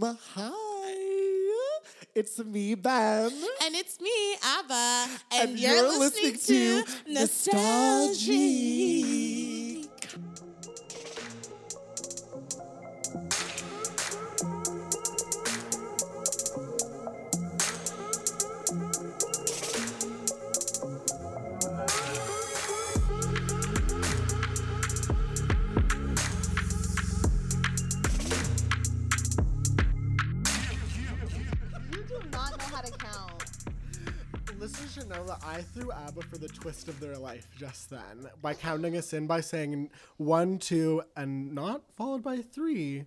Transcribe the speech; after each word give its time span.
Hi. 0.00 0.52
It's 2.14 2.38
me, 2.44 2.74
Ben. 2.76 3.32
And 3.64 3.74
it's 3.74 4.00
me, 4.00 4.10
Abba. 4.44 5.06
And, 5.32 5.50
And 5.50 5.58
you're, 5.58 5.74
you're 5.74 5.98
listening, 5.98 6.32
listening 6.32 6.84
to 6.84 7.12
Nostalgia. 7.12 7.56
Nostalgic. 8.32 9.57
I 35.58 35.62
threw 35.62 35.90
ABBA 35.90 36.22
for 36.22 36.38
the 36.38 36.46
twist 36.46 36.86
of 36.86 37.00
their 37.00 37.16
life 37.16 37.48
just 37.58 37.90
then 37.90 38.28
by 38.40 38.54
counting 38.54 38.96
us 38.96 39.12
in 39.12 39.26
by 39.26 39.40
saying 39.40 39.90
one, 40.16 40.58
two, 40.58 41.02
and 41.16 41.52
not 41.52 41.82
followed 41.96 42.22
by 42.22 42.36
three, 42.36 43.06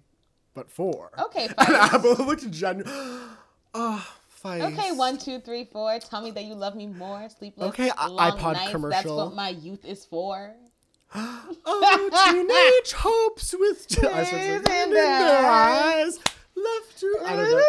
but 0.54 0.70
four. 0.70 1.12
Okay, 1.18 1.46
And. 1.58 1.76
ABBA 1.76 2.24
looked 2.24 2.50
genuine. 2.52 2.92
Ah, 3.74 4.18
fine. 4.28 4.62
Okay, 4.64 4.92
one, 4.92 5.18
two, 5.18 5.40
three, 5.40 5.64
four. 5.64 5.98
Tell 6.00 6.22
me 6.22 6.32
that 6.32 6.44
you 6.44 6.56
love 6.56 6.76
me 6.76 6.88
more. 6.88 7.30
Sleepless. 7.30 7.70
Okay, 7.70 7.90
I- 7.98 8.08
long 8.08 8.32
iPod 8.38 8.54
nights. 8.56 8.90
That's 8.90 9.06
what 9.08 9.34
my 9.34 9.48
youth 9.48 9.86
is 9.86 10.04
for. 10.04 10.54
Oh, 11.16 12.10
teenage 12.26 12.92
hopes 12.98 13.56
with 13.58 13.88
t- 13.88 14.06
I 14.06 14.24
started 14.26 14.66
Tears 14.66 14.84
in 14.88 14.94
their 14.94 15.46
eyes. 15.46 16.20
Left 16.56 17.00
to 17.00 17.18
I 17.26 17.36
don't 17.36 17.52
know. 17.52 17.62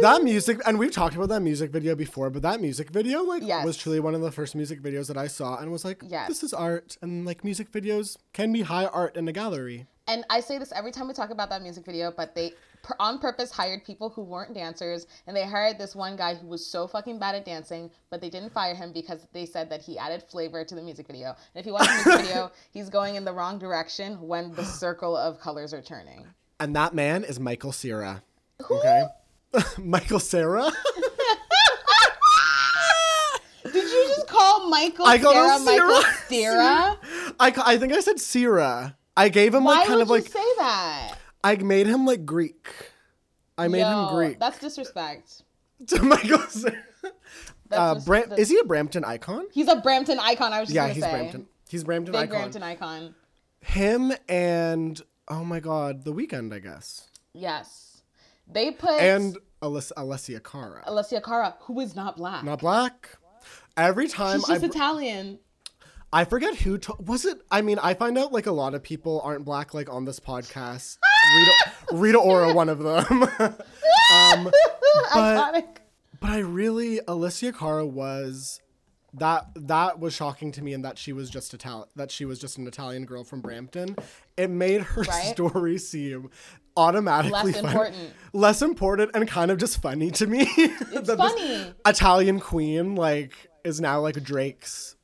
That 0.00 0.22
music, 0.24 0.60
and 0.66 0.78
we've 0.78 0.90
talked 0.90 1.14
about 1.14 1.28
that 1.28 1.40
music 1.42 1.70
video 1.70 1.94
before, 1.94 2.30
but 2.30 2.42
that 2.42 2.60
music 2.60 2.90
video, 2.90 3.22
like, 3.22 3.42
Yes. 3.44 3.64
was 3.64 3.76
truly 3.76 4.00
one 4.00 4.14
of 4.14 4.20
the 4.20 4.32
first 4.32 4.54
music 4.54 4.82
videos 4.82 5.06
that 5.08 5.16
I 5.16 5.26
saw, 5.28 5.58
and 5.58 5.70
was 5.70 5.84
like, 5.84 6.02
Yes. 6.06 6.28
"This 6.28 6.42
is 6.42 6.52
art." 6.52 6.96
And 7.02 7.24
like, 7.24 7.44
music 7.44 7.70
videos 7.70 8.16
can 8.32 8.52
be 8.52 8.62
high 8.62 8.86
art 8.86 9.16
in 9.16 9.28
a 9.28 9.32
gallery. 9.32 9.86
And 10.08 10.24
I 10.28 10.40
say 10.40 10.58
this 10.58 10.72
every 10.72 10.90
time 10.90 11.06
we 11.06 11.14
talk 11.14 11.30
about 11.30 11.48
that 11.50 11.62
music 11.62 11.84
video, 11.86 12.10
but 12.10 12.34
they 12.34 12.52
on 12.98 13.20
purpose 13.20 13.52
hired 13.52 13.84
people 13.84 14.08
who 14.10 14.22
weren't 14.22 14.52
dancers, 14.54 15.06
and 15.28 15.36
they 15.36 15.44
hired 15.46 15.78
this 15.78 15.94
one 15.94 16.16
guy 16.16 16.34
who 16.34 16.48
was 16.48 16.66
so 16.66 16.88
fucking 16.88 17.20
bad 17.20 17.36
at 17.36 17.44
dancing, 17.44 17.88
but 18.10 18.20
they 18.20 18.28
didn't 18.28 18.50
fire 18.52 18.74
him 18.74 18.92
because 18.92 19.24
they 19.32 19.46
said 19.46 19.70
that 19.70 19.80
he 19.82 19.96
added 19.96 20.20
flavor 20.24 20.64
to 20.64 20.74
the 20.74 20.82
music 20.82 21.06
video. 21.06 21.28
And 21.54 21.60
if 21.60 21.66
you 21.66 21.72
watch 21.74 21.86
the 21.86 21.94
music 22.10 22.26
video, 22.26 22.50
he's 22.72 22.88
going 22.90 23.14
in 23.14 23.24
the 23.24 23.32
wrong 23.32 23.58
direction 23.60 24.20
when 24.26 24.52
the 24.54 24.64
circle 24.64 25.16
of 25.16 25.38
colors 25.38 25.72
are 25.72 25.82
turning. 25.82 26.26
And 26.62 26.76
that 26.76 26.94
man 26.94 27.24
is 27.24 27.40
Michael 27.40 27.72
Cera. 27.72 28.22
Okay, 28.70 29.02
Michael 29.78 30.20
Cera. 30.20 30.70
Did 33.64 33.74
you 33.74 34.04
just 34.16 34.28
call 34.28 34.68
Michael 34.68 35.06
I 35.06 35.18
called 35.18 35.34
him 35.60 35.64
Michael 35.64 36.02
Cera. 36.28 36.98
I, 37.40 37.50
ca- 37.50 37.62
I 37.66 37.78
think 37.78 37.92
I 37.92 38.00
said 38.00 38.20
Cera. 38.20 38.96
I 39.16 39.28
gave 39.28 39.54
him 39.54 39.64
Why 39.64 39.76
like 39.78 39.86
kind 39.86 39.96
would 39.98 40.02
of 40.02 40.10
like 40.10 40.24
you 40.24 40.30
say 40.30 40.44
that? 40.58 41.14
I 41.42 41.56
made 41.56 41.86
him 41.86 42.04
like 42.06 42.24
Greek. 42.24 42.68
I 43.58 43.68
made 43.68 43.80
Yo, 43.80 44.08
him 44.08 44.14
Greek. 44.14 44.38
That's 44.40 44.58
disrespect. 44.58 45.42
to 45.88 46.02
Michael 46.02 46.38
Cera. 46.48 46.76
Uh, 47.72 47.94
just- 47.94 48.06
Bram- 48.06 48.22
that's- 48.28 48.38
is 48.38 48.50
he 48.50 48.58
a 48.58 48.64
Brampton 48.64 49.04
icon? 49.04 49.46
He's 49.52 49.68
a 49.68 49.76
Brampton 49.76 50.18
icon. 50.20 50.52
I 50.52 50.60
was 50.60 50.68
just 50.68 50.74
Yeah, 50.76 50.82
gonna 50.82 50.94
he's 50.94 51.02
say. 51.04 51.10
Brampton. 51.10 51.46
He's 51.68 51.82
Brampton 51.84 52.12
Big 52.12 52.20
icon. 52.22 52.30
Brampton 52.38 52.62
icon. 52.62 53.14
Him 53.62 54.12
and 54.28 55.00
oh 55.32 55.44
my 55.44 55.60
god, 55.60 56.04
The 56.04 56.12
Weeknd, 56.12 56.52
I 56.52 56.58
guess, 56.58 57.08
Yes. 57.32 58.02
They 58.46 58.70
put 58.72 59.00
and 59.00 59.38
Aless- 59.62 59.92
Alessia 59.96 60.42
Cara. 60.42 60.82
Alessia 60.86 61.22
Cara, 61.22 61.54
who 61.60 61.80
is 61.80 61.94
not 61.96 62.16
black. 62.16 62.44
Not 62.44 62.58
black. 62.58 63.08
Every 63.76 64.08
time 64.08 64.40
She's 64.40 64.50
I, 64.50 64.54
just 64.58 64.64
Italian. 64.66 65.38
I 66.12 66.26
forget 66.26 66.56
who 66.56 66.76
to- 66.78 66.96
was 66.98 67.24
it. 67.24 67.38
I 67.50 67.62
mean, 67.62 67.78
I 67.78 67.94
find 67.94 68.18
out 68.18 68.32
like 68.32 68.46
a 68.46 68.52
lot 68.52 68.74
of 68.74 68.82
people 68.82 69.22
aren't 69.24 69.46
black, 69.46 69.72
like 69.72 69.88
on 69.90 70.04
this 70.04 70.20
podcast. 70.20 70.98
Rita, 71.36 71.52
Rita 71.92 72.18
Ora, 72.18 72.52
one 72.52 72.68
of 72.68 72.80
them. 72.80 73.22
um, 74.12 74.50
Iconic. 75.12 75.76
but 76.20 76.30
I 76.30 76.38
really 76.40 76.98
Alessia 77.08 77.56
Cara 77.56 77.86
was 77.86 78.60
that 79.14 79.46
that 79.54 80.00
was 80.00 80.12
shocking 80.14 80.52
to 80.52 80.62
me, 80.62 80.74
and 80.74 80.84
that 80.84 80.98
she 80.98 81.12
was 81.14 81.30
just 81.30 81.54
Italian. 81.54 81.86
That 81.96 82.10
she 82.10 82.24
was 82.26 82.38
just 82.38 82.58
an 82.58 82.66
Italian 82.66 83.06
girl 83.06 83.24
from 83.24 83.40
Brampton. 83.40 83.96
It 84.36 84.48
made 84.50 84.80
her 84.82 85.02
Right? 85.02 85.32
story 85.32 85.78
seem 85.78 86.30
automatically 86.76 87.52
Less 87.52 87.60
fun- 87.60 87.70
important. 87.70 88.12
less 88.32 88.62
important, 88.62 89.10
and 89.14 89.28
kind 89.28 89.50
of 89.50 89.58
just 89.58 89.82
funny 89.82 90.10
to 90.12 90.26
me. 90.26 90.46
It's 90.56 91.12
funny. 91.12 91.72
Italian 91.86 92.40
queen 92.40 92.94
like 92.94 93.34
is 93.64 93.80
now 93.80 94.00
like 94.00 94.22
Drake's 94.22 94.96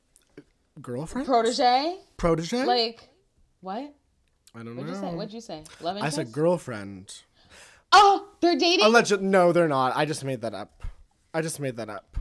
girlfriend, 0.81 1.27
Protege. 1.27 1.97
protege. 2.17 2.65
Like 2.65 3.09
what? 3.61 3.93
I 4.55 4.63
don't 4.63 4.75
know 4.75 4.81
What'd 4.81 4.87
know. 4.87 4.99
you 5.01 5.09
say? 5.11 5.15
What'd 5.15 5.33
you 5.33 5.41
say? 5.41 5.63
Love 5.81 5.97
I 6.01 6.09
said 6.09 6.31
girlfriend. 6.31 7.13
Oh, 7.91 8.27
they're 8.41 8.57
dating. 8.57 8.85
Alleged. 8.85 9.21
No, 9.21 9.51
they're 9.51 9.67
not. 9.67 9.93
I 9.95 10.05
just 10.05 10.23
made 10.23 10.41
that 10.41 10.53
up. 10.55 10.83
I 11.33 11.41
just 11.41 11.59
made 11.59 11.77
that 11.77 11.89
up. 11.89 12.17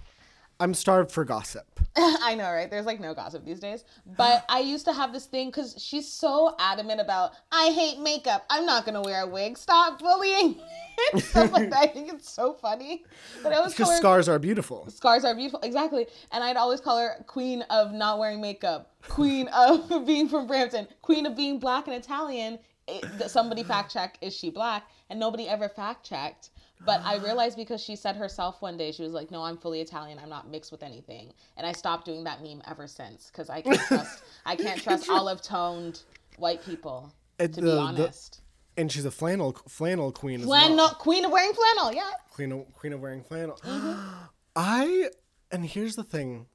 I'm 0.60 0.74
starved 0.74 1.12
for 1.12 1.24
gossip. 1.24 1.66
I 1.96 2.34
know, 2.34 2.50
right? 2.50 2.69
There's 2.70 2.86
like 2.86 3.00
no 3.00 3.14
gossip 3.14 3.44
these 3.44 3.60
days. 3.60 3.84
But 4.16 4.44
I 4.48 4.60
used 4.60 4.84
to 4.86 4.92
have 4.92 5.12
this 5.12 5.26
thing 5.26 5.48
because 5.48 5.76
she's 5.78 6.08
so 6.08 6.56
adamant 6.58 7.00
about, 7.00 7.32
I 7.52 7.66
hate 7.70 8.00
makeup. 8.00 8.44
I'm 8.50 8.66
not 8.66 8.84
going 8.84 8.94
to 8.94 9.00
wear 9.00 9.22
a 9.22 9.26
wig. 9.26 9.56
Stop 9.56 10.00
bullying. 10.00 10.60
stuff 11.18 11.52
like 11.52 11.70
that. 11.70 11.78
I 11.78 11.86
think 11.86 12.12
it's 12.12 12.28
so 12.28 12.54
funny. 12.54 13.04
But 13.42 13.52
I 13.52 13.56
call 13.56 13.68
Because 13.68 13.97
scars 13.97 14.28
are 14.28 14.38
beautiful. 14.38 14.88
scars 14.91 15.24
are 15.24 15.34
beautiful. 15.34 15.60
Exactly. 15.62 16.06
And 16.32 16.42
I'd 16.42 16.56
always 16.56 16.80
call 16.80 16.98
her 16.98 17.24
queen 17.26 17.62
of 17.70 17.92
not 17.92 18.18
wearing 18.18 18.41
makeup, 18.41 18.94
queen 19.02 19.48
of 19.54 20.06
being 20.06 20.28
from 20.28 20.47
Brampton, 20.47 20.88
queen 21.02 21.26
of 21.26 21.36
being 21.36 21.58
black 21.60 21.86
and 21.86 21.97
Italian. 21.97 22.58
It, 22.88 23.30
somebody 23.30 23.62
fact 23.62 23.92
check, 23.92 24.16
is 24.22 24.34
she 24.34 24.50
black? 24.50 24.88
And 25.10 25.20
nobody 25.20 25.47
ever 25.47 25.68
fact 25.68 26.06
checked. 26.06 26.50
But 26.84 27.03
I 27.05 27.16
realized 27.16 27.56
because 27.56 27.83
she 27.83 27.97
said 27.97 28.16
herself 28.16 28.62
one 28.62 28.77
day, 28.77 28.93
she 28.93 29.03
was 29.03 29.12
like, 29.12 29.31
"No, 29.31 29.43
I'm 29.43 29.56
fully 29.59 29.81
Italian. 29.81 30.19
I'm 30.19 30.28
not 30.28 30.49
mixed 30.49 30.71
with 30.72 30.83
anything." 30.83 31.33
And 31.56 31.66
I 31.66 31.72
stopped 31.72 32.05
doing 32.05 32.25
that 32.25 32.43
meme 32.43 32.62
ever 32.66 32.87
since 32.87 33.27
because 33.31 33.50
I 33.50 33.61
can't 33.62 33.81
trust 33.81 34.22
I 34.47 34.56
can't 34.65 34.81
trust 34.83 35.09
olive 35.11 35.43
toned 35.43 36.03
white 36.39 36.65
people. 36.65 37.12
It- 37.39 37.55
To 37.55 37.61
the- 37.61 37.66
be 37.66 37.71
the- 37.72 37.78
honest, 37.78 38.41
And 38.77 38.91
she's 38.93 39.05
a 39.05 39.11
flannel 39.11 39.53
flannel 39.69 40.12
queen 40.12 40.41
flannel 40.43 40.77
well. 40.77 40.94
queen 40.94 41.25
of 41.25 41.31
wearing 41.33 41.53
flannel. 41.53 41.93
Yeah. 41.93 42.11
Queen 42.31 42.53
of 42.53 42.72
queen 42.75 42.93
of 42.93 43.00
wearing 43.00 43.22
flannel. 43.25 43.56
Mm-hmm. 43.65 44.15
I 44.56 45.10
and 45.50 45.66
here's 45.66 45.97
the 45.97 46.05
thing. 46.05 46.47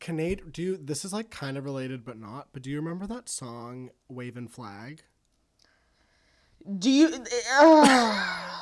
Canadian 0.00 0.50
do 0.50 0.62
you 0.62 0.76
this 0.76 1.04
is 1.04 1.12
like 1.12 1.30
kind 1.30 1.56
of 1.56 1.64
related 1.64 2.04
but 2.04 2.18
not, 2.18 2.48
but 2.52 2.62
do 2.62 2.70
you 2.70 2.76
remember 2.76 3.06
that 3.06 3.28
song 3.28 3.90
Waving 4.08 4.48
Flag? 4.48 5.02
Do 6.78 6.90
you? 6.90 7.24
Ugh 7.60 8.58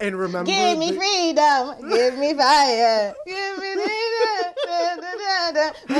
and 0.00 0.18
remember 0.18 0.50
Give 0.50 0.78
me 0.78 0.90
the... 0.90 0.96
freedom, 0.96 1.90
give 1.90 2.18
me 2.18 2.34
fire, 2.34 3.14
give 3.26 3.58
me 3.58 3.74
freedom. 3.74 4.02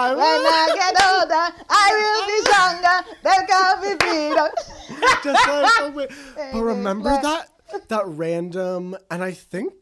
I 0.00 0.14
will... 0.14 0.18
When 0.18 0.46
I 0.46 0.72
get 0.74 0.94
older, 1.08 1.46
I 1.68 1.88
will 1.98 2.26
be 2.26 2.38
stronger. 2.48 2.96
There 3.22 3.46
can 3.46 3.74
be 3.82 3.92
freedom. 4.04 4.50
Just 5.24 5.44
so. 5.44 5.54
But 6.52 6.62
remember 6.62 7.10
that 7.10 7.48
that 7.88 8.06
random 8.06 8.96
and 9.10 9.22
I 9.22 9.32
think 9.32 9.72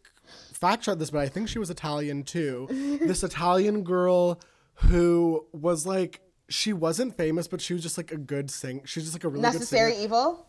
fact 0.53 0.85
checked 0.85 0.99
this, 0.99 1.11
but 1.11 1.21
I 1.21 1.29
think 1.29 1.49
she 1.49 1.59
was 1.59 1.71
Italian 1.71 2.25
too. 2.25 2.67
This 3.01 3.23
Italian 3.23 3.83
girl 3.85 4.41
who 4.75 5.47
was 5.53 5.87
like 5.87 6.21
she 6.49 6.73
wasn't 6.73 7.17
famous, 7.17 7.49
but 7.49 7.61
she 7.61 7.73
was 7.73 7.83
just 7.83 7.97
like 7.97 8.13
a 8.13 8.17
good 8.17 8.51
singer. 8.51 8.83
She's 8.85 9.05
just 9.05 9.15
like 9.15 9.25
a 9.25 9.29
really 9.29 9.43
necessary 9.43 9.91
good 9.91 9.97
singer. 9.97 10.05
evil. 10.05 10.47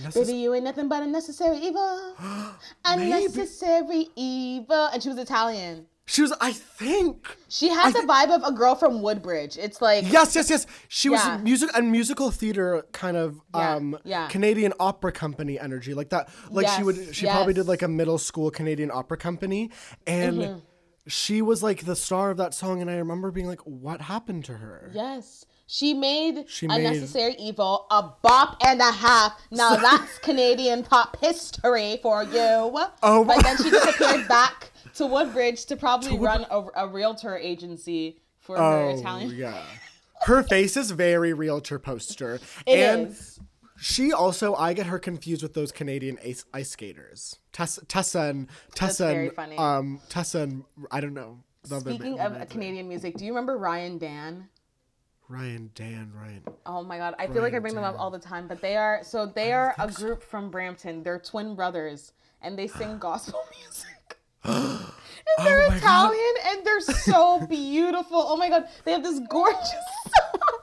Necess- 0.00 0.14
Baby, 0.26 0.38
you 0.38 0.54
ain't 0.54 0.64
nothing 0.64 0.88
but 0.88 1.02
a 1.02 1.06
necessary 1.06 1.58
evil. 1.58 2.14
unnecessary 2.84 4.08
evil. 4.16 4.86
And 4.92 5.02
she 5.02 5.08
was 5.08 5.18
Italian. 5.18 5.86
she 6.06 6.20
was 6.22 6.32
i 6.40 6.50
think 6.52 7.36
She 7.48 7.68
had 7.68 7.92
the 7.94 8.00
vibe 8.00 8.34
of 8.34 8.42
a 8.42 8.52
girl 8.52 8.74
from 8.74 9.02
Woodbridge. 9.02 9.56
It's 9.56 9.80
like 9.80 10.04
yes 10.10 10.34
yes 10.34 10.50
yes 10.50 10.66
she 10.88 11.08
was 11.08 11.22
music 11.42 11.70
and 11.76 11.92
musical 11.92 12.30
theater 12.30 12.84
kind 12.92 13.16
of 13.16 13.40
Yeah, 13.54 13.74
um 13.76 13.98
yeah. 14.04 14.26
canadian 14.28 14.72
opera 14.80 15.12
company 15.12 15.58
energy 15.60 15.94
like 15.94 16.08
that 16.10 16.28
like 16.50 16.66
she 16.68 16.82
would 16.82 16.96
Yes, 16.96 17.14
she 17.14 17.26
probably 17.26 17.54
did 17.54 17.66
like 17.68 17.82
a 17.82 17.88
middle 17.88 18.18
school 18.18 18.50
canadian 18.50 18.90
opera 18.90 19.16
company 19.16 19.70
and 20.06 20.38
Mm-hmm. 20.38 20.58
she 21.06 21.40
was 21.42 21.62
like 21.62 21.84
the 21.84 21.96
star 21.96 22.30
of 22.32 22.36
that 22.38 22.52
song 22.54 22.80
and 22.80 22.90
i 22.90 22.96
remember 22.96 23.30
being 23.30 23.46
like 23.46 23.60
what 23.60 24.00
happened 24.00 24.44
to 24.46 24.54
her 24.54 24.90
Yes. 24.94 25.46
She 25.74 25.94
made 25.94 26.44
She 26.50 26.66
a 26.66 26.68
made- 26.68 26.82
necessary 26.82 27.34
evil 27.38 27.86
a 27.90 28.02
bop 28.20 28.58
and 28.62 28.78
a 28.82 28.92
half. 28.92 29.40
Now 29.50 29.74
that's 29.76 30.18
Canadian 30.18 30.82
pop 30.82 31.16
history 31.18 31.98
for 32.02 32.24
you. 32.24 32.78
Oh. 33.02 33.24
But 33.24 33.42
then 33.42 33.56
she 33.56 33.70
disappeared 33.70 34.28
back 34.28 34.70
to 34.96 35.06
Woodbridge 35.06 35.64
to 35.66 35.76
probably 35.76 36.12
Wood- 36.18 36.26
run 36.26 36.46
a, 36.50 36.84
a 36.84 36.86
realtor 36.86 37.38
agency 37.38 38.18
for 38.38 38.58
her 38.58 38.62
oh 38.62 38.98
Italian. 38.98 39.30
yeah 39.34 39.62
her 40.26 40.42
face 40.42 40.76
is 40.76 40.90
very 40.90 41.32
realtor 41.32 41.78
poster 41.78 42.38
It 42.66 42.78
and 42.78 43.08
is. 43.08 43.40
She 43.80 44.12
also, 44.12 44.54
I 44.54 44.74
get 44.74 44.86
her 44.86 44.98
confused 44.98 45.42
with 45.42 45.54
those 45.54 45.72
Canadian 45.72 46.18
ice, 46.24 46.44
ice 46.52 46.70
skaters. 46.70 47.36
Tessa, 47.52 47.82
Tessa 47.86 48.20
and 48.20 48.48
Tessa 48.74 49.06
and 49.06 49.32
funny. 49.32 49.56
um 49.56 50.00
Tessa 50.10 50.40
and 50.40 50.64
I 50.90 51.00
don't 51.00 51.14
know. 51.14 51.38
Speaking 51.64 52.20
of 52.20 52.46
Canadian 52.50 52.88
music, 52.88 53.16
do 53.16 53.24
you 53.24 53.32
remember 53.32 53.58
RyanDan? 53.58 54.48
Ryan, 55.32 55.70
Dan, 55.74 56.12
Ryan. 56.14 56.42
Oh 56.66 56.82
my 56.82 56.98
god, 56.98 57.14
I 57.18 57.26
feel 57.26 57.40
like 57.40 57.54
I 57.54 57.58
bring 57.58 57.74
them 57.74 57.84
up 57.84 57.98
all 57.98 58.10
the 58.10 58.18
time, 58.18 58.46
but 58.46 58.60
they 58.60 58.76
are 58.76 59.00
so 59.02 59.24
they 59.24 59.54
are 59.54 59.74
a 59.78 59.90
group 59.90 60.22
from 60.22 60.50
Brampton. 60.50 61.02
They're 61.02 61.18
twin 61.18 61.54
brothers 61.54 62.12
and 62.42 62.58
they 62.58 62.66
sing 62.66 62.98
gospel 63.00 63.40
music. 63.58 64.18
and 64.44 65.46
they're 65.46 65.62
Oh 65.62 65.70
my 65.70 65.78
God. 65.78 66.12
Italian 66.12 66.34
and 66.48 66.66
they're 66.66 66.80
so 66.80 67.46
beautiful. 67.46 68.22
Oh 68.28 68.36
my 68.36 68.50
god, 68.50 68.68
they 68.84 68.92
have 68.92 69.02
this 69.02 69.20
gorgeous 69.30 69.70
song. 70.16 70.60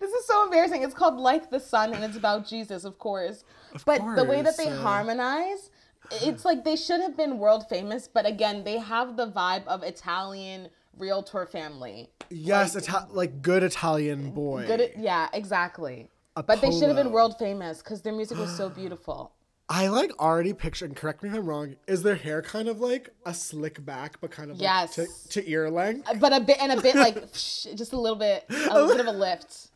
This 0.00 0.10
is 0.10 0.26
so 0.26 0.44
embarrassing. 0.44 0.82
It's 0.82 0.94
called 0.94 1.18
Like 1.18 1.50
the 1.50 1.60
Sun 1.60 1.92
and 1.92 2.02
it's 2.02 2.16
about 2.16 2.48
Jesus, 2.48 2.84
of 2.84 2.98
course. 2.98 3.44
Of 3.74 3.84
but 3.84 4.00
the 4.16 4.24
way 4.24 4.40
that 4.40 4.56
they 4.56 4.68
uh. 4.68 4.80
harmonize, 4.80 5.70
it's 6.10 6.44
like 6.46 6.64
they 6.64 6.76
should 6.76 7.02
have 7.02 7.14
been 7.14 7.38
world 7.38 7.68
famous, 7.68 8.08
but 8.08 8.24
again, 8.24 8.64
they 8.64 8.78
have 8.78 9.18
the 9.18 9.30
vibe 9.30 9.66
of 9.66 9.82
Italian 9.82 10.70
realtor 10.98 11.46
family. 11.46 12.10
Yes, 12.30 12.76
Ita- 12.76 13.08
like 13.10 13.42
good 13.42 13.62
Italian 13.62 14.30
boy. 14.30 14.66
Good 14.66 14.92
yeah, 14.98 15.28
exactly. 15.32 16.08
A 16.36 16.42
but 16.42 16.60
they 16.60 16.70
should 16.70 16.84
have 16.88 16.96
been 16.96 17.12
world 17.12 17.36
famous 17.38 17.78
because 17.78 18.02
their 18.02 18.12
music 18.14 18.38
was 18.38 18.54
so 18.56 18.68
beautiful. 18.68 19.32
I 19.68 19.88
like 19.88 20.10
already 20.18 20.52
picture, 20.52 20.84
and 20.84 20.94
correct 20.96 21.22
me 21.22 21.28
if 21.30 21.34
I'm 21.34 21.46
wrong, 21.46 21.76
is 21.86 22.02
their 22.02 22.14
hair 22.16 22.42
kind 22.42 22.68
of 22.68 22.80
like 22.80 23.10
a 23.24 23.32
slick 23.32 23.82
back, 23.84 24.20
but 24.20 24.30
kind 24.30 24.50
of 24.50 24.56
like 24.58 24.62
Yes. 24.62 24.94
to, 24.96 25.06
to 25.40 25.50
ear 25.50 25.70
length? 25.70 26.08
Uh, 26.08 26.14
but 26.14 26.32
a 26.34 26.40
bit 26.40 26.58
and 26.60 26.72
a 26.72 26.80
bit 26.80 26.94
like 26.96 27.32
just 27.32 27.92
a 27.92 27.98
little 28.00 28.18
bit, 28.18 28.44
a 28.50 28.74
little 28.74 28.88
bit 28.88 29.00
of 29.00 29.06
a 29.06 29.12
lift. 29.18 29.68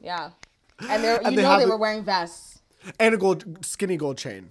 Yeah, 0.00 0.30
and 0.88 1.02
they're 1.02 1.20
you 1.22 1.30
they 1.36 1.42
know 1.42 1.58
they 1.58 1.64
the- 1.64 1.70
were 1.70 1.76
wearing 1.76 2.04
vests. 2.04 2.60
And 3.00 3.14
a 3.14 3.18
gold, 3.18 3.64
skinny 3.66 3.96
gold 3.96 4.16
chain. 4.16 4.50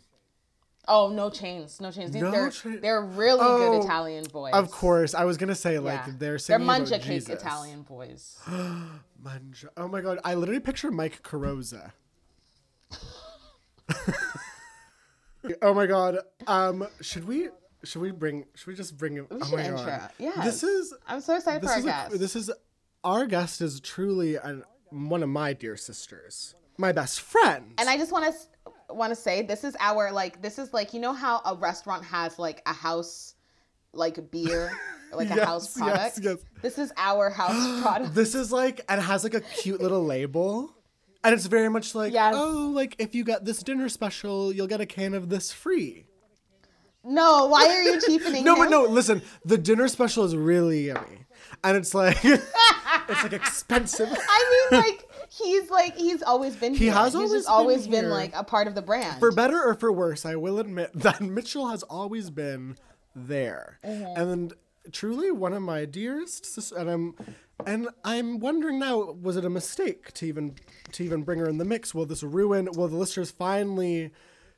Oh, 0.88 1.10
no 1.10 1.30
chains, 1.30 1.82
no 1.82 1.92
chains. 1.92 2.12
These 2.12 2.22
No 2.22 2.32
they're 2.32 2.50
chain- 2.50 2.80
they're 2.82 3.02
really 3.02 3.40
Oh, 3.42 3.72
good 3.72 3.84
Italian 3.86 4.26
boys. 4.26 4.54
Of 4.54 4.72
course, 4.72 5.14
I 5.14 5.26
was 5.26 5.38
gonna 5.38 5.56
say 5.56 5.80
like 5.80 6.00
yeah. 6.00 6.06
they're 6.06 6.16
they're 6.32 6.40
singing 6.40 6.70
about 6.70 6.88
cake 6.88 7.02
Jesus. 7.02 7.30
Italian 7.42 7.82
boys. 7.84 8.38
Manja. 8.48 9.70
Oh 9.78 9.88
my 9.88 10.02
god, 10.02 10.20
I 10.24 10.36
literally 10.36 10.60
picture 10.60 10.92
Mike 10.92 11.24
Carosa. 11.24 11.92
oh 15.62 15.74
my 15.74 15.86
god. 15.86 16.20
Um, 16.48 16.88
should 17.02 17.28
we? 17.28 17.50
Should 17.84 18.02
we 18.02 18.12
bring? 18.12 18.46
Should 18.56 18.68
we 18.68 18.76
just 18.76 18.98
bring 18.98 19.14
him? 19.14 19.28
We 19.30 19.38
oh 19.42 19.52
my 19.52 19.64
intro. 19.66 19.86
god. 19.86 20.12
Yes. 20.18 20.44
This 20.44 20.64
is. 20.64 20.94
I'm 21.08 21.22
so 21.22 21.36
excited 21.36 21.62
for 21.64 21.70
our 21.70 21.78
is. 21.80 21.84
A, 21.86 21.88
guest. 21.88 22.20
this 22.20 22.36
is. 22.36 22.52
Our 23.04 23.28
guest 23.28 23.62
is 23.62 23.80
truly 23.80 24.36
an, 24.36 24.64
one 24.90 25.22
of 25.22 25.30
my 25.30 25.54
dear 25.54 25.78
sisters, 25.78 26.56
my 26.78 26.92
best 26.92 27.22
friend. 27.22 27.74
And 27.78 27.88
I 27.88 27.98
just 27.98 28.12
want 28.12 28.34
to 28.34 28.40
want 28.90 29.12
to 29.12 29.16
say 29.16 29.42
this 29.42 29.64
is 29.64 29.76
our 29.80 30.12
like 30.12 30.42
this 30.42 30.60
is 30.60 30.74
like 30.74 30.94
you 30.94 31.00
know 31.00 31.14
how 31.14 31.42
a 31.46 31.56
restaurant 31.56 32.04
has 32.06 32.38
like 32.40 32.62
a 32.66 32.74
house 32.74 33.36
like 33.94 34.18
a 34.18 34.22
beer 34.22 34.72
like 35.14 35.30
a 35.30 35.46
house 35.46 35.76
product. 35.78 36.20
yes. 36.22 36.38
This 36.62 36.78
is 36.78 36.92
our 36.98 37.30
house 37.30 37.82
product. 37.82 38.14
This 38.14 38.36
is 38.36 38.52
like, 38.52 38.82
and 38.90 39.00
it 39.00 39.04
has 39.06 39.24
like 39.24 39.34
a 39.34 39.40
cute 39.42 39.80
little 39.82 40.04
label. 40.04 40.72
And 41.24 41.34
it's 41.34 41.46
very 41.46 41.70
much 41.70 41.96
like, 41.96 42.12
Yes. 42.14 42.34
oh, 42.38 42.72
like 42.76 42.96
if 43.00 43.16
you 43.16 43.24
get 43.24 43.46
this 43.46 43.64
dinner 43.64 43.88
special, 43.90 44.52
you'll 44.54 44.68
get 44.68 44.82
a 44.82 44.86
can 44.86 45.14
of 45.14 45.30
this 45.30 45.52
free. 45.52 46.06
No, 47.04 47.46
why 47.48 47.66
are 47.68 47.82
you 47.84 48.02
cheapening 48.02 48.44
No, 48.46 48.54
him? 48.56 48.60
but 48.64 48.70
no, 48.70 48.84
listen, 48.84 49.22
the 49.46 49.58
dinner 49.58 49.88
special 49.88 50.24
is 50.26 50.36
really 50.36 50.88
yummy. 50.88 51.26
And 51.64 51.78
it's 51.78 51.94
like, 51.94 52.18
it's 52.26 53.24
like 53.24 53.34
expensive. 53.34 54.10
I 54.12 54.68
mean, 54.72 54.82
like 54.82 55.05
he's 55.38 55.70
like 55.70 55.96
he's 55.96 56.22
always 56.24 56.56
been. 56.56 56.74
He 56.74 56.86
here. 56.86 56.94
has 56.94 57.14
he's 57.14 57.16
always 57.16 57.32
just 57.32 57.48
been 57.48 57.54
always 57.54 57.88
been, 57.88 58.04
here. 58.06 58.14
like 58.14 58.36
a 58.36 58.44
part 58.44 58.68
of 58.68 58.76
the 58.76 58.82
brand. 58.82 59.20
For 59.20 59.32
better 59.32 59.62
or 59.62 59.76
for 59.76 59.92
worse, 59.92 60.26
I 60.26 60.36
will 60.36 60.60
admit 60.60 60.92
that 60.96 61.22
Mitchell 61.22 61.70
has 61.70 61.84
always 61.84 62.30
been 62.30 62.78
there. 63.16 63.80
Mm-hmm. 63.84 64.22
And 64.22 64.54
truly 64.92 65.32
one 65.32 65.54
of 65.54 65.62
my 65.62 65.86
dearest 65.86 66.72
and 66.74 66.90
I'm 66.90 67.16
and 67.66 67.88
I'm 68.04 68.40
wondering 68.40 68.80
now, 68.80 69.12
was 69.12 69.38
it 69.38 69.46
a 69.46 69.50
mistake 69.50 70.14
to 70.14 70.26
even 70.26 70.56
to 70.94 71.04
even 71.04 71.24
bring 71.24 71.40
her 71.40 71.50
in 71.50 71.58
the 71.58 71.66
mix? 71.66 71.94
Will 71.94 72.06
this 72.06 72.24
ruin 72.24 72.70
will 72.74 72.88
the 72.88 72.98
listeners 72.98 73.32
finally 73.32 74.12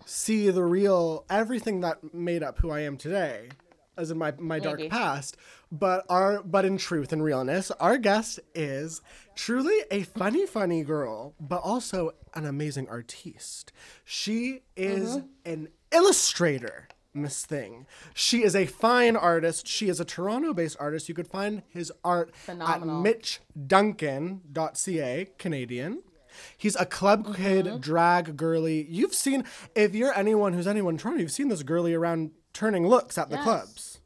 see 0.06 0.50
the 0.50 0.64
real 0.64 1.26
everything 1.30 1.82
that 1.82 2.14
made 2.14 2.44
up 2.44 2.60
who 2.60 2.72
I 2.72 2.82
am 2.82 2.98
today? 2.98 3.50
As 3.98 4.12
in 4.12 4.18
my, 4.18 4.34
my 4.38 4.60
dark 4.60 4.78
Maybe. 4.78 4.90
past, 4.90 5.38
but 5.72 6.06
our 6.10 6.44
but 6.44 6.66
in 6.66 6.78
truth 6.78 7.12
and 7.12 7.24
realness, 7.24 7.72
our 7.80 7.98
guest 7.98 8.40
is 8.54 9.02
truly 9.36 9.76
a 9.90 10.04
funny, 10.04 10.46
funny 10.46 10.84
girl, 10.84 11.34
but 11.40 11.62
also 11.64 12.12
an 12.36 12.46
amazing 12.46 12.88
artiste. 12.90 13.72
She 14.06 14.62
is 14.76 15.18
mm-hmm. 15.18 15.28
an 15.52 15.70
illustrator, 15.92 16.88
Miss 17.14 17.46
Thing. 17.46 17.86
She 18.14 18.44
is 18.44 18.56
a 18.56 18.66
fine 18.66 19.16
artist. 19.16 19.68
She 19.68 19.90
is 19.90 20.00
a 20.00 20.06
Toronto-based 20.06 20.78
artist. 20.80 21.10
You 21.10 21.16
could 21.16 21.28
find 21.28 21.64
his 21.68 21.92
art 22.04 22.36
Phenomenal. 22.36 23.06
at 23.06 23.40
mitchduncan.ca, 23.58 25.28
Canadian. 25.38 26.04
He's 26.56 26.76
a 26.76 26.86
club 26.86 27.36
kid, 27.36 27.66
mm-hmm. 27.66 27.78
drag 27.80 28.38
girly. 28.38 28.86
You've 28.90 29.14
seen, 29.14 29.44
if 29.76 29.96
you're 29.96 30.14
anyone 30.14 30.54
who's 30.54 30.68
anyone 30.68 30.96
in 30.96 30.98
Toronto, 31.00 31.22
you've 31.22 31.32
seen 31.32 31.48
this 31.48 31.64
girly 31.64 31.94
around 31.94 32.32
turning 32.58 32.88
looks 32.88 33.18
at 33.20 33.30
the 33.30 33.38
clubs. 33.38 34.00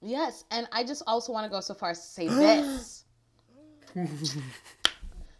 yes, 0.00 0.44
and 0.50 0.66
I 0.72 0.82
just 0.82 1.02
also 1.06 1.32
want 1.32 1.44
to 1.46 1.50
go 1.50 1.60
so 1.60 1.74
far 1.74 1.90
as 1.90 2.00
to 2.00 2.06
say 2.06 2.28
this. 2.28 3.04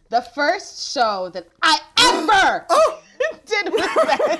the 0.09 0.21
first 0.33 0.93
show 0.93 1.29
that 1.33 1.47
I 1.61 1.77
ever 1.99 2.65
Oh! 2.69 2.99
did 3.45 3.73
with 3.73 3.85
Ben 4.05 4.39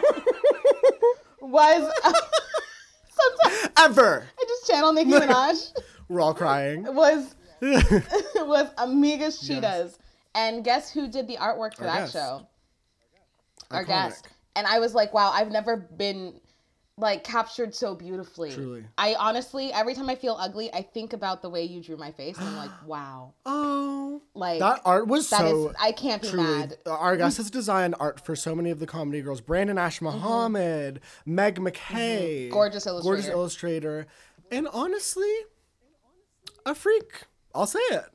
was. 1.42 1.92
Uh, 2.04 2.14
sometimes 3.10 3.70
Ever. 3.78 4.26
I 4.40 4.44
just 4.48 4.68
channel 4.70 4.94
Nicki 4.94 5.12
Minaj. 5.12 5.74
We're 6.10 6.22
all 6.22 6.34
crying. 6.34 6.84
was 6.96 7.36
was 7.62 8.70
Amigas 8.78 9.46
Cheetahs. 9.46 9.98
And 10.36 10.64
guess 10.64 10.90
who 10.92 11.08
did 11.08 11.28
the 11.28 11.36
artwork 11.38 11.76
for 11.76 11.86
Our 11.88 11.94
that 11.96 12.00
guest. 12.02 12.14
show? 12.14 12.48
Our 13.72 13.84
Iconic. 13.84 13.88
guest. 13.88 14.28
And 14.56 14.68
I 14.68 14.80
was 14.80 14.94
like, 14.96 15.14
wow, 15.14 15.32
I've 15.34 15.52
never 15.52 15.76
been 15.78 16.40
like 16.98 17.24
captured 17.24 17.74
so 17.74 17.96
beautifully. 17.96 18.52
Truly. 18.52 18.86
I 18.98 19.16
honestly, 19.16 19.74
every 19.74 19.96
time 19.96 20.10
I 20.10 20.16
feel 20.16 20.36
ugly, 20.40 20.72
I 20.74 20.82
think 20.84 21.14
about 21.14 21.42
the 21.42 21.50
way 21.50 21.64
you 21.64 21.82
drew 21.82 21.98
my 21.98 22.12
face 22.12 22.38
and 22.38 22.48
I'm 22.48 22.56
like, 22.58 22.72
wow. 22.86 23.34
Oh. 23.46 24.22
Like 24.36 24.60
That 24.60 24.82
art 24.86 25.08
was 25.08 25.30
that 25.32 25.46
is- 25.46 25.52
so 25.52 25.74
I 25.80 25.92
can't 25.92 26.22
be 26.22 26.28
truly. 26.30 26.44
mad. 26.46 26.78
Our 26.86 27.18
guest 27.18 27.38
has 27.38 27.50
designed 27.50 27.96
art 28.00 28.24
for 28.24 28.36
so 28.36 28.54
many 28.56 28.70
of 28.70 28.80
the 28.80 28.86
comedy 28.86 29.22
girls. 29.22 29.42
Brandon 29.42 29.78
Ash 29.78 30.02
Mohammed, 30.02 31.00
Meg 31.26 31.60
McKay. 31.60 32.46
Mm-hmm. 32.46 32.54
Gorgeous 32.54 32.84
Gorgeous 32.86 33.26
illustrator. 33.28 33.32
illustrator. 33.32 34.08
And 34.52 34.68
honestly, 34.72 35.32
a 36.66 36.76
freak. 36.76 37.24
I'll 37.56 37.66
say 37.68 37.80
it. 37.90 38.06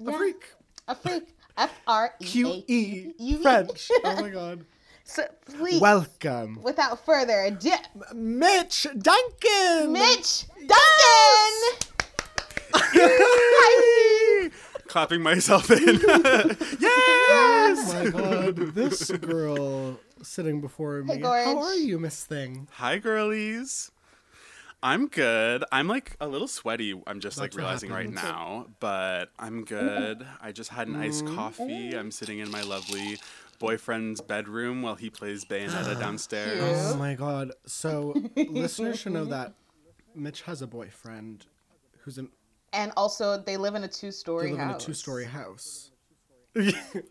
A 0.00 0.10
Yeah. 0.10 0.16
freak. 0.16 0.44
A 0.88 0.94
freak. 0.94 1.28
F 1.58 1.72
R 1.88 2.14
E 2.20 2.24
Q 2.24 2.62
E. 2.68 3.36
French. 3.42 3.90
Oh 4.04 4.20
my 4.20 4.28
god. 4.30 4.64
So 5.08 5.22
please, 5.56 5.80
Welcome. 5.80 6.60
without 6.62 7.04
further 7.06 7.42
ado, 7.42 7.70
Mitch 8.12 8.86
Duncan. 8.98 9.92
Mitch 9.92 10.44
Duncan. 10.58 11.80
Yay! 12.94 14.50
clapping 14.88 15.22
myself 15.22 15.70
in. 15.70 16.00
Yes. 16.80 17.92
Oh 17.94 18.04
my 18.04 18.10
god. 18.10 18.56
This 18.74 19.10
girl 19.12 19.98
sitting 20.22 20.60
before 20.60 21.02
me. 21.02 21.18
Gorge. 21.18 21.44
How 21.44 21.58
are 21.62 21.74
you, 21.74 21.98
Miss 21.98 22.24
Thing? 22.24 22.68
Hi, 22.72 22.98
girlies. 22.98 23.90
I'm 24.82 25.08
good. 25.08 25.64
I'm 25.72 25.88
like 25.88 26.16
a 26.20 26.28
little 26.28 26.46
sweaty. 26.48 27.00
I'm 27.06 27.18
just 27.20 27.38
like 27.38 27.50
That's 27.52 27.56
what 27.56 27.62
realizing 27.62 27.90
right 27.90 28.10
now, 28.10 28.66
but 28.78 29.30
I'm 29.38 29.64
good. 29.64 30.24
I 30.40 30.52
just 30.52 30.70
had 30.70 30.86
an 30.88 30.96
iced 30.96 31.24
Mm-hmm. 31.24 31.34
coffee. 31.34 31.92
I'm 31.96 32.10
sitting 32.10 32.38
in 32.40 32.50
my 32.50 32.62
lovely 32.62 33.18
boyfriend's 33.58 34.20
bedroom 34.20 34.82
while 34.82 34.94
he 34.94 35.10
plays 35.10 35.44
Bayonetta 35.44 35.98
downstairs. 36.00 36.92
Oh 36.92 36.96
my 36.96 37.14
god. 37.14 37.52
So 37.66 38.14
listeners 38.36 38.98
should 39.00 39.12
know 39.12 39.24
that 39.26 39.54
Mitch 40.14 40.42
has 40.42 40.62
a 40.62 40.66
boyfriend 40.66 41.46
who's 42.00 42.18
in 42.18 42.28
And 42.72 42.92
also, 42.96 43.36
they 43.38 43.56
live 43.56 43.74
in 43.74 43.84
a 43.84 43.88
two-story 43.88 44.50
live 44.52 44.54
in 44.54 44.60
a 44.60 44.72
house. 44.72 44.84
two-story 44.84 45.24
house. 45.24 45.90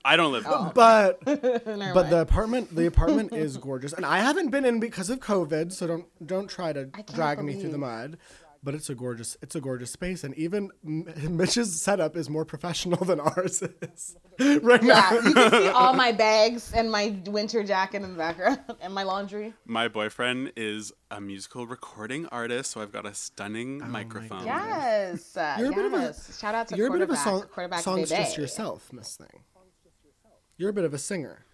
I 0.03 0.15
don't 0.15 0.31
live. 0.31 0.45
Oh. 0.47 0.71
But 0.73 1.19
but 1.25 1.67
mind. 1.67 2.09
the 2.09 2.19
apartment 2.19 2.75
the 2.75 2.87
apartment 2.87 3.31
is 3.31 3.57
gorgeous. 3.57 3.93
And 3.93 4.03
I 4.05 4.17
haven't 4.17 4.49
been 4.49 4.65
in 4.65 4.79
because 4.79 5.11
of 5.11 5.19
COVID, 5.19 5.71
so 5.71 5.85
don't 5.85 6.05
don't 6.25 6.49
try 6.49 6.73
to 6.73 6.85
can't 6.87 7.13
drag 7.13 7.43
me 7.43 7.53
through 7.53 7.63
the 7.71 7.77
believe- 7.77 7.79
mud. 7.81 8.17
But 8.65 8.73
it's 8.73 8.89
a 8.89 8.95
gorgeous 8.95 9.37
it's 9.43 9.55
a 9.55 9.61
gorgeous 9.61 9.91
space 9.91 10.23
and 10.23 10.33
even 10.35 10.71
Mitch's 10.83 11.79
setup 11.81 12.17
is 12.17 12.29
more 12.31 12.45
professional 12.45 13.05
than 13.05 13.19
ours 13.19 13.61
is. 13.61 14.17
right 14.39 14.81
Yeah, 14.83 14.95
now. 15.01 15.11
you 15.27 15.33
can 15.33 15.51
see 15.51 15.67
all 15.69 15.93
my 16.05 16.11
bags 16.11 16.73
and 16.73 16.91
my 16.91 17.15
winter 17.27 17.63
jacket 17.63 18.01
in 18.01 18.11
the 18.13 18.17
background 18.17 18.59
and 18.81 18.91
my 18.93 19.03
laundry. 19.03 19.53
My 19.65 19.87
boyfriend 19.87 20.51
is 20.57 20.91
a 21.11 21.21
musical 21.21 21.67
recording 21.67 22.25
artist, 22.27 22.71
so 22.71 22.81
I've 22.81 22.91
got 22.91 23.05
a 23.05 23.13
stunning 23.13 23.87
microphone. 23.89 24.45
Yes, 24.45 25.37
uh, 25.37 25.57
You're 25.59 25.71
a 25.71 25.75
bit 25.75 25.85
of 25.85 25.93
a- 25.93 26.13
Shout 26.33 26.55
out 26.55 26.67
to 26.69 26.75
You're 26.75 26.87
a 26.87 26.91
bit 26.91 27.01
of 27.01 27.11
a 27.11 27.13
quarterback, 27.15 27.41
song 27.43 27.49
quarterback 27.53 27.83
songstress 27.83 28.29
baby. 28.31 28.41
yourself, 28.41 28.91
Miss 28.91 29.15
Thing. 29.15 29.43
You're 30.57 30.71
a 30.71 30.73
bit 30.73 30.85
of 30.85 30.93
a 30.93 30.97
singer. 30.97 31.45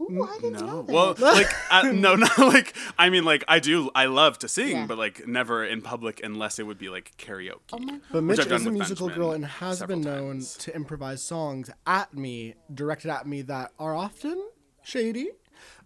Ooh, 0.00 0.26
I 0.28 0.36
didn't 0.38 0.54
know 0.54 0.66
No. 0.66 0.80
Well, 0.88 1.14
like 1.18 1.46
uh, 1.70 1.82
no, 1.94 2.16
not 2.16 2.36
like 2.38 2.74
I 2.98 3.08
mean, 3.10 3.24
like 3.24 3.44
I 3.46 3.60
do. 3.60 3.90
I 3.94 4.06
love 4.06 4.38
to 4.40 4.48
sing, 4.48 4.70
Yeah. 4.76 4.86
but 4.86 4.98
like 4.98 5.26
never 5.28 5.64
in 5.64 5.80
public 5.82 6.20
unless 6.24 6.58
it 6.58 6.64
would 6.66 6.78
be 6.78 6.88
like 6.88 7.12
karaoke. 7.18 7.60
Oh 7.72 7.78
my 7.78 7.92
God. 7.92 8.00
But 8.10 8.24
Mitch 8.24 8.38
is 8.40 8.66
a 8.66 8.70
musical 8.70 9.06
Benjamin 9.08 9.26
girl 9.28 9.32
and 9.34 9.44
has 9.44 9.82
been 9.84 10.00
known 10.00 10.32
times. 10.34 10.56
to 10.58 10.74
improvise 10.74 11.22
songs 11.22 11.70
at 11.86 12.14
me, 12.14 12.54
directed 12.74 13.10
at 13.10 13.26
me 13.26 13.42
that 13.42 13.72
are 13.78 13.94
often 13.94 14.42
shady, 14.82 15.28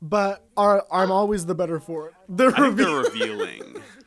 but 0.01 0.47
are 0.57 0.87
I'm 0.91 1.11
always 1.11 1.45
the 1.47 1.55
better 1.55 1.79
for 1.79 2.09
it. 2.09 2.15
The 2.29 2.47
I 2.47 2.51
think 2.53 2.77
they're 2.77 2.97
revealing. 2.97 3.83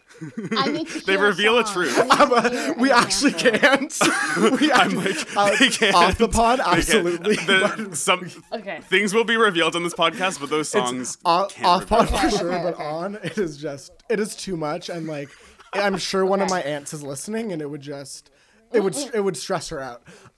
I 0.51 0.71
need 0.71 0.87
to 0.89 1.05
They 1.05 1.17
reveal 1.17 1.57
a 1.59 1.65
song. 1.65 1.73
truth. 1.73 1.97
I 2.11 2.25
need 2.43 2.51
to 2.51 2.75
we 2.77 2.91
actually 2.91 3.33
can't. 3.33 3.93
we 4.59 4.71
I'm 4.71 4.95
like, 4.95 5.37
uh, 5.37 5.55
they 5.57 5.69
can't. 5.69 5.95
off 5.95 6.17
the 6.17 6.27
pod, 6.27 6.59
absolutely. 6.59 7.35
The- 7.35 7.89
some 7.93 8.29
Okay. 8.51 8.79
things 8.83 9.13
will 9.13 9.23
be 9.23 9.37
revealed 9.37 9.75
on 9.75 9.83
this 9.83 9.93
podcast, 9.93 10.39
but 10.39 10.49
those 10.49 10.69
songs 10.69 11.15
It's 11.15 11.17
off, 11.25 11.53
can't 11.53 11.67
off 11.67 11.87
pod 11.87 12.09
for 12.09 12.29
sure, 12.29 12.53
okay, 12.53 12.63
but 12.63 12.79
on 12.83 13.15
it 13.15 13.37
is 13.37 13.57
just 13.57 13.91
it 14.09 14.19
is 14.19 14.35
too 14.35 14.55
much, 14.57 14.89
and 14.89 15.07
like 15.07 15.29
I'm 15.73 15.97
sure 15.97 16.25
one 16.25 16.41
of 16.41 16.49
my 16.49 16.61
aunts 16.61 16.93
is 16.93 17.03
listening, 17.03 17.51
and 17.51 17.61
it 17.61 17.69
would 17.69 17.81
just 17.81 18.31
it 18.71 18.81
would 18.83 18.95
it 19.13 19.23
would 19.23 19.37
stress 19.37 19.69
her 19.69 19.79
out. 19.79 20.03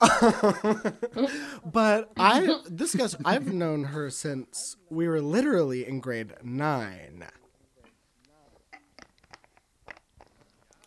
but 1.64 2.10
I 2.16 2.58
this 2.68 2.94
guy's 2.94 3.16
I've 3.24 3.52
known 3.52 3.84
her 3.84 4.10
since 4.10 4.76
we 4.90 5.06
were 5.08 5.20
literally 5.20 5.86
in 5.86 6.00
grade 6.00 6.34
nine. 6.42 7.24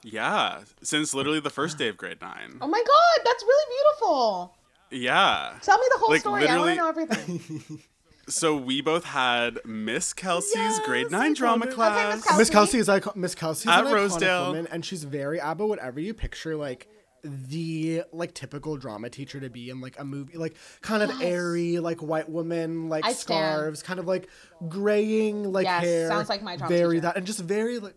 Yeah, 0.08 0.62
since 0.84 1.14
literally 1.16 1.40
the 1.40 1.50
first 1.50 1.78
day 1.80 1.88
of 1.88 1.98
grade 1.98 2.22
nine. 2.22 2.58
Oh 2.62 2.68
my 2.68 2.78
god, 2.86 3.26
that's 3.26 3.44
really 3.44 3.76
beautiful. 3.76 4.56
Yeah. 4.92 5.54
Tell 5.64 5.78
me 5.80 5.84
the 5.94 6.00
whole 6.00 6.10
Like, 6.12 6.22
story. 6.22 6.48
I 6.48 6.58
want 6.58 6.68
literally- 6.68 6.76
to 6.76 6.82
know 6.82 6.90
everything. 6.90 7.80
So 8.28 8.58
we 8.58 8.82
both 8.82 9.04
had 9.04 9.60
Miss 9.66 10.12
Kelsey's 10.12 10.56
Yes, 10.56 10.80
grade 10.84 11.12
nine 11.12 11.36
drama 11.36 11.66
told 11.68 11.78
her. 11.78 11.86
Okay, 12.08 12.16
Miss 12.16 12.24
class. 12.24 12.26
Kelsey. 12.26 12.38
Miss 12.40 12.50
Kelsey 12.50 12.78
is 12.80 12.88
like 12.88 13.16
Miss 13.16 13.36
Kelsey 13.36 13.70
is 13.70 13.76
At 13.76 13.86
an 13.86 13.94
Rosedale. 13.94 14.48
woman, 14.48 14.68
and 14.72 14.84
she's 14.84 15.04
very 15.04 15.40
ABBA. 15.40 15.64
Whatever 15.68 16.00
you 16.00 16.16
picture, 16.16 16.56
like 16.56 16.88
the 17.24 18.02
like 18.12 18.34
typical 18.34 18.78
drama 18.78 19.12
teacher 19.12 19.40
to 19.40 19.50
be 19.52 19.70
in 19.70 19.80
like 19.80 20.00
a 20.00 20.04
movie, 20.04 20.40
like 20.40 20.56
kind 20.82 21.04
of 21.04 21.22
airy, 21.22 21.78
like 21.78 22.02
white 22.02 22.28
woman, 22.28 22.90
like 22.90 23.06
I 23.06 23.14
stand. 23.14 23.20
scarves, 23.20 23.84
kind 23.84 24.00
of 24.00 24.08
like 24.08 24.28
graying, 24.68 25.52
like 25.52 25.66
Yes, 25.66 25.84
hair. 25.84 26.08
sounds 26.08 26.28
like 26.28 26.42
my 26.42 26.58
drama 26.58 26.76
very 26.76 26.96
teacher. 26.96 27.02
that, 27.02 27.18
and 27.18 27.28
just 27.28 27.42
very 27.42 27.78
like 27.78 27.94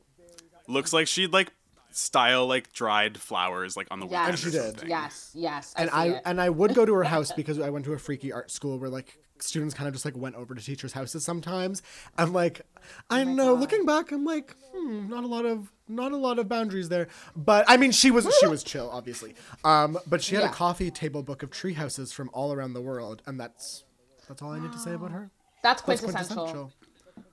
Looks 0.66 0.92
like 0.92 1.06
she'd 1.06 1.32
like 1.32 1.52
style 1.98 2.46
like 2.46 2.72
dried 2.72 3.18
flowers 3.18 3.76
like 3.76 3.88
on 3.90 4.00
the 4.00 4.06
Yes. 4.08 4.28
And 4.28 4.38
she 4.38 4.50
did. 4.50 4.62
something. 4.64 4.88
yes, 4.88 5.30
yes. 5.34 5.74
and 5.76 5.90
I 5.90 6.06
it. 6.08 6.22
and 6.24 6.40
I 6.40 6.48
would 6.50 6.74
go 6.74 6.84
to 6.86 6.94
her 6.94 7.04
house 7.04 7.32
because 7.36 7.58
I 7.60 7.70
went 7.70 7.84
to 7.86 7.92
a 7.92 7.98
freaky 7.98 8.32
art 8.32 8.50
school 8.50 8.78
where 8.78 8.90
like 8.90 9.18
students 9.40 9.72
kind 9.74 9.86
of 9.86 9.94
just 9.94 10.04
like 10.04 10.16
went 10.16 10.34
over 10.34 10.54
to 10.54 10.60
teachers' 10.62 10.92
houses 10.92 11.24
sometimes. 11.24 11.82
And 12.16 12.32
like 12.32 12.62
I 13.10 13.24
know, 13.24 13.54
God. 13.54 13.60
looking 13.60 13.84
back, 13.84 14.10
I'm 14.12 14.24
like, 14.24 14.54
hmm, 14.74 15.08
not 15.08 15.24
a 15.24 15.26
lot 15.26 15.44
of 15.46 15.72
not 15.88 16.12
a 16.12 16.16
lot 16.16 16.38
of 16.38 16.48
boundaries 16.48 16.88
there. 16.88 17.08
But 17.36 17.64
I 17.68 17.76
mean, 17.76 17.92
she 17.92 18.10
was 18.10 18.28
she 18.40 18.46
was 18.46 18.62
chill, 18.62 18.90
obviously. 18.90 19.34
Um, 19.64 19.98
but 20.06 20.22
she 20.22 20.34
had 20.34 20.42
Yeah. 20.44 20.50
a 20.50 20.52
coffee 20.54 20.90
table 20.90 21.22
book 21.22 21.42
of 21.42 21.50
tree 21.50 21.74
houses 21.74 22.12
from 22.12 22.30
all 22.32 22.52
around 22.52 22.72
the 22.74 22.82
world, 22.82 23.22
and 23.26 23.38
that's 23.38 23.84
that's 24.28 24.42
all 24.42 24.50
I 24.52 24.58
need 24.60 24.72
to 24.72 24.78
say 24.78 24.92
about 24.94 25.10
her. 25.12 25.30
that's 25.62 25.82
That's 25.82 26.00
quintessential. 26.00 26.72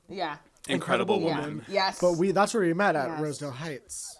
Yeah. 0.09 0.37
Incredible, 0.67 1.15
Incredible 1.17 1.19
woman. 1.21 1.43
woman. 1.57 1.65
Yes. 1.67 1.99
But 1.99 2.13
we 2.13 2.31
that's 2.31 2.53
where 2.53 2.63
we 2.63 2.73
met 2.73 2.95
at 2.95 3.07
Yes. 3.09 3.19
Rosedale 3.21 3.51
Heights. 3.51 4.17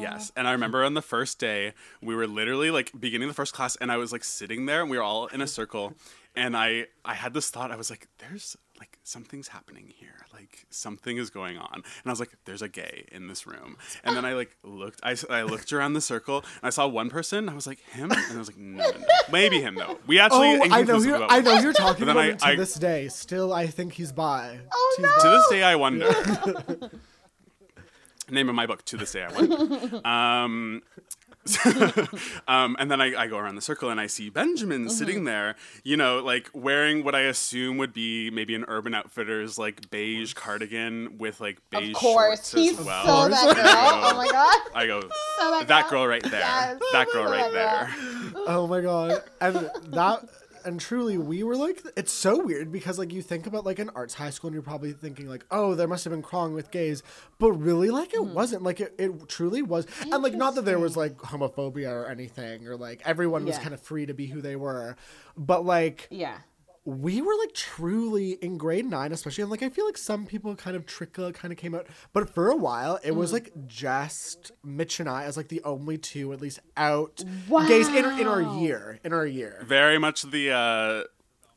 Yes. 0.00 0.30
And 0.36 0.46
I 0.46 0.52
remember 0.52 0.84
on 0.84 0.94
the 0.94 1.02
first 1.02 1.38
day, 1.38 1.72
we 2.02 2.14
were 2.14 2.26
literally 2.26 2.70
like 2.70 2.92
beginning 2.98 3.28
the 3.28 3.34
first 3.34 3.54
class 3.54 3.76
and 3.76 3.90
I 3.90 3.96
was 3.96 4.12
like 4.12 4.24
sitting 4.24 4.66
there 4.66 4.82
and 4.82 4.90
we 4.90 4.96
were 4.98 5.02
all 5.02 5.26
in 5.28 5.40
a 5.40 5.46
circle 5.46 5.94
and 6.36 6.56
I 6.56 6.86
I 7.04 7.14
had 7.14 7.32
this 7.34 7.50
thought, 7.50 7.70
I 7.70 7.76
was 7.76 7.88
like, 7.90 8.08
there's 8.18 8.56
like 8.78 8.98
something's 9.04 9.48
happening 9.48 9.90
here. 9.96 10.26
Like 10.34 10.66
something 10.68 11.16
is 11.16 11.30
going 11.30 11.56
on. 11.56 11.72
And 11.76 11.82
I 12.04 12.10
was 12.10 12.20
like, 12.20 12.36
there's 12.44 12.60
a 12.60 12.68
gay 12.68 13.06
in 13.10 13.26
this 13.26 13.46
room. 13.46 13.78
And 14.04 14.14
then 14.14 14.26
I 14.26 14.34
like 14.34 14.54
looked 14.62 15.00
i, 15.02 15.16
I 15.30 15.42
looked 15.44 15.72
around 15.72 15.94
the 15.94 16.02
circle 16.02 16.38
and 16.40 16.64
I 16.64 16.70
saw 16.70 16.86
one 16.86 17.08
person. 17.08 17.48
I 17.48 17.54
was 17.54 17.66
like, 17.66 17.80
him? 17.80 18.10
And 18.12 18.32
I 18.34 18.38
was 18.38 18.48
like, 18.48 18.58
no, 18.58 18.84
no, 18.84 18.98
no. 18.98 19.06
Maybe 19.32 19.62
him 19.62 19.76
though. 19.76 19.98
We 20.06 20.18
actually 20.18 20.56
Oh, 20.58 20.68
I 20.70 20.82
know 20.82 20.98
you're 20.98 21.16
about 21.16 21.30
I 21.32 21.38
it. 21.38 21.44
know 21.44 21.58
you're 21.60 21.72
talking 21.72 22.04
But 22.04 22.14
then 22.14 22.16
about 22.30 22.42
I- 22.42 22.48
to 22.48 22.52
I- 22.52 22.56
this 22.56 22.74
day. 22.74 23.08
Still, 23.08 23.52
I 23.54 23.66
think 23.66 23.94
he's 23.94 24.12
bi. 24.12 24.58
Oh, 24.70 24.94
He's 24.98 25.04
no. 25.04 25.12
bi. 25.16 25.22
To 25.22 25.28
this 25.30 25.48
day, 25.48 25.62
I 25.62 25.76
wonder. 25.76 26.10
Name 28.30 28.48
of 28.48 28.54
my 28.54 28.66
book. 28.66 28.84
To 28.86 28.96
this 28.96 29.12
day, 29.12 29.24
I 29.24 29.32
wonder. 29.32 30.00
Um, 30.04 30.82
um, 32.48 32.76
and 32.80 32.90
then 32.90 33.00
I, 33.00 33.14
I 33.14 33.26
go 33.28 33.38
around 33.38 33.54
the 33.54 33.60
circle 33.62 33.88
and 33.90 34.00
I 34.00 34.08
see 34.08 34.30
Benjamin 34.30 34.82
Mm-hmm. 34.86 34.88
sitting 34.90 35.24
there, 35.24 35.54
you 35.84 35.96
know, 35.96 36.18
like 36.18 36.50
wearing 36.52 37.04
what 37.04 37.14
I 37.14 37.20
assume 37.20 37.76
would 37.78 37.92
be 37.92 38.30
maybe 38.30 38.54
an 38.56 38.64
Urban 38.66 38.94
Outfitters 38.94 39.56
like 39.58 39.88
beige 39.90 40.34
cardigan 40.34 41.18
with 41.18 41.40
like 41.40 41.58
beige 41.70 41.90
Of 41.90 41.94
course. 41.94 42.50
shorts 42.50 42.52
He's 42.52 42.78
as 42.80 42.84
well. 42.84 43.06
so 43.06 43.28
that 43.28 43.54
girl. 43.54 43.64
Oh 43.64 44.16
my 44.16 44.26
god. 44.32 44.60
I 44.74 44.86
go, 44.88 45.00
So 45.02 45.50
that, 45.52 45.68
that 45.68 45.88
girl 45.88 46.06
right 46.06 46.22
there. 46.24 46.40
Yes. 46.40 46.80
That 46.92 47.06
girl 47.12 47.26
So 47.26 47.30
right 47.30 47.52
that 47.52 47.96
there. 48.32 48.42
Oh 48.48 48.66
my 48.66 48.80
god. 48.80 49.22
And 49.40 49.70
that 49.92 50.28
and 50.66 50.80
truly 50.80 51.16
we 51.16 51.42
were 51.42 51.56
like 51.56 51.82
it's 51.96 52.12
so 52.12 52.42
weird 52.42 52.72
because 52.72 52.98
like 52.98 53.12
you 53.12 53.22
think 53.22 53.46
about 53.46 53.64
like 53.64 53.78
an 53.78 53.90
arts 53.94 54.14
high 54.14 54.30
school 54.30 54.48
and 54.48 54.54
you're 54.54 54.62
probably 54.62 54.92
thinking 54.92 55.28
like, 55.28 55.46
oh, 55.50 55.74
there 55.74 55.88
must 55.88 56.04
have 56.04 56.10
been 56.10 56.22
crawling 56.22 56.52
with 56.52 56.70
gays. 56.70 57.02
But 57.38 57.52
really 57.52 57.90
like 57.90 58.12
it 58.12 58.20
mm-hmm. 58.20 58.34
wasn't. 58.34 58.62
Like 58.62 58.80
it, 58.80 58.94
it 58.98 59.28
truly 59.28 59.62
was 59.62 59.86
and 60.00 60.22
like 60.22 60.34
not 60.34 60.54
that 60.56 60.64
there 60.64 60.78
was 60.78 60.96
like 60.96 61.16
homophobia 61.18 61.90
or 61.90 62.06
anything 62.06 62.66
or 62.66 62.76
like 62.76 63.00
everyone 63.04 63.44
was 63.44 63.58
kind 63.58 63.72
of 63.72 63.80
free 63.80 64.06
to 64.06 64.14
be 64.14 64.26
who 64.26 64.40
they 64.40 64.56
were. 64.56 64.96
But 65.36 65.64
like 65.64 66.08
Yeah. 66.10 66.38
We 66.88 67.20
were 67.20 67.34
like 67.40 67.52
truly 67.52 68.32
in 68.40 68.56
grade 68.58 68.86
nine, 68.86 69.10
especially. 69.10 69.42
And 69.42 69.50
like 69.50 69.62
I 69.64 69.68
feel 69.68 69.84
like 69.86 69.98
some 69.98 70.24
people 70.24 70.54
kind 70.54 70.76
of 70.76 70.86
trickle 70.86 71.32
kind 71.32 71.50
of 71.52 71.58
came 71.58 71.74
out, 71.74 71.86
but 72.12 72.32
for 72.32 72.48
a 72.48 72.54
while 72.56 73.00
it 73.02 73.10
Mm. 73.10 73.16
was 73.16 73.32
like 73.32 73.50
just 73.66 74.52
Mitch 74.64 75.00
and 75.00 75.08
I 75.08 75.24
as 75.24 75.36
like 75.36 75.48
the 75.48 75.60
only 75.64 75.98
two 75.98 76.32
at 76.32 76.40
least 76.40 76.60
out 76.76 77.24
gays 77.66 77.88
in, 77.88 78.04
in 78.20 78.28
our 78.28 78.40
year 78.60 79.00
in 79.04 79.12
our 79.12 79.26
year. 79.26 79.64
Very 79.66 79.98
much 79.98 80.22
the 80.22 80.52
uh, 80.52 81.02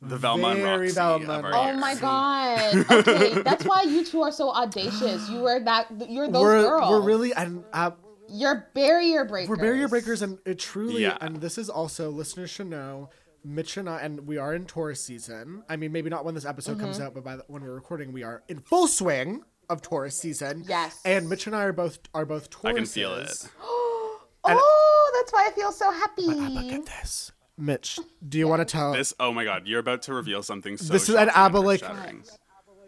the 0.02 0.16
Velma 0.16 0.48
and 0.48 0.62
Very 0.62 0.86
Roxie 0.88 0.94
Velma 0.94 1.32
of 1.38 1.44
our 1.44 1.54
Oh 1.54 1.64
year. 1.66 1.76
my 1.76 1.94
god. 1.94 2.86
Okay, 2.90 3.42
that's 3.42 3.64
why 3.64 3.82
you 3.82 4.04
two 4.04 4.22
are 4.22 4.32
so 4.32 4.50
audacious. 4.50 5.28
You 5.30 5.40
were 5.42 5.60
that. 5.60 5.86
You're 6.10 6.26
those 6.26 6.42
we're 6.42 6.62
girls. 6.62 6.90
we're 6.90 7.02
really 7.02 7.32
and 7.34 7.62
uh, 7.72 7.92
You're 8.28 8.66
barrier 8.74 9.24
breakers. 9.24 9.48
we're 9.48 9.56
barrier 9.56 9.86
breakers, 9.88 10.22
and 10.22 10.38
it 10.44 10.58
truly 10.58 11.02
Yeah. 11.02 11.18
and 11.20 11.36
this 11.40 11.56
is 11.56 11.68
also 11.70 12.10
listeners 12.10 12.50
should 12.50 12.68
know. 12.68 13.10
Mitch 13.44 13.76
and 13.76 13.88
I, 13.88 14.00
and 14.00 14.26
we 14.26 14.36
are 14.38 14.54
in 14.54 14.66
Taurus 14.66 15.00
season. 15.02 15.62
I 15.68 15.76
mean, 15.76 15.92
maybe 15.92 16.10
not 16.10 16.24
when 16.24 16.34
this 16.34 16.44
episode 16.44 16.78
comes 16.78 16.96
Mm-hmm. 16.98 17.06
out, 17.06 17.14
but 17.14 17.24
by 17.24 17.36
the, 17.36 17.44
when 17.48 17.62
we're 17.62 17.74
recording, 17.74 18.12
we 18.12 18.22
are 18.22 18.42
in 18.48 18.60
full 18.60 18.86
swing 18.86 19.42
of 19.68 19.82
Taurus 19.82 20.16
season. 20.18 20.64
Yes. 20.68 21.00
And 21.04 21.28
Mitch 21.28 21.46
and 21.46 21.54
I 21.56 21.62
are 21.64 21.72
both 21.72 21.98
are 22.14 22.24
both 22.26 22.50
Tauruses. 22.50 22.66
I 22.68 22.72
can 22.74 22.86
feel 22.86 23.14
it. 23.14 23.48
Oh, 24.42 25.12
that's 25.20 25.32
why 25.34 25.46
I 25.48 25.50
feel 25.54 25.70
so 25.70 25.90
happy. 25.92 26.22
Look 26.22 26.72
at 26.72 26.86
this. 26.86 27.30
Mitch, 27.58 27.98
do 28.26 28.38
you 28.38 28.48
want 28.48 28.60
to 28.60 28.64
tell? 28.64 28.94
This, 28.94 29.12
oh 29.20 29.32
my 29.34 29.44
god, 29.44 29.66
you're 29.66 29.80
about 29.80 30.00
to 30.02 30.14
reveal 30.14 30.42
something 30.42 30.78
so 30.78 30.90
This 30.90 31.10
is 31.10 31.14
an 31.14 31.28
shocking 31.28 31.34
ABBA, 31.42 31.58
like- 31.60 31.82
earth-shattering. 31.82 32.24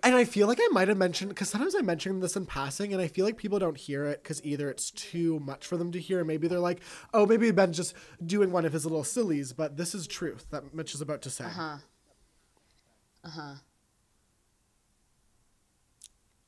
And 0.05 0.17
I 0.17 0.25
feel 0.25 0.49
like 0.49 0.59
I 0.61 0.69
might 0.73 0.89
have 0.89 0.97
mentioned 0.97 1.29
because 1.29 1.49
sometimes 1.49 1.77
I 1.77 1.81
mention 1.81 2.19
this 2.19 2.35
in 2.37 2.45
passing, 2.45 2.93
and 2.93 3.01
I 3.01 3.07
feel 3.07 3.25
like 3.25 3.37
people 3.37 3.61
don't 3.61 3.77
hear 3.77 4.05
it 4.05 4.23
because 4.23 4.45
either 4.45 4.69
it's 4.69 4.91
too 4.91 5.39
much 5.41 5.65
for 5.65 5.77
them 5.77 5.93
to 5.93 6.01
hear, 6.01 6.25
maybe 6.25 6.49
they're 6.49 6.59
like, 6.59 6.81
"Oh, 7.15 7.25
maybe 7.25 7.53
Ben's 7.53 7.77
just 7.77 7.95
doing 8.25 8.51
one 8.51 8.65
of 8.65 8.73
his 8.73 8.85
little 8.85 9.05
sillies." 9.05 9.53
But 9.53 9.77
this 9.77 9.95
is 9.95 10.09
truth 10.09 10.47
that 10.51 10.75
Mitch 10.75 10.95
is 10.95 11.01
about 11.01 11.23
to 11.23 11.31
say. 11.31 11.45
Uh-huh. 11.45 11.77
Uh-huh. 13.25 13.55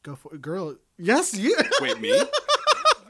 Go 0.03 0.17
for 0.17 0.35
it, 0.35 0.43
girl. 0.43 0.77
Yes, 0.99 1.35
you. 1.35 1.57
Wait, 1.81 2.01
me? 2.01 2.11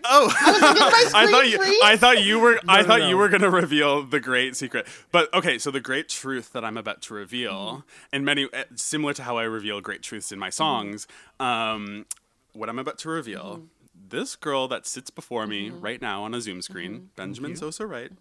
Oh, 0.06 0.26
my 0.28 1.10
I 1.14 1.26
thought 1.30 1.48
you. 1.48 1.56
freeze? 1.58 1.80
I 1.82 1.96
thought 1.96 2.22
you 2.22 2.38
were. 2.38 2.60
I 2.68 2.82
thought 2.82 3.00
no. 3.00 3.08
you 3.08 3.16
were 3.16 3.28
gonna 3.28 3.50
reveal 3.50 4.02
the 4.02 4.20
great 4.20 4.54
secret. 4.56 4.86
But 5.10 5.32
okay, 5.32 5.58
so 5.58 5.70
the 5.70 5.80
great 5.80 6.08
truth 6.08 6.52
that 6.52 6.64
I'm 6.64 6.76
about 6.76 7.00
to 7.02 7.14
reveal, 7.14 7.54
Mm-hmm. 7.54 7.80
and 8.12 8.24
many 8.24 8.48
uh, 8.52 8.64
similar 8.76 9.14
to 9.14 9.22
how 9.22 9.38
I 9.38 9.44
reveal 9.44 9.80
great 9.80 10.02
truths 10.02 10.30
in 10.32 10.38
my 10.38 10.50
songs, 10.50 11.06
um, 11.40 12.06
what 12.52 12.68
I'm 12.68 12.78
about 12.78 12.98
to 12.98 13.08
reveal. 13.08 13.44
Mm-hmm. 13.56 13.64
This 14.10 14.36
girl 14.36 14.68
that 14.68 14.86
sits 14.86 15.08
before 15.10 15.46
me 15.46 15.70
right 15.70 16.00
now 16.02 16.22
on 16.24 16.34
a 16.34 16.40
Zoom 16.40 16.60
screen, 16.62 16.92
Mm-hmm. 16.92 17.06
Benjamin 17.16 17.56
Sosa 17.56 17.86
Wright. 17.86 18.12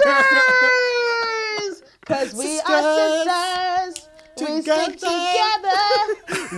sisters! 1.70 1.82
Because 2.00 2.34
we 2.34 2.60
are 2.60 3.24
sisters. 3.24 4.08
We 4.40 4.62
stick 4.62 4.98
together. 4.98 5.80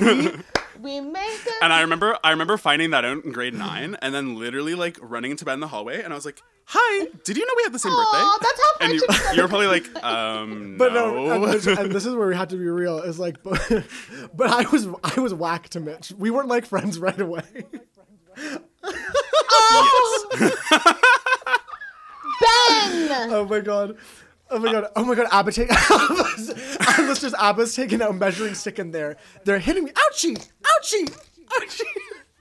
we 0.42 0.51
make 0.82 1.46
it. 1.46 1.52
And 1.62 1.72
I 1.72 1.80
remember, 1.82 2.16
I 2.24 2.30
remember 2.30 2.56
finding 2.56 2.90
that 2.90 3.04
out 3.04 3.24
in 3.24 3.32
grade 3.32 3.54
nine, 3.54 3.96
and 4.02 4.14
then 4.14 4.36
literally 4.38 4.74
like 4.74 4.98
running 5.00 5.30
into 5.30 5.44
bed 5.44 5.54
in 5.54 5.60
the 5.60 5.68
hallway, 5.68 6.02
and 6.02 6.12
I 6.12 6.16
was 6.16 6.24
like, 6.24 6.42
"Hi, 6.66 7.06
did 7.24 7.36
you 7.36 7.46
know 7.46 7.52
we 7.56 7.62
had 7.62 7.72
the 7.72 7.78
same 7.78 7.92
Aw, 7.92 8.12
birthday?" 8.12 8.46
that's 8.46 8.60
how 8.62 8.70
and 8.80 8.92
you, 9.32 9.36
you're 9.36 9.48
probably 9.48 9.66
like, 9.68 10.04
um, 10.04 10.76
But 10.78 10.92
no. 10.92 11.14
no, 11.14 11.32
and, 11.32 11.52
Mitch- 11.52 11.66
and 11.78 11.92
this 11.92 12.04
is 12.06 12.14
where 12.14 12.28
we 12.28 12.34
had 12.36 12.50
to 12.50 12.56
be 12.56 12.66
real. 12.68 12.98
Is 12.98 13.18
like, 13.18 13.42
but, 13.42 13.60
but 14.34 14.50
I 14.50 14.68
was 14.70 14.88
I 15.04 15.20
was 15.20 15.32
whack 15.34 15.68
to 15.70 15.80
Mitch. 15.80 16.12
We 16.18 16.30
weren't 16.30 16.48
like 16.48 16.66
friends 16.66 16.98
right 16.98 17.20
away. 17.20 17.42
yes. 18.36 20.24
Ben. 22.40 23.30
Oh 23.32 23.46
my 23.48 23.60
god. 23.60 23.96
Oh 24.50 24.58
my 24.58 24.72
god. 24.72 24.86
Oh 24.96 25.04
my 25.04 25.14
god. 25.14 25.28
Abba 25.30 25.52
take 25.52 25.68
Abba's, 25.70 26.50
our 26.98 27.06
listeners, 27.06 27.34
Abba's 27.34 27.74
taking 27.74 28.00
a 28.02 28.12
measuring 28.12 28.54
stick 28.54 28.78
in 28.78 28.90
there. 28.90 29.16
They're 29.44 29.58
hitting 29.58 29.84
me. 29.84 29.92
Ouchie! 29.92 30.48
Ouchie! 30.82 31.04
Ouchie! 31.06 31.82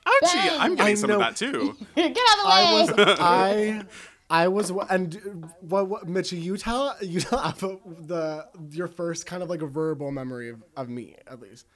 Ouchie! 0.06 0.34
Ben. 0.34 0.62
I'm 0.62 0.76
getting 0.76 0.92
I 0.92 0.96
some 0.96 1.12
of 1.12 1.20
that 1.20 1.36
too. 1.36 1.78
Get 1.96 2.18
out 2.18 2.38
of 2.38 2.44
the 2.44 2.50
way. 2.50 2.54
I 2.54 2.82
was 2.82 3.20
I 3.20 3.84
I 4.30 4.48
was 4.48 4.72
and 4.90 5.46
what, 5.60 5.88
what 5.88 6.08
Mitch 6.08 6.32
you 6.32 6.58
tell 6.58 6.96
you 7.02 7.20
tell 7.20 7.40
Abba 7.46 7.78
the 8.00 8.48
your 8.72 8.88
first 8.88 9.26
kind 9.26 9.44
of 9.44 9.50
like 9.50 9.62
a 9.62 9.68
verbal 9.68 10.12
memory 10.12 10.50
of, 10.50 10.64
of 10.76 10.90
me 10.90 11.16
at 11.28 11.42
least. 11.42 11.68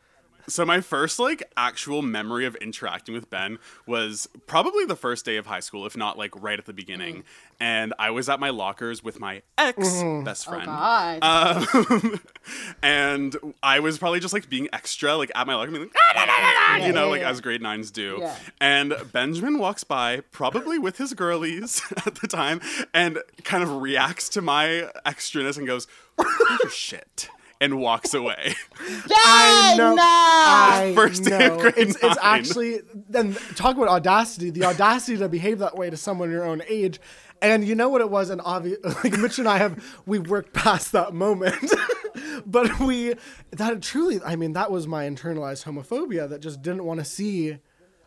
So 0.47 0.65
my 0.65 0.81
first 0.81 1.17
like 1.19 1.43
actual 1.57 2.01
memory 2.01 2.45
of 2.45 2.55
interacting 2.57 3.15
with 3.15 3.29
Ben 3.29 3.57
was 3.87 4.27
probably 4.47 4.85
the 4.85 4.95
first 4.95 5.25
day 5.25 5.37
of 5.37 5.45
high 5.47 5.59
school, 5.59 5.85
if 5.85 5.97
not 5.97 6.17
like 6.17 6.31
right 6.41 6.59
at 6.59 6.65
the 6.65 6.73
beginning. 6.73 7.23
And 7.59 7.93
I 7.97 8.11
was 8.11 8.27
at 8.29 8.39
my 8.39 8.49
lockers 8.49 9.03
with 9.03 9.19
my 9.19 9.41
ex 9.57 9.77
Mm-hmm. 9.77 10.23
best 10.23 10.45
friend. 10.45 10.65
God. 10.65 11.19
Um, 11.23 12.19
and 12.83 13.35
I 13.63 13.79
was 13.79 13.97
probably 13.97 14.19
just 14.19 14.33
like 14.33 14.49
being 14.49 14.67
extra, 14.73 15.15
like 15.15 15.31
at 15.35 15.47
my 15.47 15.55
locker, 15.55 15.71
being 15.71 15.83
like, 15.83 15.95
"Ah, 15.97 16.13
da, 16.13 16.25
da, 16.25 16.35
da, 16.35 16.77
da," 16.79 16.85
you 16.85 16.93
know, 16.93 17.05
yeah, 17.05 17.09
like 17.11 17.21
yeah. 17.21 17.29
as 17.29 17.41
grade 17.41 17.61
nines 17.61 17.91
do. 17.91 18.27
And 18.59 18.93
Benjamin 19.11 19.57
walks 19.59 19.83
by, 19.83 20.21
probably 20.31 20.77
with 20.79 20.97
his 20.97 21.13
girlies 21.13 21.81
at 22.05 22.15
the 22.15 22.27
time, 22.27 22.61
and 22.93 23.19
kind 23.43 23.63
of 23.63 23.81
reacts 23.81 24.29
to 24.29 24.41
my 24.41 24.89
extraness 25.05 25.57
and 25.57 25.65
goes, 25.67 25.87
"Oh, 26.19 26.69
shit. 26.71 27.29
And 27.61 27.79
walks 27.79 28.13
away. 28.13 28.53
I 28.79 29.75
know. 29.77 29.95
No. 29.95 30.03
I 30.03 30.91
First 30.93 31.23
day 31.23 31.47
of 31.47 31.53
know. 31.53 31.61
grade 31.61 31.73
It's, 31.77 31.95
it's 32.01 32.17
actually 32.21 32.81
then 33.09 33.33
talk 33.55 33.77
about 33.77 33.87
audacity. 33.87 34.49
The 34.49 34.65
audacity 34.65 35.17
to 35.17 35.29
behave 35.29 35.59
that 35.59 35.75
way 35.77 35.89
to 35.89 35.97
someone 35.97 36.31
your 36.31 36.43
own 36.43 36.61
age. 36.67 36.99
And 37.41 37.65
you 37.65 37.75
know 37.75 37.89
what 37.89 38.01
it 38.01 38.09
was, 38.09 38.29
and 38.29 38.41
obvious, 38.43 38.79
like 39.03 39.17
Mitch 39.17 39.39
and 39.39 39.47
I 39.47 39.57
have, 39.57 40.01
we 40.05 40.19
worked 40.19 40.53
past 40.53 40.91
that 40.93 41.13
moment, 41.13 41.71
but 42.45 42.79
we, 42.79 43.15
that 43.51 43.81
truly, 43.81 44.19
I 44.25 44.35
mean, 44.35 44.53
that 44.53 44.71
was 44.71 44.87
my 44.87 45.05
internalized 45.05 45.65
homophobia 45.65 46.29
that 46.29 46.39
just 46.39 46.61
didn't 46.61 46.85
want 46.85 47.01
to 47.01 47.05
see, 47.05 47.57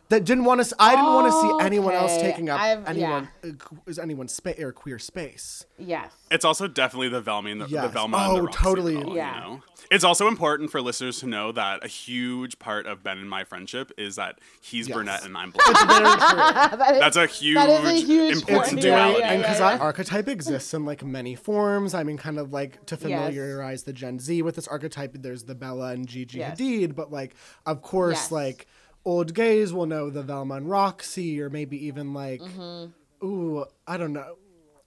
that 0.09 0.25
didn't 0.25 0.43
want 0.45 0.63
to, 0.65 0.75
I 0.79 0.95
didn't 0.95 1.13
want 1.13 1.27
to 1.27 1.41
see 1.41 1.65
anyone 1.65 1.93
else 1.93 2.17
taking 2.17 2.49
up 2.49 2.59
I've- 2.59 2.83
anyone, 2.87 3.29
uh, 3.43 3.49
is 3.87 3.99
anyone's 3.99 4.33
space 4.33 4.59
or 4.59 4.71
queer 4.71 4.99
space. 4.99 5.65
yes. 5.77 6.11
It's 6.31 6.45
also 6.45 6.67
definitely 6.67 7.09
the 7.09 7.21
Velma 7.21 7.49
and 7.49 7.61
the, 7.61 7.67
Yes. 7.67 7.83
the 7.83 7.89
Velma 7.89 8.17
and 8.17 8.37
Oh, 8.39 8.41
the 8.45 8.51
totally. 8.51 8.95
girl, 9.01 9.15
Yeah. 9.15 9.33
You 9.35 9.41
know? 9.55 9.61
It's 9.89 10.03
also 10.03 10.27
important 10.27 10.69
for 10.71 10.79
listeners 10.81 11.19
to 11.21 11.25
know 11.27 11.51
that 11.53 11.83
a 11.83 11.87
huge 11.87 12.59
part 12.59 12.85
of 12.85 13.01
Ben 13.01 13.17
and 13.17 13.27
my 13.27 13.43
friendship 13.43 13.91
is 13.97 14.17
that 14.17 14.37
he's 14.61 14.87
Yes. 14.87 14.95
brunette 14.95 15.25
and 15.25 15.35
I'm 15.35 15.49
black. 15.55 15.67
It's. 15.69 15.79
That 16.79 16.93
is, 16.93 16.99
That's 16.99 17.17
a 17.17 17.25
huge, 17.25 17.55
that 17.55 17.69
is 17.69 18.03
a 18.03 18.05
huge 18.05 18.35
important 18.37 18.67
point. 18.67 18.81
very, 18.83 18.95
duality. 18.95 19.19
Yeah, 19.21 19.31
and 19.31 19.41
because 19.41 19.57
that 19.59 19.81
archetype 19.81 20.27
exists 20.27 20.73
in 20.75 20.85
like 20.85 21.03
many 21.03 21.33
forms. 21.35 21.93
I 21.95 22.03
mean, 22.03 22.17
kind 22.17 22.37
of 22.37 22.53
like 22.53 22.85
to 22.87 22.97
familiarize 22.97 23.83
the 23.83 23.93
Gen 23.93 24.19
Z 24.19 24.41
with 24.43 24.55
this 24.55 24.67
archetype. 24.67 25.15
There's 25.19 25.43
the 25.43 25.55
Bella 25.55 25.87
and 25.93 26.07
Gigi 26.07 26.37
Yes. 26.39 26.59
Hadid, 26.59 26.95
but 26.95 27.11
like, 27.11 27.33
of 27.65 27.81
course, 27.81 28.17
Yes. 28.25 28.31
like 28.31 28.67
old 29.05 29.33
gays 29.33 29.73
will 29.73 29.85
know 29.85 30.09
the 30.09 30.23
Velma 30.23 30.55
and 30.55 30.69
Roxie, 30.69 31.39
or 31.41 31.49
maybe 31.49 31.85
even 31.87 32.13
like, 32.13 32.41
Mm-hmm. 32.41 33.25
ooh, 33.25 33.65
I 33.87 33.97
don't 33.97 34.13
know. 34.13 34.35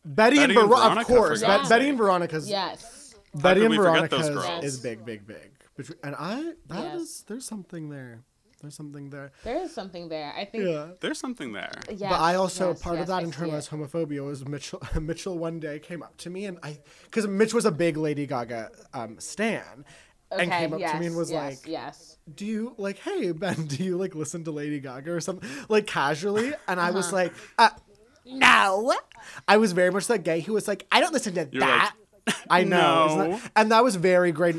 Betty, 0.04 0.36
Betty 0.36 0.42
and, 0.42 0.52
and 0.52 0.68
Ver- 0.68 0.74
of 0.74 0.80
Veronica, 0.80 1.04
for 1.04 1.16
course, 1.16 1.40
God's 1.42 1.68
Betty 1.68 1.88
and 1.88 1.98
Veronica's 1.98 2.48
Yes. 2.48 3.14
Betty 3.34 3.60
could 3.60 3.66
and 3.66 3.70
we 3.70 3.76
forget 3.76 4.10
those 4.10 4.28
Veronica's 4.28 4.46
girls? 4.46 4.64
is 4.64 4.80
big, 4.80 5.04
big, 5.04 5.26
big. 5.26 5.52
And 6.02 6.14
I, 6.18 6.52
that 6.68 6.94
is, 6.96 7.00
Yes. 7.00 7.24
there's 7.28 7.44
something 7.46 7.88
there. 7.88 8.22
There's 8.60 8.76
something 8.76 9.10
there. 9.10 9.32
There 9.42 9.56
is 9.62 9.74
something 9.74 10.08
there. 10.08 10.32
I 10.36 10.44
think. 10.44 10.64
Yeah. 10.64 10.88
There's 11.00 11.18
something 11.18 11.52
there. 11.52 11.72
Yeah. 11.90 12.10
but 12.10 12.20
I 12.20 12.36
also 12.36 12.68
yes, 12.70 12.82
part 12.82 12.94
yes, 12.96 13.02
of 13.02 13.08
that 13.08 13.14
I 13.14 13.24
see 13.24 13.30
internalized 13.30 13.68
homophobia 13.70 14.24
was 14.24 14.46
Mitchell. 14.46 14.80
Mitchell 15.00 15.36
one 15.36 15.58
day 15.58 15.80
came 15.80 16.00
up 16.02 16.16
to 16.18 16.30
me 16.30 16.44
and 16.46 16.58
I, 16.62 16.78
because 17.04 17.26
Mitch 17.26 17.54
was 17.54 17.64
a 17.64 17.72
big 17.72 17.96
Lady 17.96 18.24
Gaga 18.26 18.70
um, 18.94 19.18
stan, 19.18 19.84
and 20.30 20.48
came 20.50 20.72
up 20.74 20.78
yes, 20.80 20.92
to 20.92 21.00
me 21.00 21.06
and 21.06 21.16
was 21.16 21.30
yes, 21.32 21.42
like, 21.64 21.68
yes. 21.68 22.11
"Do 22.34 22.44
you 22.46 22.74
like, 22.78 22.98
hey 22.98 23.32
Ben, 23.32 23.66
do 23.66 23.82
you 23.82 23.96
like 23.96 24.14
listen 24.14 24.44
to 24.44 24.50
Lady 24.50 24.80
Gaga 24.80 25.10
or 25.12 25.20
something 25.20 25.48
like 25.68 25.86
casually?" 25.86 26.52
And 26.68 26.80
I 26.80 26.88
Uh-huh. 26.88 26.96
was 26.96 27.12
like, 27.12 27.32
uh, 27.58 27.70
"No." 28.26 28.94
I 29.48 29.56
was 29.56 29.72
very 29.72 29.90
much 29.90 30.06
that 30.08 30.24
gay 30.24 30.40
who 30.40 30.52
was 30.52 30.68
like, 30.68 30.86
"I 30.92 31.00
don't 31.00 31.12
listen 31.12 31.34
to 31.34 31.48
You're 31.50 31.60
that." 31.60 31.94
I 32.50 32.64
know, 32.64 33.16
No. 33.16 33.30
that- 33.36 33.50
and 33.56 33.72
that 33.72 33.82
was 33.82 33.96
very 33.96 34.30
great. 34.32 34.56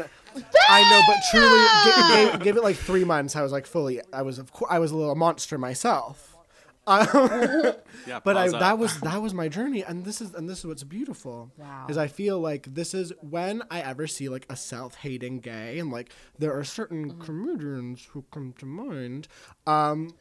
I 0.67 0.81
know, 0.89 1.01
but 1.07 1.17
truly, 1.31 1.65
give, 1.85 2.31
give, 2.33 2.43
give 2.43 2.57
it 2.57 2.63
like 2.63 2.75
three 2.75 3.03
months. 3.03 3.35
I 3.35 3.41
was 3.43 3.51
like 3.51 3.65
fully. 3.67 4.01
I 4.11 4.23
was 4.23 4.39
of 4.39 4.51
course. 4.51 4.69
I 4.71 4.79
was 4.79 4.91
a 4.91 4.95
little 4.97 5.15
monster 5.15 5.57
myself. 5.57 6.32
Yeah, 8.05 8.19
but 8.23 8.35
I, 8.35 8.49
that 8.49 8.77
was 8.77 8.99
that 8.99 9.21
was 9.21 9.33
my 9.33 9.47
journey 9.47 9.83
and 9.83 10.03
this 10.03 10.19
is 10.19 10.33
and 10.33 10.49
this 10.49 10.59
is 10.59 10.65
what's 10.65 10.83
beautiful 10.83 11.51
Wow. 11.57 11.85
is 11.89 11.97
i 11.97 12.07
feel 12.07 12.37
like 12.39 12.73
this 12.73 12.93
is 12.93 13.13
when 13.21 13.63
i 13.71 13.79
ever 13.79 14.07
see 14.07 14.27
like 14.27 14.45
a 14.49 14.57
self-hating 14.57 15.39
gay 15.39 15.79
and 15.79 15.89
like 15.91 16.11
there 16.37 16.51
are 16.57 16.65
certain 16.65 17.11
Mm-hmm. 17.13 17.21
comedians 17.21 18.07
who 18.11 18.25
come 18.31 18.53
to 18.59 18.65
mind 18.65 19.29
um 19.65 20.13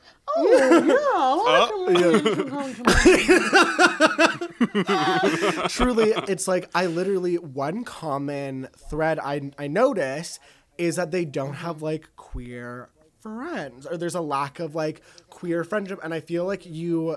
truly 5.69 6.13
it's 6.29 6.47
like 6.49 6.69
i 6.75 6.87
literally 6.87 7.37
one 7.37 7.85
common 7.85 8.69
thread 8.89 9.19
i 9.19 9.51
i 9.59 9.67
notice 9.67 10.39
is 10.79 10.97
that 10.97 11.11
they 11.11 11.25
don't 11.25 11.55
have 11.55 11.83
like 11.83 12.09
queer 12.17 12.89
friends 13.23 13.87
or 13.87 13.97
there's 13.97 14.15
a 14.15 14.21
lack 14.21 14.59
of 14.59 14.75
like 14.75 15.01
queer 15.31 15.65
friendship 15.65 16.01
and 16.03 16.13
i 16.13 16.21
feel 16.21 16.45
like 16.45 16.67
you 16.67 17.17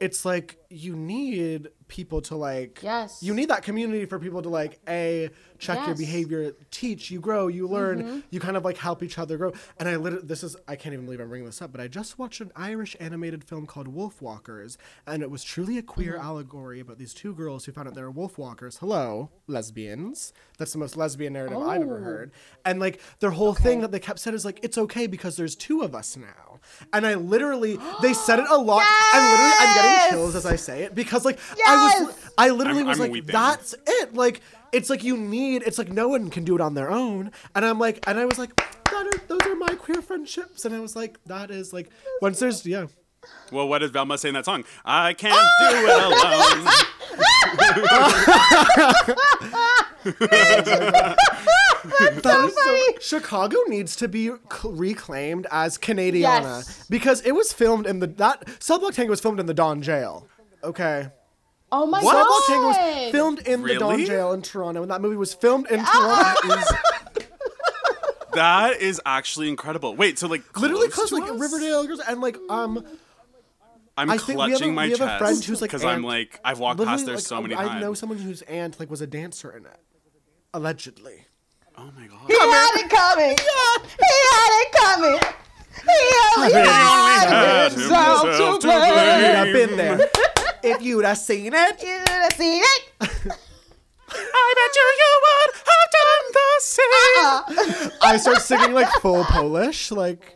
it's 0.00 0.24
like 0.24 0.58
you 0.70 0.96
need 0.96 1.68
people 1.88 2.20
to 2.20 2.34
like 2.36 2.80
Yes. 2.82 3.22
you 3.22 3.32
need 3.32 3.48
that 3.50 3.62
community 3.62 4.04
for 4.06 4.18
people 4.18 4.42
to 4.42 4.48
like 4.48 4.80
a 4.88 5.30
check 5.58 5.86
your 5.86 5.94
behavior 5.94 6.52
teach 6.70 7.10
you 7.10 7.20
grow 7.20 7.46
you 7.46 7.68
learn 7.68 8.02
Mm-hmm. 8.02 8.18
you 8.30 8.40
kind 8.40 8.56
of 8.56 8.64
like 8.64 8.76
help 8.76 9.02
each 9.02 9.18
other 9.18 9.36
grow 9.38 9.52
and 9.78 9.88
i 9.88 9.94
literally 9.96 10.26
this 10.26 10.42
is 10.42 10.56
i 10.66 10.74
can't 10.74 10.92
even 10.92 11.04
believe 11.04 11.20
i'm 11.20 11.28
bringing 11.28 11.46
this 11.46 11.62
up 11.62 11.70
but 11.70 11.80
i 11.80 11.86
just 11.86 12.18
watched 12.18 12.40
an 12.40 12.50
irish 12.56 12.96
animated 12.98 13.44
film 13.44 13.64
called 13.66 13.94
Wolfwalkers 13.94 14.76
and 15.06 15.22
it 15.22 15.30
was 15.30 15.44
truly 15.44 15.78
a 15.78 15.82
queer 15.82 16.14
Mm-hmm. 16.14 16.26
allegory 16.26 16.80
about 16.80 16.98
these 16.98 17.14
two 17.14 17.32
girls 17.34 17.64
who 17.64 17.72
found 17.72 17.86
out 17.88 17.94
they 17.94 18.02
were 18.02 18.10
wolf 18.10 18.36
walkers 18.38 18.78
hello 18.78 19.30
lesbians 19.46 20.32
that's 20.58 20.72
the 20.72 20.78
most 20.78 20.96
lesbian 20.96 21.32
narrative 21.34 21.58
i've 21.58 21.82
ever 21.82 21.98
Oh. 21.98 22.02
heard 22.02 22.32
and 22.64 22.80
like 22.80 23.00
their 23.20 23.30
whole 23.30 23.54
thing 23.54 23.80
that 23.80 23.92
they 23.92 24.00
kept 24.00 24.18
said 24.18 24.34
is 24.34 24.44
like 24.44 24.58
it's 24.62 24.76
okay 24.78 25.06
because 25.06 25.36
there's 25.36 25.54
two 25.54 25.82
of 25.82 25.94
us 25.94 26.16
now 26.16 26.58
and 26.92 27.06
i 27.06 27.14
literally 27.14 27.78
they 28.02 28.12
said 28.14 28.38
it 28.38 28.46
a 28.50 28.56
lot 28.56 28.78
yes! 28.80 29.14
and 29.14 29.24
literally 29.30 29.52
i'm 29.60 29.74
getting 29.74 30.10
chills 30.10 30.34
as 30.34 30.44
i 30.46 30.55
say 30.56 30.82
it 30.84 30.94
because 30.94 31.24
like 31.24 31.38
i 31.66 32.00
was 32.04 32.14
I 32.38 32.50
literally 32.50 32.80
I'm- 32.80 32.88
was 32.88 32.98
I'm 32.98 33.02
like 33.04 33.12
weeping. 33.12 33.32
that's 33.32 33.74
it 33.86 34.14
like 34.14 34.40
it's 34.72 34.90
like 34.90 35.02
you 35.04 35.16
need 35.16 35.62
it's 35.64 35.78
like 35.78 35.90
no 35.92 36.08
one 36.08 36.28
can 36.30 36.44
do 36.44 36.54
it 36.54 36.60
on 36.60 36.74
their 36.74 36.90
own 36.90 37.30
and 37.54 37.64
i'm 37.64 37.78
like 37.78 38.02
and 38.08 38.18
i 38.18 38.24
was 38.24 38.38
like 38.38 38.54
that 38.56 39.06
are, 39.06 39.18
those 39.28 39.40
are 39.46 39.54
my 39.56 39.74
queer 39.74 40.02
friendships 40.02 40.64
and 40.64 40.74
i 40.74 40.78
was 40.80 40.94
like 40.96 41.18
that 41.26 41.50
is 41.50 41.72
like 41.72 41.88
once 42.20 42.38
there's 42.40 42.64
yeah 42.66 42.86
Well, 43.50 43.66
what 43.68 43.78
did 43.80 43.92
Velma 43.92 44.18
say 44.18 44.28
in 44.28 44.34
that 44.34 44.44
song? 44.44 44.62
I 44.84 45.12
can't 45.12 45.34
do 45.58 45.66
it 45.66 45.98
alone. 46.06 46.68
That 51.16 52.44
is 52.48 52.54
so- 52.54 53.16
Chicago 53.18 53.56
needs 53.68 53.96
to 53.96 54.08
be 54.08 54.28
c- 54.28 54.34
reclaimed 54.64 55.46
as 55.50 55.78
Canadiana 55.78 56.42
Yes. 56.66 56.86
because 56.88 57.20
it 57.22 57.32
was 57.32 57.52
filmed 57.52 57.86
in 57.86 58.00
the 58.00 58.06
that 58.08 58.44
Cell 58.62 58.78
Block 58.78 58.94
Tango 58.94 59.10
was 59.10 59.20
filmed 59.20 59.40
in 59.40 59.46
the 59.46 59.54
Don 59.54 59.82
Jail. 59.82 60.26
Okay. 60.64 61.08
Oh 61.72 61.86
my 61.86 62.00
Cell 62.00 62.12
god. 62.12 62.24
Block 62.26 62.46
Tango 62.46 62.66
was 62.68 63.10
filmed 63.12 63.38
in 63.40 63.62
the 63.62 63.74
Don 63.76 64.04
Jail 64.04 64.32
in 64.32 64.42
Toronto, 64.42 64.82
and 64.82 64.90
that 64.90 65.00
movie 65.00 65.16
was 65.16 65.34
filmed 65.34 65.66
in 65.70 65.80
Ah! 65.82 66.34
Toronto. 66.42 66.76
that 68.34 68.80
is 68.80 69.00
actually 69.06 69.48
incredible. 69.48 69.94
Wait, 69.96 70.18
so 70.18 70.28
like 70.28 70.58
Literally, 70.60 70.88
close 70.88 71.08
to 71.10 71.16
like 71.16 71.30
us? 71.30 71.38
Riverdale 71.40 71.86
girls 71.86 72.00
and 72.08 72.20
like 72.20 72.36
um 72.48 72.84
I'm 73.98 74.10
I 74.10 74.18
think 74.18 74.38
we 74.38 74.42
have 74.42 74.50
a- 74.52 74.56
clutching 74.56 74.74
my 74.74 74.84
we 74.84 74.90
have 74.92 75.00
a 75.00 75.04
chest 75.06 75.18
friend 75.18 75.44
who's, 75.44 75.60
like, 75.62 75.70
because 75.70 75.84
I'm 75.84 76.02
like 76.02 76.38
I've 76.44 76.58
walked 76.58 76.78
literally, 76.78 76.96
past 76.98 77.06
there 77.06 77.14
like, 77.16 77.24
so 77.24 77.40
many 77.40 77.54
I 77.54 77.66
times. 77.66 77.80
know 77.80 77.94
someone 77.94 78.18
whose 78.18 78.42
aunt 78.42 78.78
like 78.78 78.90
was 78.90 79.00
a 79.00 79.06
dancer 79.06 79.50
in 79.50 79.64
it, 79.64 79.80
allegedly. 80.54 81.24
oh 81.78 81.90
my 81.98 82.06
god. 82.06 82.20
He 82.26 82.38
had 82.38 82.72
it 82.76 82.90
coming. 82.90 83.36
Yeah. 83.46 83.88
He 83.98 84.14
had 84.30 84.50
it 84.62 84.72
coming. 84.72 85.18
He 85.82 86.38
only 86.38 86.52
Had 86.52 87.28
had 87.28 87.72
himself 87.72 88.22
himself 88.26 88.60
to 88.60 88.66
to 88.66 88.72
You'd 88.72 88.78
blame. 88.78 89.34
have 89.36 89.52
been 89.52 89.76
there 89.76 89.96
if 90.70 90.82
you'd 90.82 91.04
have 91.04 91.18
seen 91.18 91.52
it. 91.54 91.82
You 91.82 91.98
should 91.98 92.08
have 92.08 92.32
seen 92.32 92.62
it. 92.62 92.82
I 94.08 94.54
bet 94.56 94.76
you 94.76 94.86
you 95.02 95.12
would 95.24 95.54
have 95.66 95.90
done 95.92 96.24
the 96.32 96.48
same. 96.60 97.88
Uh, 97.88 97.96
I 98.02 98.16
start 98.18 98.38
singing 98.40 98.72
like 98.72 98.88
full 99.00 99.24
Polish, 99.24 99.90
like. 99.90 100.32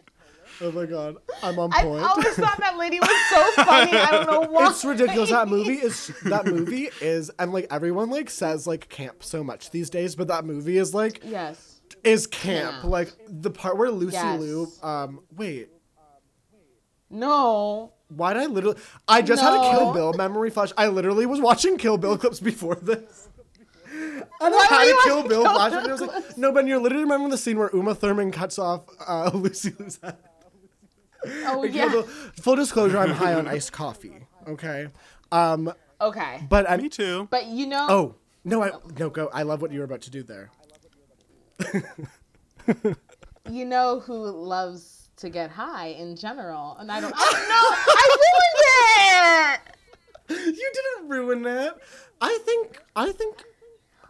Oh 0.62 0.70
my 0.72 0.84
god, 0.84 1.16
I'm 1.42 1.58
on 1.58 1.70
point. 1.70 2.02
I 2.02 2.06
always 2.08 2.34
thought 2.34 2.58
that 2.58 2.76
lady 2.76 3.00
was 3.00 3.08
so 3.30 3.62
funny. 3.64 3.96
I 3.96 4.10
don't 4.10 4.26
know 4.26 4.40
why. 4.50 4.68
it's 4.68 4.84
ridiculous. 4.84 5.30
That 5.30 5.48
movie 5.48 5.74
is 5.76 6.12
that 6.24 6.44
movie 6.44 6.90
is 7.00 7.30
and 7.38 7.50
like 7.50 7.66
everyone 7.70 8.10
like 8.10 8.28
says 8.28 8.66
like 8.66 8.90
camp 8.90 9.24
so 9.24 9.42
much 9.42 9.70
these 9.70 9.88
days, 9.88 10.14
but 10.16 10.28
that 10.28 10.44
movie 10.44 10.76
is 10.76 10.92
like 10.92 11.22
Yes. 11.24 11.80
is 12.04 12.26
camp. 12.26 12.76
Yeah. 12.82 12.90
Like 12.90 13.12
the 13.26 13.50
part 13.50 13.78
where 13.78 13.90
Lucy 13.90 14.16
Yes. 14.16 14.38
Liu 14.38 14.68
um 14.82 15.20
wait. 15.34 15.70
No. 17.08 17.92
Why 18.10 18.34
did 18.34 18.42
I 18.42 18.46
literally? 18.46 18.76
I 19.08 19.22
just 19.22 19.42
had 19.42 19.54
a 19.54 19.70
Kill 19.70 19.92
Bill 19.92 20.12
memory 20.12 20.50
flash. 20.50 20.72
I 20.76 20.88
literally 20.88 21.26
was 21.26 21.40
watching 21.40 21.76
Kill 21.78 21.96
Bill 21.96 22.18
clips 22.18 22.40
before 22.40 22.74
this. 22.76 23.28
And 23.92 24.24
Why 24.54 24.66
I 24.70 24.84
had 24.84 24.88
a 24.88 25.02
Kill 25.04 25.28
Bill 25.28 25.42
Kill 25.42 25.54
flash, 25.54 25.70
Bill 25.70 25.78
and 25.80 25.88
I 25.88 25.92
was 25.92 26.00
like, 26.00 26.38
"No, 26.38 26.52
Ben, 26.52 26.66
you're 26.66 26.78
literally 26.80 27.04
remembering 27.04 27.30
the 27.30 27.38
scene 27.38 27.58
where 27.58 27.70
Uma 27.72 27.94
Thurman 27.94 28.30
cuts 28.32 28.58
off 28.58 28.82
uh, 29.06 29.30
Lucy 29.34 29.72
Liu's 29.78 29.98
head." 30.02 30.16
Oh 31.24 31.62
Kill 31.62 31.74
yeah. 31.74 32.02
Full 32.40 32.56
disclosure: 32.56 32.98
I'm 32.98 33.10
high 33.10 33.34
on 33.34 33.46
iced 33.46 33.72
coffee. 33.72 34.26
Okay, 34.48 34.88
um, 35.32 35.72
Okay. 36.00 36.46
but 36.48 36.68
I 36.68 36.76
Me 36.78 36.88
too. 36.88 37.28
But 37.30 37.46
you 37.46 37.66
know. 37.66 37.86
Oh 37.88 38.14
no, 38.44 38.62
I 38.62 38.70
no 38.98 39.10
go. 39.10 39.28
I 39.32 39.42
love 39.42 39.60
what 39.62 39.70
you 39.72 39.78
were 39.80 39.84
about 39.84 40.00
to 40.02 40.10
do 40.10 40.22
there. 40.22 40.50
you 43.50 43.64
know 43.64 44.00
who 44.00 44.14
loves 44.14 44.99
to 45.20 45.28
get 45.30 45.50
high 45.50 45.88
in 45.88 46.16
general, 46.16 46.76
and 46.78 46.90
I 46.90 47.00
don't. 47.00 47.14
I 47.16 47.32
know 47.48 47.66
I 49.58 49.58
ruined 50.30 50.46
it. 50.46 50.56
You 50.58 50.72
didn't 50.74 51.08
ruin 51.08 51.46
it. 51.46 51.74
I 52.20 52.38
think. 52.44 52.82
I 52.96 53.12
think. 53.12 53.44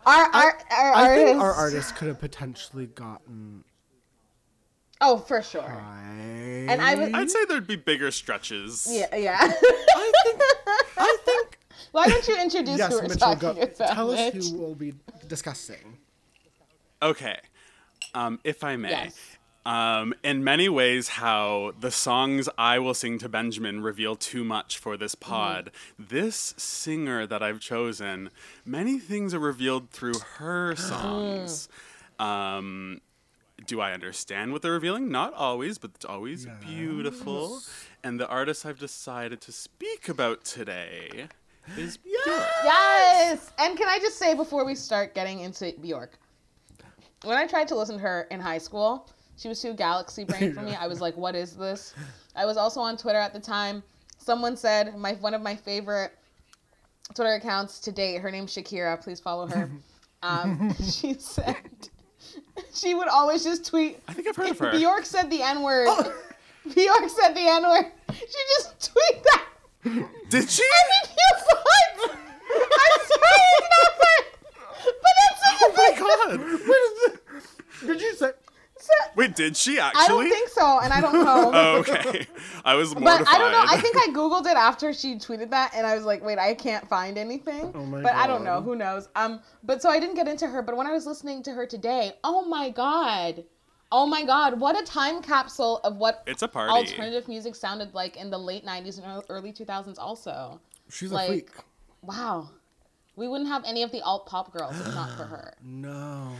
Our 0.06 0.24
our 0.32 0.58
our 0.70 0.94
I 0.94 1.14
think 1.16 1.40
our 1.40 1.52
artists- 1.52 1.60
artist 1.90 1.96
could 1.96 2.08
have 2.08 2.18
potentially 2.20 2.86
gotten 2.86 3.64
Oh, 5.02 5.16
for 5.18 5.40
sure. 5.42 5.62
high. 5.62 6.66
And 6.68 6.80
I 6.82 6.94
would. 6.94 7.14
I'd 7.14 7.30
say 7.30 7.44
there'd 7.46 7.66
be 7.66 7.76
bigger 7.76 8.10
stretches. 8.10 8.86
Yeah, 8.90 9.14
yeah. 9.16 9.38
I 9.40 9.48
think. 10.24 10.42
I 10.98 11.16
think. 11.24 11.58
Why 11.92 12.06
don't 12.06 12.26
you 12.28 12.40
introduce 12.40 12.78
yes, 12.78 12.90
who 12.92 12.96
we're 12.96 13.02
Mitchell. 13.02 13.18
talking 13.18 13.40
Go, 13.40 13.50
about? 13.62 13.76
tell 13.94 14.10
us 14.12 14.32
who 14.50 14.58
we'll 14.58 14.74
be 14.74 14.94
discussing. 15.26 15.98
Okay. 17.02 17.38
Um, 18.14 18.38
if 18.44 18.62
I 18.62 18.76
may. 18.76 18.90
Yes. 18.90 19.18
Um, 19.66 20.14
in 20.24 20.42
many 20.42 20.68
ways, 20.70 21.08
how 21.08 21.72
the 21.78 21.90
songs 21.90 22.48
I 22.56 22.78
will 22.78 22.94
sing 22.94 23.18
to 23.18 23.28
Benjamin 23.28 23.82
reveal 23.82 24.16
too 24.16 24.42
much 24.44 24.78
for 24.78 24.96
this 24.96 25.14
Mm-hmm. 25.14 25.30
pod. 25.30 25.70
This 25.98 26.54
singer 26.56 27.26
that 27.26 27.42
I've 27.42 27.60
chosen, 27.60 28.30
many 28.64 28.98
things 28.98 29.34
are 29.34 29.38
revealed 29.38 29.90
through 29.90 30.18
her 30.38 30.74
songs. 30.76 31.68
Um, 32.18 33.00
do 33.66 33.80
I 33.80 33.92
understand 33.92 34.52
what 34.52 34.62
they're 34.62 34.72
revealing? 34.72 35.10
Not 35.10 35.34
always, 35.34 35.76
but 35.76 35.90
it's 35.94 36.06
always 36.06 36.46
beautiful. 36.66 37.60
And 38.02 38.18
the 38.18 38.26
artist 38.28 38.64
I've 38.64 38.78
decided 38.78 39.42
to 39.42 39.52
speak 39.52 40.08
about 40.08 40.44
today 40.44 41.26
is 41.76 41.98
Björk. 41.98 42.46
Yes. 42.64 43.52
And 43.58 43.76
can 43.76 43.88
I 43.88 43.98
just 43.98 44.16
say 44.18 44.34
before 44.34 44.64
we 44.64 44.74
start 44.74 45.14
getting 45.14 45.40
into 45.40 45.74
Bjork, 45.82 46.18
when 47.24 47.36
I 47.36 47.46
tried 47.46 47.68
to 47.68 47.74
listen 47.74 47.96
to 47.96 48.00
her 48.00 48.26
in 48.30 48.40
high 48.40 48.56
school, 48.58 49.06
she 49.40 49.48
was 49.48 49.60
too 49.60 49.72
galaxy 49.74 50.24
brain 50.24 50.52
for 50.52 50.60
me. 50.62 50.74
I 50.74 50.86
was 50.86 51.00
like, 51.06 51.16
"What 51.16 51.34
is 51.34 51.56
this?" 51.56 51.94
I 52.36 52.44
was 52.46 52.56
also 52.56 52.80
on 52.80 52.96
Twitter 52.96 53.18
at 53.18 53.32
the 53.32 53.40
time. 53.40 53.82
Someone 54.18 54.56
said 54.56 54.96
my 54.98 55.14
one 55.14 55.34
of 55.34 55.40
my 55.42 55.56
favorite 55.56 56.12
Twitter 57.14 57.34
accounts 57.34 57.80
to 57.80 57.90
date. 57.92 58.20
Her 58.20 58.30
name's 58.30 58.54
Shakira. 58.54 59.00
Please 59.02 59.18
follow 59.20 59.46
her. 59.48 59.70
Um, 60.22 60.74
she 60.84 61.14
said 61.14 61.56
she 62.74 62.92
would 62.92 63.08
always 63.08 63.42
just 63.42 63.64
tweet. 63.64 64.00
I 64.06 64.12
think 64.12 64.28
I've 64.28 64.36
heard 64.36 64.50
of 64.50 64.58
her. 64.58 64.70
Bjork 64.72 65.06
said 65.06 65.30
the 65.30 65.40
N 65.42 65.62
word. 65.62 65.88
Bjork 66.74 67.08
said 67.08 67.32
the 67.32 67.40
N 67.40 67.62
word. 67.62 67.86
She 68.12 68.38
just 68.58 68.92
tweet 68.92 69.22
that. 69.24 69.44
Did 70.28 70.50
she? 70.50 70.62
I 70.62 70.82
think 71.06 71.16
you 71.16 71.30
what? 71.46 72.10
I'm 72.52 73.00
sorry, 73.08 73.46
it's 73.56 73.68
not 73.72 73.92
fair. 73.96 74.20
But 74.84 75.14
that's 75.16 75.40
such 75.40 75.60
a 75.62 75.64
Oh 75.64 75.72
my 75.74 75.88
big- 75.88 75.98
god! 77.80 77.86
Did 77.86 78.00
you 78.02 78.14
say? 78.14 78.32
So- 78.80 79.10
Wait, 79.16 79.34
did 79.36 79.56
she 79.56 79.78
actually? 79.78 80.02
I 80.02 80.08
don't 80.08 80.28
think 80.30 80.48
so, 80.48 80.80
and 80.80 80.92
I 80.92 81.00
don't 81.00 81.12
know. 81.24 81.50
Oh, 81.60 81.76
okay. 81.80 82.26
I 82.64 82.74
was 82.74 82.94
But. 82.94 83.28
I 83.28 83.38
don't 83.38 83.52
know. 83.52 83.64
I 83.68 83.76
think 83.80 83.96
I 83.96 84.08
googled 84.12 84.46
it 84.46 84.56
after 84.56 84.92
she 84.92 85.16
tweeted 85.16 85.50
that, 85.50 85.72
and 85.74 85.86
I 85.86 85.94
was 85.94 86.04
like, 86.04 86.24
"Wait, 86.24 86.38
I 86.38 86.54
can't 86.54 86.88
find 86.88 87.18
anything." 87.18 87.72
Oh 87.74 87.84
my 87.84 88.00
but 88.00 88.14
I 88.14 88.26
don't 88.26 88.44
know. 88.44 88.60
Who 88.62 88.74
knows? 88.76 89.08
Um. 89.14 89.40
But 89.62 89.82
so 89.82 89.90
I 89.90 90.00
didn't 90.00 90.16
get 90.16 90.26
into 90.28 90.46
her. 90.46 90.62
But 90.62 90.76
when 90.76 90.86
I 90.86 90.92
was 90.92 91.06
listening 91.06 91.42
to 91.44 91.52
her 91.52 91.66
today, 91.66 92.12
oh 92.24 92.42
my 92.46 92.70
god, 92.70 93.44
oh 93.92 94.06
my 94.06 94.24
god, 94.24 94.58
what 94.58 94.80
a 94.80 94.84
time 94.84 95.20
capsule 95.22 95.78
of 95.84 95.96
what 95.96 96.22
It's 96.26 96.42
a 96.42 96.48
party. 96.48 96.72
alternative 96.72 97.28
music 97.28 97.54
sounded 97.56 97.92
like 97.94 98.16
in 98.16 98.30
the 98.30 98.38
late 98.38 98.64
'90s 98.64 99.02
and 99.02 99.22
early 99.28 99.52
2000s. 99.52 99.98
Also, 99.98 100.60
She's 100.88 101.12
Like- 101.12 101.28
a 101.28 101.32
freak. 101.32 101.50
wow, 102.02 102.48
we 103.16 103.28
wouldn't 103.28 103.48
have 103.50 103.64
any 103.66 103.82
of 103.82 103.90
the 103.92 104.00
alt 104.02 104.26
pop 104.26 104.52
girls 104.52 104.78
if 104.80 104.94
not 104.94 105.16
for 105.16 105.24
her. 105.24 105.54
No. 105.62 106.32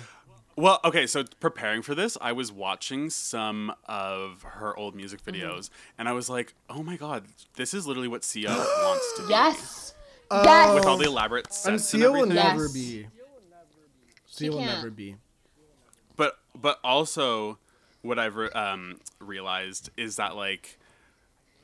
Well, 0.56 0.80
okay, 0.84 1.06
so 1.06 1.24
preparing 1.38 1.80
for 1.82 1.94
this, 1.94 2.18
I 2.20 2.32
was 2.32 2.52
watching 2.52 3.08
some 3.08 3.72
of 3.86 4.42
her 4.42 4.76
old 4.76 4.94
music 4.94 5.22
Mm-hmm. 5.24 5.40
videos, 5.42 5.70
and 5.96 6.08
I 6.08 6.12
was 6.12 6.28
like, 6.28 6.54
"Oh 6.68 6.82
my 6.82 6.96
god, 6.96 7.24
this 7.54 7.72
is 7.72 7.86
literally 7.86 8.08
what 8.08 8.24
Sia 8.24 8.48
wants 8.84 9.12
to 9.16 9.22
be." 9.22 9.28
Yes. 9.30 9.94
Oh. 10.30 10.42
yes. 10.44 10.74
With 10.74 10.86
all 10.86 10.96
the 10.96 11.06
elaborate 11.06 11.52
sets 11.52 11.66
And 11.66 11.72
and, 11.74 11.82
Sia 11.82 12.12
will 12.12 12.26
never 12.26 12.62
Yes. 12.64 12.72
be. 12.72 13.06
She 14.26 14.36
Sia 14.44 14.50
will 14.50 14.58
can't. 14.58 14.70
never 14.78 14.90
be. 14.90 15.16
But 16.16 16.38
but 16.54 16.78
also, 16.84 17.58
what 18.02 18.18
I've 18.18 18.36
re- 18.36 18.50
um, 18.50 19.00
realized 19.20 19.90
is 19.96 20.16
that 20.16 20.36
like. 20.36 20.78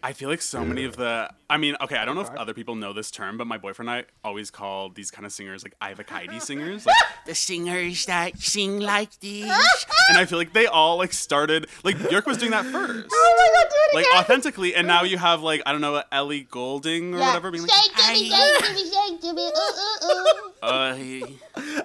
I 0.06 0.12
feel 0.12 0.28
like 0.28 0.40
so 0.40 0.64
many 0.64 0.84
of 0.84 0.94
the. 0.94 1.28
I 1.50 1.56
mean, 1.56 1.74
okay, 1.80 1.96
I 1.96 2.04
don't 2.04 2.14
know 2.14 2.20
if 2.20 2.30
other 2.30 2.54
people 2.54 2.76
know 2.76 2.92
this 2.92 3.10
term, 3.10 3.36
but 3.38 3.48
my 3.48 3.58
boyfriend 3.58 3.90
and 3.90 3.98
I 3.98 4.04
always 4.28 4.52
call 4.52 4.88
these 4.88 5.10
kind 5.10 5.26
of 5.26 5.32
singers 5.32 5.64
like 5.64 5.76
Ivakaidi 5.80 6.40
singers, 6.40 6.86
like 6.86 6.94
the 7.26 7.34
singers 7.34 8.06
that 8.06 8.38
sing 8.38 8.78
like 8.78 9.18
these. 9.18 9.46
and 10.08 10.16
I 10.16 10.24
feel 10.24 10.38
like 10.38 10.52
they 10.52 10.66
all 10.66 10.96
like 10.96 11.12
started 11.12 11.66
like 11.82 11.96
Björk 11.96 12.24
was 12.24 12.38
doing 12.38 12.52
that 12.52 12.66
first. 12.66 13.08
Oh 13.12 13.34
my 13.36 13.60
god, 13.60 13.68
do 13.68 13.76
it 13.78 13.94
like 13.96 14.06
authentically, 14.16 14.76
and 14.76 14.86
now 14.86 15.02
you 15.02 15.18
have 15.18 15.42
like 15.42 15.60
I 15.66 15.72
don't 15.72 15.80
know 15.80 16.00
Ellie 16.12 16.42
Goulding 16.42 17.12
or 17.12 17.18
Yeah. 17.18 17.26
whatever 17.26 17.50
being 17.50 17.64
like, 17.64 17.72
Shake 17.72 18.32
uh. 20.62 21.26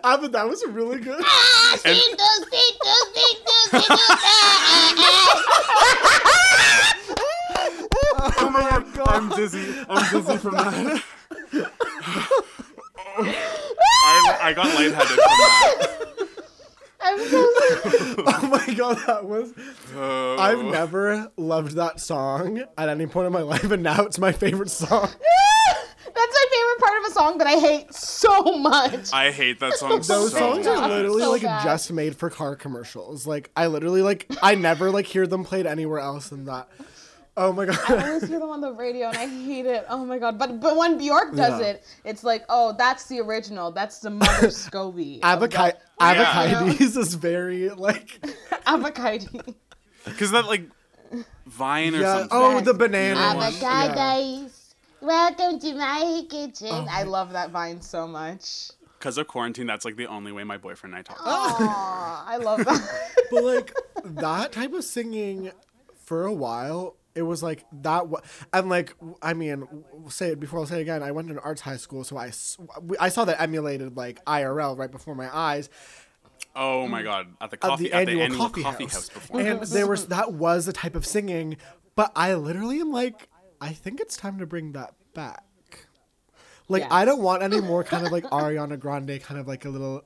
Ah, 0.04 0.18
but 0.22 0.32
that 0.32 0.48
was 0.48 0.64
really 0.68 1.00
good. 1.00 1.24
Ah, 1.26 1.80
And- 1.86 1.98
sing 1.98 2.16
those, 2.18 2.50
sing 2.52 2.78
those, 2.84 3.08
sing 3.16 3.38
those, 3.46 3.70
sing 3.72 3.90
those, 3.90 4.00
ah, 4.12 4.76
ah, 4.78 5.52
oh 8.42 8.50
my 8.50 8.70
god. 8.96 9.08
I'm 9.08 9.30
dizzy. 9.30 9.74
I'm 9.90 10.12
dizzy 10.22 10.38
from 10.38 10.54
that. 10.56 11.04
I, 13.18 14.40
I 14.42 14.54
got 14.54 14.66
lightheaded 14.68 15.08
from 15.08 15.18
that. 15.18 15.88
I'm 17.04 17.20
so 17.20 17.28
sorry. 17.28 18.16
Oh 18.44 18.48
my 18.68 18.74
god, 18.76 18.98
that 19.08 19.26
was. 19.26 19.54
Oh. 19.96 20.38
I've 20.38 20.64
never 20.64 21.32
loved 21.38 21.76
that 21.76 22.00
song 22.00 22.64
at 22.78 22.90
any 22.90 23.08
point 23.08 23.28
in 23.28 23.34
my 23.34 23.42
life, 23.42 23.64
and 23.72 23.82
now 23.82 24.04
it's 24.04 24.20
my 24.20 24.32
favorite 24.32 24.70
song. 24.70 25.10
That's 25.10 26.16
my 26.16 26.46
favorite 26.52 26.80
part 26.80 27.00
of 27.00 27.06
a 27.10 27.14
song 27.14 27.38
that 27.40 27.48
I 27.48 27.58
hate 27.60 27.94
so 27.94 28.58
much. 28.58 29.14
I 29.14 29.32
hate 29.32 29.60
that 29.62 29.74
song 29.76 30.04
so 30.04 30.22
Those 30.22 30.34
songs 30.34 30.66
bad. 30.66 30.78
are 30.78 30.90
literally 30.90 31.22
So 31.24 31.32
like 31.32 31.42
bad. 31.44 31.64
just 31.64 31.92
made 31.92 32.16
for 32.18 32.30
car 32.30 32.56
commercials. 32.56 33.26
Like 33.26 33.50
I 33.56 33.68
literally 33.68 34.02
like 34.02 34.28
I 34.44 34.56
never 34.56 34.92
like 34.92 35.06
hear 35.06 35.26
them 35.26 35.44
played 35.46 35.66
anywhere 35.66 36.00
else 36.00 36.30
than 36.30 36.46
that. 36.46 36.68
Oh 37.38 37.54
my 37.54 37.66
god! 37.66 37.80
I 37.88 38.08
always 38.10 38.28
hear 38.28 38.40
them 38.40 38.50
on 38.50 38.60
the 38.60 38.74
radio 38.74 39.08
and 39.08 39.18
I 39.18 39.26
hate 39.28 39.66
it. 39.66 39.86
Oh 39.90 40.06
my 40.06 40.20
god! 40.20 40.38
But 40.38 40.60
but 40.60 40.76
when 40.76 40.98
Bjork 40.98 41.34
does 41.36 41.60
Yeah. 41.62 41.68
it, 41.68 41.84
it's 42.04 42.24
like, 42.24 42.44
oh, 42.50 42.76
that's 42.78 43.06
the 43.08 43.22
original. 43.22 43.72
That's 43.72 44.00
the 44.00 44.10
mother 44.10 44.48
Scobie. 44.48 45.20
of 45.20 45.24
Avocado 45.24 45.78
the- 45.98 46.06
Avocados 46.06 46.98
is 46.98 47.14
very 47.16 47.70
like 47.70 48.20
Avocado. 48.68 49.42
Because 50.04 50.32
that 50.32 50.46
like 50.46 50.64
Vine 51.46 51.96
or 51.96 52.00
yeah. 52.00 52.14
something. 52.20 52.30
Oh, 52.32 52.60
the 52.62 52.74
banana 52.74 53.36
one. 53.38 53.54
Yeah. 53.60 54.48
Welcome 55.02 55.60
to 55.60 55.74
my 55.76 56.24
kitchen. 56.30 56.68
Oh. 56.70 56.88
I 56.90 57.04
love 57.04 57.32
that 57.34 57.50
vine 57.50 57.82
so 57.82 58.08
much. 58.08 58.70
Because 59.00 59.18
of 59.18 59.28
quarantine, 59.28 59.66
that's 59.68 59.84
like 59.84 59.96
the 59.96 60.06
only 60.06 60.32
way 60.32 60.44
my 60.44 60.58
boyfriend 60.58 60.94
and 60.96 61.00
I 61.00 61.02
talk. 61.02 61.18
Aw, 61.26 62.26
I 62.28 62.38
love 62.38 62.60
that. 62.66 63.10
But 63.32 63.44
like 63.44 63.74
that 64.06 64.52
type 64.52 64.74
of 64.74 64.84
singing 64.84 65.52
for 66.06 66.26
a 66.26 66.32
while, 66.34 66.96
it 67.16 67.22
was 67.24 67.42
like 67.44 67.66
that. 67.82 68.08
wa- 68.08 68.22
And 68.54 68.70
like, 68.70 68.94
I 69.22 69.34
mean, 69.34 69.62
w- 69.62 69.84
say 70.10 70.30
it 70.30 70.40
before 70.40 70.60
I'll 70.60 70.66
say 70.66 70.80
it 70.80 70.82
again. 70.82 71.04
I 71.04 71.12
went 71.12 71.28
to 71.28 71.34
an 71.34 71.40
arts 71.40 71.62
high 71.62 71.78
school, 71.78 72.04
so 72.04 72.18
I, 72.18 72.28
s- 72.28 72.58
we- 72.82 72.98
I 72.98 73.10
saw 73.10 73.26
that 73.26 73.42
emulated 73.42 73.98
like 73.98 74.24
IRL 74.26 74.78
right 74.78 74.92
before 74.92 75.16
my 75.16 75.30
eyes 75.36 75.70
Oh 76.56 76.86
my 76.88 77.02
god! 77.02 77.28
At 77.40 77.52
the 77.52 77.56
at 77.56 77.62
coffee 77.62 77.84
the 77.86 77.94
at 77.94 78.02
annual, 78.10 78.18
the 78.18 78.24
annual 78.26 78.40
coffee, 78.40 78.64
coffee, 78.64 78.84
house. 78.86 78.94
house, 78.94 79.10
before. 79.10 79.40
and 79.40 79.62
there 79.64 79.88
was 79.88 80.08
that 80.08 80.34
was 80.34 80.66
the 80.66 80.74
type 80.74 80.96
of 80.96 81.06
singing. 81.06 81.56
But 81.96 82.12
I 82.16 82.34
literally 82.34 82.82
am 82.82 82.92
like, 82.92 83.30
I 83.62 83.70
think 83.74 84.02
it's 84.02 84.18
time 84.18 84.38
to 84.40 84.46
bring 84.46 84.74
that 84.74 84.94
back. 85.14 85.44
Like 86.68 86.92
I 86.92 87.06
don't 87.06 87.22
want 87.22 87.44
any 87.44 87.62
more 87.62 87.84
kind 87.86 88.06
of 88.06 88.12
like 88.12 88.24
Ariana 88.26 88.78
Grande, 88.80 89.22
kind 89.22 89.40
of 89.40 89.48
like 89.48 89.64
a 89.66 89.70
little, 89.70 90.04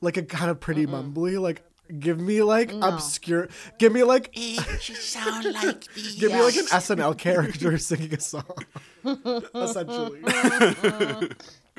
like 0.00 0.16
a 0.16 0.22
kind 0.22 0.50
of 0.50 0.58
pretty 0.58 0.86
mumbly. 0.86 1.40
Like 1.40 1.62
give 1.98 2.20
me 2.20 2.42
like 2.42 2.72
obscure, 2.72 3.48
give 3.78 3.92
me 3.92 4.02
like, 4.02 4.30
She 4.34 4.94
sound 4.94 5.44
like 5.52 5.84
the 5.94 6.16
give 6.18 6.32
me 6.32 6.40
like 6.40 6.56
an 6.56 6.66
SNL 6.66 7.16
character 7.18 7.78
singing 7.78 8.14
a 8.14 8.20
song, 8.20 8.44
essentially. 9.54 10.20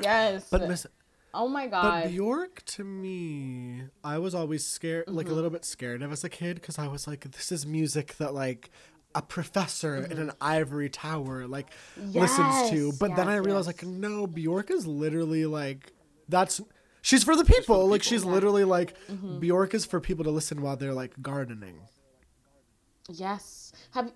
yes. 0.01 0.47
But 0.49 0.67
miss, 0.67 0.87
oh 1.33 1.47
my 1.47 1.67
god. 1.67 2.03
but. 2.03 2.11
Bjork 2.11 2.63
to 2.65 2.83
me, 2.83 3.83
I 4.03 4.17
was 4.17 4.35
always 4.35 4.65
scared, 4.65 5.05
like 5.07 5.25
a 5.25 5.29
mm-hmm. 5.29 5.35
little 5.35 5.49
bit 5.49 5.65
scared 5.65 6.01
of 6.01 6.11
as 6.11 6.23
a 6.23 6.29
kid, 6.29 6.55
because 6.55 6.77
I 6.77 6.87
was 6.87 7.07
like, 7.07 7.31
this 7.31 7.51
is 7.51 7.65
music 7.65 8.15
that 8.17 8.33
like 8.33 8.69
a 9.15 9.21
professor 9.21 10.01
mm-hmm. 10.01 10.11
in 10.11 10.17
an 10.19 10.31
ivory 10.41 10.89
tower 10.89 11.47
like 11.47 11.67
listens 11.97 12.69
to. 12.69 12.87
Yes, 12.87 12.97
But 12.97 13.15
then 13.15 13.29
I 13.29 13.37
realized 13.37 13.67
yes. 13.67 13.83
like 13.83 13.91
no, 13.91 14.27
Bjork 14.27 14.69
is 14.69 14.85
literally 14.85 15.45
like 15.45 15.93
that's 16.27 16.61
she's 17.05 17.23
for 17.23 17.35
the 17.35 17.45
people. 17.45 17.87
like 17.87 18.01
she's 18.03 18.25
literally 18.25 18.63
like 18.63 18.95
Mm-hmm. 19.09 19.39
Bjork 19.39 19.73
is 19.73 19.85
for 19.85 19.99
people 20.01 20.23
to 20.25 20.31
listen 20.31 20.61
while 20.61 20.75
they're 20.75 20.93
like 20.93 21.13
gardening. 21.21 21.77
Yes. 23.09 23.71
Have 23.91 24.11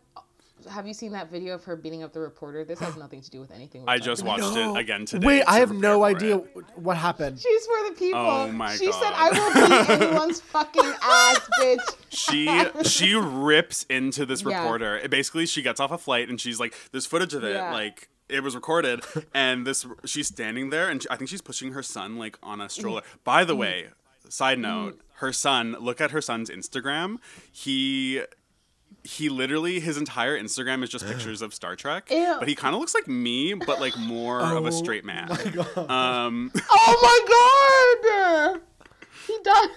have 0.70 0.86
you 0.86 0.94
seen 0.94 1.14
that 1.14 1.32
video 1.32 1.54
of 1.56 1.64
her 1.64 1.78
beating 1.78 2.04
up 2.04 2.12
the 2.12 2.20
reporter? 2.20 2.66
This 2.66 2.80
has 2.80 2.98
nothing 2.98 3.22
to 3.22 3.30
do 3.30 3.40
with 3.40 3.50
anything. 3.52 3.86
I 3.88 3.98
just 3.98 4.24
about. 4.24 4.42
watched 4.42 4.56
No. 4.56 4.76
it 4.76 4.80
again 4.80 5.06
today. 5.06 5.26
Wait, 5.26 5.40
to 5.44 5.50
I 5.52 5.60
have 5.60 5.72
no 5.72 6.04
idea 6.04 6.38
it. 6.38 6.56
what 6.76 6.98
happened. 6.98 7.40
She's 7.40 7.66
for 7.66 7.90
the 7.90 7.96
people. 7.98 8.20
Oh 8.20 8.52
my 8.52 8.68
God. 8.68 8.78
she 8.80 8.92
said, 8.92 9.14
"I 9.16 9.30
will 9.30 9.54
beat 9.70 10.02
anyone's 10.02 10.42
fucking 10.42 10.84
ass, 11.02 11.50
bitch." 11.62 11.96
she 12.10 12.84
she 12.84 13.16
rips 13.16 13.86
into 13.90 14.26
this 14.26 14.44
reporter. 14.44 14.98
It 14.98 15.10
basically, 15.12 15.46
she 15.46 15.62
gets 15.62 15.80
off 15.80 15.92
a 15.92 15.98
flight 15.98 16.28
and 16.28 16.42
she's 16.42 16.60
like, 16.60 16.74
"There's 16.92 17.06
footage 17.06 17.34
of 17.34 17.44
it, 17.46 17.54
Yeah. 17.54 17.72
like." 17.72 18.10
It 18.30 18.44
was 18.44 18.56
recorded, 18.56 19.02
and 19.34 19.66
this 19.66 19.86
she's 20.06 20.28
standing 20.28 20.70
there, 20.70 20.88
and 20.90 21.06
I 21.10 21.16
think 21.16 21.30
she's 21.30 21.42
pushing 21.42 21.74
her 21.74 21.84
son 21.84 22.18
like 22.18 22.38
on 22.44 22.62
a 22.62 22.70
stroller. 22.70 23.02
By 23.24 23.44
Mm. 23.44 23.48
the 23.48 23.56
way, 23.56 23.88
side 24.30 24.60
note, 24.60 25.02
her 25.16 25.34
son. 25.34 25.76
Look 25.80 26.00
at 26.00 26.12
her 26.12 26.22
son's 26.22 26.50
Instagram. 26.50 27.18
He 27.52 28.22
he 29.04 29.30
literally 29.30 29.80
his 29.80 29.98
entire 29.98 30.38
Instagram 30.40 30.84
is 30.84 30.90
just 30.90 31.06
pictures 31.12 31.42
of 31.42 31.54
Star 31.54 31.76
Trek. 31.76 32.10
Ew. 32.12 32.36
But 32.40 32.48
he 32.48 32.56
kind 32.56 32.74
of 32.76 32.80
looks 32.82 32.94
like 32.94 33.08
me, 33.08 33.54
but 33.54 33.80
like 33.80 33.98
more 33.98 34.42
of 34.42 34.66
a 34.66 34.72
straight 34.72 35.06
man. 35.06 35.30
Um, 35.76 36.52
Oh 36.72 37.00
my 37.02 38.54
god! 38.54 38.62
He 39.28 39.38
does. 39.44 39.70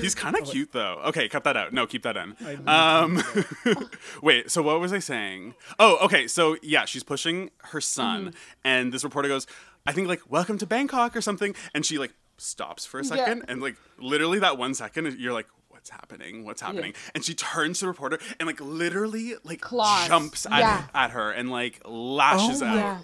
He's 0.00 0.14
kind 0.14 0.36
of 0.36 0.44
cute 0.44 0.72
though. 0.72 1.00
Okay, 1.06 1.28
cut 1.28 1.44
that 1.44 1.56
out. 1.56 1.72
No, 1.72 1.86
keep 1.86 2.02
that 2.02 2.16
in. 2.16 2.34
Um, 2.66 3.22
wait. 4.22 4.50
So 4.50 4.62
what 4.62 4.80
was 4.80 4.92
I 4.92 4.98
saying? 4.98 5.54
Oh, 5.78 5.98
okay. 6.04 6.26
So 6.26 6.56
yeah, 6.62 6.84
she's 6.84 7.02
pushing 7.02 7.50
her 7.64 7.80
son, 7.80 8.26
Mm-hmm. 8.26 8.30
and 8.64 8.92
this 8.92 9.04
reporter 9.04 9.28
goes, 9.28 9.46
"I 9.86 9.92
think 9.92 10.08
like 10.08 10.22
welcome 10.30 10.58
to 10.58 10.66
Bangkok 10.66 11.16
or 11.16 11.20
something," 11.20 11.54
and 11.74 11.84
she 11.84 11.98
like 11.98 12.12
stops 12.36 12.84
for 12.86 13.00
a 13.00 13.04
Yeah. 13.04 13.08
second, 13.16 13.44
and 13.48 13.60
like 13.60 13.76
literally 13.98 14.38
that 14.40 14.58
one 14.58 14.74
second, 14.74 15.18
you're 15.18 15.32
like. 15.32 15.46
What's 15.68 15.90
happening? 15.90 16.46
What's 16.46 16.62
happening? 16.62 16.94
And 17.14 17.22
she 17.22 17.34
turns 17.34 17.80
to 17.80 17.84
the 17.84 17.88
reporter 17.90 18.18
and 18.40 18.46
like 18.46 18.58
literally 18.58 19.34
like 19.44 19.60
Claws. 19.60 20.08
jumps 20.08 20.46
at, 20.46 20.60
Yeah. 20.60 20.84
at 20.94 21.10
her 21.10 21.30
and 21.30 21.50
like 21.50 21.82
lashes 21.84 22.62
Oh 22.62 22.66
out. 22.66 22.74
Yeah. 22.76 22.98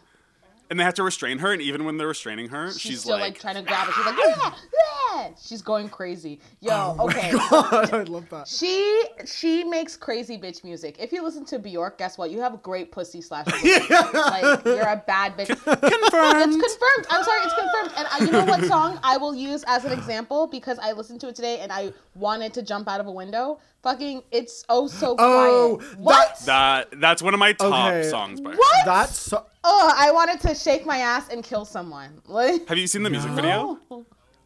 And 0.71 0.79
they 0.79 0.85
have 0.85 0.95
to 0.95 1.03
restrain 1.03 1.39
her. 1.39 1.53
And 1.53 1.61
even 1.61 1.85
when 1.85 1.97
they're 1.97 2.07
restraining 2.07 2.49
her, 2.49 2.71
She's, 2.71 2.81
she's, 2.81 3.01
still 3.01 3.15
like, 3.15 3.23
like, 3.23 3.41
trying 3.41 3.57
to 3.57 3.63
grab 3.63 3.89
it. 3.89 3.95
She's 3.95 4.07
like, 4.07 4.15
ah, 4.17 4.57
yeah, 4.73 5.25
yeah. 5.25 5.31
She's 5.41 5.63
going 5.63 5.89
crazy. 5.89 6.41
Yo, 6.61 6.71
oh 6.73 7.07
okay. 7.07 7.33
I 7.35 8.05
love 8.09 8.29
that. 8.31 8.49
She 8.49 9.05
she 9.27 9.65
makes 9.65 9.97
crazy 9.97 10.39
bitch 10.39 10.65
music. 10.65 10.97
If 10.99 11.13
you 11.13 11.23
listen 11.23 11.45
to 11.47 11.59
Bjork, 11.59 11.99
guess 11.99 12.17
what? 12.17 12.31
You 12.31 12.41
have 12.41 12.63
great 12.63 12.93
pussy 12.93 13.21
slash. 13.21 13.47
like 13.65 14.65
you're 14.65 14.81
a 14.81 15.03
bad 15.07 15.37
bitch. 15.37 15.49
confirmed. 15.65 16.55
It's 16.55 16.57
confirmed. 16.57 17.07
I'm 17.11 17.25
sorry, 17.25 17.41
it's 17.43 17.55
confirmed. 17.55 17.93
And 17.97 18.09
I, 18.11 18.25
you 18.25 18.31
know 18.31 18.45
what 18.45 18.65
song 18.65 18.99
I 19.03 19.17
will 19.17 19.35
use 19.35 19.65
as 19.67 19.85
an 19.85 19.93
example 19.93 20.47
because 20.47 20.79
I 20.79 20.93
listened 20.93 21.21
to 21.23 21.29
it 21.29 21.35
today 21.35 21.59
and 21.59 21.73
I 21.73 21.93
wanted 22.15 22.55
to 22.55 22.63
jump 22.63 22.89
out 22.89 23.01
of 23.01 23.07
a 23.07 23.13
window. 23.13 23.59
Fucking, 23.83 24.23
it's 24.31 24.65
oh 24.69 24.87
so 24.87 25.13
oh, 25.19 25.79
quiet. 25.79 25.91
Oh, 25.99 26.03
what? 26.03 26.39
That 26.47 27.01
that's 27.01 27.23
one 27.23 27.33
of 27.35 27.41
my 27.41 27.53
top 27.55 27.93
Okay. 27.95 28.09
songs 28.11 28.41
by 28.41 28.51
her. 28.51 28.57
what? 28.57 28.85
That's 28.85 29.19
so 29.19 29.47
Oh, 29.65 29.93
I 29.97 30.11
wanted 30.11 30.41
to 30.41 30.55
shake 30.55 30.85
my 30.87 30.99
ass 30.99 31.29
and 31.31 31.43
kill 31.45 31.65
someone. 31.65 32.21
Like, 32.27 32.67
Have 32.69 32.79
you 32.79 32.87
seen 32.87 33.03
the 33.03 33.11
music 33.11 33.31
video? 33.33 33.79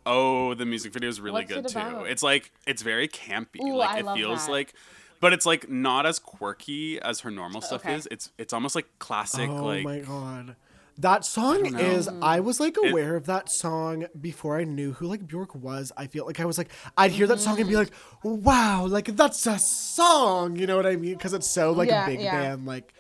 Oh, 0.07 0.55
the 0.55 0.67
music 0.67 0.93
video 0.93 1.09
is 1.09 1.21
really 1.21 1.43
What's 1.43 1.53
good 1.53 1.67
it 1.67 1.69
too. 1.69 2.05
It's 2.05 2.23
like 2.23 2.53
it's 2.67 2.83
very 2.83 3.09
campy. 3.09 3.61
Ooh, 3.63 3.77
like 3.77 3.91
I 3.91 3.99
it 4.01 4.05
love 4.05 4.17
feels 4.17 4.47
that. 4.47 4.53
like 4.53 4.75
but 5.21 5.33
it's 5.33 5.47
like 5.47 5.69
not 5.71 6.05
as 6.05 6.19
quirky 6.19 7.01
as 7.01 7.21
her 7.21 7.31
normal 7.31 7.61
stuff 7.61 7.85
Okay. 7.85 7.95
is. 7.95 8.07
It's 8.11 8.31
it's 8.39 8.53
almost 8.53 8.75
like 8.75 8.87
classic 8.99 9.49
Oh 9.49 9.65
like 9.65 9.85
my 9.85 9.99
god. 10.01 10.57
That 10.99 11.25
song 11.25 11.63
know. 11.73 11.79
is 11.79 12.09
I 12.23 12.39
was 12.41 12.61
like 12.61 12.77
aware 12.77 13.17
of 13.17 13.27
that 13.27 13.51
song 13.51 14.07
before 14.21 14.59
I 14.59 14.65
knew 14.65 14.93
who 14.93 15.07
like 15.07 15.27
Bjork 15.27 15.55
was. 15.55 15.91
I 15.97 16.07
feel 16.07 16.25
like 16.25 16.39
I 16.39 16.45
was 16.45 16.57
like 16.57 16.71
I'd 16.97 17.11
hear 17.11 17.27
that 17.27 17.41
song 17.41 17.59
and 17.59 17.69
be 17.69 17.75
mm. 17.75 17.79
like, 17.79 17.91
"Wow, 18.23 18.87
like 18.87 19.07
that's 19.17 19.45
a 19.47 19.59
song." 19.59 20.57
You 20.57 20.67
know 20.69 20.77
what 20.77 20.87
I 20.87 20.95
mean? 20.97 21.19
Cuz 21.19 21.33
it's 21.33 21.51
so 21.51 21.73
like 21.73 21.89
Yeah, 21.89 22.07
big 22.07 22.21
yeah. 22.21 22.41
band 22.41 22.65
like 22.67 22.95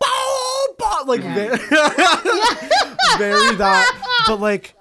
bow, 0.00 0.66
bow, 0.78 1.04
like 1.06 1.22
Yeah. 1.22 1.34
very, 1.34 1.58
very 3.18 3.54
that. 3.56 4.22
But 4.26 4.40
like 4.40 4.74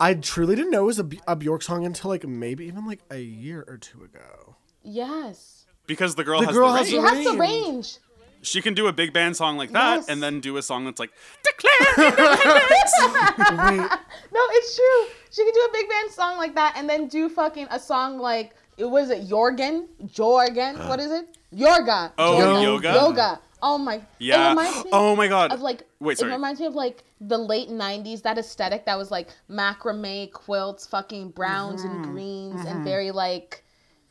I 0.00 0.14
truly 0.14 0.54
didn't 0.54 0.70
know 0.70 0.82
it 0.84 0.86
was 0.86 1.00
a 1.26 1.36
Bjork 1.36 1.62
song 1.62 1.84
until 1.84 2.10
like 2.10 2.24
maybe 2.26 2.66
even 2.66 2.86
like 2.86 3.00
a 3.10 3.18
year 3.18 3.64
or 3.66 3.76
two 3.78 4.04
ago. 4.04 4.54
yes. 4.84 5.66
because 5.86 6.14
the 6.14 6.22
girl 6.22 6.40
The 6.40 6.46
has 6.46 6.54
girl 6.54 6.72
the 6.72 6.78
has 6.78 6.88
She 6.88 6.98
range. 6.98 7.10
has 7.10 7.24
the 7.24 7.38
range. 7.38 7.98
Range. 8.38 8.46
She 8.46 8.62
can 8.62 8.74
do 8.74 8.86
a 8.86 8.92
big 8.92 9.12
band 9.12 9.36
song 9.36 9.56
like 9.56 9.72
that 9.72 9.96
Yes. 9.96 10.08
and 10.08 10.22
then 10.22 10.40
do 10.40 10.56
a 10.56 10.62
song 10.62 10.84
that's 10.84 10.98
like 11.00 11.10
declare 11.44 12.08
No, 14.32 14.40
it's 14.52 14.76
true. 14.76 15.06
She 15.30 15.44
could 15.44 15.54
do 15.54 15.60
a 15.68 15.72
big 15.72 15.88
band 15.88 16.10
song 16.10 16.38
like 16.38 16.54
that 16.54 16.74
and 16.76 16.88
then 16.88 17.08
do 17.08 17.28
fucking 17.28 17.68
a 17.70 17.78
song 17.78 18.18
like 18.18 18.54
it 18.76 18.84
was 18.84 19.10
it 19.10 19.28
Jorgen? 19.28 19.86
Jorgen? 20.06 20.88
What 20.88 21.00
is 21.00 21.10
it? 21.10 21.36
Yorga. 21.54 22.12
Oh, 22.18 22.36
Jorgen. 22.38 22.62
yoga? 22.62 22.92
Yoga. 22.92 23.40
Oh 23.60 23.76
my. 23.78 24.00
Yeah. 24.18 24.46
It 24.46 24.50
reminds 24.50 24.84
me 24.84 24.90
Oh 24.92 25.16
my 25.16 25.26
god. 25.28 25.52
of 25.52 25.60
like 25.60 25.82
Wait, 26.00 26.18
sorry. 26.18 26.30
it 26.30 26.34
reminds 26.34 26.60
me 26.60 26.66
of 26.66 26.74
like 26.74 27.02
the 27.20 27.38
late 27.38 27.68
90s 27.68 28.22
that 28.22 28.38
aesthetic 28.38 28.86
that 28.86 28.96
was 28.96 29.10
like 29.10 29.28
macrame 29.50 30.30
quilts 30.32 30.86
fucking 30.86 31.30
browns 31.30 31.82
Mm-hmm. 31.84 31.94
and 32.04 32.12
greens 32.12 32.64
and 32.64 32.84
very 32.84 33.10
like 33.10 33.64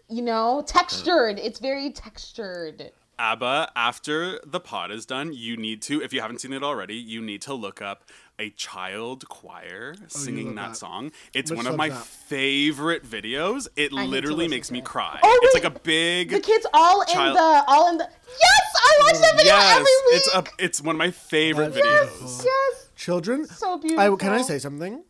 you 0.10 0.22
know 0.22 0.64
textured 0.68 1.40
it's 1.40 1.60
very 1.60 1.90
textured 1.92 2.92
ABBA, 3.20 3.72
after 3.76 4.40
the 4.46 4.60
pod 4.60 4.92
is 4.92 5.06
done, 5.06 5.34
you 5.34 5.58
need 5.58 5.82
to, 5.84 6.02
if 6.02 6.14
you 6.14 6.22
haven't 6.22 6.40
seen 6.42 6.54
it 6.54 6.64
already, 6.64 6.96
you 6.96 7.22
need 7.22 7.42
to 7.44 7.54
look 7.54 7.82
up 7.82 8.04
a 8.40 8.52
child 8.52 9.28
choir 9.30 9.96
oh, 10.00 10.04
singing 10.08 10.48
love 10.48 10.56
that, 10.56 10.68
that. 10.70 10.78
song. 10.78 11.12
It's 11.34 11.50
Which 11.50 11.58
one 11.58 11.68
of 11.68 11.76
my 11.76 11.90
that? 11.90 12.06
favorite 12.06 13.04
videos. 13.04 13.68
It 13.76 13.92
need 13.92 13.98
to 14.04 14.06
literally 14.06 14.48
makes 14.48 14.70
me 14.70 14.82
cry. 14.82 15.20
Oh, 15.24 15.40
it's 15.44 15.56
wait. 15.56 15.64
like 15.64 15.76
a 15.76 15.80
big 15.80 16.30
the 16.30 16.40
kids 16.40 16.66
all 16.74 17.02
in 17.02 17.34
the 17.34 17.64
all 17.68 17.90
in 17.90 17.98
the 17.98 18.04
yes 18.04 18.74
i 18.76 18.98
watch 19.02 19.22
that 19.22 19.34
video 19.38 19.54
Yes, 19.54 19.72
every 19.76 19.84
week 19.84 20.16
it's 20.16 20.36
a 20.36 20.64
it's 20.64 20.82
one 20.82 20.96
of 20.96 21.00
my 21.00 21.10
favorite 21.12 21.74
That's 21.74 21.86
videos. 21.88 22.22
yes 22.22 22.46
yes 22.46 22.90
children. 22.96 23.46
so 23.46 23.78
beautiful. 23.80 24.00
I, 24.02 24.08
beautiful 24.10 24.18
can 24.18 24.34
I 24.34 24.42
say 24.44 24.60
something? 24.60 25.04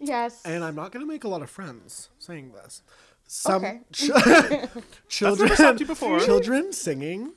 yes 0.00 0.42
And 0.44 0.64
I'm 0.64 0.74
not 0.74 0.90
gonna 0.92 1.06
make 1.06 1.24
a 1.24 1.28
lot 1.28 1.42
of 1.42 1.50
friends 1.50 2.10
saying 2.18 2.52
this. 2.52 2.82
Some 3.26 3.64
Okay. 3.64 3.80
ch- 3.92 4.10
children, 5.08 5.48
never 5.58 5.78
you 5.78 5.86
before. 5.86 6.20
children 6.20 6.72
singing 6.72 7.32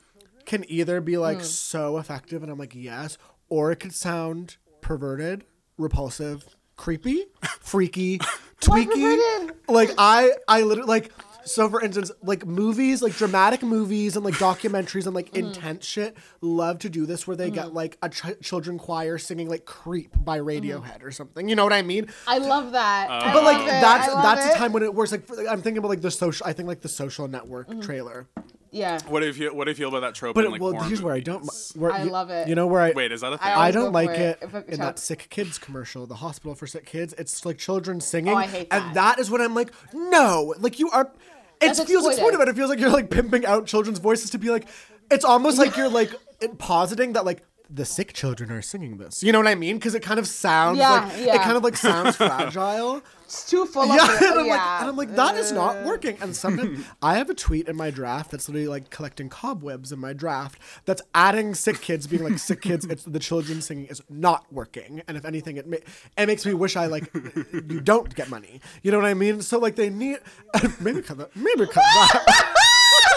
can 0.46 0.64
either 0.70 1.02
be 1.02 1.18
like 1.18 1.44
so 1.44 1.98
effective, 1.98 2.44
and 2.44 2.52
I'm 2.52 2.58
like 2.60 2.76
yes, 2.76 3.18
or 3.50 3.72
it 3.72 3.78
could 3.78 3.94
sound 3.94 4.58
perverted, 4.82 5.46
repulsive, 5.78 6.46
creepy, 6.76 7.26
freaky, 7.60 8.20
tweaky. 8.62 9.52
Like 9.68 9.92
I, 9.98 10.32
I 10.48 10.62
literally 10.64 10.88
like. 10.88 11.12
So 11.50 11.68
for 11.70 11.82
instance, 11.82 12.12
like 12.22 12.46
movies, 12.46 13.02
like 13.02 13.14
dramatic 13.16 13.64
movies 13.64 14.16
and 14.16 14.24
like 14.24 14.36
documentaries 14.36 15.06
and 15.06 15.16
like 15.16 15.30
Hmm. 15.30 15.38
intense 15.38 15.86
shit, 15.86 16.16
love 16.42 16.80
to 16.80 16.90
do 16.90 17.06
this 17.06 17.26
where 17.28 17.36
they 17.36 17.50
get 17.50 17.74
like 17.74 17.98
a 18.02 18.10
ch- 18.10 18.40
children 18.42 18.78
choir 18.78 19.18
singing 19.18 19.50
like 19.50 19.66
"Creep" 19.66 20.12
by 20.24 20.40
Hmm. 20.40 20.48
Radiohead 20.48 21.04
or 21.04 21.12
something. 21.12 21.50
You 21.50 21.56
know 21.56 21.64
what 21.64 21.74
I 21.74 21.82
mean? 21.82 22.08
i 22.28 22.38
love 22.38 22.72
that 22.74 23.10
I 23.10 23.34
But 23.34 23.44
like 23.44 23.58
love 23.58 23.68
it. 23.68 23.70
that's 23.82 24.08
I 24.10 24.14
love 24.14 24.24
that's 24.24 24.46
it. 24.46 24.52
the 24.54 24.58
time 24.60 24.74
when 24.74 24.84
it 24.84 24.94
works. 24.94 25.12
Like 25.12 25.26
for- 25.26 25.48
I'm 25.48 25.62
thinking 25.62 25.80
about 25.80 25.90
like 25.90 26.02
the 26.02 26.12
social. 26.12 26.46
I 26.46 26.54
think 26.54 26.68
like 26.68 26.82
the 26.82 26.88
Social 26.90 27.28
Network 27.28 27.68
Mm-hmm. 27.70 27.82
trailer. 27.82 28.28
yeah 28.72 29.00
What 29.08 29.22
do 29.22 29.26
you 29.26 29.34
feel? 29.34 29.56
What 29.56 29.66
do 29.66 29.72
you 29.72 29.76
feel 29.76 29.90
about 29.90 30.02
that 30.02 30.14
trope? 30.14 30.36
But 30.36 30.46
in, 30.46 30.52
like, 30.52 30.62
well, 30.62 30.74
horror 30.74 30.86
here's 30.86 31.02
where 31.02 31.16
I 31.16 31.20
don't. 31.22 31.50
Where, 31.76 31.92
I 31.92 32.04
you, 32.04 32.12
love 32.12 32.30
it. 32.30 32.48
You 32.48 32.54
know 32.54 32.68
where 32.68 32.82
I. 32.82 32.92
Wait, 32.92 33.12
is 33.12 33.22
that 33.22 33.34
a 33.34 33.38
thing? 33.40 33.48
I 33.48 33.68
I 33.68 33.72
don't 33.72 33.92
like 33.92 34.12
it 34.12 34.38
it 34.42 34.54
in 34.68 34.78
shall- 34.78 34.86
that 34.86 35.00
sick 35.00 35.26
kids 35.32 35.58
commercial, 35.58 36.06
the 36.06 36.16
hospital 36.16 36.54
for 36.54 36.68
sick 36.68 36.86
kids. 36.86 37.16
It's 37.18 37.44
like 37.46 37.58
children 37.58 38.00
singing, 38.02 38.34
Oh, 38.34 38.38
I 38.38 38.46
hate 38.46 38.68
and 38.70 38.84
that. 38.90 38.94
that 39.16 39.20
is 39.20 39.32
when 39.32 39.42
I'm 39.42 39.56
like, 39.56 39.72
no, 39.94 40.54
like 40.60 40.78
you 40.78 40.92
are. 40.92 41.12
It 41.62 41.68
That's 41.76 41.84
feels 41.84 42.06
exploitive. 42.08 42.32
exploitive. 42.34 42.48
It 42.50 42.56
feels 42.56 42.70
like 42.70 42.80
you're 42.80 42.90
like 42.90 43.10
pimping 43.10 43.46
out 43.46 43.66
children's 43.68 44.00
voices 44.00 44.30
to 44.32 44.38
be 44.38 44.50
like. 44.50 44.68
It's 45.12 45.26
almost 45.26 45.58
like 45.58 45.76
you're 45.76 45.90
like 45.90 46.12
positing 46.58 47.14
that 47.14 47.26
like 47.26 47.44
the 47.70 47.84
sick 47.86 48.14
children 48.14 48.52
are 48.52 48.62
singing 48.62 48.98
this. 48.98 49.22
You 49.24 49.32
know 49.32 49.40
what 49.40 49.48
I 49.48 49.56
mean? 49.56 49.78
Because 49.78 49.94
it 49.96 50.02
kind 50.02 50.20
of 50.20 50.28
sounds 50.28 50.78
Yeah, 50.78 51.06
like 51.06 51.18
it 51.18 51.42
kind 51.42 51.58
of 51.58 51.64
like 51.64 51.76
sounds 51.78 52.16
fragile. 52.18 53.02
It's 53.30 53.48
too 53.48 53.66
full 53.68 53.86
Yeah, 53.86 54.04
of 54.16 54.22
and 54.22 54.40
I'm, 54.40 54.46
yeah. 54.48 54.52
like, 54.54 54.82
and 54.82 54.90
I'm 54.90 54.96
like, 54.96 55.16
that 55.16 55.36
is 55.36 55.52
not 55.52 55.86
working. 55.86 56.18
And 56.20 56.36
sometimes 56.36 56.84
I 57.02 57.16
have 57.18 57.30
a 57.30 57.36
tweet 57.36 57.68
in 57.68 57.76
my 57.76 57.92
draft 57.92 58.32
that's 58.32 58.50
literally 58.50 58.68
like 58.68 58.90
collecting 58.90 59.30
cobwebs 59.30 59.92
in 59.92 60.00
my 60.00 60.14
draft 60.14 60.60
that's 60.86 61.04
adding 61.14 61.54
sick 61.54 61.80
kids, 61.80 62.08
being 62.08 62.24
like 62.24 62.40
sick 62.40 62.62
kids. 62.62 62.86
It's 62.86 63.04
the 63.04 63.20
children 63.20 63.62
singing 63.62 63.86
is 63.86 64.02
not 64.10 64.52
working, 64.52 65.04
and 65.08 65.16
if 65.16 65.26
anything, 65.26 65.58
it 65.58 65.68
ma- 65.68 65.78
it 66.18 66.26
makes 66.26 66.44
me 66.46 66.54
wish 66.56 66.76
I 66.76 66.88
like 66.88 67.10
you 67.14 67.80
don't 67.80 68.14
get 68.16 68.30
money. 68.30 68.62
You 68.82 68.92
know 68.92 68.98
what 68.98 69.06
I 69.08 69.14
mean? 69.14 69.42
So 69.44 69.60
like 69.60 69.76
they 69.76 69.92
need 69.92 70.18
maybe 70.80 71.04
cut 71.04 71.20
that. 71.20 71.36
Maybe 71.36 71.66
cut 71.68 71.76
that. 71.76 72.56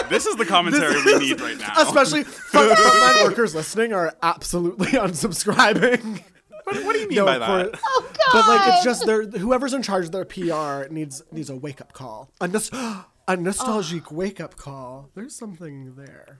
This 0.09 0.25
is 0.27 0.35
the 0.35 0.45
commentary 0.45 0.95
we 1.03 1.17
need 1.19 1.41
right 1.41 1.57
now. 1.57 1.73
Especially 1.77 2.23
front- 2.23 2.77
frontline 2.77 3.23
workers 3.23 3.55
listening 3.55 3.93
are 3.93 4.13
absolutely 4.21 4.87
unsubscribing. 4.91 6.23
What, 6.63 6.83
what 6.85 6.93
do 6.93 6.99
you 6.99 7.07
mean 7.07 7.17
No, 7.17 7.25
by 7.25 7.33
for- 7.35 7.39
that? 7.71 7.79
oh 7.85 8.09
god 8.13 8.31
But 8.33 8.47
like 8.47 8.73
it's 8.75 8.83
just 8.83 9.05
their 9.05 9.23
whoever's 9.25 9.73
in 9.73 9.81
charge 9.81 10.05
of 10.05 10.11
their 10.11 10.25
PR 10.25 10.91
needs 10.91 11.23
needs 11.31 11.49
a 11.49 11.55
wake 11.55 11.81
up 11.81 11.93
call. 11.93 12.29
A, 12.41 12.47
nos- 12.47 12.71
a 13.27 13.35
nostalgic 13.37 14.11
wake 14.11 14.39
up 14.41 14.55
call. 14.55 15.09
There's 15.15 15.35
something 15.35 15.95
there. 15.95 16.39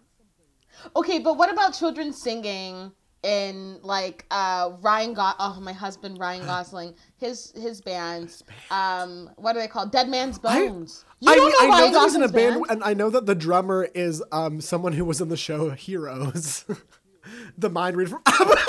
Okay, 0.95 1.19
but 1.19 1.37
what 1.37 1.51
about 1.51 1.73
children 1.73 2.11
singing 2.13 2.91
in 3.23 3.79
like 3.83 4.25
uh 4.31 4.71
Ryan 4.81 5.13
Go- 5.13 5.31
oh 5.39 5.57
my 5.61 5.71
husband 5.71 6.19
Ryan 6.19 6.45
Gosling 6.45 6.93
his 7.17 7.53
his 7.55 7.79
band 7.79 8.41
um 8.69 9.29
what 9.37 9.55
are 9.55 9.59
they 9.59 9.67
called 9.69 9.93
Dead 9.93 10.09
Man's 10.09 10.39
I- 10.43 10.67
Bones. 10.67 11.05
you 11.21 11.31
I, 11.31 11.35
don't 11.35 11.53
I 11.57 11.65
know 11.67 11.69
Ryan 11.71 11.91
know 11.93 11.99
that 11.99 12.03
he's 12.05 12.15
in 12.15 12.23
a 12.23 12.27
Gosling's 12.27 12.31
band, 12.55 12.65
and 12.69 12.83
I 12.83 12.93
know 12.93 13.09
that 13.11 13.25
the 13.25 13.35
drummer 13.35 13.87
is 13.93 14.21
um 14.33 14.59
someone 14.59 14.91
who 14.93 15.05
was 15.05 15.21
in 15.21 15.29
the 15.29 15.37
show 15.37 15.69
Heroes. 15.69 16.65
the 17.57 17.69
mind 17.69 17.95
read 17.95 18.09
from 18.09 18.21
Abba. 18.25 18.55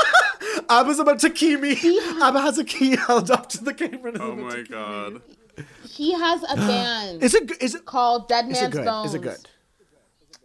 Abba's 0.80 0.98
about 0.98 1.18
to 1.20 1.30
key 1.30 1.56
me. 1.56 1.72
Abba 2.22 2.40
has 2.40 2.58
a 2.58 2.64
key 2.64 2.96
held 2.96 3.30
up 3.30 3.48
to 3.50 3.64
the 3.64 3.74
camera. 3.74 4.12
and 4.12 4.20
Oh 4.22 4.32
about 4.32 4.38
my 4.44 4.50
to 4.50 4.62
key 4.64 4.68
god. 4.70 5.22
He 5.88 6.12
has 6.12 6.42
a 6.42 6.56
band 6.68 7.22
Is 7.22 7.34
it? 7.34 7.48
g- 7.48 7.54
Is 7.60 7.74
it? 7.74 7.84
called 7.84 8.28
Dead 8.28 8.46
Is 8.46 8.60
Man's 8.60 8.74
it 8.74 8.78
good? 8.78 8.84
Bones. 8.84 9.08
Is 9.10 9.14
it 9.14 9.22
good? 9.22 9.38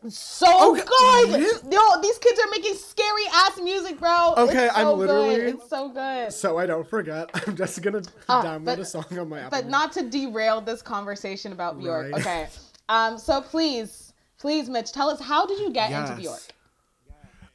So 0.08 0.72
Okay, 0.72 0.82
good. 0.86 1.30
really? 1.42 1.76
Yo, 1.76 2.02
these 2.02 2.18
kids 2.20 2.40
are 2.40 2.50
making 2.52 2.74
scary 2.76 3.24
ass 3.34 3.60
music, 3.62 4.00
bro. 4.00 4.34
Okay, 4.38 4.68
it's 4.68 4.76
so 4.76 4.92
I'm 4.94 4.98
literally- 4.98 5.36
good. 5.36 5.56
It's 5.56 5.70
so 5.70 5.90
good. 5.90 6.32
So 6.32 6.58
I 6.58 6.66
don't 6.66 6.88
forget. 6.88 7.30
I'm 7.48 7.56
just 7.56 7.82
gonna 7.82 8.02
Ah, 8.30 8.42
download 8.44 8.66
but- 8.66 8.80
a 8.80 8.86
song 8.86 9.06
on 9.20 9.28
my 9.28 9.40
Apple. 9.40 9.50
but 9.60 9.68
not 9.70 9.92
to 9.94 10.04
derail 10.10 10.62
this 10.62 10.82
conversation 10.82 11.52
about 11.52 11.80
Bjork. 11.80 12.12
Right. 12.14 12.22
Okay. 12.22 12.48
Um. 12.88 13.18
So 13.18 13.42
please, 13.42 14.14
please, 14.38 14.70
Mitch, 14.70 14.94
tell 14.94 15.10
us 15.10 15.20
how 15.20 15.46
did 15.46 15.60
you 15.60 15.70
get 15.72 15.92
into 15.92 16.12
Yes. 16.14 16.20
Bjork? 16.22 16.42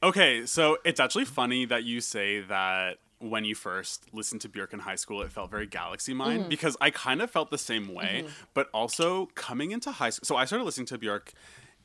Okay, 0.04 0.44
so 0.44 0.76
it's 0.84 1.00
actually 1.00 1.24
funny 1.24 1.64
that 1.64 1.84
you 1.84 2.00
say 2.02 2.40
that 2.42 2.98
when 3.20 3.44
you 3.46 3.54
first 3.54 4.04
listened 4.12 4.42
to 4.42 4.50
Björk 4.50 4.74
in 4.74 4.80
high 4.80 4.96
school, 4.96 5.22
it 5.22 5.32
felt 5.32 5.50
very 5.50 5.66
Galaxy 5.66 6.12
Mind 6.12 6.40
Mm-hmm. 6.40 6.48
because 6.50 6.76
I 6.78 6.90
kind 6.90 7.22
of 7.22 7.30
felt 7.30 7.50
the 7.50 7.56
same 7.58 7.94
way. 7.94 8.26
But 8.52 8.68
also 8.74 9.26
coming 9.34 9.70
into 9.70 9.90
high 9.92 10.10
school, 10.10 10.26
so 10.26 10.36
I 10.36 10.44
started 10.44 10.64
listening 10.64 10.86
to 10.88 10.98
Björk 10.98 11.32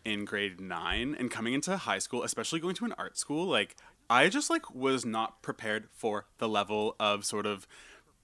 in 0.03 0.25
grade 0.25 0.60
nine, 0.60 1.15
and 1.17 1.32
coming 1.32 1.53
into 1.53 1.77
high 1.77 1.99
school, 1.99 2.23
especially 2.23 2.60
going 2.60 2.75
to 2.75 2.86
an 2.86 2.93
art 2.97 3.17
school, 3.17 3.45
like 3.45 3.75
I 4.10 4.27
just 4.27 4.49
like 4.49 4.73
was 4.73 5.05
not 5.05 5.41
prepared 5.41 5.88
for 5.93 6.25
the 6.39 6.49
level 6.49 6.95
of 6.99 7.23
sort 7.25 7.45
of 7.45 7.67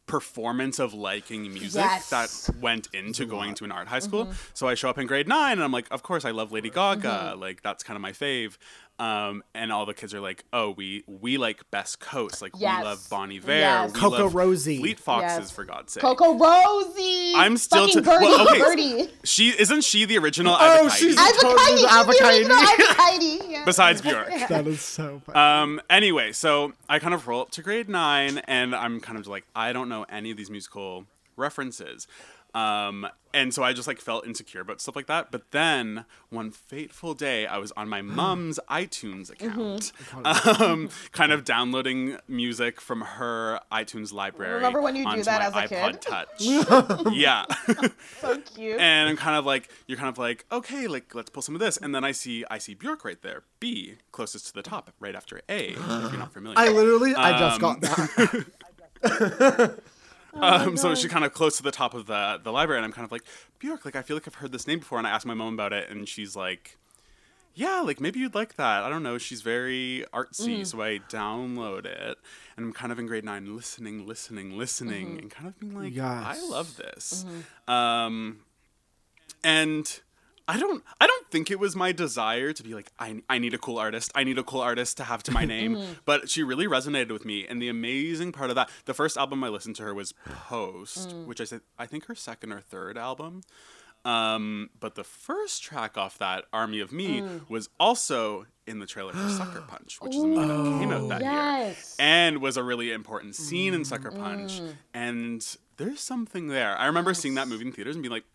performance 0.08 0.78
of 0.78 0.94
liking 0.94 1.42
music 1.52 1.82
Yes. 1.84 2.10
that 2.12 2.56
went 2.62 2.88
into 2.94 3.26
going 3.26 3.56
to 3.56 3.64
an 3.64 3.72
art 3.72 3.88
high 3.88 4.00
school. 4.00 4.26
Mm-hmm. 4.26 4.34
So 4.54 4.68
I 4.68 4.76
show 4.76 4.88
up 4.88 5.00
in 5.00 5.08
grade 5.08 5.28
nine 5.28 5.54
and 5.54 5.64
I'm 5.64 5.72
like, 5.72 5.88
of 5.90 6.04
course 6.04 6.26
I 6.26 6.30
love 6.32 6.52
Lady 6.52 6.70
Gaga. 6.70 7.36
Like 7.40 7.64
that's 7.64 7.84
kind 7.84 7.96
of 7.98 8.02
my 8.02 8.12
fave. 8.12 8.58
Um, 8.98 9.44
and 9.54 9.74
all 9.74 9.86
the 9.86 9.94
kids 9.94 10.14
are 10.14 10.22
like, 10.22 10.46
oh, 10.54 10.70
we 10.72 11.04
we 11.06 11.38
like 11.38 11.70
Best 11.70 12.00
Coast. 12.00 12.42
Like 12.42 12.54
Yes. 12.58 12.80
we 12.80 12.86
love 12.86 13.08
Bon 13.10 13.30
Iver. 13.30 13.52
Yes. 13.52 13.94
We 13.94 14.00
Coco 14.00 14.30
Rosie. 14.30 14.78
Fleet 14.80 15.00
Foxes 15.02 15.38
Yes. 15.38 15.52
for 15.52 15.66
God's 15.66 15.92
sake. 15.92 16.02
Coco 16.02 16.38
Rosie. 16.38 17.34
I'm 17.36 17.58
still 17.58 17.90
to- 17.90 18.02
Birdie. 18.02 18.26
well, 18.26 18.48
okay. 18.50 18.60
Birdie. 18.60 19.10
She 19.26 19.50
isn't 19.50 19.84
she 19.84 20.06
the 20.06 20.18
original 20.18 20.56
Oh, 20.58 20.88
Avocide? 20.88 20.98
she's- 20.98 21.16
Avocide. 21.16 21.42
Totally 21.42 21.66
She's 21.78 21.82
the 21.82 21.88
Avocide. 21.88 22.40
original 22.40 23.50
Yeah. 23.52 23.66
besides 23.66 24.02
Björk. 24.02 24.48
that 24.48 24.66
is 24.66 24.80
so 24.80 25.22
funny. 25.26 25.38
Um, 25.38 25.82
anyway, 25.90 26.32
so 26.32 26.72
I 26.88 27.00
kind 27.00 27.14
of 27.14 27.28
roll 27.28 27.42
up 27.42 27.52
to 27.52 27.62
grade 27.62 27.90
nine, 27.90 28.38
and 28.48 28.74
I'm 28.74 29.02
kind 29.02 29.20
of 29.20 29.28
like, 29.28 29.44
I 29.54 29.74
don't 29.74 29.90
know 29.90 30.06
any 30.10 30.32
of 30.32 30.38
these 30.38 30.50
musical 30.50 31.06
references. 31.36 32.08
Um, 32.56 33.06
and 33.34 33.54
so 33.54 33.64
I 33.64 33.74
just 33.74 33.86
like 33.86 34.00
felt 34.00 34.26
insecure 34.26 34.62
about 34.62 34.80
stuff 34.80 34.96
like 34.96 35.08
that. 35.08 35.30
But 35.30 35.52
then 35.52 36.06
one 36.30 36.52
fateful 36.52 37.14
day, 37.14 37.46
I 37.46 37.58
was 37.58 37.74
on 37.74 37.90
my 37.90 38.02
mom's 38.02 38.62
iTunes 38.70 39.30
account, 39.30 39.92
um, 40.24 40.90
kind 41.12 41.34
of 41.34 41.44
downloading 41.44 42.18
music 42.30 42.80
from 42.80 43.02
her 43.02 43.60
iTunes 43.72 44.14
library. 44.14 44.54
Remember 44.56 44.82
when 44.82 44.96
you 44.96 45.04
do 45.14 45.22
that 45.24 45.42
as 45.42 45.54
a 45.54 45.68
iPod 45.68 45.92
kid? 45.92 46.02
Touch? 46.02 47.14
yeah. 47.14 47.44
so 48.22 48.38
cute. 48.40 48.80
and 48.80 49.10
I'm 49.10 49.18
kind 49.18 49.36
of 49.36 49.46
like 49.46 49.70
you're 49.86 49.98
kind 49.98 50.10
of 50.10 50.18
like 50.18 50.46
okay 50.50 50.88
like 50.88 51.14
let's 51.14 51.30
pull 51.30 51.42
some 51.42 51.56
of 51.56 51.60
this 51.60 51.76
and 51.76 51.94
then 51.94 52.06
I 52.06 52.14
see 52.14 52.46
I 52.50 52.58
see 52.58 52.74
Bjork 52.74 53.04
right 53.04 53.22
there 53.22 53.44
B 53.60 53.96
closest 54.14 54.48
to 54.48 54.54
the 54.54 54.62
top 54.62 54.92
right 55.00 55.16
after 55.16 55.42
A 55.50 55.72
if 55.72 55.78
you're 55.78 56.18
not 56.18 56.32
familiar 56.34 56.58
I 56.58 56.70
literally, 56.70 57.14
I 57.16 57.38
just 57.38 57.62
um, 57.62 57.80
got 57.80 57.82
that. 59.02 59.80
um, 60.42 60.78
so 60.78 60.94
she's 60.96 61.12
kind 61.12 61.24
of 61.26 61.34
close 61.34 61.58
to 61.58 61.64
the 61.64 61.72
top 61.72 61.94
of 61.94 62.06
the 62.08 62.40
the 62.44 62.52
library 62.52 62.78
and 62.80 62.86
I'm 62.86 62.92
kind 62.92 63.06
of 63.06 63.12
like 63.12 63.24
Bjork 63.60 63.86
like 63.86 63.96
I 63.96 64.02
feel 64.02 64.16
like 64.16 64.28
I've 64.28 64.36
heard 64.36 64.52
this 64.52 64.68
name 64.68 64.80
before 64.80 64.98
and 64.98 65.08
I 65.08 65.12
asked 65.12 65.26
my 65.26 65.34
mom 65.34 65.54
about 65.54 65.72
it 65.74 65.90
and 65.90 66.08
she's 66.10 66.36
like 66.36 66.78
yeah 67.54 67.80
like 67.80 68.02
maybe 68.02 68.20
you'd 68.20 68.36
like 68.36 68.56
that. 68.56 68.84
I 68.84 68.90
don't 68.90 69.04
know. 69.04 69.18
She's 69.18 69.42
very 69.42 70.04
artsy 70.14 70.66
so 70.66 70.82
I 70.82 71.00
download 71.10 71.86
it 71.86 72.18
and 72.58 72.66
I'm 72.66 72.74
kind 72.74 72.92
of 72.92 73.00
in 73.00 73.06
grade 73.08 73.24
nine 73.24 73.56
listening 73.56 74.06
listening 74.06 74.58
listening 74.58 75.20
and 75.20 75.32
kind 75.32 75.48
of 75.48 75.58
being 75.60 75.74
like 75.74 75.94
I 76.38 76.42
love 76.50 76.76
this. 76.76 77.26
Um 77.68 78.40
and 79.44 80.02
I 80.48 80.60
don't 80.60 80.84
I 81.00 81.08
don't 81.08 81.15
think 81.36 81.52
it 81.52 81.60
was 81.60 81.76
my 81.76 81.92
desire 81.92 82.54
to 82.54 82.64
be 82.64 82.74
like 82.74 82.90
I, 82.98 83.22
I 83.30 83.40
need 83.40 83.54
a 83.54 83.58
cool 83.58 83.78
artist. 83.78 84.10
I 84.16 84.24
need 84.24 84.38
a 84.38 84.44
cool 84.44 84.62
artist 84.62 84.96
to 84.98 85.04
have 85.04 85.22
to 85.24 85.32
my 85.34 85.44
name. 85.56 85.78
but 86.06 86.30
she 86.30 86.44
really 86.44 86.66
resonated 86.66 87.12
with 87.12 87.26
me 87.26 87.46
and 87.46 87.62
the 87.62 87.68
amazing 87.68 88.32
part 88.32 88.50
of 88.50 88.56
that 88.56 88.70
the 88.86 88.94
first 88.94 89.18
album 89.18 89.44
I 89.44 89.50
listened 89.50 89.76
to 89.78 89.84
her 89.84 89.94
was 89.94 90.14
Post, 90.26 91.14
which 91.26 91.42
I 91.42 91.44
said 91.44 91.60
I 91.78 91.88
think 91.88 92.06
her 92.06 92.16
second 92.16 92.54
or 92.54 92.62
third 92.62 92.98
album. 92.98 93.42
Um, 94.06 94.70
but 94.80 94.94
the 94.96 95.04
first 95.04 95.64
track 95.64 95.98
off 95.98 96.20
that, 96.20 96.46
Army 96.54 96.80
of 96.80 96.92
Me, 96.92 97.24
was 97.50 97.70
also 97.80 98.46
in 98.68 98.78
the 98.78 98.86
trailer 98.86 99.14
for 99.14 99.30
Sucker 99.30 99.62
Punch, 99.68 100.00
which 100.00 100.16
is 100.16 100.24
a 100.24 100.28
movie 100.28 100.48
that 100.48 100.80
came 100.80 100.92
out 100.92 101.10
that 101.10 101.22
year 101.22 101.76
and 101.98 102.38
was 102.40 102.56
a 102.56 102.64
really 102.64 102.92
important 102.92 103.36
scene 103.36 103.74
in 103.74 103.84
Sucker 103.84 104.12
Punch. 104.12 104.62
Mm. 104.62 104.74
And 104.94 105.58
there's 105.78 106.02
something 106.02 106.48
there. 106.48 106.78
I 106.78 106.86
remember 106.86 107.16
seeing 107.16 107.34
that 107.36 107.48
movie 107.48 107.66
in 107.66 107.72
theaters 107.72 107.96
and 107.96 108.04
being 108.04 108.12
like, 108.14 108.26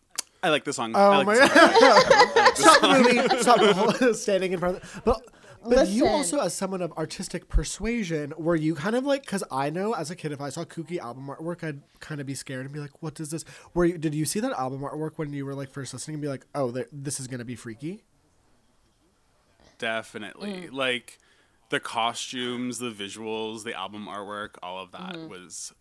I 0.42 0.48
like 0.50 0.64
the 0.64 0.72
song. 0.72 0.94
I 0.94 1.06
Oh 1.06 1.10
like 1.22 1.26
my 1.26 1.34
the 1.34 1.46
song. 1.46 1.50
I 1.54 2.18
like 2.18 2.34
the 2.34 2.62
stop 2.62 2.80
song. 2.80 2.92
the 3.02 3.14
movie. 3.14 3.42
Stop 3.42 3.60
the 3.60 3.74
whole 4.06 4.14
standing 4.14 4.52
in 4.52 4.58
front 4.58 4.76
of 4.78 4.82
the, 4.82 5.00
But, 5.02 5.22
but 5.68 5.88
you 5.88 6.06
also, 6.06 6.40
as 6.40 6.54
someone 6.54 6.80
of 6.80 6.92
artistic 6.92 7.48
persuasion, 7.48 8.32
were 8.38 8.56
you 8.56 8.74
kind 8.74 8.96
of 8.96 9.04
like, 9.04 9.20
because 9.22 9.44
I 9.50 9.68
know 9.68 9.92
as 9.92 10.10
a 10.10 10.16
kid, 10.16 10.32
if 10.32 10.40
I 10.40 10.48
saw 10.48 10.64
kooky 10.64 10.98
album 10.98 11.26
artwork, 11.26 11.62
I'd 11.62 11.82
kind 12.00 12.18
of 12.20 12.26
be 12.26 12.34
scared 12.34 12.64
and 12.64 12.72
be 12.72 12.80
like, 12.80 13.02
what 13.02 13.20
is 13.20 13.30
this? 13.30 13.44
Were 13.74 13.84
you, 13.84 13.98
did 13.98 14.14
you 14.14 14.24
see 14.24 14.40
that 14.40 14.52
album 14.52 14.80
artwork 14.80 15.12
when 15.16 15.32
you 15.34 15.44
were 15.44 15.54
like 15.54 15.70
first 15.70 15.92
listening 15.92 16.14
and 16.14 16.22
be 16.22 16.28
like, 16.28 16.46
oh, 16.54 16.70
this 16.90 17.20
is 17.20 17.26
going 17.26 17.40
to 17.40 17.44
be 17.44 17.56
freaky? 17.56 18.02
Definitely. 19.78 20.68
Mm. 20.68 20.72
Like 20.72 21.18
the 21.70 21.80
costumes, 21.80 22.78
the 22.78 22.90
visuals, 22.90 23.64
the 23.64 23.74
album 23.74 24.06
artwork, 24.06 24.56
all 24.62 24.78
of 24.78 24.92
that 24.92 25.14
Mm-hmm. 25.14 25.28
was 25.28 25.72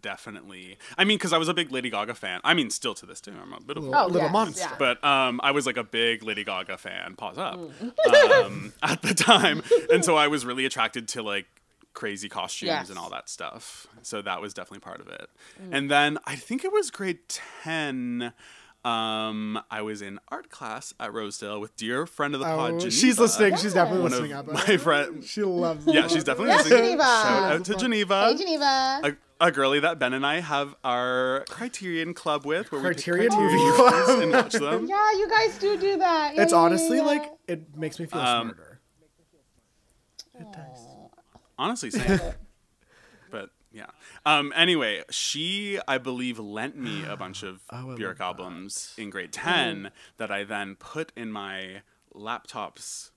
definitely. 0.00 0.78
I 0.96 1.04
mean, 1.04 1.18
because 1.18 1.32
I 1.32 1.38
was 1.38 1.48
a 1.48 1.54
big 1.54 1.70
Lady 1.72 1.90
Gaga 1.90 2.14
fan. 2.14 2.40
I 2.44 2.54
mean, 2.54 2.70
still 2.70 2.94
to 2.94 3.06
this 3.06 3.20
day, 3.20 3.32
I'm 3.40 3.52
a 3.52 3.60
bit 3.60 3.76
of 3.76 3.84
a 3.84 3.86
Oh, 3.88 4.06
Little 4.06 4.22
yes, 4.22 4.32
monster. 4.32 4.60
yeah. 4.70 4.76
but 4.78 5.02
um, 5.04 5.40
I 5.42 5.50
was 5.50 5.66
like 5.66 5.76
a 5.76 5.84
big 5.84 6.22
Lady 6.22 6.44
Gaga 6.44 6.78
fan. 6.78 7.14
Pause 7.16 7.38
up. 7.38 7.58
Mm. 7.58 8.44
um, 8.44 8.72
at 8.82 9.02
the 9.02 9.14
time, 9.14 9.62
and 9.92 10.04
so 10.04 10.16
I 10.16 10.28
was 10.28 10.44
really 10.46 10.64
attracted 10.66 11.08
to 11.08 11.22
like 11.22 11.46
crazy 11.94 12.28
costumes 12.28 12.68
Yes. 12.68 12.90
and 12.90 12.98
all 12.98 13.10
that 13.10 13.28
stuff. 13.28 13.86
So 14.02 14.22
that 14.22 14.40
was 14.40 14.54
definitely 14.54 14.80
part 14.80 15.00
of 15.00 15.08
it. 15.08 15.28
Mm. 15.60 15.68
And 15.76 15.90
then 15.90 16.18
I 16.24 16.36
think 16.36 16.64
it 16.64 16.72
was 16.72 16.90
grade 16.90 17.18
ten. 17.28 18.32
Um, 18.84 19.60
I 19.70 19.82
was 19.82 20.00
in 20.00 20.20
art 20.28 20.50
class 20.50 20.94
at 21.00 21.12
Rosedale 21.12 21.60
with 21.60 21.76
dear 21.76 22.06
friend 22.06 22.32
of 22.34 22.40
the 22.40 22.46
pod. 22.46 22.58
Oh, 22.74 22.78
Geneva, 22.78 22.90
she's 22.92 23.18
listening. 23.18 23.56
She's 23.56 23.74
definitely 23.74 24.02
One 24.02 24.10
listening. 24.12 24.32
of 24.32 24.46
my 24.46 24.76
friend. 24.76 25.24
She 25.24 25.42
loves 25.42 25.84
Yeah, 25.86 26.06
she's 26.06 26.22
definitely 26.24 26.52
Yes, 26.54 26.64
listening. 26.64 26.84
Geneva. 26.84 27.02
Shout 27.02 27.52
out 27.52 27.64
to 27.64 27.74
Geneva. 27.74 28.28
Hey, 28.30 28.36
Geneva. 28.36 29.00
A, 29.04 29.16
a 29.40 29.50
girlie 29.52 29.80
that 29.80 29.98
Ben 29.98 30.12
and 30.12 30.26
I 30.26 30.40
have 30.40 30.74
our 30.84 31.44
Criterion 31.48 32.14
Club 32.14 32.44
with, 32.44 32.72
where 32.72 32.80
Criterion 32.80 33.24
we 33.24 33.28
pick 33.30 33.38
movie 33.38 33.56
Criterion 33.56 33.74
club. 33.74 34.08
movies 34.08 34.22
and 34.24 34.32
watch 34.32 34.52
them. 34.54 34.86
yeah, 34.88 35.12
you 35.12 35.28
guys 35.28 35.58
do 35.58 35.76
do 35.78 35.96
that. 35.98 36.34
Yeah, 36.34 36.42
It's 36.42 36.52
yeah, 36.52 36.58
honestly 36.58 36.96
yeah. 36.98 37.02
like, 37.04 37.32
it 37.46 37.76
makes 37.76 37.98
me 37.98 38.06
feel 38.06 38.20
Um, 38.20 38.54
smarter. 38.54 38.80
Honestly, 41.58 41.90
same. 41.92 42.20
but 43.30 43.50
yeah. 43.72 43.86
Um. 44.24 44.52
Anyway, 44.54 45.02
she 45.10 45.78
I 45.88 45.98
believe 45.98 46.38
lent 46.38 46.76
me 46.76 47.04
a 47.04 47.16
bunch 47.16 47.42
of 47.42 47.60
Oh, 47.72 47.96
Björk 47.98 48.20
albums 48.20 48.94
in 48.96 49.10
grade 49.10 49.32
ten 49.32 49.90
that 50.18 50.30
I 50.30 50.44
then 50.44 50.76
put 50.76 51.12
in 51.16 51.32
my 51.32 51.82
laptop's 52.14 53.10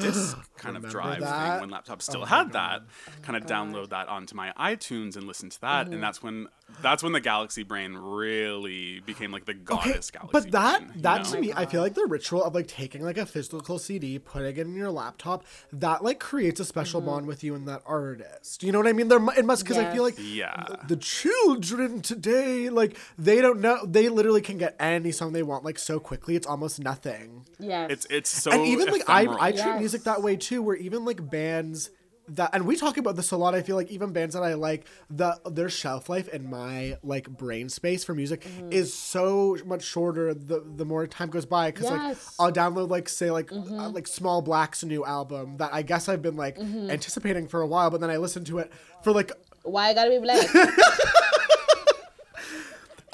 disk 0.00 0.36
kind 0.56 0.76
of 0.76 0.82
Remember 0.84 0.88
drive 0.88 1.20
that? 1.20 1.60
thing 1.60 1.70
when 1.70 1.78
laptops 1.78 2.06
Oh 2.08 2.10
still 2.12 2.20
my 2.22 2.26
had 2.28 2.52
God. 2.52 2.82
that. 2.86 3.22
Kind 3.22 3.36
of 3.36 3.46
download 3.48 3.90
that 3.90 4.08
onto 4.08 4.34
my 4.34 4.52
iTunes 4.58 5.16
and 5.16 5.26
listen 5.26 5.50
to 5.50 5.60
that, 5.60 5.84
Mm-hmm. 5.86 5.94
and 5.94 6.02
that's 6.02 6.22
when 6.22 6.48
that's 6.80 7.02
when 7.02 7.12
the 7.12 7.20
Galaxy 7.20 7.64
Brain 7.64 7.94
really 7.94 9.00
became 9.00 9.30
like 9.30 9.44
the 9.44 9.52
goddess 9.54 10.10
Galaxy. 10.10 10.30
but 10.32 10.50
that 10.52 10.78
Brain, 10.80 10.92
you 10.96 11.02
that 11.02 11.24
know? 11.24 11.30
to 11.32 11.40
me, 11.40 11.52
I 11.54 11.66
feel 11.66 11.82
like 11.82 11.94
the 11.94 12.06
ritual 12.06 12.42
of 12.42 12.54
like 12.54 12.66
taking 12.66 13.02
like 13.02 13.18
a 13.18 13.26
physical 13.26 13.78
CD, 13.78 14.18
putting 14.18 14.56
it 14.56 14.58
in 14.66 14.74
your 14.74 14.90
laptop, 14.90 15.44
that 15.72 16.02
like 16.02 16.18
creates 16.20 16.60
a 16.60 16.64
special 16.64 17.00
Mm-hmm. 17.00 17.10
bond 17.10 17.26
with 17.26 17.42
you 17.44 17.54
and 17.54 17.66
that 17.68 17.82
artist. 17.86 18.62
You 18.62 18.72
know 18.72 18.78
what 18.78 18.86
I 18.86 18.92
mean? 18.92 19.08
There, 19.08 19.18
mu- 19.20 19.32
it 19.36 19.44
must 19.44 19.62
because 19.64 19.76
I 19.78 19.92
feel 19.92 20.02
like 20.02 20.14
Yeah. 20.18 20.64
the 20.88 20.96
children 20.96 22.00
today, 22.02 22.68
like 22.70 22.96
they 23.18 23.40
don't 23.40 23.60
know, 23.60 23.84
they 23.86 24.08
literally 24.08 24.40
can 24.40 24.58
get 24.58 24.76
any 24.78 25.12
song 25.12 25.32
they 25.32 25.42
want 25.42 25.64
like 25.64 25.78
so 25.78 25.98
quickly. 26.00 26.36
It's 26.36 26.46
almost 26.46 26.80
nothing. 26.80 27.44
yeah 27.58 27.86
It's 27.90 28.06
it's 28.10 28.30
so 28.30 28.50
and 28.52 28.66
even 28.66 28.88
like 28.88 29.02
I. 29.08 29.26
I 29.40 29.50
treat 29.52 29.62
Yes. 29.62 29.81
Music 29.82 30.04
that 30.04 30.22
way 30.22 30.36
too, 30.36 30.62
where 30.62 30.76
even 30.76 31.04
like 31.04 31.28
bands 31.30 31.90
that 32.28 32.50
and 32.54 32.64
we 32.66 32.76
talk 32.76 32.96
about 32.98 33.16
this 33.16 33.32
a 33.32 33.36
lot. 33.36 33.52
I 33.54 33.62
feel 33.62 33.74
like 33.74 33.90
even 33.90 34.12
bands 34.12 34.34
that 34.34 34.44
I 34.44 34.54
like, 34.54 34.86
the 35.10 35.38
their 35.44 35.68
shelf 35.68 36.08
life 36.08 36.28
in 36.28 36.48
my 36.48 36.96
like 37.02 37.28
brain 37.28 37.68
space 37.68 38.04
for 38.04 38.14
music 38.14 38.42
Mm-hmm. 38.42 38.72
is 38.72 38.94
so 38.94 39.56
much 39.66 39.82
shorter 39.82 40.32
the 40.32 40.62
the 40.64 40.84
more 40.84 41.04
time 41.08 41.30
goes 41.30 41.46
by 41.46 41.72
because 41.72 41.90
Yes. 41.90 41.92
Mm-hmm. 41.94 42.06
like 42.08 42.16
I'll 42.38 42.52
download 42.52 42.90
like 42.90 43.08
say 43.08 43.30
like 43.32 43.50
uh, 43.52 43.88
like 43.90 44.06
Small 44.06 44.40
Black's 44.40 44.84
new 44.84 45.04
album 45.04 45.56
that 45.56 45.74
I 45.74 45.82
guess 45.82 46.08
I've 46.08 46.22
been 46.22 46.36
like 46.36 46.58
anticipating 46.58 47.48
for 47.48 47.60
a 47.60 47.66
while, 47.66 47.90
but 47.90 48.00
then 48.00 48.08
I 48.10 48.18
listen 48.18 48.44
to 48.44 48.58
it 48.58 48.70
for 49.02 49.12
like 49.12 49.32
Why 49.64 49.88
I 49.88 49.94
gotta 49.94 50.10
be 50.10 50.18
black? 50.18 50.46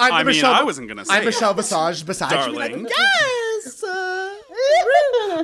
I'm 0.00 0.12
I 0.12 0.18
the 0.20 0.26
mean, 0.26 0.36
Michelle, 0.36 0.52
I 0.52 0.62
wasn't 0.62 0.86
gonna 0.86 1.04
say 1.04 1.14
I'm 1.14 1.22
it. 1.22 1.26
Michelle 1.26 1.54
Visage 1.54 2.06
beside 2.06 2.30
you. 2.30 2.36
Darling. 2.52 2.82
Like, 2.84 2.92
yes. 2.96 3.82
Uh, 3.82 4.27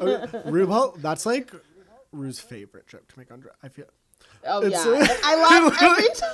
Ru- 0.01 0.67
RuPaul, 0.67 1.01
that's 1.01 1.27
like 1.27 1.51
Ru's 2.13 2.39
favorite 2.41 2.87
joke 2.89 3.07
to 3.09 3.19
make 3.19 3.31
on. 3.31 3.41
Dra- 3.41 3.53
I 3.63 3.69
feel. 3.69 3.87
Oh 4.47 4.63
It's- 4.65 4.85
yeah, 4.85 5.17
I 5.25 5.37
laugh 5.37 5.83
every 5.83 6.09
time. 6.15 6.31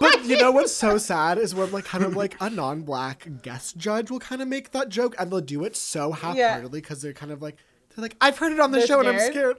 But 0.00 0.24
you 0.24 0.38
know 0.38 0.50
what's 0.50 0.72
so 0.72 0.98
sad 0.98 1.38
is 1.38 1.54
when 1.54 1.70
like 1.72 1.84
kind 1.84 2.04
of 2.04 2.16
like 2.16 2.36
a 2.40 2.50
non-black 2.50 3.28
guest 3.42 3.76
judge 3.76 4.10
will 4.10 4.18
kind 4.18 4.42
of 4.42 4.48
make 4.48 4.72
that 4.72 4.88
joke 4.88 5.14
and 5.18 5.30
they'll 5.30 5.40
do 5.40 5.64
it 5.64 5.76
so 5.76 6.12
half-heartedly 6.12 6.80
because 6.80 7.02
they're 7.02 7.12
kind 7.12 7.30
of 7.32 7.40
like 7.42 7.56
they're 7.94 8.02
like 8.02 8.16
I've 8.20 8.38
heard 8.38 8.52
it 8.52 8.60
on 8.60 8.70
the 8.72 8.78
They're 8.78 8.86
show 8.86 9.00
and 9.00 9.08
I'm 9.08 9.18
scared? 9.18 9.32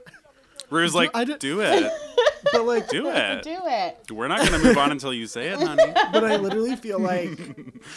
Ru's 0.70 0.94
like, 0.94 1.10
I 1.14 1.24
did- 1.24 1.38
do 1.40 1.60
it, 1.60 1.92
But 2.52 2.64
like, 2.66 2.88
do 2.88 3.08
it. 3.08 3.42
Do 3.42 3.56
it. 3.64 4.10
We're 4.12 4.28
not 4.28 4.40
gonna 4.44 4.62
move 4.62 4.76
on 4.78 4.90
until 4.92 5.12
you 5.14 5.26
say 5.26 5.48
it, 5.48 5.58
honey. 5.60 5.92
but 6.12 6.24
I 6.24 6.36
literally 6.36 6.76
feel 6.76 6.98
like 6.98 7.38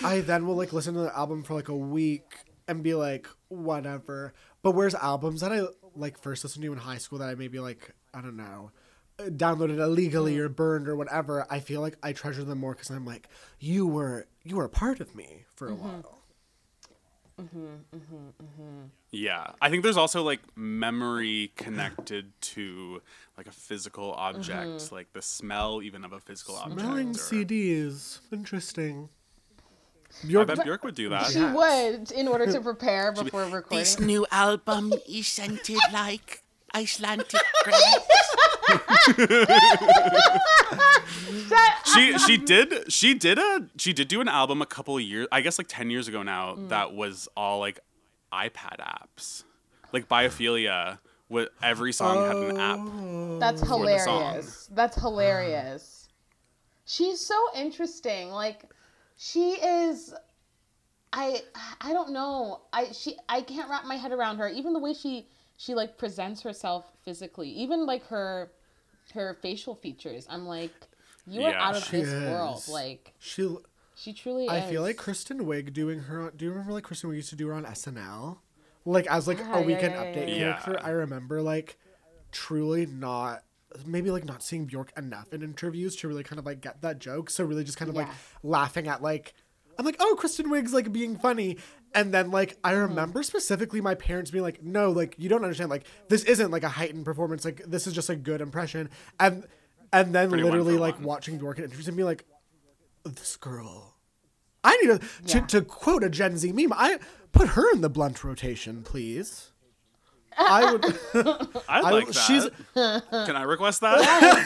I 0.03 0.21
then 0.21 0.45
will 0.47 0.55
like 0.55 0.73
listen 0.73 0.93
to 0.95 1.01
the 1.01 1.17
album 1.17 1.43
for 1.43 1.53
like 1.53 1.67
a 1.69 1.75
week 1.75 2.23
and 2.67 2.83
be 2.83 2.93
like 2.93 3.27
whatever. 3.49 4.33
But 4.63 4.71
whereas 4.71 4.95
albums 4.95 5.41
that 5.41 5.51
I 5.53 5.61
like 5.95 6.17
first 6.19 6.43
listened 6.43 6.63
to 6.63 6.71
in 6.71 6.77
high 6.79 6.97
school 6.97 7.19
that 7.19 7.29
I 7.29 7.35
maybe 7.35 7.59
like 7.59 7.93
I 8.13 8.21
don't 8.21 8.37
know 8.37 8.71
downloaded 9.19 9.79
illegally 9.79 10.37
or 10.37 10.47
burned 10.47 10.87
or 10.87 10.95
whatever, 10.95 11.47
I 11.49 11.59
feel 11.59 11.81
like 11.81 11.97
I 12.03 12.13
treasure 12.13 12.43
them 12.43 12.59
more 12.59 12.73
because 12.73 12.89
I'm 12.91 13.05
like 13.05 13.27
you 13.59 13.87
were 13.87 14.27
you 14.43 14.55
were 14.57 14.65
a 14.65 14.69
part 14.69 14.99
of 14.99 15.15
me 15.15 15.45
for 15.55 15.67
a 15.69 15.73
while. 15.75 16.21
Yeah, 19.11 19.51
I 19.61 19.69
think 19.69 19.83
there's 19.83 19.97
also 19.97 20.23
like 20.23 20.39
memory 20.55 21.51
connected 21.55 22.31
to 22.41 23.01
like 23.37 23.47
a 23.47 23.51
physical 23.51 24.11
object, 24.13 24.67
Mm-hmm. 24.67 24.95
like 24.95 25.13
the 25.13 25.21
smell 25.21 25.81
even 25.81 26.03
of 26.03 26.13
a 26.13 26.19
physical 26.19 26.55
object. 26.55 26.81
Smelling 26.81 27.09
or- 27.09 27.13
CDs, 27.13 28.19
interesting. 28.31 29.09
I 30.23 30.27
Bjork, 30.27 30.47
bet 30.47 30.63
Bjork 30.63 30.83
would 30.83 30.95
do 30.95 31.09
that. 31.09 31.27
She 31.27 31.43
would 31.43 32.11
in 32.11 32.27
order 32.27 32.51
to 32.51 32.61
prepare 32.71 33.11
before 33.11 33.43
recording. 33.45 33.79
This 33.79 33.99
new 33.99 34.25
album 34.31 34.93
is 35.07 35.27
scented 35.27 35.77
like 35.93 36.43
Icelandic 36.75 37.31
grass. 37.63 38.07
she 41.93 42.17
she 42.19 42.37
did 42.37 42.91
she 42.91 43.13
did 43.13 43.37
a 43.39 43.67
she 43.77 43.93
did 43.93 44.07
do 44.07 44.21
an 44.21 44.27
album 44.27 44.61
a 44.61 44.65
couple 44.65 44.97
of 44.97 45.03
years 45.03 45.27
I 45.31 45.41
guess 45.41 45.57
like 45.57 45.67
10 45.67 45.89
years 45.89 46.07
ago 46.07 46.23
now 46.23 46.55
Mm. 46.55 46.69
that 46.69 46.93
was 46.93 47.27
all 47.37 47.59
like 47.59 47.79
iPad 48.31 48.79
apps. 48.79 49.43
Like 49.93 50.07
Biophilia 50.09 50.99
with 51.29 51.49
every 51.61 51.93
song 51.93 52.25
had 52.27 52.35
an 52.37 52.57
app. 52.57 52.79
That's 53.39 53.61
hilarious. 53.67 54.69
That's 54.73 54.99
hilarious. 54.99 56.07
She's 56.85 57.19
so 57.21 57.35
interesting. 57.55 58.29
Like 58.31 58.63
she 59.17 59.51
is 59.53 60.13
I 61.13 61.41
I 61.81 61.93
don't 61.93 62.11
know. 62.11 62.61
I 62.71 62.91
she 62.91 63.17
I 63.27 63.41
can't 63.41 63.69
wrap 63.69 63.85
my 63.85 63.95
head 63.95 64.11
around 64.11 64.37
her. 64.37 64.47
Even 64.47 64.73
the 64.73 64.79
way 64.79 64.93
she 64.93 65.27
she 65.57 65.73
like 65.73 65.97
presents 65.97 66.41
herself 66.41 66.85
physically. 67.03 67.49
Even 67.49 67.85
like 67.85 68.05
her 68.07 68.51
her 69.13 69.37
facial 69.41 69.73
features. 69.75 70.27
I'm 70.29 70.45
like 70.45 70.71
you 71.25 71.43
are 71.43 71.53
out 71.53 71.75
of 71.77 71.83
She 71.83 72.01
this 72.01 72.13
world. 72.29 72.61
Like 72.69 73.13
she 73.19 73.55
she 73.95 74.13
truly 74.13 74.47
I 74.47 74.59
is. 74.59 74.69
feel 74.69 74.81
like 74.83 74.97
Kristen 74.97 75.39
Wiig 75.45 75.73
doing 75.73 75.99
her. 76.01 76.21
on- 76.27 76.33
Do 76.37 76.45
you 76.45 76.51
remember 76.51 76.73
like 76.73 76.83
Kristen 76.83 77.09
Wiig 77.09 77.15
used 77.15 77.29
to 77.29 77.35
do 77.35 77.47
her 77.47 77.53
on 77.53 77.65
SNL, 77.65 78.37
like 78.85 79.07
as 79.07 79.27
like 79.27 79.39
Yeah, 79.39 79.57
a 79.57 79.59
yeah, 79.61 79.65
weekend 79.65 79.93
yeah, 79.95 80.03
yeah, 80.03 80.13
update 80.13 80.29
yeah. 80.39 80.57
character? 80.59 80.79
I 80.85 80.89
remember 80.91 81.41
like 81.41 81.79
truly 82.31 82.85
not 82.85 83.43
maybe 83.85 84.09
like 84.11 84.25
not 84.25 84.41
seeing 84.41 84.65
Bjork 84.65 84.91
enough 84.97 85.31
in 85.33 85.43
interviews 85.43 85.95
to 85.97 86.07
really 86.07 86.23
kind 86.23 86.39
of 86.39 86.45
like 86.45 86.61
get 86.61 86.81
that 86.81 86.99
joke. 86.99 87.29
So 87.29 87.43
really 87.43 87.63
just 87.63 87.77
kind 87.77 87.89
of 87.89 87.95
like 87.95 88.07
laughing 88.43 88.87
at 88.87 89.01
like 89.01 89.33
I'm 89.79 89.85
like 89.85 89.97
oh 89.99 90.15
Kristen 90.17 90.49
Wiig's 90.49 90.73
like 90.73 90.91
being 90.91 91.17
funny. 91.17 91.57
And 91.93 92.13
then 92.13 92.31
like 92.31 92.57
I 92.63 92.73
Mm-hmm. 92.73 92.81
remember 92.89 93.23
specifically 93.23 93.79
my 93.81 93.95
parents 93.95 94.29
being 94.31 94.43
like, 94.43 94.61
no, 94.63 94.91
like 94.91 95.15
you 95.17 95.29
don't 95.29 95.43
understand, 95.43 95.69
like 95.69 95.85
this 96.09 96.23
isn't 96.23 96.51
like 96.51 96.63
a 96.63 96.69
heightened 96.69 97.05
performance, 97.05 97.45
like 97.45 97.61
this 97.65 97.87
is 97.87 97.93
just 97.93 98.09
a 98.09 98.15
good 98.15 98.41
impression. 98.41 98.89
And 99.19 99.45
and 99.93 100.13
then 100.13 100.29
Pretty 100.29 100.43
literally 100.43 100.77
like 100.77 100.95
one. 100.95 101.03
watching 101.03 101.37
Bjork 101.37 101.59
in 101.59 101.63
interviews 101.63 101.87
and 101.87 101.95
be 101.95 102.03
like, 102.03 102.25
this 103.05 103.37
girl. 103.37 103.95
I 104.63 104.75
need 104.77 104.99
to, 104.99 105.07
Yeah. 105.25 105.39
to 105.45 105.59
to 105.59 105.61
quote 105.65 106.03
a 106.03 106.09
Gen 106.09 106.37
Z 106.37 106.51
meme. 106.51 106.73
I 106.73 106.99
put 107.31 107.49
her 107.49 107.71
in 107.71 107.79
the 107.81 107.89
blunt 107.89 108.21
rotation, 108.23 108.83
please. 108.83 109.51
I 110.37 110.71
would. 110.71 110.85
I 111.67 111.79
I- 111.81 111.91
like 111.91 112.07
that. 112.07 112.15
she's- 112.15 112.47
Can 113.25 113.35
I 113.35 113.43
request 113.43 113.81
that? 113.81 113.99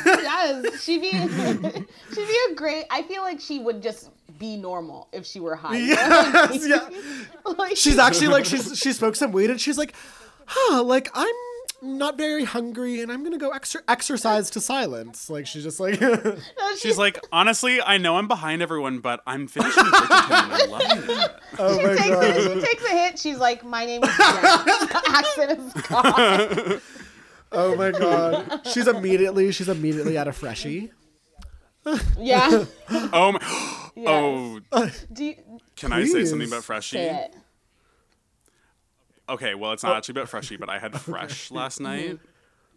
yes, 0.06 0.84
she'd 0.84 1.02
be 1.02 1.12
she'd 2.14 2.28
be 2.28 2.38
a 2.52 2.56
great. 2.56 2.86
I 2.90 3.04
feel 3.04 3.22
like 3.24 3.40
she 3.40 3.60
would 3.60 3.82
just 3.84 4.10
be 4.40 4.58
normal 4.58 5.08
if 5.12 5.26
she 5.26 5.40
were 5.40 5.56
high. 5.56 5.78
Yes, 5.78 6.66
yeah. 6.68 6.90
Like, 7.58 7.76
She's 7.78 7.98
actually 8.00 8.30
like 8.30 8.46
she's 8.46 8.78
she 8.78 8.94
smoked 8.94 9.18
some 9.18 9.32
weed 9.32 9.50
and 9.50 9.60
she's 9.60 9.78
like, 9.78 9.94
huh, 10.46 10.84
like 10.84 11.10
I'm 11.14 11.36
not 11.82 12.18
very 12.18 12.44
hungry 12.44 13.02
and 13.02 13.12
I'm 13.12 13.24
gonna 13.24 13.38
go 13.38 13.50
extra 13.52 13.82
exercise 13.88 14.50
to 14.52 14.62
silence. 14.62 15.30
Like 15.30 15.48
she's 15.48 15.64
just 15.64 15.80
like, 15.80 16.00
She's 16.80 16.98
like, 16.98 17.20
honestly, 17.32 17.82
I 17.82 17.98
know 17.98 18.18
I'm 18.18 18.28
behind 18.28 18.62
everyone, 18.62 19.00
but 19.00 19.22
I'm 19.26 19.48
finishing 19.48 19.84
Bridgerton 19.84 20.62
I'm 20.64 20.70
loving 20.70 21.10
it. 21.18 21.36
oh 21.60 21.78
she 21.78 21.84
my 21.86 21.96
takes, 21.96 22.10
god. 22.10 22.24
a, 22.24 22.54
she 22.54 22.62
takes 22.68 22.86
a 22.86 22.90
hit. 22.90 23.20
She's 23.20 23.38
like, 23.38 23.64
"My 23.64 23.86
name 23.86 24.04
is 24.04 24.18
The 24.18 25.02
accent 25.08 25.60
is 25.60 25.74
gone." 25.84 26.82
Oh 27.52 27.76
my 27.76 27.92
god. 27.92 28.62
She's 28.68 28.88
immediately 28.88 29.52
she's 29.52 29.70
immediately 29.70 30.18
at 30.18 30.28
a 30.28 30.32
Freshii. 30.32 30.92
Yeah. 32.18 32.66
Oh, 33.12 33.32
my, 33.32 33.40
oh, 34.08 34.60
Do 35.12 35.26
you, 35.26 35.36
can 35.76 35.92
I 35.92 36.06
say 36.06 36.26
something 36.26 36.48
about 36.48 36.64
Freshii? 36.64 36.98
say 36.98 37.26
it. 37.26 37.36
Okay, 39.32 39.56
well, 39.56 39.72
it's 39.72 39.84
not 39.84 39.94
oh. 39.94 39.98
actually 39.98 40.14
about 40.14 40.30
Freshii, 40.30 40.58
but 40.58 40.70
I 40.70 40.78
had 40.80 41.00
Fresh 41.00 41.52
last 41.52 41.80
mm-hmm. 41.80 42.18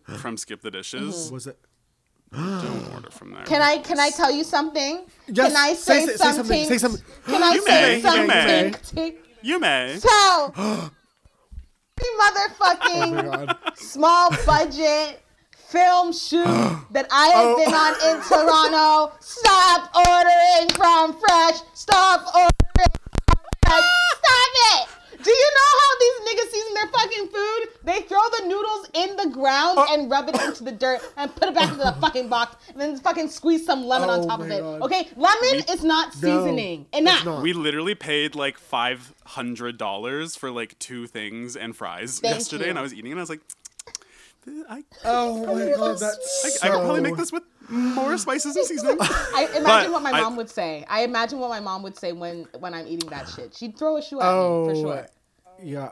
night 0.09 0.19
from 0.19 0.37
Skip 0.37 0.63
the 0.63 0.71
Dishes. 0.71 1.15
Mm-hmm. 1.27 1.35
Was 1.35 1.47
it? 1.47 1.59
Don't 2.33 2.95
order 2.95 3.11
from 3.11 3.33
there. 3.33 3.45
Can 3.45 3.63
I 3.63 3.79
can 3.79 4.01
I 4.01 4.11
tell 4.11 4.31
you 4.33 4.43
something? 4.43 5.07
Yes, 5.29 5.53
can 5.53 5.57
I 5.57 5.75
say- 5.75 6.01
say, 6.01 6.07
say- 6.07 6.17
say 6.17 6.17
something, 6.17 6.35
something? 6.37 6.65
say 6.65 6.79
something. 6.79 7.03
Can 7.27 7.43
I 7.43 7.55
You 7.55 7.63
say 7.63 8.03
may, 8.03 8.21
you 8.21 8.27
may. 8.27 9.15
You 9.43 9.61
may. 9.61 9.97
So, 9.99 10.09
Oh 10.57 10.91
motherfucking 12.21 13.31
god. 13.31 13.57
small 13.77 14.31
budget 14.47 15.23
film 15.69 16.13
shoot 16.13 16.45
that 16.93 17.07
I 17.11 17.27
have 17.29 17.47
Oh. 17.47 17.57
been 17.57 17.75
on 17.75 17.95
in 18.09 18.23
Toronto. 18.23 19.13
Stop 19.21 19.91
ordering 19.95 20.69
from 20.75 21.19
Fresh. 21.21 21.61
Stop 21.75 22.27
ordering 22.35 22.99
from 23.27 23.41
Fresh. 23.67 23.85
Stop 24.19 24.45
it. 24.55 25.04
Do 25.25 25.31
you 25.31 25.51
know 25.57 25.79
how 25.81 25.99
these 26.01 26.19
niggas 26.29 26.51
season 26.53 26.75
their 26.75 26.87
fucking 26.89 27.29
food? 27.29 27.69
They 27.85 28.01
throw 28.03 28.19
the 28.39 28.47
noodles 28.47 28.89
in 28.95 29.17
the 29.17 29.31
ground 29.35 29.79
Oh. 29.79 29.87
and 29.91 30.11
rub 30.11 30.29
it 30.29 30.41
into 30.41 30.63
the 30.65 30.73
dirt 30.73 31.01
and 31.17 31.35
put 31.35 31.49
it 31.49 31.55
back 31.55 31.71
into 31.73 31.83
the 31.83 31.93
fucking 32.01 32.29
box 32.29 32.57
and 32.71 32.81
then 32.81 32.99
fucking 32.99 33.29
squeeze 33.29 33.65
some 33.65 33.85
lemon 33.85 34.11
Oh 34.11 34.21
on 34.21 34.29
top 34.29 34.41
of 34.41 34.51
it. 34.51 34.61
God. 34.61 34.83
Okay? 34.83 35.09
Lemon 35.17 35.41
We- 35.67 35.73
is 35.75 35.83
not 35.83 36.13
seasoning. 36.13 36.87
Enough. 36.93 37.25
not. 37.25 37.43
We 37.43 37.53
literally 37.55 37.95
paid 37.95 38.35
like 38.35 38.59
five 38.59 39.13
hundred 39.25 39.79
dollars 39.79 40.37
for 40.37 40.51
like 40.51 40.79
two 40.79 41.07
things 41.07 41.57
and 41.57 41.75
fries 41.75 42.21
Thank 42.21 42.35
yesterday, 42.35 42.65
you. 42.65 42.71
and 42.71 42.79
I 42.79 42.83
was 42.83 42.93
eating, 42.95 43.11
and 43.13 43.19
I 43.19 43.23
was 43.23 43.31
like, 43.31 43.41
I, 44.69 44.85
Oh 45.07 45.39
my 45.47 45.71
god, 45.75 45.97
I, 45.97 45.99
that's 45.99 46.61
I 46.63 46.69
could 46.69 46.81
probably 46.81 47.01
make 47.01 47.17
this 47.17 47.33
with 47.33 47.45
more 47.71 48.19
spices 48.19 48.57
and 48.57 48.67
seasoning. 48.67 48.99
I 49.01 49.49
imagine 49.57 49.91
But 49.91 49.93
what 49.93 50.03
my 50.03 50.11
I- 50.11 50.21
mom 50.21 50.37
would 50.37 50.51
say. 50.51 50.85
I 50.89 51.03
imagine 51.05 51.39
what 51.39 51.49
my 51.49 51.61
mom 51.61 51.83
would 51.83 51.97
say 51.97 52.13
when 52.13 52.47
when 52.59 52.75
I'm 52.75 52.87
eating 52.87 53.09
that 53.09 53.27
shit. 53.29 53.55
She'd 53.57 53.79
throw 53.79 53.97
a 53.97 54.03
shoe 54.03 54.21
at 54.21 54.27
Oh, 54.29 54.67
me 54.67 54.75
for 54.75 54.79
oh, 54.79 54.83
sure. 54.83 55.07
Yeah. 55.63 55.91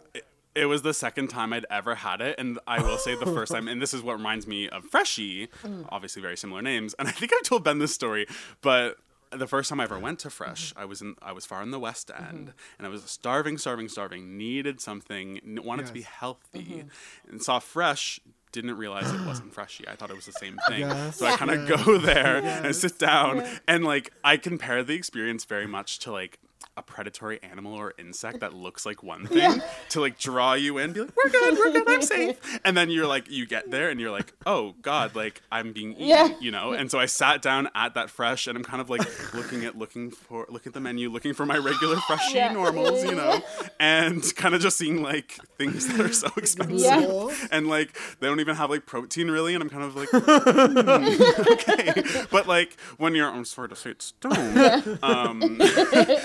it 0.54 0.66
was 0.66 0.82
the 0.82 0.94
second 0.94 1.28
time 1.28 1.52
I'd 1.52 1.66
ever 1.70 1.94
had 1.94 2.20
it, 2.20 2.36
and 2.38 2.58
I 2.66 2.82
will 2.82 2.98
say 2.98 3.14
the 3.14 3.26
first 3.26 3.52
time, 3.52 3.68
and 3.68 3.80
this 3.80 3.94
is 3.94 4.02
what 4.02 4.14
reminds 4.14 4.46
me 4.46 4.68
of 4.68 4.84
Freshii, 4.84 5.48
mm. 5.62 5.86
obviously 5.90 6.20
very 6.20 6.36
similar 6.36 6.62
names, 6.62 6.94
and 6.98 7.08
I 7.08 7.10
think 7.12 7.32
I've 7.32 7.42
told 7.42 7.64
Ben 7.64 7.78
this 7.78 7.94
story, 7.94 8.26
but 8.60 8.96
the 9.32 9.46
first 9.46 9.68
time 9.68 9.80
I 9.80 9.84
ever 9.84 9.98
went 9.98 10.18
to 10.20 10.28
mm-hmm. 10.28 10.44
Fresh, 10.44 10.74
I 10.76 10.84
was 10.84 11.00
in 11.00 11.16
I 11.22 11.32
was 11.32 11.46
far 11.46 11.62
in 11.62 11.70
the 11.70 11.78
West 11.78 12.08
mm-hmm. 12.08 12.24
End, 12.24 12.52
and 12.78 12.86
I 12.86 12.90
was 12.90 13.02
starving, 13.04 13.58
starving, 13.58 13.88
starving, 13.88 14.36
needed 14.36 14.80
something, 14.80 15.40
wanted 15.64 15.86
to 15.86 15.92
be 15.92 16.00
Yes. 16.00 16.08
healthy, 16.08 16.64
mm-hmm. 16.64 17.30
and 17.30 17.42
saw 17.42 17.58
Fresh. 17.58 18.20
Didn't 18.52 18.76
realize 18.76 19.10
it 19.10 19.26
wasn't 19.26 19.54
Freshii. 19.54 19.88
I 19.88 19.94
thought 19.96 20.10
it 20.10 20.16
was 20.16 20.26
the 20.26 20.32
same 20.32 20.58
thing. 20.68 20.80
Yes. 20.80 21.16
So 21.16 21.26
I 21.26 21.36
kind 21.38 21.50
of 21.50 21.66
go 21.66 21.96
there 21.96 22.42
and 22.42 22.76
sit 22.76 22.98
down, 22.98 23.44
and 23.66 23.84
like 23.84 24.12
I 24.22 24.36
compare 24.36 24.84
the 24.84 24.94
experience 24.94 25.46
very 25.46 25.66
much 25.66 26.00
to 26.00 26.12
like 26.12 26.38
a 26.77 26.83
predatory 26.83 27.39
animal 27.43 27.75
or 27.75 27.93
insect 27.99 28.41
that 28.41 28.55
looks 28.55 28.87
like 28.87 29.03
one 29.03 29.27
thing 29.27 29.61
to 29.91 30.01
like 30.01 30.18
draw 30.18 30.55
you 30.55 30.79
in, 30.79 30.93
be 30.93 31.01
like, 31.01 31.11
we're 31.23 31.31
good, 31.31 31.59
we're 31.59 31.73
good, 31.73 31.89
I'm 31.89 32.03
safe. 32.03 32.39
And 32.64 32.77
then 32.77 32.91
you're 32.91 33.07
like, 33.07 33.31
you 33.31 33.47
get 33.47 33.70
there 33.70 33.91
and 33.91 34.01
you're 34.01 34.11
like, 34.11 34.33
oh 34.47 34.75
God, 34.83 35.14
like 35.14 35.43
I'm 35.53 35.73
being 35.73 35.93
eaten, 35.93 36.07
Yeah. 36.07 36.29
you 36.41 36.51
know? 36.51 36.73
And 36.73 36.91
so 36.91 36.99
I 36.99 37.07
sat 37.07 37.43
down 37.43 37.68
at 37.75 37.95
that 37.95 38.09
fresh 38.09 38.47
and 38.47 38.57
I'm 38.57 38.64
kind 38.64 38.81
of 38.81 38.89
like 38.89 39.03
looking 39.35 39.64
at 39.64 39.77
looking 39.77 40.11
for 40.11 40.47
look 40.49 40.66
at 40.66 40.73
the 40.73 40.81
menu, 40.81 41.11
looking 41.11 41.35
for 41.35 41.45
my 41.45 41.59
regular 41.59 41.97
Freshii 41.97 42.37
Yeah. 42.37 42.53
normals, 42.53 43.05
you 43.05 43.14
know, 43.14 43.41
and 43.81 44.23
kind 44.37 44.55
of 44.55 44.61
just 44.62 44.79
seeing 44.79 45.03
like 45.03 45.39
things 45.59 45.87
that 45.89 46.01
are 46.01 46.12
so 46.12 46.29
expensive. 46.37 46.81
Yeah. 46.81 47.29
And 47.51 47.68
like 47.68 47.99
they 48.20 48.27
don't 48.29 48.41
even 48.41 48.57
have 48.57 48.70
like 48.70 48.87
protein 48.87 49.31
really, 49.31 49.55
and 49.55 49.62
I'm 49.62 49.68
kind 49.70 49.85
of 49.85 49.95
like, 49.97 50.09
"Hmm, 50.11 51.43
okay. 51.53 52.03
But 52.31 52.47
like 52.47 52.79
when 52.99 53.14
you're, 53.14 53.29
I'm 53.29 53.45
sorry 53.45 53.68
to 53.68 53.77
say 53.77 53.91
it's 53.91 54.07
stoned, 54.07 54.99
um, 55.03 55.61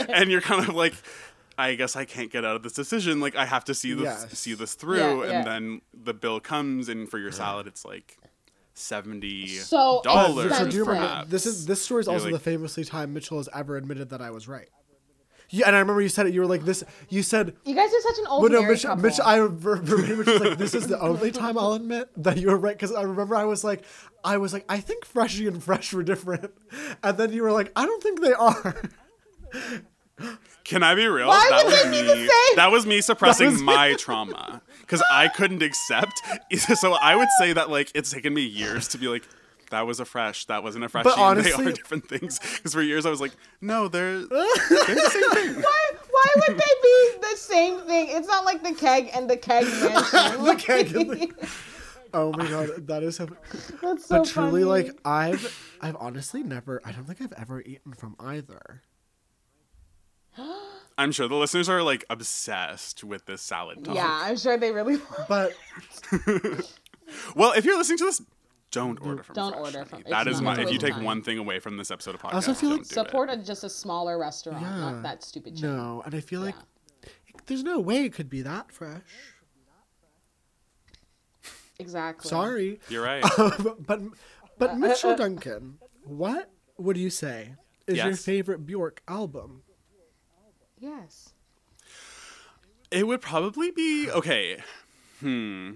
and 0.10 0.32
you're 0.32 0.37
kind 0.42 0.68
of 0.68 0.76
like, 0.76 0.94
I 1.58 1.76
guess 1.76 1.96
I 1.96 2.06
can't 2.06 2.32
get 2.32 2.46
out 2.46 2.56
of 2.56 2.64
this 2.64 2.74
decision. 2.74 3.20
Like 3.20 3.36
I 3.36 3.46
have 3.46 3.66
to 3.66 3.74
see 3.74 3.94
this 3.94 4.04
Yes. 4.04 4.38
see 4.40 4.54
this 4.54 4.74
through, 4.76 4.98
Yeah, 4.98 5.30
yeah. 5.30 5.32
and 5.40 5.48
then 5.48 5.82
the 5.94 6.14
bill 6.14 6.40
comes, 6.40 6.90
and 6.90 7.10
for 7.10 7.18
your 7.20 7.32
salad, 7.32 7.68
it's 7.68 7.84
like 7.86 8.18
seventy 8.74 9.48
So 9.48 10.02
dollars. 10.04 10.46
expensive. 10.48 10.66
So 10.66 10.72
do 10.72 10.78
you 10.78 10.86
remember 10.86 11.26
this 11.30 11.46
is 11.46 11.66
this 11.66 11.82
story 11.84 12.02
is 12.02 12.08
also 12.08 12.26
like- 12.26 12.34
the 12.34 12.40
famously 12.40 12.84
time 12.86 13.14
Mitchell 13.14 13.38
has 13.38 13.50
ever 13.54 13.76
admitted 13.78 14.10
that 14.10 14.22
I 14.22 14.30
was 14.32 14.48
right. 14.48 14.70
Yeah, 15.50 15.66
and 15.68 15.78
I 15.78 15.80
remember 15.80 16.02
you 16.02 16.10
said 16.10 16.28
it. 16.28 16.34
You 16.34 16.42
were 16.42 16.46
like 16.46 16.66
this. 16.66 16.84
You 17.08 17.24
said, 17.24 17.56
You 17.64 17.74
guys 17.74 17.90
are 17.90 18.02
such 18.02 18.18
an 18.20 18.26
old 18.28 18.42
but 18.44 18.52
no, 18.52 18.60
married 18.62 18.74
Mitch, 18.74 18.82
couple. 18.84 19.02
Mitch, 19.04 19.20
I 19.22 19.40
ver- 19.40 19.78
verbatim 19.82 20.18
was 20.18 20.28
like, 20.42 20.58
this 20.58 20.76
is 20.76 20.88
the 20.88 21.00
only 21.00 21.32
time 21.32 21.58
I'll 21.58 21.72
admit 21.72 22.10
that 22.22 22.38
you 22.38 22.50
were 22.50 22.58
right. 22.58 22.76
Because 22.76 22.92
I 22.94 23.04
remember 23.04 23.34
I 23.34 23.46
was 23.46 23.64
like, 23.64 23.84
I 24.26 24.36
was 24.40 24.52
like, 24.52 24.66
I 24.68 24.82
think 24.82 25.06
Freshii 25.06 25.48
and 25.48 25.64
Fresh 25.64 25.94
were 25.94 26.04
different, 26.04 26.52
and 27.02 27.18
then 27.18 27.32
you 27.32 27.44
were 27.44 27.54
like, 27.54 27.72
I 27.78 27.86
don't 27.86 28.04
think 28.04 28.20
they 28.22 28.34
are. 28.34 28.76
Can 30.64 30.84
I 30.84 30.96
be 30.96 31.06
real? 31.08 31.28
Why 31.28 31.48
that 31.50 31.66
would 31.66 31.72
was 31.74 31.84
they 31.84 31.92
be 31.92 32.02
me. 32.02 32.26
the? 32.26 32.54
That 32.56 32.72
was 32.72 32.86
me 32.86 33.02
suppressing 33.02 33.52
was- 33.52 33.62
my 33.62 33.94
trauma 33.94 34.62
because 34.82 35.04
I 35.12 35.28
couldn't 35.30 35.62
accept. 35.64 36.14
So 36.76 36.94
I 36.94 37.16
would 37.16 37.28
say 37.40 37.54
that 37.54 37.70
like 37.70 37.92
it's 37.96 38.12
taken 38.12 38.34
me 38.34 38.42
years 38.42 38.88
to 38.90 38.98
be 38.98 39.08
like. 39.08 39.24
That 39.70 39.86
was 39.86 40.00
a 40.00 40.06
fresh. 40.06 40.46
That 40.46 40.64
wasn't 40.64 40.86
a 40.86 40.90
fresh. 40.90 41.04
they 41.04 41.12
honestly- 41.18 41.66
they 41.66 41.72
are 41.72 41.74
different 41.76 42.08
things. 42.08 42.40
Because 42.40 42.74
for 42.74 42.82
years 42.82 43.06
I 43.06 43.10
was 43.10 43.20
like, 43.20 43.34
no, 43.60 43.90
they're, 43.90 44.20
they're 44.20 44.28
the 44.30 45.10
same 45.12 45.30
thing. 45.32 45.62
Why, 45.62 45.92
why 46.10 46.26
would 46.48 46.58
they 46.58 46.74
be 46.84 47.12
the 47.20 47.36
same 47.36 47.82
thing? 47.82 48.08
It's 48.12 48.30
not 48.30 48.46
like 48.46 48.64
the 48.64 48.74
keg 48.74 49.10
and 49.14 49.30
the 49.30 49.36
keg 49.36 49.66
mansion. 49.66 50.46
the 50.46 50.56
keg 50.58 50.96
and 50.96 51.10
the- 51.12 51.50
Oh 52.14 52.32
my 52.38 52.48
god, 52.50 52.88
that 52.88 53.04
is 53.04 53.18
so. 53.18 53.28
That's 53.82 54.06
so 54.06 54.20
but 54.20 54.28
truly, 54.30 54.62
funny. 54.64 54.64
like 54.64 55.00
I've, 55.04 55.78
I've 55.82 55.98
honestly 56.00 56.44
never. 56.44 56.82
I 56.86 56.94
don't 56.94 57.04
think 57.04 57.20
I've 57.22 57.34
ever 57.38 57.60
eaten 57.60 57.92
from 57.92 58.16
either. 58.22 58.84
I'm 60.98 61.12
sure 61.12 61.28
the 61.28 61.36
listeners 61.36 61.70
are 61.70 61.84
like 61.84 62.06
obsessed 62.10 63.04
with 63.04 63.26
this 63.26 63.42
salad 63.42 63.86
talk. 63.86 63.96
yeah, 63.96 64.22
I'm 64.24 64.38
sure 64.38 64.58
they 64.58 64.72
really. 64.72 65.00
But 65.30 65.54
Well, 67.36 67.54
if 67.54 67.64
you're 67.66 67.78
listening 67.78 68.00
to 68.00 68.06
this, 68.06 68.22
don't 68.72 69.00
order 69.06 69.24
from. 69.24 69.34
Don't 69.36 69.52
Fresh, 69.54 69.62
order 69.66 69.78
honey. 69.80 69.90
from- 69.90 70.00
it's 70.02 70.10
That 70.10 70.28
is 70.28 70.42
not 70.42 70.58
my. 70.58 70.64
If 70.64 70.72
you 70.72 70.78
take 70.80 70.96
one 71.00 71.22
thing 71.22 71.38
away 71.38 71.60
from 71.60 71.78
this 71.78 71.92
episode 71.92 72.16
of 72.16 72.22
podcast, 72.22 72.34
also 72.34 72.54
feel 72.54 72.70
like 72.72 72.80
don't 72.80 72.90
do 72.90 72.94
Support 72.96 73.30
it. 73.30 73.40
a, 73.40 73.44
just 73.44 73.64
a 73.64 73.70
smaller 73.70 74.18
restaurant, 74.18 74.62
Yeah. 74.62 74.78
not 74.80 75.04
that 75.04 75.24
stupid 75.24 75.56
chain. 75.56 75.76
no, 75.76 76.02
and 76.06 76.14
I 76.16 76.20
feel 76.20 76.42
like 76.42 76.56
there's 77.46 77.64
no 77.64 77.80
way 77.80 78.04
it 78.04 78.14
could 78.14 78.30
be 78.30 78.42
that 78.42 78.72
fresh. 78.72 79.02
Exactly. 81.80 82.28
Sorry, 82.28 82.80
You're 82.90 83.04
right. 83.04 83.24
Um, 83.38 83.76
but 83.86 84.02
but 84.58 84.70
uh, 84.72 84.74
uh, 84.74 84.76
Mitchell 84.78 85.12
uh. 85.12 85.16
Duncan, 85.16 85.78
what 86.04 86.50
would 86.78 86.98
you 86.98 87.10
say 87.12 87.54
is 87.86 87.98
your 87.98 88.08
Yes. 88.08 88.26
favorite 88.26 88.66
Bjork 88.66 89.02
album? 89.08 89.62
Yes. 90.80 91.34
It 92.92 93.06
would 93.08 93.22
probably 93.22 93.72
be 93.72 94.10
okay. 94.12 94.62
Hmm. 95.20 95.72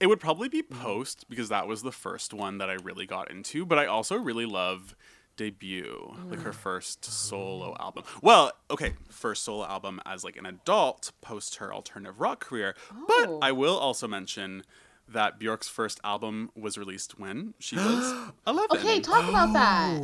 It 0.00 0.06
would 0.08 0.20
probably 0.20 0.48
be 0.48 0.62
Post 0.62 1.26
because 1.30 1.48
that 1.48 1.66
was 1.68 1.82
the 1.82 1.92
first 1.92 2.34
one 2.34 2.58
that 2.58 2.68
I 2.68 2.74
really 2.74 3.06
got 3.06 3.30
into, 3.30 3.64
but 3.64 3.78
I 3.78 3.86
also 3.86 4.16
really 4.16 4.46
love 4.46 4.96
Debut, 5.36 6.14
like 6.28 6.40
her 6.40 6.52
first 6.52 7.04
solo 7.04 7.74
album. 7.80 8.02
Well, 8.20 8.52
okay, 8.70 8.94
first 9.08 9.44
solo 9.44 9.64
album 9.64 10.00
as 10.04 10.24
like 10.24 10.36
an 10.36 10.44
adult 10.44 11.12
post 11.22 11.56
her 11.56 11.72
alternative 11.72 12.20
rock 12.20 12.40
career. 12.40 12.74
But 13.06 13.28
Oh. 13.28 13.38
I 13.40 13.52
will 13.52 13.78
also 13.78 14.06
mention 14.08 14.62
that 15.08 15.38
Bjork's 15.38 15.68
first 15.68 16.00
album 16.04 16.50
was 16.54 16.76
released 16.76 17.18
when 17.18 17.54
she 17.60 17.76
was 17.76 18.12
11. 18.46 18.76
Okay, 18.78 19.00
talk 19.00 19.28
about 19.28 19.52
that. 19.54 20.00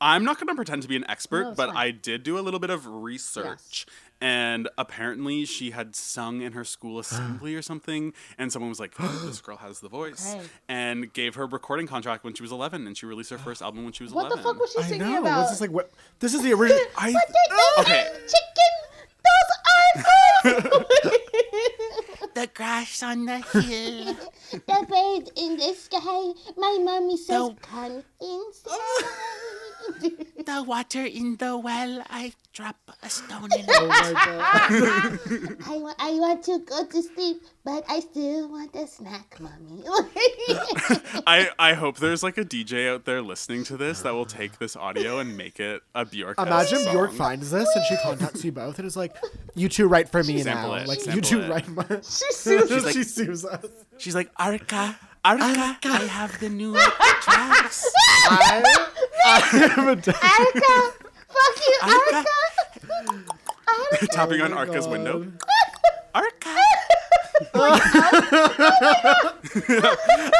Oh, 0.00 0.06
I'm 0.06 0.24
not 0.24 0.36
going 0.38 0.48
to 0.48 0.54
pretend 0.54 0.82
to 0.82 0.88
be 0.88 0.96
an 0.96 1.04
expert, 1.10 1.42
No, 1.44 1.54
but 1.54 1.68
fine. 1.68 1.76
I 1.76 1.90
did 1.90 2.22
do 2.22 2.38
a 2.38 2.40
little 2.40 2.60
bit 2.60 2.70
of 2.70 2.86
research. 2.86 3.84
And 4.20 4.68
apparently, 4.76 5.44
she 5.44 5.70
had 5.70 5.94
sung 5.94 6.40
in 6.40 6.52
her 6.52 6.64
school 6.64 6.98
assembly 7.04 7.54
or 7.54 7.62
something. 7.62 8.12
And 8.36 8.52
someone 8.52 8.68
was 8.68 8.80
like, 8.80 8.96
This 8.96 9.40
girl 9.40 9.56
has 9.58 9.80
the 9.80 9.88
voice. 9.88 10.34
Okay. 10.34 10.46
And 10.68 11.12
gave 11.12 11.34
her 11.36 11.44
a 11.44 11.46
recording 11.46 11.86
contract 11.86 12.24
when 12.24 12.34
she 12.34 12.42
was 12.42 12.50
11. 12.52 12.86
And 12.86 12.96
she 12.96 13.06
released 13.06 13.30
her 13.30 13.38
first 13.38 13.62
album 13.62 13.84
when 13.84 13.92
she 13.92 14.02
was 14.04 14.12
What 14.12 14.26
11. 14.26 14.36
the 14.38 14.42
fuck 14.42 14.60
was 14.60 14.72
she 14.72 14.78
I 14.78 14.82
singing 14.88 15.06
know. 15.12 15.20
about? 15.20 15.38
What's 15.38 15.50
this 15.50 15.60
like? 15.60 15.70
What? 15.70 15.90
This 16.20 16.34
is 16.34 16.42
the 16.42 16.52
original. 16.52 16.80
I, 16.96 17.12
But 17.12 17.28
they 17.28 17.56
don't 17.56 17.78
Okay. 17.80 18.06
chicken. 18.26 18.74
Those 19.24 19.50
aren't 20.54 20.74
The 22.34 22.46
grass 22.54 23.02
on 23.02 23.24
the 23.26 23.38
hill. 23.60 24.14
the 24.52 24.58
bird 24.88 25.30
in 25.36 25.56
the 25.56 25.74
sky. 25.74 26.32
My 26.56 26.78
mommy 26.80 27.16
says, 27.16 27.28
No. 27.30 27.56
come 27.62 28.02
inside. 28.20 28.72
The 30.00 30.62
water 30.62 31.04
in 31.04 31.36
the 31.36 31.56
well. 31.58 32.02
I 32.08 32.32
drop 32.52 32.76
a 33.02 33.10
stone 33.10 33.48
in 33.56 33.64
Oh 33.68 33.84
it. 33.84 33.88
my 33.88 34.12
god. 34.14 35.56
I, 35.68 35.76
wa- 35.78 35.94
I 35.98 36.12
want 36.14 36.42
to 36.44 36.58
go 36.60 36.84
to 36.86 37.02
sleep, 37.02 37.42
but 37.64 37.84
I 37.88 38.00
still 38.00 38.48
want 38.48 38.74
a 38.74 38.86
snack, 38.86 39.38
mommy. 39.40 39.82
I, 41.26 41.50
I 41.58 41.74
hope 41.74 41.98
there's 41.98 42.22
like 42.22 42.38
a 42.38 42.44
DJ 42.44 42.88
out 42.92 43.04
there 43.04 43.20
listening 43.22 43.64
to 43.64 43.76
this 43.76 44.02
that 44.02 44.14
will 44.14 44.24
take 44.26 44.58
this 44.58 44.74
audio 44.76 45.18
and 45.18 45.36
make 45.36 45.60
it 45.60 45.82
a 45.94 46.04
Bjork. 46.04 46.38
Imagine 46.40 46.78
song. 46.78 46.92
Bjork 46.94 47.12
finds 47.12 47.50
this 47.50 47.68
and 47.74 47.84
she 47.86 47.96
contacts 48.02 48.44
you 48.44 48.52
both 48.52 48.78
and 48.78 48.86
is 48.86 48.96
like, 48.96 49.14
"You 49.54 49.68
two 49.68 49.86
write 49.88 50.08
for 50.08 50.22
me 50.22 50.42
Sample 50.42 50.70
now. 50.70 50.74
it, 50.76 50.88
Like 50.88 50.98
you 51.00 51.04
sample 51.04 51.22
two 51.22 51.40
it. 51.40 51.50
write 51.50 51.68
my." 51.68 51.84
She 52.02 52.32
sued 52.32 52.68
She's 52.68 52.84
like- 52.84 52.94
she 52.94 53.02
sues 53.04 53.44
us. 53.44 53.64
She's 53.98 54.14
like, 54.14 54.30
Arca, 54.36 54.96
Arca, 55.24 55.76
I 55.84 56.06
have 56.10 56.38
the 56.40 56.48
new 56.48 56.74
tracks. 57.22 57.84
I, 58.30 58.62
I 59.24 59.72
am 59.76 59.88
a 59.88 59.96
dad. 59.96 60.14
Erica, 60.22 60.92
fuck 61.28 61.66
you, 61.66 61.78
Arca, 61.82 62.24
Erica. 63.90 64.06
Tapping 64.12 64.40
on 64.40 64.52
Oh 64.52 64.56
Arca's 64.58 64.86
God. 64.86 64.92
window. 64.92 65.26
Arca. 66.14 66.56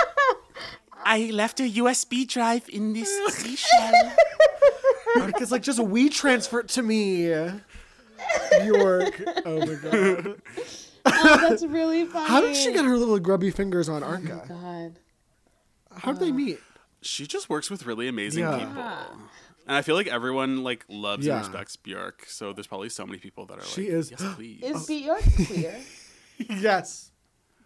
I 1.05 1.31
left 1.33 1.61
a 1.61 1.68
USB 1.70 2.26
drive 2.29 2.68
in 2.68 2.93
this 2.93 3.09
seashell. 3.35 4.12
It's 5.16 5.51
like 5.51 5.62
just 5.62 5.81
we 5.81 6.09
transfer 6.09 6.61
it 6.61 6.68
to 6.70 6.83
me. 6.83 7.26
Bjork. 8.62 9.20
Oh 9.47 9.59
my 9.66 9.74
god. 9.74 10.41
Oh, 11.12 11.38
that's 11.48 11.64
really 11.64 12.04
funny. 12.04 12.28
How 12.28 12.40
did 12.40 12.56
she 12.56 12.72
get 12.72 12.84
her 12.84 12.96
little 12.96 13.18
grubby 13.18 13.50
fingers 13.50 13.88
on 13.88 14.02
Arca? 14.02 14.44
God. 14.48 14.98
How 15.96 16.12
did 16.12 16.20
they 16.20 16.32
meet? 16.32 16.59
She 17.02 17.26
just 17.26 17.48
works 17.48 17.70
with 17.70 17.86
really 17.86 18.09
amazing 18.09 18.44
Yeah. 18.44 18.59
people. 18.59 18.82
And 19.66 19.76
I 19.76 19.82
feel 19.82 19.94
like 19.96 20.06
everyone 20.06 20.62
like 20.64 20.84
loves 20.88 21.26
Yeah. 21.26 21.36
and 21.38 21.46
respects 21.46 21.76
Bjork. 21.76 22.24
So 22.26 22.52
there's 22.52 22.66
probably 22.66 22.88
so 22.88 23.04
many 23.06 23.18
people 23.18 23.46
that 23.46 23.59
are 23.59 23.64
She 23.64 23.82
like, 23.82 23.90
is- 23.92 24.11
yes, 24.11 24.22
please. 24.34 24.62
Is 24.62 24.86
Bjork 24.88 25.22
queer? 25.46 25.76
Yes. 26.48 27.11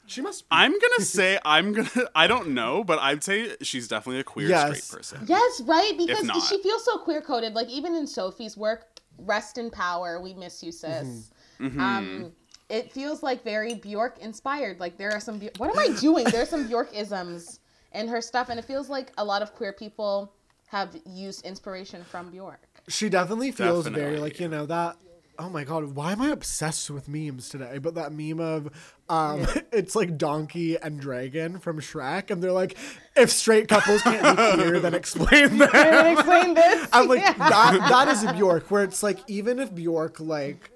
She 0.07 0.20
must. 0.20 0.43
Be. 0.43 0.49
I'm 0.51 0.72
gonna 0.72 1.05
say 1.05 1.38
I'm 1.45 1.72
gonna 1.72 1.90
I 2.14 2.26
don't 2.26 2.49
know, 2.49 2.82
but 2.84 2.99
I'd 2.99 3.22
say 3.22 3.55
she's 3.62 3.86
definitely 3.86 4.20
a 4.20 4.24
queer 4.24 4.49
Yes. 4.49 4.82
straight 4.84 4.99
person. 4.99 5.24
yes, 5.26 5.61
right? 5.62 5.93
Because 5.97 6.24
not. 6.24 6.43
she 6.43 6.61
feels 6.62 6.84
so 6.84 6.99
queer 6.99 7.20
coded. 7.20 7.55
Like 7.55 7.68
even 7.68 7.95
in 7.95 8.07
Sophie's 8.07 8.57
work, 8.57 8.86
Rest 9.18 9.59
in 9.59 9.70
Power, 9.70 10.20
we 10.20 10.34
miss 10.34 10.62
you, 10.62 10.72
sis. 10.72 11.30
Mm-hmm. 11.61 11.80
Um, 11.80 12.32
it 12.73 12.91
feels 12.91 13.23
like 13.23 13.45
very 13.45 13.75
Bjork 13.75 14.18
inspired. 14.18 14.81
Like 14.81 14.97
there 14.97 15.12
are 15.12 15.20
some. 15.20 15.41
What 15.59 15.70
am 15.70 15.79
I 15.79 15.95
doing? 16.01 16.25
There's 16.25 16.49
some 16.49 16.66
Bjork 16.66 16.97
isms 16.97 17.61
in 17.93 18.09
her 18.09 18.23
stuff, 18.23 18.49
and 18.49 18.59
it 18.59 18.64
feels 18.64 18.89
like 18.89 19.12
a 19.18 19.25
lot 19.25 19.43
of 19.43 19.55
queer 19.55 19.75
people 19.75 20.33
have 20.68 20.97
used 21.07 21.45
inspiration 21.45 22.03
from 22.03 22.31
Bjork. 22.31 22.66
She 22.89 23.11
definitely 23.11 23.53
feels 23.53 23.87
very 23.87 24.18
like 24.18 24.41
you 24.41 24.49
know 24.49 24.66
that. 24.66 24.97
Oh 25.39 25.49
my 25.49 25.64
god, 25.64 25.95
why 25.95 26.12
am 26.12 26.23
I 26.23 26.31
obsessed 26.31 26.91
with 26.91 27.09
memes 27.09 27.49
today? 27.49 27.79
But 27.79 27.95
that 27.95 28.12
meme 28.12 28.39
of, 28.39 28.70
um, 29.09 29.47
it's 29.73 29.97
like 29.97 30.16
donkey 30.16 30.77
and 30.79 31.01
dragon 31.01 31.59
from 31.59 31.81
Shrek, 31.81 32.31
and 32.31 32.43
they're 32.43 32.53
like, 32.53 32.77
if 33.16 33.31
straight 33.31 33.68
couples 33.68 34.03
can't 34.03 34.37
be 34.37 34.62
queer, 34.62 34.79
then 34.81 34.95
explain 34.95 35.59
that. 35.59 36.12
Explain 36.12 36.55
this? 36.55 36.89
I'm 36.93 37.09
like 37.09 37.23
that. 37.39 37.87
That 37.89 38.09
is 38.09 38.25
Bjork, 38.33 38.70
where 38.70 38.85
it's 38.85 39.03
like 39.03 39.18
even 39.27 39.59
if 39.59 39.75
Bjork 39.75 40.20
like 40.20 40.70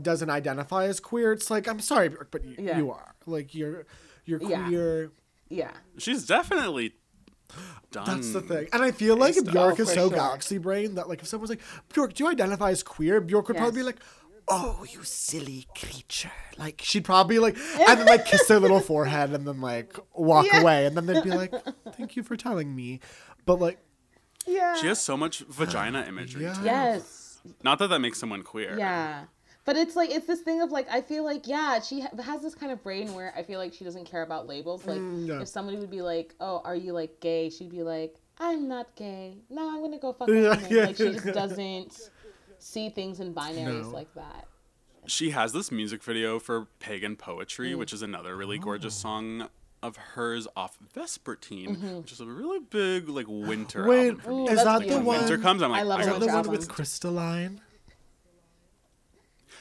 doesn't 0.00 0.30
identify 0.30 0.84
as 0.86 1.00
queer, 1.00 1.32
it's 1.32 1.50
like 1.50 1.66
I'm 1.68 1.80
sorry, 1.80 2.08
Bjork, 2.08 2.30
but 2.30 2.44
you, 2.44 2.56
Yeah. 2.58 2.78
you 2.78 2.90
are 2.90 3.14
like 3.26 3.54
you're 3.54 3.86
you're 4.24 4.40
Yeah. 4.42 4.66
queer. 4.66 5.10
yeah. 5.48 5.72
She's 5.98 6.26
definitely 6.26 6.94
done. 7.90 8.04
That's 8.06 8.32
the 8.32 8.40
thing. 8.40 8.68
And 8.72 8.82
I 8.82 8.90
feel 8.92 9.16
like 9.16 9.34
Based 9.34 9.46
Bjork 9.46 9.78
is 9.80 9.88
so 9.88 10.08
sure. 10.08 10.10
galaxy 10.16 10.58
brain 10.58 10.94
that 10.94 11.08
like 11.08 11.20
if 11.20 11.28
someone 11.28 11.42
was 11.42 11.50
like, 11.50 11.60
Bjork, 11.92 12.14
do 12.14 12.24
you 12.24 12.30
identify 12.30 12.70
as 12.70 12.82
queer? 12.82 13.20
Bjork 13.20 13.48
would 13.48 13.56
probably 13.56 13.80
be 13.80 13.84
like, 13.84 13.96
Oh, 14.48 14.84
you 14.90 15.04
silly 15.04 15.66
creature. 15.78 16.32
Like 16.58 16.80
she'd 16.82 17.04
probably 17.04 17.38
like 17.38 17.56
and 17.88 18.00
then 18.00 18.06
like 18.06 18.24
kiss 18.26 18.46
their 18.46 18.58
little 18.60 18.80
forehead 18.80 19.30
and 19.32 19.46
then 19.46 19.60
like 19.60 19.96
walk 20.14 20.46
Yeah. 20.46 20.60
away 20.62 20.86
and 20.86 20.96
then 20.96 21.06
they'd 21.06 21.22
be 21.22 21.30
like, 21.30 21.52
Thank 21.96 22.16
you 22.16 22.22
for 22.22 22.36
telling 22.36 22.74
me. 22.74 23.00
But 23.46 23.60
like 23.60 23.78
Yeah. 24.46 24.74
She 24.76 24.86
has 24.86 25.00
so 25.00 25.16
much 25.16 25.40
vagina 25.40 26.04
imagery. 26.08 26.42
Yeah. 26.44 26.54
too. 26.54 26.64
yes. 26.64 27.40
Not 27.62 27.78
that 27.80 27.88
that 27.88 27.98
makes 28.00 28.18
someone 28.18 28.42
queer. 28.42 28.76
Yeah. 28.78 29.24
But 29.64 29.76
it's 29.76 29.94
like 29.94 30.10
it's 30.10 30.26
this 30.26 30.40
thing 30.40 30.60
of 30.60 30.70
like 30.72 30.88
I 30.90 31.00
feel 31.02 31.24
like 31.24 31.46
yeah 31.46 31.80
she 31.80 32.00
ha- 32.00 32.10
has 32.22 32.42
this 32.42 32.54
kind 32.54 32.72
of 32.72 32.82
brain 32.82 33.14
where 33.14 33.32
I 33.36 33.42
feel 33.44 33.58
like 33.60 33.72
she 33.72 33.84
doesn't 33.84 34.06
care 34.06 34.22
about 34.22 34.46
labels 34.48 34.84
like 34.86 34.98
Mm, 34.98 35.28
yeah. 35.28 35.40
if 35.40 35.48
somebody 35.48 35.76
would 35.78 35.90
be 35.90 36.02
like 36.02 36.34
oh 36.40 36.60
are 36.64 36.74
you 36.76 36.92
like 36.92 37.20
gay 37.20 37.48
she'd 37.48 37.70
be 37.70 37.82
like 37.82 38.16
I'm 38.40 38.66
not 38.66 38.94
gay 38.96 39.36
no 39.50 39.68
I'm 39.72 39.80
gonna 39.80 39.98
go 39.98 40.12
fuck 40.12 40.28
a 40.28 40.32
Yeah, 40.32 40.60
yeah. 40.68 40.84
like 40.86 40.96
she 40.96 41.12
just 41.12 41.26
doesn't 41.32 42.10
see 42.58 42.88
things 42.90 43.20
in 43.20 43.32
binaries 43.34 43.82
No. 43.84 43.90
like 43.90 44.12
that 44.14 44.46
She 45.06 45.30
has 45.30 45.52
this 45.52 45.70
music 45.70 46.02
video 46.02 46.38
for 46.40 46.66
Pagan 46.80 47.14
Poetry, 47.16 47.72
Mm. 47.72 47.78
which 47.78 47.92
is 47.92 48.02
another 48.02 48.36
really 48.36 48.58
Oh. 48.58 48.62
gorgeous 48.62 48.94
song 48.94 49.48
of 49.82 49.96
hers 49.96 50.46
off 50.56 50.76
Vespertine, 50.94 51.98
which 52.00 52.12
is 52.12 52.20
a 52.20 52.26
really 52.26 52.60
big 52.60 53.08
like 53.08 53.26
winter 53.28 53.86
Wait, 53.86 54.08
album 54.10 54.20
for 54.20 54.30
me. 54.30 54.36
Mm-hmm. 54.46 54.54
Is 54.54 54.64
that 54.64 54.88
the 54.88 55.00
one? 55.00 55.18
Winter 55.18 55.38
comes, 55.38 55.62
I'm 55.62 55.70
like, 55.72 55.80
I 55.80 55.82
love 55.84 55.98
I 55.98 56.02
Is 56.02 56.06
a 56.08 56.10
gotta 56.12 56.26
the 56.26 56.32
one 56.32 56.48
with 56.50 56.68
Crystalline? 56.68 57.60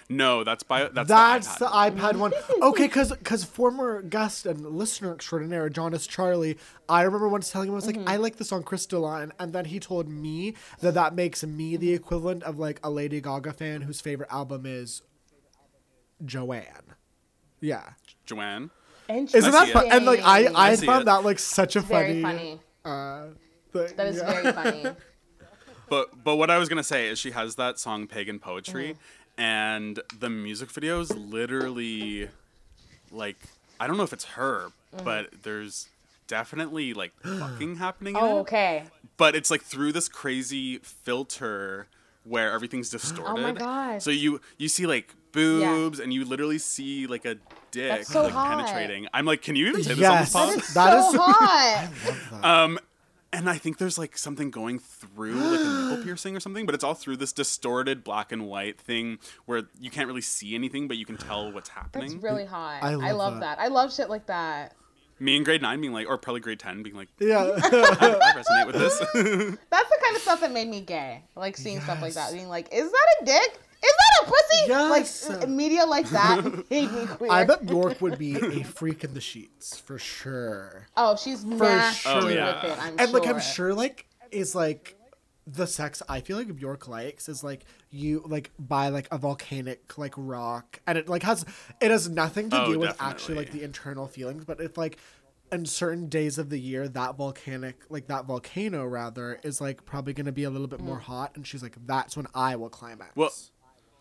No, 0.09 0.43
that's 0.43 0.63
by 0.63 0.89
that's, 0.89 1.07
That's 1.07 1.55
the 1.55 1.65
the 1.65 1.71
iPad. 1.71 1.97
iPad 1.97 2.15
one. 2.17 2.33
Okay, 2.61 2.87
because 2.87 3.11
because 3.11 3.43
former 3.43 4.01
guest 4.01 4.45
and 4.45 4.65
listener 4.65 5.13
extraordinaire 5.13 5.69
Jonas 5.69 6.05
Charlie, 6.07 6.57
I 6.89 7.03
remember 7.03 7.27
once 7.29 7.49
telling 7.51 7.69
him 7.69 7.73
I 7.73 7.75
was 7.75 7.85
like, 7.87 7.95
Mm-hmm. 7.97 8.09
I 8.09 8.17
like 8.17 8.35
the 8.37 8.43
song 8.45 8.63
Crystalline, 8.63 9.31
and 9.39 9.53
then 9.53 9.65
he 9.65 9.79
told 9.79 10.09
me 10.09 10.55
that 10.81 10.93
that 10.95 11.15
makes 11.15 11.43
me 11.43 11.77
the 11.77 11.93
equivalent 11.93 12.43
of 12.43 12.59
like 12.59 12.79
a 12.83 12.89
Lady 12.89 13.21
Gaga 13.21 13.53
fan 13.53 13.81
whose 13.81 14.01
favorite 14.01 14.31
album 14.31 14.65
is 14.65 15.01
Joanne. 16.25 16.95
Yeah, 17.59 17.89
Joanne. 18.25 18.71
isn't 19.09 19.51
that 19.51 19.67
see 19.67 19.73
fun? 19.73 19.85
And 19.91 20.05
like 20.05 20.21
I 20.23 20.45
I, 20.45 20.71
I 20.71 20.75
found 20.75 21.03
it. 21.03 21.05
that 21.05 21.23
like 21.23 21.39
such 21.39 21.75
a 21.75 21.81
very 21.81 22.21
funny. 22.21 22.39
funny 22.39 22.59
Uh, 22.83 23.27
thing. 23.71 23.95
that 23.97 24.07
is 24.07 24.17
yeah. 24.17 24.31
very 24.41 24.51
funny 24.53 24.85
But 25.89 26.23
but 26.23 26.37
what 26.37 26.49
I 26.49 26.57
was 26.57 26.69
gonna 26.69 26.83
say 26.83 27.07
is 27.09 27.19
she 27.19 27.31
has 27.31 27.55
that 27.55 27.77
song 27.77 28.07
Pagan 28.07 28.39
Poetry, 28.39 28.91
Mm-hmm. 28.93 28.99
And 29.41 29.99
the 30.19 30.29
music 30.29 30.69
video 30.71 30.99
is 31.01 31.09
literally 31.15 32.29
like 33.11 33.37
I 33.79 33.87
don't 33.87 33.97
know 33.97 34.03
if 34.03 34.13
it's 34.13 34.25
her, 34.25 34.71
Mm-hmm. 34.93 35.05
but 35.05 35.29
there's 35.43 35.87
definitely 36.27 36.93
like 36.93 37.13
fucking 37.23 37.77
happening. 37.77 38.15
in 38.15 38.21
oh 38.21 38.37
it. 38.37 38.41
okay 38.41 38.83
but 39.17 39.35
it's 39.35 39.49
like 39.49 39.61
through 39.61 39.91
this 39.93 40.09
crazy 40.09 40.77
filter 40.79 41.87
where 42.23 42.51
everything's 42.51 42.89
distorted. 42.89 43.31
Oh 43.39 43.41
my 43.41 43.51
God. 43.53 44.01
So 44.01 44.11
you 44.11 44.41
you 44.57 44.67
see 44.67 44.85
like 44.85 45.13
boobs 45.31 45.99
and 46.01 46.13
you 46.13 46.25
literally 46.25 46.57
see 46.57 47.07
like 47.07 47.23
a 47.25 47.37
dick 47.71 48.03
so 48.03 48.23
like 48.23 48.33
hot. 48.33 48.49
penetrating. 48.65 49.07
I'm 49.13 49.25
like, 49.25 49.41
can 49.41 49.55
you 49.55 49.67
even 49.67 49.81
say 49.83 49.93
Yes. 49.93 50.33
this 50.33 50.35
on 50.35 50.47
That 50.49 50.55
the 50.91 51.07
is 51.07 51.15
pod? 51.15 51.35
That 51.39 51.89
so 52.03 52.13
hot 52.35 52.43
Um, 52.43 52.79
and 53.33 53.49
I 53.49 53.57
think 53.57 53.77
there's 53.77 53.97
like 53.97 54.17
something 54.17 54.51
going 54.51 54.79
through 54.79 55.33
like 55.35 55.59
a 55.61 55.63
nipple 55.89 56.03
piercing 56.03 56.35
or 56.35 56.39
something, 56.39 56.65
but 56.65 56.75
it's 56.75 56.83
all 56.83 56.93
through 56.93 57.17
this 57.17 57.31
distorted 57.31 58.03
black 58.03 58.31
and 58.31 58.47
white 58.47 58.79
thing 58.79 59.19
where 59.45 59.63
you 59.79 59.89
can't 59.89 60.07
really 60.07 60.21
see 60.21 60.55
anything, 60.55 60.87
but 60.87 60.97
you 60.97 61.05
can 61.05 61.17
tell 61.17 61.51
what's 61.51 61.69
happening. 61.69 62.13
It's 62.13 62.23
really 62.23 62.45
hot 62.45 62.83
I 62.83 62.91
I 62.91 62.95
love 63.11 63.17
love, 63.17 63.33
that. 63.35 63.57
that. 63.57 63.59
I 63.59 63.67
love 63.67 63.93
shit 63.93 64.09
like 64.09 64.25
that 64.27 64.75
Me 65.19 65.35
in 65.37 65.43
grade 65.43 65.61
nine 65.61 65.79
being 65.81 65.93
like, 65.93 66.07
or 66.07 66.17
probably 66.17 66.41
grade 66.41 66.59
ten 66.59 66.83
being 66.83 66.95
like, 66.95 67.07
Yeah. 67.19 67.51
I 67.63 68.41
resonate 68.41 68.65
with 68.67 68.75
this. 68.75 68.99
That's 69.69 69.89
the 69.89 69.99
kind 70.03 70.15
of 70.15 70.21
stuff 70.21 70.41
that 70.41 70.51
made 70.51 70.67
me 70.67 70.81
gay. 70.81 71.23
Like 71.35 71.55
seeing 71.57 71.79
stuff 71.81 72.01
like 72.01 72.13
that, 72.15 72.33
being 72.33 72.49
like, 72.49 72.67
"Is 72.73 72.91
that 72.91 73.07
a 73.21 73.25
dick? 73.25 73.59
Is 73.83 73.91
that 73.91 74.21
a 74.27 74.29
pussy?" 74.29 74.65
Yes. 74.67 75.29
Like 75.29 75.49
media 75.49 75.85
like 75.85 76.09
that 76.09 76.43
made 76.69 76.91
me 76.91 77.05
queer. 77.07 77.31
I 77.31 77.43
bet 77.45 77.65
Bjork 77.65 77.99
would 78.01 78.17
be 78.17 78.35
a 78.35 78.63
freak 78.63 79.03
in 79.03 79.13
the 79.13 79.21
sheets 79.21 79.77
for 79.79 79.97
sure. 79.97 80.87
Oh, 80.95 81.15
she's 81.15 81.43
nasty 81.43 82.09
sure. 82.09 82.21
Oh, 82.21 82.25
with 82.25 82.35
yeah. 82.35 82.65
it. 82.65 82.77
I'm 82.79 82.99
and 82.99 83.09
sure. 83.09 83.19
like 83.19 83.29
I'm 83.29 83.39
sure 83.41 83.73
like 83.73 84.05
is 84.31 84.53
like 84.55 84.95
the 85.47 85.65
sex 85.65 86.03
I 86.07 86.21
feel 86.21 86.37
like 86.37 86.55
Bjork 86.55 86.87
likes 86.87 87.27
is 87.27 87.43
like 87.43 87.65
you 87.89 88.23
like 88.27 88.51
buy 88.59 88.89
like 88.89 89.07
a 89.11 89.17
volcanic 89.17 89.97
like 89.97 90.13
rock 90.15 90.79
and 90.85 90.97
it 90.99 91.09
like 91.09 91.23
has 91.23 91.43
it 91.81 91.89
has 91.89 92.07
nothing 92.07 92.49
to 92.51 92.61
Oh, 92.61 92.71
do 92.73 92.79
with 92.79 92.95
actually 93.01 93.35
like 93.35 93.51
the 93.51 93.63
internal 93.63 94.07
feelings 94.07 94.45
but 94.45 94.61
it's 94.61 94.77
like 94.77 94.97
in 95.51 95.65
certain 95.65 96.07
days 96.07 96.37
of 96.37 96.49
the 96.51 96.59
year 96.59 96.87
that 96.87 97.17
volcanic 97.17 97.81
like 97.89 98.07
that 98.07 98.25
volcano 98.25 98.85
rather 98.85 99.39
is 99.43 99.59
like 99.59 99.83
probably 99.83 100.13
going 100.13 100.27
to 100.27 100.31
be 100.31 100.43
a 100.43 100.49
little 100.51 100.67
bit 100.67 100.79
more 100.79 100.99
Mm. 100.99 101.01
hot 101.03 101.31
and 101.35 101.45
she's 101.47 101.63
like 101.63 101.75
that's 101.87 102.15
when 102.15 102.27
I 102.35 102.55
will 102.55 102.69
climax. 102.69 103.15
well, 103.15 103.33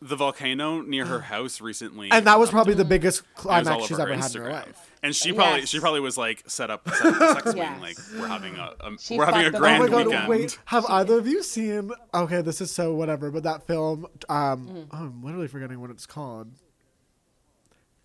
the 0.02 0.16
volcano 0.16 0.80
near 0.80 1.04
her 1.06 1.20
house 1.34 1.60
recently. 1.60 2.10
and 2.10 2.26
that 2.26 2.38
was 2.38 2.50
probably 2.50 2.74
the 2.74 2.84
biggest 2.84 3.20
it 3.20 3.24
was 3.36 3.46
all 3.46 3.52
climax 3.62 3.86
she's 3.86 3.98
ever 3.98 4.14
her 4.14 4.20
had 4.20 4.34
in 4.34 4.42
her 4.42 4.50
life. 4.52 4.86
And 5.02 5.16
she 5.16 5.32
probably 5.32 5.60
Yes. 5.60 5.68
she 5.70 5.80
probably 5.80 6.00
was 6.00 6.18
like 6.18 6.42
set 6.46 6.70
up, 6.70 6.88
set 6.94 7.06
up 7.06 7.18
sex 7.38 7.42
swing 7.52 7.56
Yes. 7.58 7.80
like 7.80 7.96
we're 8.18 8.26
having 8.28 8.56
a, 8.56 8.72
a 8.80 8.96
She 8.98 9.16
we're 9.18 9.24
having 9.26 9.40
a 9.40 9.44
fucked 9.44 9.52
them 9.54 9.60
grand 9.62 9.82
oh 9.82 9.86
my 9.86 9.90
god, 10.02 10.06
weekend. 10.06 10.28
wait. 10.28 10.58
Have 10.66 10.84
either 10.88 11.18
of 11.18 11.26
you 11.26 11.42
seen 11.42 11.90
Okay, 12.14 12.42
this 12.42 12.60
is 12.60 12.70
so 12.70 12.94
whatever, 12.94 13.30
but 13.30 13.42
that 13.44 13.66
film 13.66 14.06
um 14.28 14.68
Mm. 14.68 14.86
oh, 14.92 14.96
I'm 14.98 15.22
literally 15.24 15.48
forgetting 15.48 15.80
what 15.80 15.90
it's 15.90 16.06
called. 16.06 16.48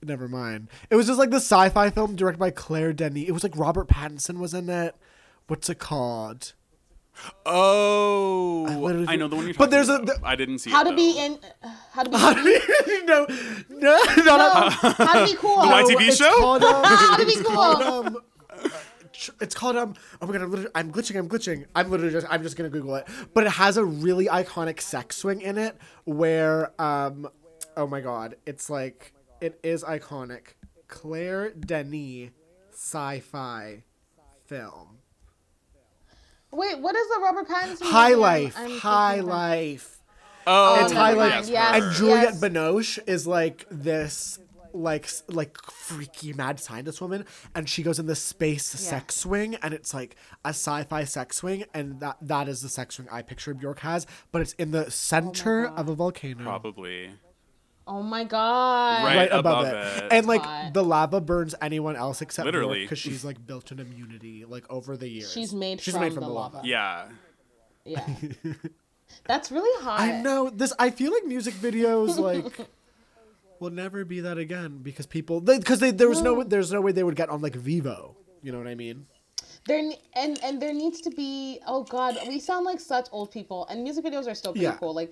Never 0.02 0.28
mind. 0.28 0.70
It 0.90 0.96
was 0.96 1.08
just 1.08 1.18
like 1.18 1.32
the 1.32 1.38
sci-fi 1.38 1.90
film 1.90 2.16
directed 2.16 2.38
by 2.40 2.52
Claire 2.52 2.94
Denis. 2.94 3.28
It 3.28 3.32
was 3.32 3.44
like 3.44 3.58
Robert 3.58 3.88
Pattinson 3.88 4.38
was 4.38 4.54
in 4.54 4.70
it. 4.70 4.96
What's 5.48 5.70
it 5.70 5.80
called? 5.80 6.54
Oh, 7.46 8.66
I, 8.68 8.76
literally- 8.76 9.18
know 9.18 9.28
the 9.28 9.36
one 9.36 9.46
you're 9.46 9.54
but 9.54 9.66
talking 9.66 9.72
there's 9.72 9.90
a- 9.90 9.96
about. 9.96 10.22
the- 10.22 10.28
I 10.28 10.36
didn't 10.36 10.60
see 10.60 10.70
how 10.72 10.82
it. 10.82 10.90
to 10.92 10.96
be 10.96 11.14
though. 11.14 11.26
in, 11.26 11.40
how 11.92 12.04
to 12.04 12.10
be, 12.10 12.16
no, 13.06 13.26
no, 13.26 13.28
no, 13.70 13.98
no, 14.18 14.38
no, 14.38 14.70
how 14.70 15.26
to 15.26 15.26
be 15.26 15.36
cool. 15.38 15.56
The 15.62 15.68
YTV 15.68 16.08
It's 16.08 16.18
show? 16.18 16.36
called, 16.40 16.64
um, 16.64 16.84
How 16.86 17.18
to 17.18 17.26
be 17.26 17.36
cool. 17.36 17.56
called, 17.56 17.82
um, 17.82 18.18
it's 19.40 19.56
called 19.56 19.78
um. 19.78 19.96
Oh 20.22 20.28
my 20.28 20.34
god! 20.34 20.42
I'm, 20.42 20.52
literally, 20.52 20.72
I'm 20.76 20.92
glitching. 20.92 21.18
I'm 21.18 21.30
glitching. 21.30 21.66
I'm 21.74 21.90
literally 21.90 22.12
just. 22.12 22.28
I'm 22.30 22.44
just 22.44 22.58
gonna 22.58 22.70
Google 22.70 22.96
it. 22.96 23.08
But 23.34 23.46
it 23.46 23.52
has 23.54 23.78
a 23.78 23.86
really 23.86 24.26
iconic 24.28 24.82
sex 24.82 25.16
swing 25.18 25.40
in 25.42 25.58
it, 25.58 25.78
where 26.04 26.70
um. 26.82 27.30
Oh 27.78 27.88
my 27.88 28.02
god! 28.02 28.36
It's 28.46 28.70
like 28.70 29.14
it 29.40 29.58
is 29.64 29.84
iconic. 29.86 30.56
Claire 30.90 31.52
Denis 31.52 32.32
sci-fi 32.72 33.84
film. 34.46 34.98
Wait, 36.56 36.80
what 36.80 36.96
is 36.96 37.08
the 37.10 37.20
Robert 37.22 37.48
Pattinson? 37.48 37.84
High 37.84 38.10
movie? 38.10 38.22
Life. 38.22 38.56
I'm 38.58 38.78
High? 38.80 39.20
Life. 39.20 39.98
Oh, 40.48 40.82
It's 40.84 40.94
never 40.94 41.00
High 41.06 41.14
Life. 41.14 41.50
yes. 41.50 41.76
And 41.76 41.84
her. 41.84 41.92
Juliette 41.94 42.24
Yes. 42.24 42.42
Binoche 42.42 43.00
is 43.08 43.28
like 43.28 43.66
this 43.70 44.40
like 44.74 45.10
like 45.30 45.56
freaky 45.72 46.34
mad 46.34 46.60
scientist 46.60 47.00
woman 47.00 47.24
and 47.56 47.70
she 47.70 47.82
goes 47.82 47.98
in 47.98 48.08
the 48.08 48.16
space 48.16 48.66
sex 48.66 49.16
swing 49.16 49.56
and 49.64 49.74
it's 49.74 49.94
like 49.94 50.18
a 50.44 50.50
sci-fi 50.50 51.06
sex 51.06 51.38
swing 51.38 51.64
and 51.74 52.02
that 52.02 52.18
that 52.22 52.50
is 52.50 52.62
the 52.62 52.68
sex 52.68 52.96
swing 52.96 53.08
I 53.10 53.22
picture 53.22 53.54
Bjork 53.54 53.80
has 53.80 54.06
but 54.34 54.42
it's 54.42 54.52
in 54.54 54.72
the 54.72 54.88
oh 54.88 54.90
center 54.90 55.66
of 55.68 55.88
a 55.88 55.96
volcano 55.96 56.44
probably 56.44 57.12
Oh 57.88 58.02
my 58.02 58.24
god. 58.24 59.04
Right. 59.04 59.16
right 59.18 59.30
above, 59.32 59.66
above 59.68 59.74
it. 59.98 60.04
it. 60.06 60.08
and 60.12 60.26
like 60.28 60.42
Hot. 60.42 60.74
the 60.74 60.84
lava 60.84 61.22
burns 61.22 61.54
anyone 61.62 61.96
else 61.96 62.22
except 62.22 62.46
Literally. 62.46 62.82
because 62.84 62.98
she's 63.00 63.24
like 63.24 63.46
built 63.46 63.70
an 63.72 63.80
immunity 63.80 64.44
like 64.46 64.66
over 64.72 64.98
the 64.98 65.08
years 65.08 65.32
She's 65.32 65.54
made 65.54 65.80
she's 65.82 65.94
from, 65.94 66.02
made 66.04 66.14
from 66.14 66.24
the 66.24 66.30
lava. 66.30 66.62
yeah. 66.64 67.10
Yeah. 67.86 68.04
That's 69.26 69.52
really 69.52 69.84
hot. 69.84 70.00
I 70.00 70.22
know 70.22 70.50
this. 70.50 70.74
I 70.80 70.90
feel 70.90 71.12
like 71.14 71.26
music 71.26 71.54
videos 71.56 72.18
like 72.18 72.46
will 73.60 73.70
never 73.70 74.04
be 74.04 74.22
that 74.22 74.38
again 74.38 74.80
because 74.82 75.06
people 75.06 75.40
because 75.42 75.80
they, 75.80 75.92
there 75.92 76.10
was 76.10 76.22
no 76.22 76.44
there's 76.44 76.72
no 76.72 76.82
way 76.82 76.92
they 76.92 77.04
would 77.04 77.16
get 77.16 77.30
on 77.30 77.42
like 77.42 77.54
Vevo. 77.54 78.16
You 78.42 78.52
know 78.52 78.58
what 78.58 78.68
I 78.68 78.76
mean? 78.76 79.06
There 79.68 79.80
and 80.16 80.40
and 80.44 80.62
there 80.62 80.74
needs 80.74 81.02
to 81.02 81.12
be. 81.12 81.60
Oh 81.68 81.84
God, 81.84 82.18
we 82.28 82.40
sound 82.40 82.66
like 82.66 82.80
such 82.80 83.08
old 83.12 83.32
people. 83.32 83.66
And 83.68 83.84
music 83.84 84.04
videos 84.06 84.28
are 84.28 84.36
still 84.36 84.52
pretty 84.54 84.66
Yeah. 84.66 84.76
cool. 84.78 84.94
Like 84.94 85.12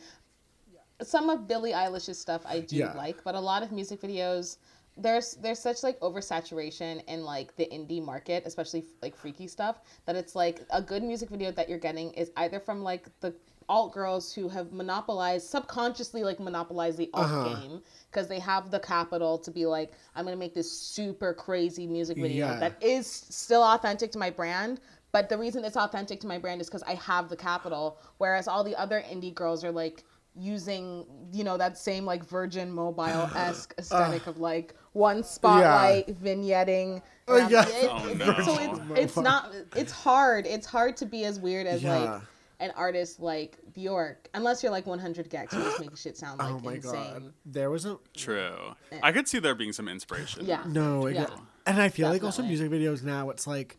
some 1.02 1.30
of 1.30 1.48
Billie 1.48 1.72
Eilish's 1.74 2.20
stuff 2.20 2.44
I 2.46 2.60
do 2.62 2.78
Yeah. 2.78 2.94
like, 2.94 3.24
but 3.24 3.36
a 3.36 3.40
lot 3.40 3.64
of 3.64 3.72
music 3.72 4.02
videos. 4.02 4.58
There's 4.96 5.34
there's 5.36 5.58
such 5.60 5.82
like 5.82 6.00
oversaturation 6.02 7.04
in 7.08 7.24
like 7.24 7.56
the 7.56 7.66
indie 7.66 8.04
market, 8.04 8.44
especially 8.46 8.86
like 9.02 9.16
freaky 9.16 9.48
stuff, 9.48 9.82
that 10.06 10.16
it's 10.16 10.36
like 10.36 10.62
a 10.70 10.82
good 10.82 11.02
music 11.04 11.30
video 11.30 11.52
that 11.52 11.68
you're 11.68 11.80
getting 11.80 12.12
is 12.14 12.32
either 12.38 12.60
from 12.60 12.84
like 12.84 13.08
the 13.22 13.34
alt 13.70 13.94
girls 13.94 14.34
who 14.34 14.50
have 14.50 14.72
monopolized 14.74 15.48
subconsciously 15.50 16.24
like 16.24 16.40
monopolized 16.40 16.98
the 16.98 17.10
alt 17.14 17.26
Uh-huh. 17.26 17.44
game 17.56 17.82
because 18.12 18.28
they 18.28 18.38
have 18.40 18.70
the 18.72 18.80
capital 18.80 19.38
to 19.38 19.50
be 19.52 19.66
like 19.66 19.94
i'm 20.16 20.26
gonna 20.26 20.36
make 20.36 20.54
this 20.54 20.70
super 20.70 21.34
crazy 21.34 21.88
music 21.88 22.18
video 22.18 22.48
Yeah. 22.48 22.60
that 22.60 22.84
is 22.84 23.08
still 23.08 23.64
authentic 23.64 24.12
to 24.12 24.18
my 24.20 24.30
brand 24.30 24.82
but 25.14 25.30
the 25.30 25.38
reason 25.38 25.64
it's 25.64 25.78
authentic 25.78 26.20
to 26.20 26.28
my 26.28 26.38
brand 26.38 26.60
is 26.60 26.68
because 26.68 26.84
i 26.84 26.94
have 26.96 27.30
the 27.30 27.38
capital 27.38 28.00
whereas 28.18 28.50
all 28.50 28.66
the 28.66 28.76
other 28.76 29.02
indie 29.10 29.34
girls 29.34 29.64
are 29.64 29.72
like 29.72 30.04
using 30.36 31.06
you 31.32 31.44
know 31.44 31.58
that 31.58 31.78
same 31.78 32.06
like 32.06 32.24
Virgin 32.26 32.72
Mobile 32.72 33.30
esque 33.36 33.74
aesthetic 33.78 34.28
of 34.28 34.40
like 34.40 34.76
one 34.94 35.24
spotlight 35.24 36.08
vignetting. 36.22 37.02
Oh, 37.28 37.48
yeah. 37.48 37.66
it- 37.68 37.90
Oh, 37.90 38.14
no. 38.14 38.44
So 38.44 38.58
it's 38.60 39.00
it's 39.00 39.18
not 39.18 39.54
it's 39.76 39.92
hard. 39.92 40.46
It's 40.46 40.66
hard 40.68 40.98
to 40.98 41.06
be 41.06 41.26
as 41.26 41.40
weird 41.40 41.68
as 41.68 41.82
Yeah. 41.84 41.98
like 42.00 42.22
an 42.60 42.72
artist 42.76 43.20
like 43.20 43.58
Bjork, 43.74 44.30
unless 44.34 44.62
you're 44.64 44.72
like 44.72 44.86
100 44.88 45.30
gecs 45.30 45.54
and 45.54 45.64
just 45.64 45.80
make 45.80 45.98
shit 45.98 46.16
sound 46.18 46.40
like 46.40 46.50
oh 46.54 46.60
my 46.60 46.74
insane. 46.76 46.92
god, 46.94 47.34
there 47.46 47.70
was 47.70 47.86
a 47.86 47.98
True. 48.16 48.56
Eh. 48.92 49.00
I 49.04 49.12
could 49.12 49.28
see 49.28 49.40
there 49.40 49.56
being 49.56 49.74
some 49.74 49.88
inspiration. 49.88 50.46
Yeah. 50.46 50.64
no, 50.68 51.08
Yeah. 51.08 51.22
yeah. 51.30 51.36
and 51.66 51.82
I 51.82 51.90
feel 51.90 52.10
like 52.10 52.24
also 52.24 52.42
music 52.44 52.70
videos 52.72 53.04
now. 53.04 53.30
It's 53.32 53.48
like, 53.48 53.78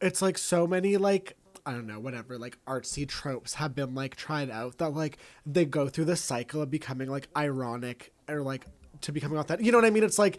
it's 0.00 0.20
like 0.22 0.36
so 0.38 0.66
many 0.66 0.96
like 0.98 1.36
I 1.64 1.72
don't 1.72 1.86
know 1.86 2.00
whatever 2.00 2.38
like 2.38 2.58
artsy 2.66 3.06
tropes 3.08 3.54
have 3.54 3.74
been 3.74 3.94
like 3.94 4.16
tried 4.16 4.50
out 4.50 4.78
that 4.78 4.90
like 4.90 5.18
they 5.46 5.64
go 5.64 5.88
through 5.88 6.06
the 6.06 6.16
cycle 6.16 6.60
of 6.62 6.70
becoming 6.70 7.08
like 7.08 7.28
ironic 7.36 8.12
or 8.28 8.42
like 8.42 8.66
to 9.02 9.12
becoming 9.12 9.38
authentic. 9.38 9.64
You 9.64 9.72
know 9.72 9.78
what 9.78 9.84
I 9.84 9.90
mean? 9.90 10.04
It's 10.04 10.18
like. 10.18 10.38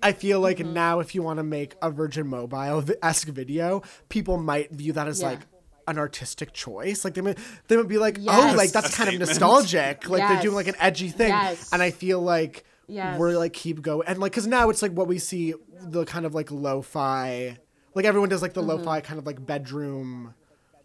I 0.00 0.12
feel 0.12 0.38
like 0.38 0.58
Mm-hmm. 0.58 0.74
now, 0.74 1.00
if 1.00 1.12
you 1.16 1.24
want 1.24 1.38
to 1.38 1.42
make 1.42 1.74
a 1.82 1.90
Virgin 1.90 2.28
Mobile 2.28 2.84
esque 3.02 3.26
video, 3.26 3.82
people 4.08 4.36
might 4.38 4.70
view 4.70 4.92
that 4.92 5.08
as 5.08 5.20
Yeah. 5.20 5.30
like 5.30 5.40
an 5.88 5.98
artistic 5.98 6.52
choice. 6.52 7.04
Like 7.04 7.14
they 7.14 7.20
might, 7.20 7.36
they 7.66 7.76
might 7.76 7.88
be 7.88 7.98
like, 7.98 8.16
oh, 8.28 8.54
like 8.56 8.70
that's 8.70 8.94
A 8.94 8.96
kind 8.96 9.12
of 9.12 9.18
nostalgic. 9.18 10.08
Like 10.08 10.28
they're 10.28 10.40
doing 10.40 10.54
like 10.54 10.68
an 10.68 10.76
edgy 10.78 11.08
thing, 11.08 11.30
Yes. 11.30 11.72
and 11.72 11.82
I 11.82 11.90
feel 11.90 12.20
like 12.20 12.64
Yes. 12.86 13.18
we're 13.18 13.36
like 13.36 13.52
keep 13.52 13.82
going 13.82 14.06
and 14.06 14.20
like 14.20 14.30
because 14.30 14.46
now 14.46 14.70
it's 14.70 14.82
like 14.82 14.92
what 14.92 15.08
we 15.08 15.18
see 15.18 15.52
the 15.80 16.04
kind 16.04 16.24
of 16.24 16.32
like 16.32 16.52
lo-fi 16.52 17.58
like 17.94 18.04
everyone 18.04 18.28
does 18.28 18.40
like 18.40 18.54
the 18.54 18.60
Mm-hmm. 18.60 18.70
lo-fi 18.70 19.00
kind 19.00 19.18
of 19.18 19.26
like 19.26 19.44
bedroom 19.44 20.32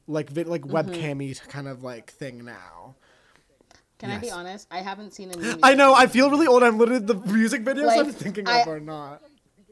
like 0.08 0.30
vid- 0.30 0.48
like 0.48 0.62
Mm-hmm. 0.62 0.76
webcammy 0.76 1.48
kind 1.48 1.68
of 1.68 1.84
like 1.84 2.12
thing 2.12 2.44
now 2.46 2.96
Can 4.00 4.12
I 4.12 4.18
be 4.18 4.32
honest? 4.32 4.68
I 4.70 4.80
haven't 4.80 5.14
seen 5.14 5.32
a 5.32 5.36
new 5.38 5.56
i 5.64 5.74
know 5.76 5.94
i 5.94 6.08
feel 6.08 6.30
really 6.30 6.48
old 6.48 6.62
i'm 6.64 6.78
literally 6.78 7.04
the 7.06 7.16
music 7.16 7.64
videos 7.64 7.86
Like, 7.88 8.00
i'm 8.00 8.12
thinking 8.12 8.48
I- 8.48 8.62
of 8.62 8.68
are 8.68 8.80
not 8.80 9.22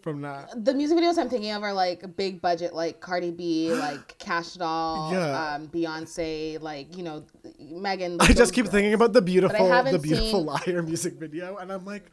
from 0.02 0.22
that 0.22 0.66
the 0.66 0.74
music 0.74 0.98
videos 0.98 1.20
I'm 1.20 1.30
thinking 1.30 1.52
of 1.52 1.62
are 1.62 1.74
like 1.74 2.16
big 2.18 2.42
budget, 2.42 2.74
like 2.74 3.00
Cardi 3.02 3.30
B, 3.30 3.72
like 3.72 4.18
Cash 4.28 4.54
Doll, 4.54 5.12
Yeah. 5.14 5.54
um, 5.56 5.68
Beyonce, 5.68 6.60
like 6.60 6.98
you 6.98 7.04
know, 7.04 7.24
Megan. 7.60 8.18
i 8.20 8.34
just 8.34 8.52
keep 8.52 8.66
thinking 8.68 8.96
about 8.96 9.14
the 9.14 9.22
beautiful 9.22 9.68
the 9.84 10.00
beautiful 10.00 10.40
seen- 10.40 10.74
liar 10.76 10.82
music 10.92 11.14
video 11.20 11.58
and 11.58 11.72
i'm 11.72 11.86
like 11.86 12.06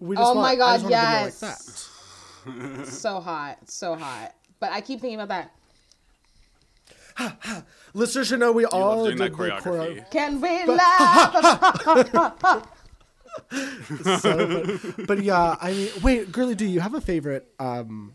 we 0.00 0.16
just 0.16 0.26
Oh 0.28 0.34
want, 0.34 0.48
my 0.48 0.56
God, 0.56 0.80
just 0.80 0.90
want 0.90 0.94
a 0.96 0.98
video 0.98 1.24
yes. 1.24 1.42
like 1.42 2.84
that 2.84 2.86
so 2.88 3.20
hot, 3.20 3.58
so 3.70 3.94
hot. 3.94 4.34
But 4.58 4.72
I 4.72 4.80
keep 4.80 5.00
thinking 5.00 5.20
about 5.20 5.28
that. 5.28 5.52
Listeners 7.94 8.28
should 8.28 8.40
know 8.40 8.52
we 8.52 8.62
You 8.62 8.68
all 8.68 8.96
love 8.98 9.06
doing 9.06 9.18
did 9.18 9.32
that 9.32 9.36
the 9.36 9.44
choreography. 9.44 10.04
choreo- 10.04 10.10
Can 10.10 10.40
we 10.40 10.64
laugh? 10.66 12.66
so, 14.20 14.78
but, 14.96 15.06
but 15.06 15.22
yeah, 15.22 15.56
I 15.60 15.72
mean, 15.72 15.88
wait, 16.02 16.32
girly, 16.32 16.54
do 16.54 16.66
you 16.66 16.80
have 16.80 16.94
a 16.94 17.00
favorite 17.00 17.46
um, 17.58 18.14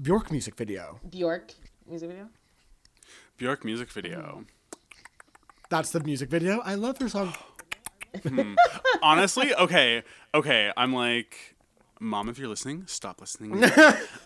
Bjork 0.00 0.30
music 0.30 0.56
video? 0.56 0.98
Bjork 1.08 1.52
music 1.88 2.08
video. 2.10 2.28
Bjork 3.38 3.64
music 3.64 3.90
video. 3.90 4.44
That's 5.70 5.90
the 5.90 6.00
music 6.00 6.28
video. 6.30 6.60
I 6.64 6.74
love 6.74 6.98
her 6.98 7.08
song. 7.08 7.34
Honestly, 9.02 9.54
okay, 9.54 10.02
okay. 10.34 10.70
I'm 10.76 10.92
like, 10.92 11.56
mom, 11.98 12.28
if 12.28 12.38
you're 12.38 12.48
listening, 12.48 12.84
stop 12.86 13.20
listening. 13.20 13.58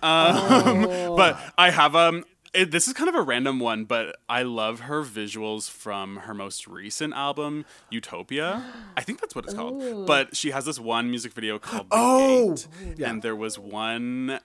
Oh. 0.03 1.15
but 1.17 1.39
I 1.57 1.71
have 1.71 1.95
um. 1.97 2.25
It, 2.57 2.71
this 2.71 2.89
is 2.89 2.95
kind 2.95 3.09
of 3.09 3.15
a 3.15 3.21
random 3.23 3.61
one, 3.61 3.85
but 3.85 4.17
I 4.29 4.43
love 4.43 4.81
her 4.81 5.03
visuals 5.03 5.69
from 5.71 6.17
her 6.19 6.33
most 6.33 6.67
recent 6.67 7.13
album, 7.13 7.67
Utopia. 7.91 8.65
I 8.97 9.03
think 9.03 9.21
that's 9.21 9.35
what 9.35 9.45
it's 9.45 9.53
called. 9.55 10.07
But 10.07 10.35
she 10.35 10.53
has 10.53 10.65
this 10.65 10.79
one 10.81 11.11
music 11.11 11.33
video 11.35 11.59
called 11.59 11.91
The 11.91 11.97
Oh! 11.97 12.49
Gate, 12.55 12.69
Yeah. 12.99 13.11
and 13.11 13.23
there 13.23 13.37
was 13.37 13.59
one. 13.59 14.41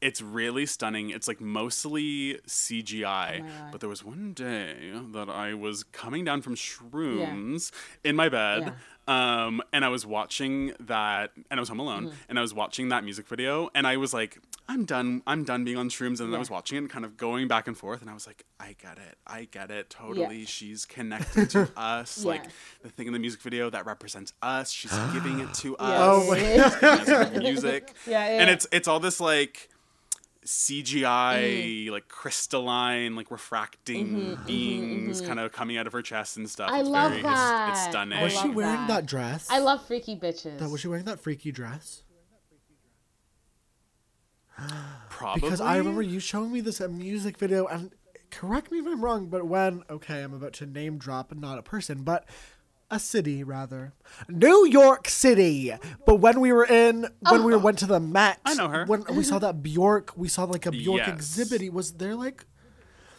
It's 0.00 0.20
really 0.22 0.66
stunning. 0.66 1.10
It's 1.10 1.26
like 1.26 1.40
mostly 1.40 2.38
Oh 2.46 2.46
CGI, 2.46 3.44
but 3.72 3.80
there 3.80 3.88
was 3.88 4.04
one 4.04 4.32
day 4.34 4.92
that 5.12 5.28
I 5.28 5.54
was 5.54 5.84
coming 5.84 6.24
down 6.24 6.42
from 6.42 6.54
shrooms 6.54 7.70
in 8.02 8.14
my 8.14 8.28
bed. 8.28 8.74
Um, 9.06 9.60
and 9.72 9.84
I 9.84 9.88
was 9.88 10.06
watching 10.06 10.72
that, 10.80 11.30
and 11.50 11.58
I 11.58 11.60
was 11.60 11.68
home 11.68 11.80
alone, 11.80 12.06
Mm-hmm. 12.06 12.16
and 12.30 12.38
I 12.38 12.42
was 12.42 12.54
watching 12.54 12.88
that 12.88 13.04
music 13.04 13.26
video, 13.28 13.68
and 13.74 13.86
I 13.86 13.96
was 13.98 14.14
like, 14.14 14.38
I'm 14.66 14.86
done, 14.86 15.22
I'm 15.26 15.44
done 15.44 15.62
being 15.64 15.76
on 15.76 15.90
shrooms, 15.90 16.20
and 16.20 16.30
then 16.30 16.34
I 16.36 16.38
was 16.38 16.48
watching 16.50 16.76
it, 16.76 16.80
and 16.80 16.88
kind 16.90 17.04
of 17.04 17.18
going 17.18 17.46
back 17.46 17.66
and 17.68 17.76
forth, 17.76 18.00
and 18.00 18.08
I 18.08 18.14
was 18.14 18.26
like, 18.26 18.44
I 18.58 18.74
get 18.82 18.96
it, 18.96 19.18
I 19.26 19.44
get 19.50 19.70
it, 19.70 19.90
totally. 19.90 20.46
She's 20.46 20.86
connected 20.86 21.50
to 21.50 21.68
us, 21.76 22.24
like 22.24 22.44
the 22.82 22.88
thing 22.88 23.06
in 23.06 23.12
the 23.12 23.18
music 23.18 23.42
video 23.42 23.68
that 23.68 23.84
represents 23.84 24.32
us. 24.40 24.70
She's 24.70 24.96
giving 25.12 25.40
it 25.40 25.52
to 25.54 25.76
Yeah. 25.80 25.86
us. 25.86 26.28
Oh 26.30 27.30
music. 27.38 27.92
Yeah, 28.06 28.22
And 28.24 28.48
it's 28.48 28.66
it's 28.72 28.88
all 28.88 29.00
this 29.00 29.20
like 29.20 29.68
CGI, 30.44 31.04
mm-hmm. 31.04 31.92
like 31.92 32.08
crystalline, 32.08 33.16
like 33.16 33.30
refracting 33.30 34.06
mm-hmm, 34.06 34.32
mm-hmm, 34.32 34.46
beings 34.46 35.20
kind 35.20 35.40
of 35.40 35.52
coming 35.52 35.76
out 35.76 35.86
of 35.86 35.92
her 35.92 36.02
chest 36.02 36.36
and 36.36 36.48
stuff. 36.48 36.70
I 36.70 36.80
it's 36.80 36.88
love 36.88 37.10
very, 37.10 37.22
that. 37.22 37.70
It's, 37.70 37.80
it's 37.80 37.90
stunning. 37.90 38.18
I 38.18 38.24
Was 38.24 38.38
she 38.38 38.48
wearing 38.48 38.72
that. 38.72 38.88
that, 38.88 39.06
dress? 39.06 39.48
I 39.50 39.58
love 39.58 39.86
freaky 39.86 40.16
bitches. 40.16 40.58
that. 40.58 40.68
Was 40.68 40.80
she 40.80 40.88
wearing 40.88 41.04
that 41.06 41.20
freaky 41.20 41.50
dress? 41.50 42.02
Probably 45.08 45.40
Because 45.42 45.60
I 45.60 45.78
remember 45.78 46.02
you 46.02 46.20
showing 46.20 46.52
me 46.52 46.60
this 46.60 46.80
uh, 46.80 46.88
music 46.88 47.38
video, 47.38 47.66
and 47.66 47.92
correct 48.30 48.70
me 48.70 48.78
if 48.78 48.86
I'm 48.86 49.02
wrong, 49.02 49.26
but 49.26 49.46
when 49.46 49.82
okay, 49.88 50.22
I'm 50.22 50.34
about 50.34 50.52
to 50.54 50.66
name 50.66 50.98
drop 50.98 51.32
and 51.32 51.40
not 51.40 51.58
a 51.58 51.62
person, 51.62 52.02
but 52.02 52.28
a 52.90 52.98
city 52.98 53.42
rather, 53.42 53.92
New 54.28 54.66
York 54.68 55.08
City. 55.08 55.72
But 56.06 56.16
when 56.16 56.40
we 56.40 56.52
were 56.52 56.66
in, 56.66 57.08
when 57.28 57.44
we 57.44 57.56
went 57.56 57.78
to 57.80 57.86
the 57.86 58.00
Met, 58.00 58.40
I 58.44 58.54
know 58.54 58.68
her. 58.68 58.84
When 58.86 59.04
we 59.14 59.22
saw 59.24 59.38
that 59.38 59.62
Bjork, 59.62 60.12
we 60.16 60.28
saw 60.28 60.44
like 60.44 60.66
a 60.66 60.70
Bjork 60.70 60.98
Yes. 61.06 61.08
exhibit. 61.08 61.72
Was 61.72 61.94
there 61.94 62.14
like? 62.14 62.44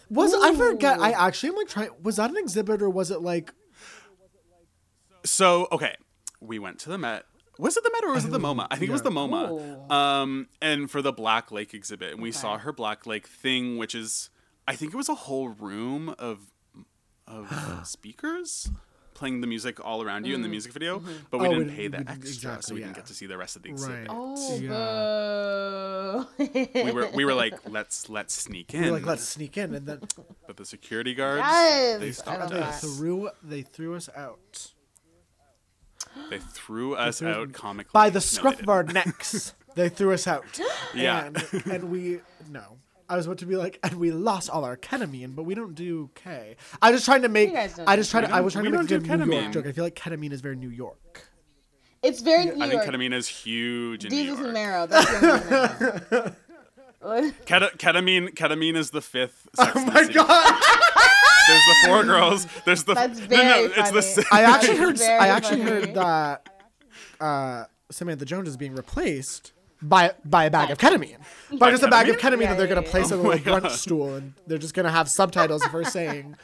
Was 0.09 0.34
I 0.34 0.53
forget? 0.55 0.99
I 0.99 1.11
actually 1.11 1.49
am 1.49 1.55
like 1.55 1.68
trying. 1.68 1.89
Was 2.01 2.18
that 2.18 2.30
an 2.30 2.38
exhibit 2.38 2.82
or 2.82 2.89
was 2.89 3.11
it 3.11 3.22
like? 3.22 3.53
So 5.24 5.68
okay, 5.72 5.95
we 6.39 6.59
went 6.59 6.80
to 6.80 6.89
the 6.89 6.97
Met. 6.97 7.26
Was 7.57 7.78
it 7.78 7.84
the 7.84 7.91
Met 7.91 8.03
or 8.03 8.13
was 8.13 8.26
it 8.26 8.32
the 8.32 8.39
MoMA? 8.39 8.68
I 8.70 8.76
think 8.76 8.89
it 8.89 8.91
was 8.91 9.01
the 9.01 9.09
MoMA. 9.11 9.89
Um, 9.91 10.49
and 10.61 10.91
for 10.91 11.01
the 11.01 11.13
Black 11.13 11.51
Lake 11.51 11.74
exhibit, 11.74 12.13
and 12.13 12.22
we 12.22 12.32
saw 12.32 12.57
her 12.57 12.74
Black 12.74 13.05
Lake 13.05 13.28
thing, 13.28 13.78
which 13.78 13.95
is, 13.95 14.30
I 14.68 14.76
think 14.76 14.93
it 14.93 14.97
was 14.97 15.09
a 15.09 15.16
whole 15.16 15.49
room 15.49 16.13
of 16.20 16.51
of 17.28 17.82
speakers 17.88 18.70
playing 19.16 19.41
the 19.41 19.47
music 19.47 19.84
all 19.84 20.03
around 20.03 20.28
you 20.28 20.36
in 20.36 20.43
the 20.43 20.47
music 20.47 20.72
video, 20.72 20.99
mm-hmm. 20.99 21.11
but 21.32 21.39
we 21.39 21.47
Oh, 21.47 21.53
didn't 21.55 21.76
pay 21.76 21.88
the 21.88 21.97
we 21.97 22.03
didn't- 22.03 22.09
extra, 22.09 22.41
so 22.41 22.49
exactly, 22.53 22.74
we 22.76 22.80
didn't 22.82 22.95
get 22.95 23.05
to 23.07 23.13
see 23.16 23.26
the 23.26 23.38
rest 23.38 23.55
of 23.55 23.63
the 23.63 23.70
exhibit. 23.70 24.07
Right. 24.07 24.09
Oh, 24.09 24.36
Yeah. 26.38 26.84
We 26.86 26.91
were 26.91 27.09
we 27.13 27.26
were 27.26 27.34
like, 27.34 27.53
let's 27.70 28.09
let's 28.09 28.34
sneak 28.34 28.74
in, 28.74 28.82
We 28.84 28.88
were 28.91 28.97
like 28.97 29.05
let's 29.05 29.24
sneak 29.28 29.57
in, 29.57 29.74
and 29.74 29.86
then 29.88 30.01
but 30.47 30.57
the 30.57 30.66
security 30.66 31.13
guards 31.16 31.39
Yes, 31.41 31.99
they 31.99 32.11
stopped 32.11 32.39
love 32.39 32.49
they 32.51 32.59
us. 32.59 32.82
threw 32.97 33.30
they 33.43 33.61
threw 33.63 33.95
us 33.95 34.09
out 34.16 34.72
They 36.30 36.39
threw 36.39 36.95
us 36.95 37.20
threw 37.20 37.30
out 37.30 37.53
comically 37.53 37.91
by 37.93 38.09
the 38.09 38.22
scruff 38.22 38.57
they 38.57 38.63
of 38.63 38.70
our 38.70 38.84
necks. 38.84 39.53
They 39.76 39.89
threw 39.89 40.13
us 40.13 40.28
out. 40.28 40.45
Yeah. 40.95 41.26
and, 41.26 41.43
and 41.66 41.84
we 41.91 42.22
no. 42.49 42.78
I 43.08 43.16
was 43.18 43.26
about 43.28 43.38
to 43.39 43.45
be 43.45 43.56
like, 43.56 43.80
and 43.84 43.93
we 43.95 44.12
lost 44.12 44.49
all 44.49 44.66
our 44.66 44.76
ketamine, 44.78 45.36
but 45.36 45.43
we 45.43 45.53
don't 45.56 45.76
do 45.76 46.10
K. 46.16 46.56
I 46.82 46.91
was 46.91 46.99
just 47.01 47.06
trying 47.06 47.22
to 47.22 47.30
make. 47.30 47.49
You 47.49 47.56
guys 47.56 47.76
don't 47.76 47.88
I 47.88 47.95
do 47.95 47.99
just 48.01 48.12
tried 48.12 48.22
We 48.22 48.28
to. 48.28 48.34
I 48.36 48.41
was 48.41 48.53
trying 48.53 48.66
to 48.66 48.72
make 48.72 48.76
a 48.76 48.78
don't 48.88 48.88
good 48.88 49.03
do 49.03 49.26
New 49.26 49.32
York 49.41 49.51
joke. 49.53 49.68
I 49.68 49.72
feel 49.72 49.84
like 49.84 49.95
ketamine 49.95 50.32
is 50.32 50.41
very 50.41 50.56
New 50.56 50.70
York. 50.70 51.28
It's 52.01 52.22
very 52.22 52.45
New 52.45 52.62
I 52.64 52.70
think 52.70 52.82
ketamine 52.84 53.14
is 53.14 53.28
huge 53.28 54.06
in 54.06 54.12
Jesus 54.12 54.39
New 54.39 54.45
and 54.45 54.53
York. 54.53 54.53
marrow. 54.53 54.88
That's 54.88 55.20
the 55.20 56.36
only 57.01 57.32
thing. 57.32 57.41
Ketamine 57.45 58.34
ketamine 58.34 58.76
is 58.76 58.89
the 58.89 59.01
fifth. 59.01 59.47
Sex 59.56 59.72
Oh 59.76 59.86
my 59.86 60.01
City. 60.01 60.14
god! 60.16 60.28
There's 61.47 61.62
the 61.66 61.88
four 61.88 62.03
girls. 62.03 62.47
There's 62.66 62.84
the 62.86 62.95
That's 62.95 63.20
very 63.20 63.43
no, 63.43 63.49
no, 63.49 63.68
very 63.68 63.82
it's 63.93 64.16
the 64.16 64.26
I 64.32 64.41
actually 64.41 64.78
heard. 64.78 64.99
I 65.01 65.28
actually 65.28 65.64
funny. 65.64 65.70
heard 65.72 65.93
that 65.93 66.49
uh, 67.20 67.66
Samantha 67.91 68.26
Jones 68.26 68.49
is 68.49 68.58
being 68.58 68.74
replaced 68.74 69.53
by 69.82 70.11
by 70.23 70.45
a 70.45 70.51
bag 70.51 70.71
of 70.71 70.78
ketamine. 70.78 71.17
By 71.59 71.71
just 71.71 71.84
a 71.84 71.88
bag 71.88 72.09
of 72.09 72.17
ketamine? 72.17 72.19
ketamine 72.19 72.41
Yeah, 72.41 72.49
that 72.51 72.57
they're 72.57 72.67
gonna 72.67 72.82
place 72.82 73.11
yeah. 73.11 73.17
on 73.17 73.26
a 73.26 73.28
Oh 73.28 73.32
little 73.32 73.53
my 73.53 73.59
brunch 73.59 73.63
God. 73.63 73.71
stool, 73.71 74.15
and 74.15 74.34
they're 74.47 74.57
just 74.57 74.73
gonna 74.73 74.91
have 74.91 75.09
subtitles 75.09 75.63
of 75.65 75.71
her 75.71 75.84
saying, 75.97 76.36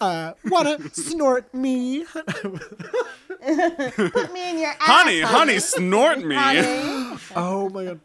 uh, 0.00 0.32
"Wanna 0.46 0.78
snort 0.92 1.52
me?" 1.54 2.04
Put 2.14 2.32
me 4.32 4.50
in 4.50 4.58
your 4.58 4.70
ass, 4.70 4.76
honey, 4.80 5.20
honey, 5.20 5.58
snort 5.58 6.24
me. 6.24 6.34
Honey, 6.34 6.60
honey. 6.62 7.18
oh 7.36 7.68
my 7.70 7.84
god. 7.84 8.00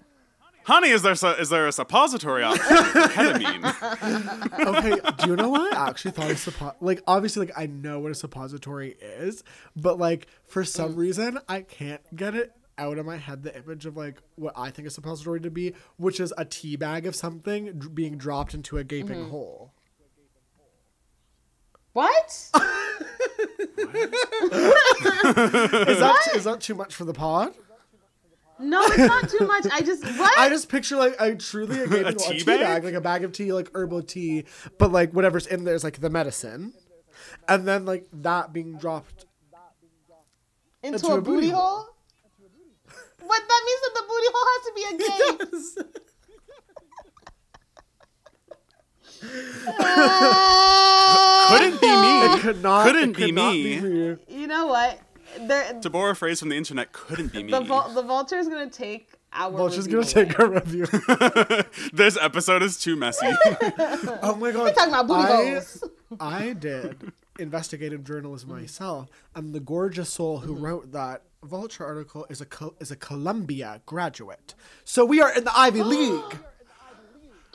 Honey, 0.64 0.90
is 0.90 1.02
there 1.02 1.16
su- 1.16 1.28
is 1.30 1.50
there 1.50 1.68
a 1.68 1.72
suppository 1.72 2.44
option 2.44 2.64
for 2.64 3.02
ketamine? 3.08 4.68
okay, 4.68 5.02
do 5.24 5.30
you 5.32 5.36
know 5.36 5.50
what 5.50 5.74
I 5.76 5.90
actually 5.90 6.12
thought 6.12 6.30
a 6.30 6.36
suppo- 6.36 6.76
like 6.80 7.02
obviously 7.08 7.48
like 7.48 7.58
I 7.58 7.66
know 7.66 8.00
what 8.00 8.12
a 8.12 8.16
suppository 8.16 8.96
is, 9.02 9.44
but 9.76 9.98
like 9.98 10.28
for 10.46 10.64
some 10.64 10.96
reason 10.96 11.40
I 11.50 11.62
can't 11.62 12.02
get 12.16 12.36
it 12.36 12.52
out 12.80 12.98
of 12.98 13.06
my 13.06 13.18
head 13.18 13.44
the 13.44 13.56
image 13.56 13.86
of 13.86 13.96
like 13.98 14.22
what 14.36 14.54
I 14.58 14.72
think 14.72 14.88
a 14.88 14.92
suppository 14.92 15.42
to 15.42 15.52
be, 15.52 15.74
which 15.98 16.20
is 16.20 16.34
a 16.38 16.46
tea 16.46 16.76
bag 16.76 17.06
of 17.06 17.16
something 17.16 17.78
dr- 17.78 17.94
being 17.94 18.18
dropped 18.18 18.54
into 18.54 18.78
a 18.78 18.84
gaping 18.84 19.20
mm-hmm. 19.20 19.30
hole. 19.30 19.74
What? 21.94 22.30
Is 22.30 22.52
that 26.00 26.30
is 26.36 26.44
that 26.44 26.62
too 26.62 26.76
much 26.76 26.94
for 26.94 27.04
the 27.04 27.14
pod? 27.14 27.54
No, 28.60 28.82
it's 28.84 28.98
not 28.98 29.30
too 29.30 29.48
much. 29.48 29.66
I 29.72 29.82
just 29.82 30.04
what? 30.20 30.38
I 30.38 30.50
just 30.50 30.70
picture 30.70 30.98
like 30.98 31.20
I 31.20 31.34
truly 31.34 31.80
like, 31.80 31.90
maybe 31.90 32.10
a, 32.10 32.14
tea 32.14 32.40
tea 32.40 32.44
bag? 32.44 32.60
bag? 32.60 32.84
like 32.84 32.94
a 32.94 33.02
bag 33.02 33.24
of 33.24 33.32
tea, 33.32 33.54
like 33.54 33.72
herbal 33.74 34.04
tea, 34.04 34.46
but 34.78 34.92
like 34.92 35.12
whatever's 35.14 35.48
in 35.48 35.64
there 35.64 35.76
is 35.76 35.84
like 35.84 36.00
the 36.00 36.10
medicine, 36.10 36.74
and 37.48 37.68
then 37.68 37.86
like 37.86 38.06
that 38.14 38.54
being 38.54 38.78
dropped. 38.78 39.26
into, 40.84 40.98
into 40.98 41.08
a, 41.08 41.18
a 41.18 41.22
booty, 41.22 41.48
booty 41.48 41.50
hole. 41.50 41.88
What 43.30 43.44
that 43.48 43.62
means 43.68 43.82
that 43.86 43.94
the 43.94 44.02
booty 44.10 44.30
hole 44.34 44.48
has 44.50 44.62
to 44.66 44.74
be 44.74 44.84
a 44.90 44.94
gate. 45.06 46.00
Uh, 49.78 51.50
couldn't 51.50 51.80
be 51.80 51.88
me. 51.88 52.26
It 52.26 52.40
could 52.40 52.64
not. 52.64 52.86
Couldn't 52.88 53.12
it 53.12 53.16
could 53.16 53.26
be 53.28 53.32
not 53.32 53.54
me. 53.54 53.80
me. 53.80 54.18
You 54.30 54.48
know 54.48 54.66
what? 54.66 55.00
There, 55.42 55.80
To 55.80 55.90
borrow 55.92 56.10
a 56.10 56.16
phrase 56.16 56.40
from 56.40 56.50
the 56.50 56.56
internet, 56.56 56.92
couldn't 56.92 57.32
be 57.32 57.44
me. 57.44 57.52
the 57.52 57.62
vul- 57.62 57.90
the 57.94 58.02
vulture 58.02 58.40
is 58.40 58.48
gonna 58.48 58.68
take 58.68 59.12
our. 59.32 59.52
Vulture's 59.52 59.86
review 59.86 60.02
gonna 60.02 60.26
take 60.26 60.40
away. 60.40 60.48
a 60.48 60.62
review. 60.62 60.88
this 61.94 62.18
episode 62.20 62.64
is 62.64 62.80
too 62.80 62.96
messy. 62.96 63.28
oh 64.24 64.36
my 64.40 64.50
god! 64.52 64.64
We're 64.64 64.74
talking 64.74 64.90
about 64.90 65.08
booty 65.08 65.22
I, 65.22 65.36
holes. 65.36 65.84
I 66.20 66.54
did 66.54 67.12
investigative 67.38 68.04
journalism 68.04 68.50
myself, 68.50 69.08
and 69.36 69.54
the 69.54 69.60
gorgeous 69.60 70.10
soul 70.10 70.40
who 70.40 70.56
mm-hmm. 70.56 70.66
wrote 70.66 70.92
that 70.94 71.22
Vulture 71.44 71.86
article 71.86 72.26
is 72.30 72.42
a 72.42 72.46
Co- 72.46 72.76
is 72.80 72.92
a 72.92 72.96
Columbia 72.96 73.82
graduate. 73.86 74.56
So 74.84 75.06
we 75.06 75.22
are 75.22 75.32
in 75.34 75.44
the 75.46 75.58
Ivy 75.58 75.84
League. 75.84 76.38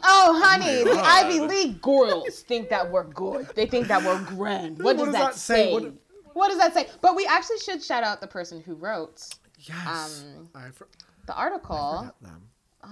Oh, 0.06 0.40
honey, 0.42 0.84
the 0.84 1.00
Ivy 1.00 1.40
League 1.40 1.80
girls 1.82 2.40
think 2.40 2.68
that 2.70 2.90
we're 2.90 3.04
good. 3.04 3.46
They 3.54 3.66
think 3.66 3.88
that 3.88 4.02
we're 4.02 4.22
grand. 4.24 4.82
What, 4.82 4.98
does, 4.98 5.12
that, 5.12 5.34
say? 5.34 5.72
What- 5.72 5.92
What 6.34 6.48
does 6.48 6.58
that 6.58 6.74
say? 6.74 6.88
But 7.00 7.14
we 7.16 7.26
actually 7.26 7.58
should 7.58 7.82
shout 7.82 8.02
out 8.04 8.20
the 8.20 8.26
person 8.26 8.60
who 8.60 8.74
wrote 8.74 9.26
Yes. 9.58 10.24
Um, 10.26 10.48
I 10.54 10.70
for- 10.70 10.88
the 11.26 11.34
article. 11.34 11.98
forgot 12.00 12.22
them. 12.22 12.48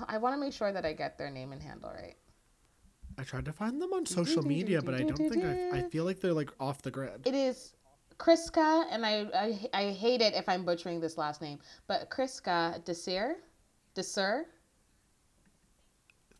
I 0.08 0.16
want 0.18 0.34
to 0.34 0.40
make 0.40 0.52
sure 0.54 0.72
that 0.72 0.86
I 0.86 0.92
get 0.94 1.18
their 1.18 1.30
name 1.30 1.52
and 1.52 1.62
handle 1.62 1.90
right. 1.90 2.14
I 3.18 3.24
tried 3.24 3.44
to 3.44 3.52
find 3.52 3.80
them 3.80 3.92
on 3.92 4.06
social 4.06 4.42
media, 4.42 4.80
but 4.80 4.94
I 4.94 5.02
don't 5.02 5.16
think 5.16 5.44
I. 5.44 5.78
I 5.78 5.82
feel 5.90 6.04
like 6.04 6.20
they're 6.20 6.32
like 6.32 6.50
off 6.58 6.80
the 6.80 6.90
grid. 6.90 7.26
It 7.26 7.34
is 7.34 7.74
Kriska, 8.22 8.84
and 8.90 9.04
I, 9.04 9.26
I 9.34 9.68
I 9.74 9.90
hate 9.90 10.20
it 10.20 10.34
if 10.34 10.48
I'm 10.48 10.64
butchering 10.64 11.00
this 11.00 11.18
last 11.18 11.42
name, 11.42 11.58
but 11.88 12.08
Kriska 12.08 12.84
Desir, 12.84 13.36
Desir. 13.94 14.46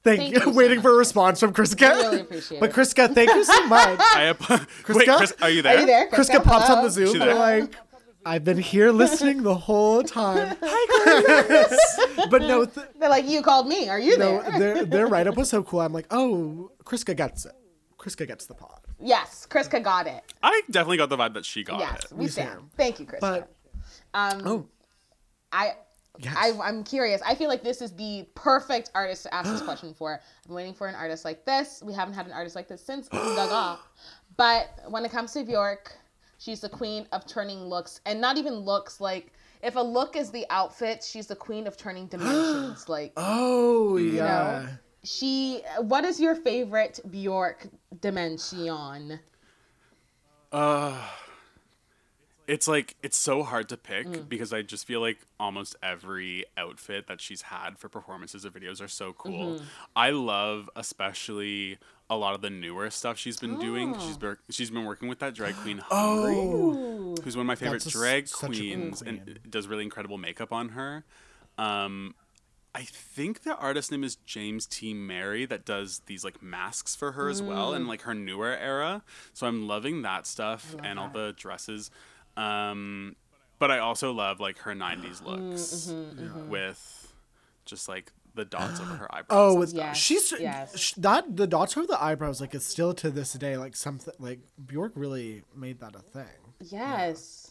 Thank, 0.05 0.19
Thank 0.21 0.33
you. 0.35 0.39
you 0.41 0.45
so 0.53 0.57
Waiting 0.59 0.79
much. 0.79 0.83
for 0.83 0.93
a 0.95 0.97
response 0.97 1.41
from 1.41 1.53
Kriska. 1.53 1.87
I 1.91 1.95
really 1.97 2.21
appreciate 2.21 2.61
but 2.61 2.71
it. 2.71 2.75
Kriska, 2.75 3.13
thank 3.15 3.31
you 3.31 3.45
so 3.45 3.67
much. 3.77 4.01
I 4.15 4.25
ap- 4.27 4.41
Wait, 4.51 4.61
Kriska? 4.85 5.17
Chris, 5.17 5.33
are 5.43 5.51
you 5.51 5.63
there? 5.63 5.77
Are 5.77 5.81
you 5.81 5.87
there? 5.87 6.09
Kriska 6.11 6.43
pops 6.43 6.71
on 6.71 6.83
the 6.85 6.91
Zoom. 6.91 7.13
She 7.13 7.19
They're 7.19 7.35
there? 7.35 7.61
like, 7.61 7.77
I've 8.25 8.45
been 8.45 8.59
here 8.59 8.91
listening 8.93 9.43
the 9.43 9.55
whole 9.55 10.03
time. 10.05 10.57
Hi, 10.63 12.27
but 12.31 12.43
no, 12.43 12.65
th- 12.65 12.87
They're 12.99 13.09
like, 13.11 13.27
you 13.29 13.43
called 13.43 13.67
me. 13.67 13.89
Are 13.89 13.99
you 13.99 14.17
no, 14.19 14.41
there? 14.43 14.59
their 14.59 14.85
their 14.85 15.07
write 15.09 15.27
up 15.27 15.37
was 15.37 15.49
so 15.49 15.63
cool. 15.65 15.81
I'm 15.81 15.93
like, 15.93 16.07
oh, 16.13 16.71
Kriska 16.85 17.17
gets 17.17 17.45
it. 17.47 17.53
Kriska 17.99 18.27
gets 18.27 18.47
the 18.47 18.55
pod. 18.55 18.82
Yes, 19.03 19.47
Kriska 19.51 19.83
got 19.83 20.07
it. 20.07 20.23
I 20.43 20.63
definitely 20.71 20.97
got 20.99 21.09
the 21.09 21.17
vibe 21.17 21.35
that 21.35 21.45
she 21.45 21.63
got 21.65 21.81
yes, 21.81 22.05
it. 22.05 22.13
we 22.13 22.25
We 22.25 22.29
stand. 22.29 22.51
stand. 22.51 22.71
Thank 22.77 23.01
you, 23.01 23.07
Kriska. 23.07 23.21
But 23.21 23.55
um, 24.15 24.43
oh, 24.47 24.67
I. 25.53 25.73
yes. 26.19 26.35
I, 26.37 26.53
I'm 26.63 26.85
curious. 26.85 27.21
I 27.27 27.35
feel 27.35 27.49
like 27.49 27.63
this 27.63 27.83
is 27.83 27.93
the 27.93 28.27
perfect 28.35 28.91
artist 28.95 29.25
to 29.25 29.35
ask 29.35 29.51
this 29.51 29.63
question 29.63 29.95
for. 29.95 30.21
I'm 30.49 30.55
waiting 30.55 30.75
for 30.75 30.87
an 30.87 30.95
artist 30.95 31.25
like 31.25 31.45
this. 31.45 31.83
We 31.85 31.93
haven't 31.93 32.15
had 32.15 32.27
an 32.27 32.33
artist 32.33 32.57
like 32.57 32.69
this 32.69 32.85
since 32.85 33.09
Gaga. 33.09 33.79
But 34.39 34.71
when 34.89 35.05
it 35.05 35.11
comes 35.11 35.33
to 35.35 35.45
Bjork, 35.45 35.93
she's 36.39 36.61
the 36.61 36.69
queen 36.71 37.07
of 37.13 37.27
turning 37.27 37.59
looks, 37.67 38.01
and 38.07 38.19
not 38.19 38.39
even 38.39 38.55
looks. 38.55 38.99
Like 39.01 39.33
if 39.63 39.77
a 39.77 39.81
look 39.81 40.17
is 40.17 40.31
the 40.31 40.47
outfit, 40.49 41.05
she's 41.05 41.27
the 41.27 41.37
queen 41.37 41.67
of 41.67 41.77
turning 41.77 42.07
dimensions. 42.15 42.89
like 42.89 43.13
oh 43.19 43.99
yeah. 43.99 44.67
Know, 45.03 45.09
she. 45.09 45.63
What 45.81 46.05
is 46.05 46.21
your 46.21 46.35
favorite 46.35 47.01
Bjork 47.11 47.69
dimension? 48.01 49.21
Uh, 50.51 50.99
it's 52.47 52.69
like 52.69 52.97
it's 53.03 53.17
so 53.17 53.43
hard 53.43 53.69
to 53.71 53.77
pick 53.77 54.07
Mm. 54.07 54.29
because 54.29 54.53
I 54.53 54.63
just 54.63 54.87
feel 54.87 55.01
like 55.01 55.19
almost 55.41 55.77
every 55.83 56.45
outfit 56.57 57.07
that 57.07 57.21
she's 57.21 57.43
had 57.43 57.79
for 57.79 57.89
performances 57.89 58.45
or 58.45 58.51
videos 58.51 58.83
are 58.83 58.89
so 58.89 59.13
cool. 59.13 59.55
Mm-hmm. 59.57 59.65
I 59.97 60.11
love 60.11 60.69
especially 60.77 61.79
a 62.11 62.17
lot 62.17 62.35
of 62.35 62.43
the 62.43 62.51
newer 62.51 62.91
stuff 62.91 63.17
she's 63.17 63.39
been 63.39 63.59
doing. 63.59 63.95
Oh. 63.97 64.07
She's 64.07 64.19
been 64.19 64.37
she's 64.51 64.71
been 64.71 64.85
working 64.85 65.09
with 65.09 65.21
that 65.21 65.35
drag 65.35 65.55
queen 65.57 65.79
Hungry, 65.89 66.35
Oh, 66.37 67.15
who's 67.25 67.37
one 67.37 67.45
of 67.45 67.47
my 67.47 67.55
favorite 67.55 67.83
That's 67.83 67.93
drag 67.95 68.29
such 68.29 68.41
cool 68.41 68.49
queens 68.51 69.03
queen. 69.03 69.23
and 69.27 69.51
does 69.51 69.67
really 69.69 69.85
incredible 69.85 70.19
makeup 70.19 70.53
on 70.53 70.71
her. 70.71 71.05
Um, 71.57 72.15
I 72.75 72.83
think 72.83 73.43
the 73.43 73.55
artist 73.57 73.91
name 73.91 74.03
is 74.03 74.17
James 74.25 74.67
T. 74.67 74.95
Merry 74.95 75.45
that 75.47 75.65
does 75.67 76.01
these 76.07 76.25
like 76.25 76.43
masks 76.43 76.97
for 76.97 77.13
her 77.13 77.29
as 77.29 77.43
well 77.43 77.73
Mm. 77.73 77.77
in 77.77 77.87
like 77.87 78.03
her 78.03 78.15
newer 78.15 78.57
era. 78.57 79.03
So 79.35 79.47
I'm 79.47 79.67
loving 79.69 80.03
that 80.03 80.27
stuff 80.27 80.75
and 80.83 80.99
all 80.99 81.11
the 81.11 81.35
dresses. 81.37 81.91
Um, 82.37 83.17
but 83.59 83.71
I 83.71 83.79
also 83.79 84.13
love 84.13 84.41
like 84.41 84.59
her 84.59 84.73
90s 84.75 85.21
Mm, 85.21 85.27
looks 85.27 85.63
mm-hmm, 85.93 86.49
with 86.49 87.13
just 87.67 87.89
like 87.89 88.11
the 88.35 88.45
dots 88.47 88.81
over 88.81 88.95
her 88.95 89.15
eyebrows. 89.15 89.27
oh, 89.31 89.55
with. 89.55 89.75
Yes, 89.75 89.99
she's 89.99 90.33
yes. 90.41 90.79
sh- 90.79 90.95
that 90.97 91.37
the 91.37 91.47
dots 91.47 91.77
over 91.77 91.87
the 91.87 92.03
eyebrows 92.03 92.41
like 92.41 92.55
it's 92.55 92.65
still 92.67 92.95
to 92.95 93.11
this 93.11 93.35
day 93.35 93.59
like 93.59 93.77
something 93.77 94.15
like 94.19 94.41
Bjork 94.67 94.93
really 94.95 95.43
made 95.55 95.79
that 95.81 95.95
a 95.95 96.01
thing. 96.01 96.25
Yes, 96.71 97.51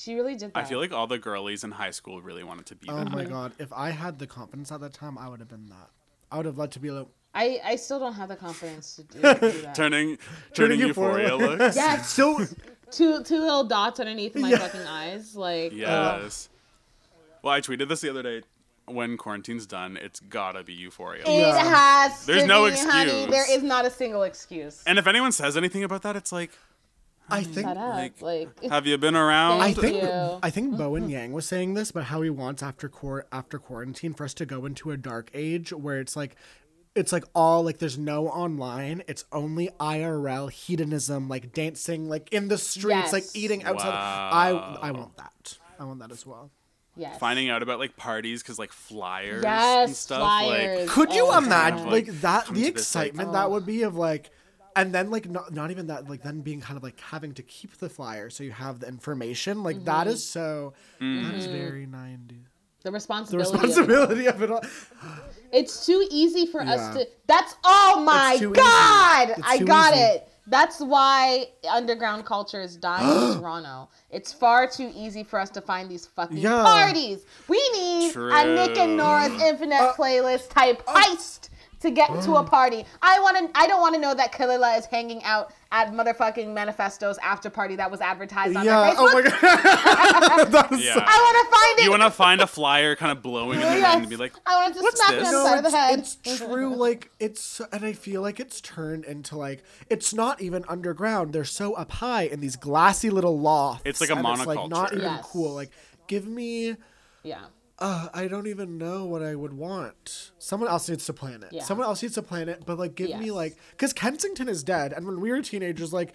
she 0.00 0.14
really 0.14 0.34
did 0.34 0.52
that. 0.54 0.58
I 0.60 0.64
feel 0.64 0.78
like 0.78 0.92
all 0.92 1.06
the 1.06 1.18
girlies 1.18 1.64
in 1.64 1.70
high 1.72 1.90
school 1.90 2.20
really 2.22 2.44
wanted 2.44 2.66
to 2.66 2.74
be 2.76 2.88
Oh 2.88 2.96
that. 2.96 3.10
my 3.12 3.24
god, 3.24 3.52
if 3.58 3.72
I 3.72 3.90
had 3.90 4.18
the 4.18 4.26
confidence 4.26 4.70
at 4.72 4.80
that 4.80 4.92
time, 4.94 5.18
I 5.18 5.28
would 5.28 5.40
have 5.40 5.48
been 5.48 5.66
that. 5.68 5.90
I 6.32 6.36
would 6.36 6.46
have 6.46 6.58
loved 6.58 6.72
to 6.74 6.80
be 6.80 6.90
like, 6.90 7.06
I, 7.34 7.60
I 7.64 7.76
still 7.76 7.98
don't 8.00 8.14
have 8.14 8.28
the 8.28 8.36
confidence 8.36 8.96
to 8.96 9.02
do, 9.04 9.20
to 9.20 9.34
do 9.52 9.62
that. 9.62 9.74
Turning, 9.74 10.16
Turning 10.54 10.78
turning 10.78 10.80
euphoria, 10.80 11.32
euphoria. 11.34 11.56
looks. 11.58 11.76
Yes, 11.76 12.08
so 12.18 12.38
two 12.90 13.22
two 13.22 13.38
little 13.40 13.64
dots 13.64 14.00
underneath 14.00 14.34
my 14.34 14.50
Yeah. 14.50 14.58
fucking 14.58 14.80
eyes. 14.82 15.36
Like, 15.36 15.72
Yes. 15.72 16.48
well, 17.42 17.54
I 17.54 17.60
tweeted 17.60 17.88
this 17.88 18.00
the 18.00 18.10
other 18.10 18.22
day. 18.22 18.42
When 18.86 19.16
quarantine's 19.16 19.66
done, 19.66 19.96
it's 19.96 20.18
gotta 20.18 20.64
be 20.64 20.72
euphoria. 20.72 21.22
it 21.24 21.28
Yeah. 21.28 22.08
has. 22.08 22.26
There's 22.26 22.42
to 22.42 22.48
no 22.48 22.68
be, 22.68 22.76
honey. 22.76 23.10
excuse. 23.10 23.30
There 23.30 23.56
is 23.56 23.62
not 23.62 23.84
a 23.84 23.90
single 23.90 24.24
excuse. 24.24 24.82
And 24.84 24.98
if 24.98 25.06
anyone 25.06 25.30
says 25.30 25.56
anything 25.56 25.84
about 25.84 26.02
that, 26.02 26.16
it's 26.16 26.32
like, 26.32 26.50
I 27.30 27.42
think 27.42 27.66
Shut 27.66 27.76
up. 27.76 27.94
like, 27.94 28.20
Like, 28.22 28.64
have 28.70 28.86
you 28.86 28.96
been 28.98 29.16
around? 29.16 29.60
I 29.60 29.72
think 29.72 30.02
you. 30.02 30.38
I 30.42 30.50
think 30.50 30.76
Bowen 30.76 31.08
Yang 31.16 31.32
was 31.32 31.46
saying 31.46 31.74
this, 31.74 31.92
but 31.92 32.04
how 32.04 32.22
he 32.22 32.30
wants 32.30 32.62
after 32.62 32.88
quar- 32.88 33.26
after 33.32 33.58
quarantine 33.58 34.14
for 34.14 34.24
us 34.24 34.34
to 34.34 34.46
go 34.46 34.66
into 34.66 34.90
a 34.90 34.96
dark 34.96 35.30
age 35.34 35.72
where 35.72 36.00
it's 36.00 36.16
like 36.16 36.36
it's 36.96 37.12
like 37.12 37.24
all 37.34 37.62
like 37.62 37.78
there's 37.78 37.96
no 37.98 38.28
online, 38.28 39.02
it's 39.06 39.24
only 39.32 39.68
IRL 39.78 40.50
hedonism, 40.50 41.28
like 41.28 41.52
dancing 41.52 42.08
like 42.08 42.32
in 42.32 42.48
the 42.48 42.58
streets, 42.58 43.12
like 43.12 43.24
eating 43.34 43.62
outside. 43.64 43.88
Wow. 43.90 44.78
I 44.82 44.88
I 44.88 44.90
want 44.90 45.16
that. 45.16 45.58
I 45.78 45.84
want 45.84 46.00
that 46.00 46.10
as 46.10 46.26
well. 46.26 46.50
yes. 46.96 47.16
Finding 47.18 47.48
out 47.48 47.62
about 47.62 47.78
like 47.78 47.96
parties 47.96 48.42
because 48.42 48.58
like 48.58 48.72
flyers 48.72 49.44
and 49.46 49.94
stuff. 49.96 50.18
flyers. 50.20 50.80
Like, 50.80 50.88
Could 50.88 51.12
you 51.14 51.26
Oh, 51.28 51.38
imagine 51.38 51.84
God. 51.84 51.92
like 51.92 52.06
that 52.22 52.46
the 52.46 52.54
to 52.54 52.54
this, 52.54 52.64
like- 52.64 52.72
excitement 52.74 53.28
oh. 53.30 53.32
that 53.32 53.50
would 53.50 53.64
be 53.64 53.82
of 53.84 53.94
like 53.96 54.30
and 54.76 54.94
then 54.94 55.10
like 55.10 55.28
not, 55.28 55.52
not 55.52 55.70
even 55.70 55.86
that 55.88 56.08
like 56.08 56.22
then 56.22 56.40
being 56.40 56.60
kind 56.60 56.76
of 56.76 56.82
like 56.82 56.98
having 57.00 57.32
to 57.34 57.42
keep 57.42 57.76
the 57.78 57.88
flyer 57.88 58.30
so 58.30 58.44
you 58.44 58.52
have 58.52 58.80
the 58.80 58.88
information 58.88 59.62
like 59.62 59.84
that 59.84 60.06
Mm-hmm. 60.06 60.14
is 60.14 60.26
so 60.28 60.72
that 61.00 61.34
is 61.34 61.46
very 61.46 61.86
90 61.86 62.44
the 62.82 62.84
the 62.84 62.92
responsibility. 62.92 63.48
of 63.50 63.62
it. 63.62 63.66
responsibility 63.66 64.26
of 64.26 64.42
it 64.42 64.50
all 64.50 64.62
It's 65.52 65.84
too 65.84 66.06
easy 66.10 66.46
for 66.46 66.60
us 66.62 66.94
to. 66.94 67.06
That's 67.26 67.54
oh 67.64 68.02
my 68.06 68.38
god! 68.40 69.34
I 69.44 69.58
got 69.58 69.92
easy. 69.94 70.02
it. 70.02 70.28
That's 70.46 70.80
why 70.80 71.48
underground 71.70 72.24
culture 72.24 72.60
is 72.62 72.76
dying 72.76 73.06
in 73.34 73.38
Toronto. 73.40 73.88
It's 74.10 74.32
far 74.32 74.66
too 74.68 74.90
easy 74.94 75.22
for 75.24 75.38
us 75.38 75.50
to 75.50 75.60
find 75.60 75.90
these 75.90 76.06
fucking 76.06 76.38
Yeah. 76.38 76.62
parties. 76.62 77.24
We 77.48 77.58
need 77.74 78.14
a 78.16 78.44
Nick 78.54 78.78
and 78.78 78.96
Nora's 78.96 79.42
Infinite 79.42 79.74
Uh, 79.82 79.94
playlist 79.94 80.48
type 80.50 80.84
heist 80.86 81.48
to 81.80 81.90
get 81.90 82.08
to 82.08 82.36
a 82.36 82.44
mm. 82.44 82.46
party. 82.46 82.84
I 83.02 83.20
want 83.20 83.38
to. 83.38 83.58
I 83.58 83.66
don't 83.66 83.80
want 83.80 83.94
to 83.94 84.00
know 84.00 84.14
that 84.14 84.32
Kalila 84.32 84.78
is 84.78 84.86
hanging 84.86 85.22
out 85.24 85.52
at 85.72 85.92
motherfucking 85.92 86.52
Manifesto's 86.52 87.16
after 87.18 87.48
party 87.48 87.76
that 87.76 87.90
was 87.90 88.00
advertised 88.00 88.56
on 88.56 88.64
yeah 88.64 88.80
their 88.82 88.94
Facebook. 88.94 88.98
oh 88.98 89.14
my 89.14 89.22
god 89.22 90.50
that 90.52 90.72
is 90.72 90.84
yeah. 90.84 90.94
so- 90.94 91.00
I 91.06 91.16
want 91.16 91.46
to 91.46 91.56
find 91.56 91.78
it. 91.78 91.84
you 91.84 91.90
want 91.90 92.02
to 92.02 92.10
find 92.10 92.40
a 92.40 92.46
flyer 92.46 92.96
kind 92.96 93.12
of 93.12 93.22
blowing 93.22 93.60
in 93.60 93.66
the 93.66 93.76
Yes. 93.76 93.92
wind 93.94 94.00
and 94.02 94.10
be 94.10 94.16
like, 94.16 94.32
I 94.46 94.62
want 94.62 94.74
to 94.74 94.82
"What's 94.82 95.00
smack 95.00 95.12
it 95.12 95.20
this?" 95.20 95.28
on 95.28 95.32
No, 95.32 95.44
side 95.44 95.56
of 95.58 95.62
the 95.62 95.68
it's, 95.68 95.76
head. 95.76 95.98
it's 96.24 96.38
true 96.44 96.74
like 96.74 97.10
it's 97.20 97.60
and 97.72 97.84
i 97.84 97.92
feel 97.92 98.20
like 98.20 98.40
it's 98.40 98.60
turned 98.60 99.04
into 99.04 99.36
like 99.38 99.62
it's 99.88 100.12
not 100.12 100.40
even 100.42 100.64
underground 100.68 101.32
they're 101.32 101.44
so 101.44 101.74
up 101.74 101.92
high 101.92 102.22
in 102.24 102.40
these 102.40 102.56
glassy 102.56 103.08
little 103.10 103.38
lofts 103.38 103.82
It's 103.84 104.00
like 104.00 104.10
a 104.10 104.16
and 104.16 104.26
it's 104.26 104.46
like 104.46 104.68
not 104.68 104.92
even 104.92 105.04
Yes. 105.04 105.24
cool 105.26 105.54
like 105.54 105.70
give 106.08 106.26
me 106.26 106.76
yeah. 107.22 107.42
Uh, 107.80 108.08
i 108.14 108.28
don't 108.28 108.46
even 108.46 108.76
know 108.78 109.04
what 109.04 109.22
i 109.22 109.34
would 109.34 109.52
want 109.52 110.32
someone 110.38 110.68
else 110.68 110.88
needs 110.88 111.06
to 111.06 111.12
plan 111.12 111.42
it 111.42 111.52
Yeah. 111.52 111.64
someone 111.64 111.86
else 111.86 112.02
needs 112.02 112.14
to 112.14 112.22
plan 112.22 112.48
it 112.48 112.64
but 112.66 112.78
like 112.78 112.94
give 112.94 113.18
me 113.18 113.30
like 113.30 113.56
because 113.72 113.92
kensington 113.92 114.48
is 114.48 114.62
dead 114.62 114.92
and 114.92 115.06
when 115.06 115.20
we 115.20 115.30
were 115.30 115.40
teenagers 115.42 115.92
like 115.92 116.12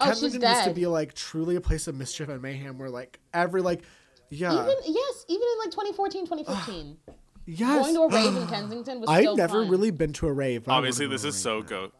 Oh, 0.00 0.04
she's 0.12 0.20
Kensington 0.20 0.48
used 0.48 0.62
to 0.64 0.70
be 0.74 0.86
like 0.86 1.12
truly 1.14 1.56
a 1.56 1.60
place 1.60 1.88
of 1.88 1.96
mischief 1.96 2.28
and 2.28 2.40
mayhem 2.40 2.78
where 2.78 2.88
like 2.88 3.18
every 3.34 3.62
like 3.62 3.82
yeah 4.30 4.52
Even 4.52 4.76
yes, 4.84 5.24
even 5.26 5.42
in 5.42 5.58
like 5.58 5.70
2014, 5.72 6.24
2015, 6.26 6.96
yes 7.46 7.82
going 7.82 7.94
to 7.96 8.02
a 8.02 8.08
rave 8.08 8.36
in 8.36 8.46
Kensington 8.54 9.00
was 9.00 9.10
I've 9.10 9.22
still 9.22 9.36
never 9.36 9.62
fun. 9.62 9.70
really 9.70 9.90
been 9.90 10.12
to 10.12 10.28
a 10.28 10.32
rave. 10.32 10.62
but 10.64 10.72
Obviously, 10.72 11.08
this 11.08 11.24
is 11.24 11.34
so 11.34 11.62
go. 11.62 11.90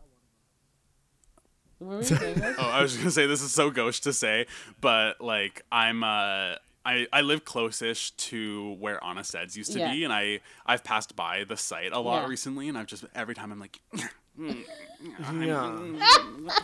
Were 1.80 1.96
you 1.98 2.02
saying? 2.04 2.40
Oh, 2.58 2.70
I 2.70 2.82
was 2.82 2.96
gonna 2.96 3.10
say 3.10 3.26
this 3.26 3.42
is 3.42 3.52
so 3.52 3.70
gauche 3.70 4.00
to 4.00 4.12
say, 4.12 4.46
but 4.80 5.20
like 5.20 5.64
I'm 5.72 6.04
uh 6.04 6.54
I, 6.88 7.06
I 7.12 7.20
live 7.20 7.44
closest 7.44 8.16
to 8.30 8.72
where 8.80 9.02
Honest 9.04 9.34
Ed's 9.34 9.56
used 9.56 9.72
to 9.74 9.78
Yeah. 9.78 9.92
be, 9.92 10.04
and 10.04 10.12
I 10.12 10.40
I've 10.64 10.82
passed 10.84 11.14
by 11.14 11.44
the 11.44 11.56
site 11.56 11.92
a 11.92 11.98
lot 12.00 12.22
Yeah. 12.22 12.28
recently, 12.28 12.68
and 12.68 12.78
I've 12.78 12.86
just 12.86 13.04
every 13.14 13.34
time 13.34 13.52
I'm 13.52 13.60
like, 13.60 13.78
mm, 13.94 14.08
mm, 14.40 14.64
mm, 15.20 15.98
Yeah. 16.48 16.58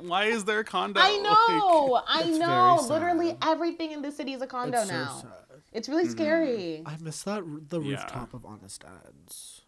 why 0.00 0.24
is 0.24 0.44
there 0.44 0.60
a 0.60 0.64
condo? 0.64 1.00
I 1.02 1.18
know, 1.18 2.02
I 2.08 2.30
know. 2.30 2.86
Literally 2.88 3.36
everything 3.42 3.92
in 3.92 4.00
the 4.00 4.10
city 4.10 4.32
is 4.32 4.40
a 4.40 4.46
condo 4.46 4.78
It's 4.78 4.88
so 4.88 4.94
now. 4.94 5.18
sad. 5.20 5.60
It's 5.72 5.86
really 5.88 6.04
mm-hmm. 6.04 6.12
scary. 6.12 6.82
I 6.86 6.96
miss 7.02 7.22
that 7.24 7.42
r- 7.42 7.60
the 7.68 7.80
Yeah. 7.80 7.90
rooftop 8.00 8.32
of 8.32 8.46
Honest 8.46 8.84
Ed's. 8.84 9.62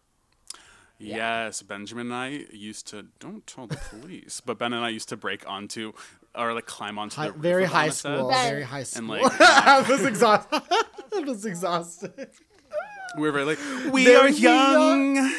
Yes, 0.97 1.61
Benjamin 1.63 2.07
and 2.07 2.15
I 2.15 2.45
used 2.51 2.87
to 2.87 3.07
don't 3.19 3.45
tell 3.47 3.65
the 3.67 3.77
police, 3.77 4.39
but 4.43 4.57
Ben 4.59 4.71
and 4.73 4.85
I 4.85 4.89
used 4.89 5.09
to 5.09 5.17
break 5.17 5.47
onto 5.49 5.93
or 6.35 6.53
like 6.53 6.65
climb 6.65 6.97
onto 6.99 7.15
High, 7.17 7.27
the 7.27 7.33
roof 7.33 7.41
very 7.41 7.63
of 7.65 7.71
high 7.71 7.89
school. 7.89 8.31
Ed's. 8.31 8.41
Ben. 8.41 8.49
Very 8.51 8.63
high 8.63 8.83
school. 8.83 9.13
And, 9.13 9.23
like, 9.23 9.41
I 9.41 9.81
was 9.89 10.05
exhausted. 10.05 10.61
I 11.15 11.19
was 11.25 11.45
exhausted. 11.45 12.29
We 13.17 13.23
were 13.23 13.31
very 13.33 13.43
like, 13.43 13.59
we 13.91 14.05
Very 14.05 14.29
are 14.29 14.29
young, 14.29 15.31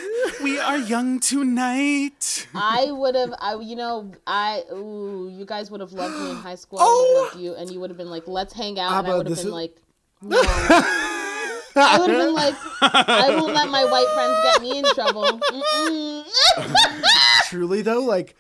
we 0.43 0.59
are 0.59 0.77
young 0.77 1.21
tonight. 1.21 2.47
I 2.55 2.91
would 2.93 3.15
have, 3.15 3.33
I 3.41 3.55
you 3.61 3.77
know, 3.77 4.13
I 4.27 4.65
ooh, 4.71 5.31
you 5.33 5.47
guys 5.47 5.71
would 5.71 5.81
have 5.81 5.93
loved 5.93 6.15
me 6.23 6.31
in 6.33 6.37
high 6.37 6.57
school. 6.57 6.79
I 6.81 6.83
Oh! 6.85 6.87
would 6.87 7.25
have 7.25 7.33
loved 7.35 7.45
you, 7.45 7.55
and 7.55 7.71
you 7.71 7.81
would 7.81 7.89
have 7.89 7.97
been 7.97 8.11
like, 8.11 8.29
"Let's 8.29 8.53
hang 8.53 8.79
out," 8.79 8.93
and 9.05 9.07
I 9.13 9.17
would 9.17 9.27
have 9.27 9.37
been 9.39 9.47
is- 9.47 9.53
like, 9.53 9.77
"No." 10.21 10.39
I 11.75 11.97
would 11.99 12.11
have 12.11 12.19
been 12.27 12.35
like, 12.35 12.55
"I 12.83 13.35
won't 13.41 13.55
let 13.55 13.71
my 13.71 13.85
white 13.87 14.09
friends 14.13 14.39
get 14.45 14.61
me 14.61 14.79
in 14.81 14.85
trouble." 14.95 15.41
Truly 17.49 17.81
though, 17.83 18.01
like 18.01 18.37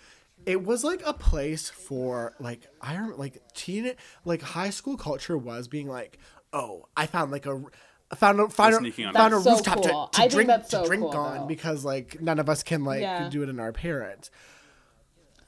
it 0.47 0.65
was 0.65 0.85
like 0.85 1.03
a 1.07 1.13
place 1.13 1.71
for 1.71 2.35
like 2.41 2.67
I 2.81 2.95
remember 2.95 3.17
like 3.17 3.43
teen 3.55 3.93
like 4.25 4.43
high 4.43 4.71
school 4.71 4.97
culture 4.97 5.37
was 5.39 5.69
being 5.69 5.89
like, 5.89 6.19
oh, 6.53 6.87
I 6.97 7.07
found 7.07 7.31
like 7.31 7.47
a 7.47 7.63
I 8.11 8.15
found 8.15 8.41
a 8.41 8.49
found 8.49 8.75
a, 8.75 8.79
sneaking 8.79 9.07
on 9.07 9.15
found 9.15 9.35
a 9.35 9.41
so 9.41 9.53
rooftop 9.53 9.83
cool. 9.83 10.09
to, 10.09 10.23
to 10.23 10.29
drink 10.29 10.49
that's 10.49 10.71
to 10.71 10.85
drink 10.85 11.03
cool, 11.03 11.11
on 11.17 11.39
though. 11.41 11.47
because 11.47 11.85
like 11.85 12.21
none 12.21 12.39
of 12.39 12.49
us 12.49 12.63
can 12.63 12.85
like 12.85 13.01
Yeah. 13.03 13.29
do 13.29 13.43
it 13.43 13.49
in 13.49 13.59
our 13.61 13.73
parents. 13.73 14.31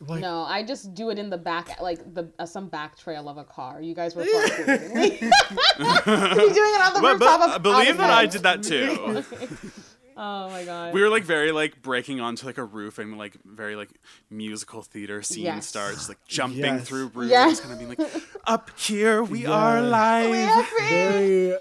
Like, 0.01 0.21
No, 0.21 0.43
I 0.43 0.63
just 0.65 0.93
do 0.95 1.11
it 1.11 1.19
in 1.19 1.31
the 1.31 1.39
back, 1.39 1.81
like 1.81 2.13
the 2.15 2.31
uh, 2.39 2.45
some 2.47 2.69
back 2.69 2.99
trail 2.99 3.29
of 3.29 3.39
a 3.39 3.45
car. 3.45 3.81
You 3.81 3.95
guys 3.95 4.15
were 4.15 4.25
far 4.25 4.67
me. 4.95 5.19
You're 5.21 6.53
doing 6.53 6.75
it 6.75 6.83
on 6.83 6.95
the 6.95 7.01
But, 7.01 7.13
rooftop 7.13 7.41
but 7.41 7.57
of 7.57 7.63
believe 7.63 7.97
that 7.99 8.11
I 8.11 8.27
did 8.27 8.43
that 8.43 8.63
too. 8.63 9.25
Oh 10.17 10.49
my 10.49 10.65
god. 10.65 10.95
we 10.95 11.03
were 11.03 11.09
like 11.09 11.25
very 11.25 11.51
like 11.53 11.83
breaking 11.83 12.21
onto 12.21 12.47
like 12.47 12.59
a 12.59 12.65
roof 12.65 12.99
and 12.99 13.19
like 13.19 13.37
very 13.45 13.75
like 13.77 13.91
musical 14.31 14.83
theater 14.83 15.23
scene 15.23 15.45
Yes. 15.45 15.67
starts 15.67 16.09
like 16.09 16.19
jumping 16.29 16.61
Yes. 16.63 16.87
through 16.87 17.09
roofs 17.15 17.31
Yes. 17.31 17.61
kind 17.61 17.73
of 17.73 17.79
being 17.79 17.89
like 17.97 18.23
up 18.47 18.71
here 18.79 19.23
we 19.25 19.45
are 19.47 19.81
Yes. 19.81 19.91
live 19.91 20.31
We 20.31 20.43
are 20.45 20.63
free. 20.63 20.89
very 20.89 21.59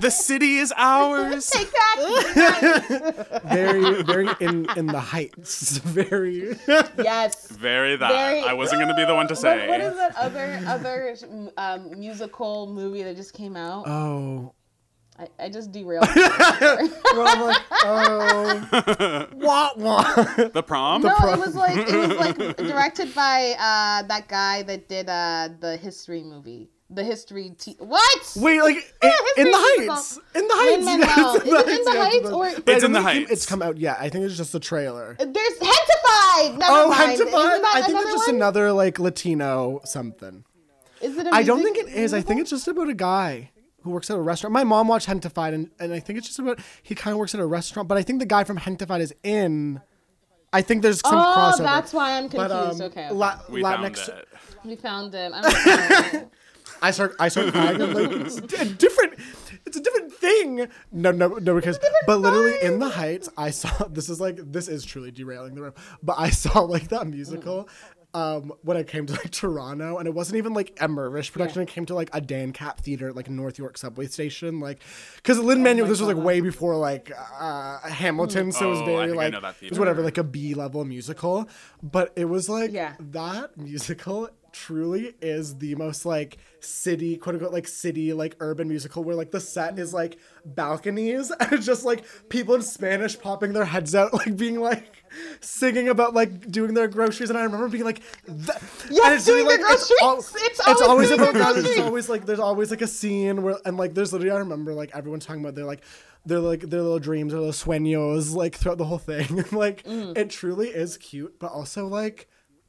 the 0.00 0.10
city 0.10 0.56
is 0.56 0.72
ours 0.76 1.48
Take 1.50 1.70
that. 1.72 3.42
very 3.44 4.02
very 4.02 4.28
in 4.40 4.66
in 4.76 4.86
the 4.86 5.00
heights. 5.00 5.78
Very 5.78 6.56
yes. 6.98 7.46
very 7.48 7.96
that 7.96 8.10
Very- 8.12 8.40
I 8.42 8.52
wasn't 8.52 8.80
gonna 8.82 8.94
be 8.94 9.04
the 9.04 9.14
one 9.14 9.28
to 9.28 9.32
What, 9.34 9.38
say 9.40 9.68
what 9.68 9.80
is 9.80 9.94
that 9.96 10.14
other 10.16 10.60
other 10.66 11.16
um, 11.56 11.98
musical 11.98 12.66
movie 12.72 13.02
that 13.02 13.16
just 13.16 13.32
came 13.34 13.56
out? 13.56 13.86
oh. 13.88 14.52
I, 15.22 15.44
I 15.44 15.48
just 15.48 15.70
derailed. 15.72 16.06
Well, 17.14 17.26
I'm 17.28 17.40
like, 17.42 17.62
oh, 17.84 19.26
wah, 19.34 19.70
wah. 19.76 20.02
the 20.54 20.62
prom 20.66 21.02
no, 21.02 21.14
it 21.32 21.38
was 21.38 21.54
like 21.54 21.76
it 21.76 21.94
was 21.94 22.16
like 22.16 22.56
directed 22.56 23.14
by 23.14 23.50
uh, 23.58 24.02
that 24.08 24.28
guy 24.28 24.62
that 24.62 24.88
did 24.88 25.08
uh, 25.08 25.50
the 25.60 25.76
history 25.76 26.22
movie. 26.22 26.70
The 26.88 27.04
history. 27.04 27.54
Te- 27.58 27.76
what? 27.78 28.32
Wait, 28.36 28.60
like 28.62 28.94
i- 29.02 29.34
in 29.38 29.50
the 29.50 29.56
heights, 29.56 30.18
in 30.34 30.46
the 30.48 30.54
heights. 30.54 30.84
Lin-Manuel. 30.86 31.06
yes, 31.06 31.36
Is 31.36 31.52
it 31.52 31.78
in 31.78 31.84
the 31.84 32.00
heights 32.02 32.30
or- 32.30 32.46
It's 32.48 32.64
don't 32.64 32.84
in 32.84 32.92
the 32.92 32.98
think 32.98 33.04
heights. 33.04 33.30
It's 33.30 33.46
come 33.46 33.62
out 33.62 33.76
yet. 33.78 33.96
I 34.00 34.08
think 34.08 34.24
it's 34.24 34.36
just 34.36 34.54
a 34.54 34.60
trailer. 34.60 35.16
There's 35.18 35.28
Gentefied. 35.58 36.58
Never 36.58 36.72
Oh, 36.72 36.88
mind. 36.88 37.12
Isn't 37.12 37.28
Gentefied. 37.28 37.60
I 37.64 37.82
think 37.86 37.98
it's 38.00 38.12
just 38.12 38.26
one? 38.28 38.36
another 38.36 38.72
like 38.72 38.98
Latino 38.98 39.80
something. 39.84 40.44
Is 41.00 41.16
it? 41.18 41.26
a 41.26 41.34
I 41.34 41.42
don't 41.42 41.62
think 41.62 41.76
it 41.78 41.88
is. 41.88 42.12
I 42.14 42.20
think 42.20 42.40
it's 42.40 42.50
just 42.50 42.68
about 42.68 42.88
a 42.88 42.94
guy 42.94 43.50
who 43.82 43.90
works 43.90 44.10
at 44.10 44.16
a 44.16 44.20
restaurant. 44.20 44.52
My 44.52 44.64
mom 44.64 44.88
watched 44.88 45.08
Gentefied, 45.08 45.54
and, 45.54 45.70
and 45.78 45.92
I 45.92 46.00
think 46.00 46.18
it's 46.18 46.26
just 46.28 46.38
about 46.38 46.60
he 46.82 46.94
kind 46.94 47.12
of 47.12 47.18
works 47.18 47.34
at 47.34 47.40
a 47.40 47.46
restaurant. 47.46 47.88
But 47.88 47.98
I 47.98 48.02
think 48.02 48.18
the 48.20 48.26
guy 48.26 48.44
from 48.44 48.58
Gentefied 48.58 49.00
is 49.00 49.14
in. 49.22 49.80
I 50.52 50.60
think 50.60 50.82
there's 50.82 51.00
some 51.00 51.14
Oh, 51.16 51.34
crossover. 51.36 51.58
that's 51.62 51.92
why 51.94 52.18
I'm 52.18 52.28
confused. 52.28 52.48
But, 52.48 52.50
um, 52.52 52.80
okay, 52.82 53.06
okay. 53.06 53.10
La- 53.12 53.40
we 53.48 53.62
found 53.62 53.84
it 53.86 54.28
we 54.64 54.76
found 54.76 55.14
it. 55.14 55.32
I'm. 55.34 56.28
I 56.82 56.90
start 56.90 57.14
I 57.20 57.28
start 57.28 57.52
crying. 57.52 57.80
I'm 57.80 57.94
like, 57.94 58.10
it's 58.26 58.36
a 58.60 58.64
different 58.64 59.14
it's 59.66 59.76
a 59.76 59.80
different 59.80 60.12
thing. 60.12 60.68
No, 60.90 61.12
no, 61.12 61.28
no, 61.28 61.54
because 61.54 61.78
but 62.06 62.16
literally 62.18 62.54
in 62.60 62.80
the 62.80 62.88
heights, 62.88 63.28
I 63.36 63.50
saw 63.50 63.70
this 63.90 64.08
is 64.08 64.20
like 64.20 64.36
this 64.50 64.68
is 64.68 64.84
truly 64.84 65.10
derailing 65.12 65.54
the 65.54 65.62
room. 65.62 65.74
But 66.02 66.16
I 66.18 66.30
saw 66.30 66.60
like 66.60 66.88
that 66.88 67.06
musical 67.06 67.68
um 68.14 68.52
when 68.62 68.76
I 68.76 68.82
came 68.82 69.06
to 69.06 69.12
like 69.14 69.30
Toronto 69.30 69.98
and 69.98 70.06
it 70.06 70.12
wasn't 70.14 70.36
even 70.36 70.52
like 70.52 70.76
a 70.80 70.88
Mirvish 70.88 71.32
production, 71.32 71.62
it 71.62 71.68
came 71.68 71.86
to 71.86 71.94
like 71.94 72.10
a 72.12 72.20
Dancap 72.20 72.78
theater 72.78 73.08
at, 73.08 73.16
like 73.16 73.30
North 73.30 73.58
York 73.58 73.78
subway 73.78 74.06
station. 74.06 74.60
Like 74.60 74.80
because 75.16 75.38
Oh 75.38 75.42
Lin 75.42 75.62
Manuel 75.62 75.88
this 75.88 76.00
was 76.00 76.08
like 76.14 76.22
way 76.22 76.40
before 76.40 76.76
like 76.76 77.10
uh 77.40 77.78
Hamilton, 77.88 78.52
so 78.52 78.66
it 78.66 78.70
was 78.70 78.80
Oh, 78.80 78.84
very 78.84 79.12
like 79.12 79.32
it 79.62 79.70
was 79.70 79.78
whatever, 79.78 80.02
like 80.02 80.18
a 80.18 80.24
B 80.24 80.54
level 80.54 80.84
musical. 80.84 81.48
But 81.82 82.12
it 82.16 82.26
was 82.26 82.48
like 82.48 82.72
Yeah. 82.72 82.94
that 83.00 83.56
musical 83.56 84.28
truly 84.52 85.14
is 85.22 85.56
the 85.56 85.74
most 85.76 86.04
like 86.04 86.36
city 86.60 87.16
quote 87.16 87.34
unquote 87.36 87.54
like 87.54 87.66
city 87.66 88.12
like 88.12 88.36
urban 88.38 88.68
musical 88.68 89.02
where 89.02 89.16
like 89.16 89.30
the 89.30 89.40
set 89.40 89.78
is 89.78 89.94
like 89.94 90.18
balconies 90.44 91.30
and 91.40 91.52
it's 91.54 91.64
just 91.64 91.86
like 91.86 92.04
people 92.28 92.54
in 92.54 92.60
spanish 92.60 93.18
popping 93.18 93.54
their 93.54 93.64
heads 93.64 93.94
out 93.94 94.12
like 94.12 94.36
being 94.36 94.60
like 94.60 95.01
singing 95.40 95.88
about 95.88 96.14
like 96.14 96.50
doing 96.50 96.74
their 96.74 96.88
groceries 96.88 97.30
and 97.30 97.38
i 97.38 97.42
remember 97.42 97.68
being 97.68 97.84
like 97.84 98.00
that 98.26 98.62
Yes, 98.90 99.24
doing 99.24 99.46
their 99.46 99.58
it's, 99.60 99.88
groceries. 99.88 100.32
It's 100.66 100.82
always 100.82 101.08
doing 101.08 101.20
about 101.20 101.34
their 101.34 101.52
that 101.52 101.64
it's 101.64 101.80
always 101.80 102.08
like 102.08 102.26
there's 102.26 102.38
always 102.40 102.70
like 102.70 102.82
a 102.82 102.86
scene 102.86 103.42
where 103.42 103.56
and 103.64 103.76
like 103.76 103.94
there's 103.94 104.12
literally 104.12 104.30
i 104.34 104.38
remember 104.38 104.74
like 104.74 104.90
everyone's 104.94 105.26
talking 105.26 105.42
about 105.42 105.54
their 105.54 105.64
like 105.64 105.82
their 106.24 106.38
like 106.40 106.60
their 106.60 106.82
little 106.82 106.98
dreams 106.98 107.32
their 107.32 107.40
little 107.40 107.52
sueños 107.52 108.34
like 108.34 108.54
throughout 108.56 108.78
the 108.78 108.84
whole 108.84 108.98
thing 108.98 109.44
like 109.52 109.82
Mm. 109.84 110.16
it 110.16 110.30
truly 110.30 110.68
is 110.68 110.96
cute 110.96 111.38
but 111.38 111.50
also 111.52 111.86
like 111.86 112.28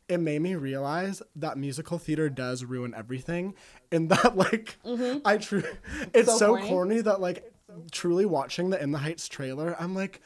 it 0.09 0.17
made 0.19 0.41
me 0.41 0.55
realize 0.55 1.21
that 1.35 1.57
musical 1.57 1.97
theater 1.97 2.29
does 2.29 2.63
ruin 2.65 2.93
everything 2.95 3.53
and 3.91 4.09
that 4.09 4.35
like 4.45 4.77
i 5.25 5.37
true 5.37 5.63
it's 6.13 6.29
Mm-hmm. 6.29 6.37
So 6.37 6.37
so, 6.37 6.47
corny. 6.55 6.67
corny. 6.69 7.01
that 7.01 7.21
like 7.21 7.51
truly 7.91 8.25
watching 8.25 8.69
the 8.69 8.81
in 8.81 8.91
the 8.91 8.97
heights 8.99 9.27
trailer 9.27 9.75
i'm 9.79 9.95
like 9.95 10.19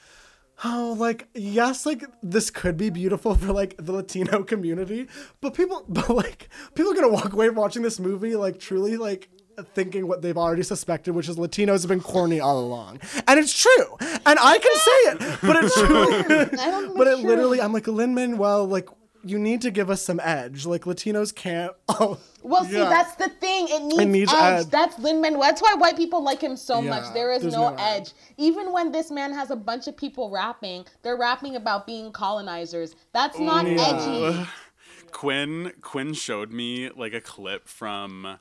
oh 0.64 0.96
like 0.98 1.28
yes 1.36 1.86
like 1.86 2.04
this 2.24 2.50
could 2.50 2.78
be 2.78 2.90
beautiful 2.90 3.36
for 3.36 3.54
like 3.54 3.76
the 3.78 3.92
latino 3.92 4.44
community 4.52 5.08
but 5.42 5.54
people 5.54 5.86
but 5.90 6.10
like 6.10 6.50
people 6.76 6.92
are 6.92 6.96
gonna 6.96 7.10
walk 7.10 7.34
away 7.34 7.48
from 7.48 7.56
watching 7.56 7.84
this 7.84 8.00
movie 8.00 8.36
like 8.36 8.60
truly 8.60 8.98
like 8.98 9.30
thinking 9.74 10.08
what 10.08 10.22
they've 10.22 10.38
already 10.38 10.62
suspected 10.62 11.14
which 11.14 11.28
is 11.28 11.36
latinos 11.36 11.82
have 11.82 11.90
been 11.90 12.00
corny 12.02 12.40
all 12.40 12.60
along 12.60 13.00
and 13.28 13.40
it's 13.40 13.60
true 13.60 13.98
and 14.02 14.38
i 14.40 14.58
can 14.60 14.76
say 14.76 15.26
it 15.26 15.40
but 15.42 15.64
it's 15.64 15.74
true 15.76 16.04
I 16.60 16.72
don't 16.72 16.86
think 16.86 16.98
but 16.98 17.08
it 17.08 17.20
true. 17.20 17.30
literally 17.30 17.60
i'm 17.62 17.74
like 17.74 17.88
lin 17.88 18.14
manuel 18.14 18.66
like 18.68 18.88
you 19.28 19.38
need 19.40 19.62
to 19.62 19.72
give 19.72 19.90
us 19.90 20.02
some 20.02 20.20
edge 20.24 20.66
like 20.66 20.84
latinos 20.84 21.34
can't 21.34 21.72
oh 21.90 22.18
Well, 22.44 22.64
see, 22.66 22.72
that's 22.76 23.16
the 23.16 23.30
thing. 23.30 23.68
It 23.70 23.84
needs, 23.84 24.06
needs 24.06 24.34
edge. 24.34 24.62
edge. 24.62 24.66
That's 24.68 24.98
Lin 25.00 25.20
Manuel. 25.22 25.42
That's 25.42 25.62
why 25.62 25.74
white 25.78 25.98
people 25.98 26.24
like 26.24 26.40
him 26.42 26.56
so 26.56 26.82
Yeah, 26.82 26.90
much. 26.92 27.14
There 27.14 27.32
is 27.34 27.44
no, 27.44 27.70
no 27.70 27.76
edge. 27.76 27.80
edge. 28.08 28.12
Even 28.38 28.72
when 28.72 28.92
this 28.92 29.12
man 29.12 29.34
has 29.34 29.52
a 29.52 29.56
bunch 29.56 29.88
of 29.88 29.98
people 29.98 30.30
rapping, 30.32 30.86
they're 31.04 31.18
rapping 31.18 31.56
about 31.58 31.86
being 31.86 32.12
colonizers. 32.12 32.96
That's 33.14 33.38
not 33.40 33.66
edgy. 33.66 34.48
Quinn 35.12 35.74
Quinn 35.82 36.14
showed 36.14 36.52
me 36.52 36.90
like 36.90 37.14
a 37.14 37.22
clip 37.22 37.68
from 37.68 38.40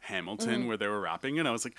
Hamilton 0.00 0.64
Mm. 0.64 0.66
where 0.68 0.76
they 0.76 0.88
were 0.88 1.00
rapping 1.00 1.38
and 1.38 1.46
I 1.48 1.50
was 1.50 1.64
like 1.64 1.76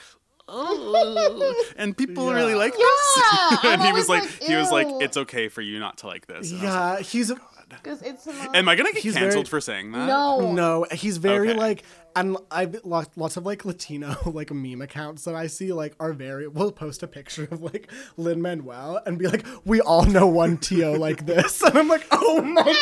oh 0.49 1.63
and 1.77 1.95
people 1.97 2.31
really 2.31 2.55
like 2.55 2.73
Yeah, 2.77 2.85
this 3.15 3.59
I'm 3.63 3.73
and 3.73 3.81
he 3.83 3.91
was 3.91 4.07
like, 4.07 4.21
like, 4.23 4.31
he 4.41 4.55
was 4.55 4.71
like 4.71 4.87
it's 5.01 5.17
okay 5.17 5.49
for 5.49 5.61
you 5.61 5.77
not 5.79 5.97
to 5.99 6.07
like 6.07 6.25
this 6.27 6.51
And 6.51 6.61
I 6.61 6.63
was 6.63 6.73
like, 6.73 7.13
yeah 7.13 7.56
he's 7.69 7.79
Because 7.81 8.01
it's 8.01 8.25
not. 8.27 8.55
am 8.55 8.69
I 8.69 8.75
gonna 8.75 8.91
get 8.93 9.03
He's 9.03 9.13
canceled 9.13 9.45
very- 9.47 9.49
for 9.49 9.61
saying 9.61 9.91
that 9.91 10.07
no. 10.07 10.53
No, 10.53 10.85
he's 10.91 11.17
very 11.17 11.49
Okay. 11.49 11.57
like, 11.59 11.83
and 12.19 12.37
I've 12.51 12.79
lots, 12.83 13.15
lots 13.17 13.37
of 13.37 13.45
like 13.45 13.65
Latino 13.65 14.15
like 14.25 14.51
meme 14.51 14.81
accounts 14.81 15.23
that 15.25 15.35
I 15.35 15.47
see 15.47 15.71
like 15.73 15.95
are 15.99 16.13
very. 16.13 16.47
We'll 16.47 16.71
post 16.71 17.03
a 17.03 17.07
picture 17.07 17.47
of 17.51 17.61
like 17.61 17.89
Lin 18.17 18.41
Manuel 18.41 18.99
and 19.05 19.17
be 19.17 19.27
like, 19.27 19.45
we 19.65 19.81
all 19.81 20.05
know 20.05 20.27
one 20.27 20.57
to 20.59 20.97
like 20.97 21.25
this, 21.25 21.61
and 21.63 21.77
I'm 21.77 21.87
like, 21.87 22.05
oh 22.11 22.41
my 22.41 22.63
god. 22.63 22.75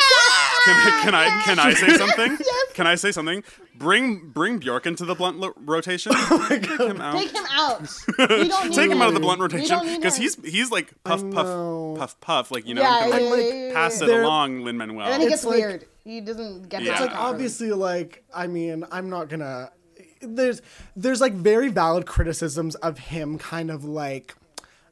I 0.68 1.00
can 1.04 1.14
I 1.14 1.42
can 1.44 1.58
I 1.58 1.72
say 1.74 1.96
something? 1.96 2.38
Can 2.74 2.86
I 2.86 2.94
say 2.96 3.10
something? 3.10 3.42
Bring 3.76 4.28
bring 4.28 4.58
Bjork 4.58 4.84
into 4.84 5.06
the 5.06 5.14
blunt 5.14 5.38
lo- 5.38 5.54
rotation. 5.56 6.12
Oh 6.14 6.46
Take 6.48 6.66
him 6.66 7.00
out. 7.00 7.14
Take 7.18 7.30
him 7.30 7.44
out. 7.50 7.80
We 8.18 8.48
don't 8.48 8.64
need 8.68 8.74
Take 8.74 8.90
him 8.90 9.00
out 9.00 9.08
of 9.08 9.14
the 9.14 9.20
blunt 9.20 9.40
rotation 9.40 9.78
because 9.96 10.16
he's 10.16 10.34
he's 10.44 10.70
like 10.70 10.92
puff 11.02 11.22
puff 11.30 11.96
puff 11.98 12.20
puff 12.20 12.50
like 12.50 12.66
you 12.66 12.74
know 12.74 12.82
Yeah, 12.82 13.06
yeah, 13.06 13.06
like, 13.06 13.20
yeah, 13.22 13.36
yeah, 13.36 13.66
yeah, 13.68 13.72
pass 13.72 14.00
it 14.02 14.10
along 14.10 14.60
Lin 14.60 14.76
Manuel. 14.76 15.06
And 15.06 15.12
then 15.14 15.20
he 15.20 15.26
It's 15.26 15.36
gets 15.36 15.44
like- 15.46 15.56
weird. 15.56 15.86
He 16.06 16.20
doesn't 16.20 16.68
get 16.68 16.82
Yeah. 16.82 16.90
that 16.90 16.92
It's 16.92 17.00
like, 17.00 17.10
properly. 17.10 17.32
obviously 17.34 17.72
like 17.72 18.24
i 18.32 18.46
mean 18.46 18.84
i'm 18.92 19.10
not 19.10 19.28
gonna 19.28 19.70
there's 20.22 20.62
there's 20.94 21.20
like 21.20 21.32
very 21.34 21.68
valid 21.68 22.06
criticisms 22.06 22.74
of 22.76 22.98
him 22.98 23.38
kind 23.38 23.70
of 23.70 23.84
like 23.84 24.34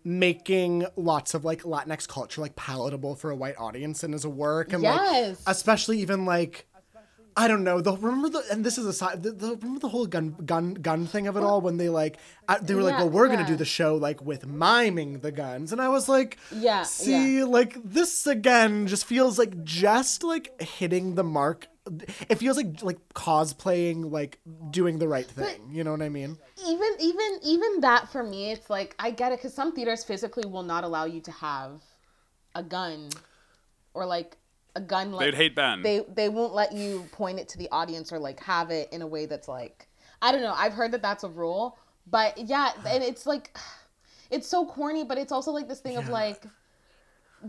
making 0.03 0.85
lots 0.97 1.33
of 1.35 1.45
like 1.45 1.63
latinx 1.63 2.07
culture 2.07 2.41
like 2.41 2.55
palatable 2.57 3.15
for 3.15 3.31
a 3.31 3.37
white 3.37 3.55
audience 3.59 4.05
in 4.05 4.13
his 4.13 4.27
work 4.27 4.73
and 4.73 4.83
Yes. 4.83 5.39
like 5.47 5.55
especially 5.55 6.01
even 6.01 6.25
like 6.27 6.67
I 7.37 7.49
don't 7.49 7.65
know. 7.65 7.81
The 7.81 7.97
remember 7.97 8.29
the 8.29 8.45
and 8.51 8.65
this 8.65 8.79
is 8.79 8.87
a 8.87 8.93
side. 8.93 9.23
The, 9.23 9.33
the, 9.33 9.57
remember 9.57 9.81
the 9.81 9.89
whole 9.89 10.07
gun 10.07 10.37
gun 10.45 10.75
gun 10.75 11.07
thing 11.07 11.27
of 11.27 11.37
it 11.37 11.43
all 11.43 11.61
when 11.61 11.77
they 11.79 11.89
like 11.89 12.19
they 12.63 12.75
were 12.75 12.83
like, 12.83 12.99
well, 12.99 13.11
we're 13.11 13.29
gonna 13.29 13.47
do 13.47 13.57
the 13.57 13.65
show 13.65 13.97
like 13.97 14.23
with 14.23 14.47
miming 14.47 15.21
the 15.21 15.33
guns, 15.33 15.73
and 15.73 15.81
I 15.81 15.89
was 15.89 16.09
like, 16.09 16.39
Yeah, 16.53 16.85
see, 16.85 17.43
like 17.43 17.77
this 17.85 18.27
again 18.27 18.87
just 18.87 19.05
feels 19.05 19.39
like 19.39 19.65
just 19.65 20.23
like 20.23 20.61
hitting 20.63 21.17
the 21.17 21.25
mark. 21.25 21.67
It 22.29 22.37
feels 22.37 22.57
like 22.57 22.83
like 22.83 22.99
cosplaying, 23.15 24.11
like 24.13 24.39
doing 24.71 24.99
the 24.99 25.09
right 25.09 25.27
thing. 25.27 25.71
You 25.71 25.83
know 25.83 25.91
what 25.91 26.03
I 26.03 26.09
mean? 26.09 26.39
even 26.67 26.89
even 27.01 27.39
even 27.43 27.81
that 27.81 28.09
for 28.11 28.23
me 28.23 28.51
it's 28.53 28.71
like 28.71 28.95
i 28.99 29.11
get 29.11 29.33
it 29.33 29.39
because 29.39 29.53
some 29.53 29.73
theaters 29.75 30.03
physically 30.03 30.49
will 30.49 30.63
not 30.63 30.83
allow 30.83 31.05
you 31.05 31.21
to 31.21 31.31
have 31.31 31.83
a 32.55 32.63
gun 32.63 33.11
or 33.93 34.07
like 34.07 34.37
a 34.77 34.81
gun 34.81 35.13
like 35.13 35.27
They'd 35.27 35.35
hate 35.35 35.55
Ben. 35.55 35.83
they 35.83 36.05
they 36.15 36.29
won't 36.29 36.55
let 36.55 36.73
you 36.73 37.09
point 37.13 37.39
it 37.39 37.49
to 37.51 37.59
the 37.59 37.69
audience 37.71 38.13
or 38.13 38.19
like 38.19 38.41
have 38.41 38.71
it 38.71 38.89
in 38.93 39.03
a 39.03 39.07
way 39.07 39.27
that's 39.27 39.49
like 39.49 39.89
i 40.21 40.33
don't 40.33 40.43
know 40.43 40.55
i've 40.57 40.73
heard 40.73 40.91
that 40.93 41.03
that's 41.03 41.25
a 41.25 41.29
rule 41.29 41.79
but 42.11 42.37
yeah 42.39 42.73
and 42.87 43.03
it's 43.03 43.27
like 43.27 43.57
it's 44.31 44.49
so 44.49 44.67
corny 44.67 45.05
but 45.05 45.19
it's 45.19 45.33
also 45.33 45.51
like 45.51 45.69
this 45.69 45.81
thing 45.81 45.97
of 45.97 46.09
like 46.09 46.45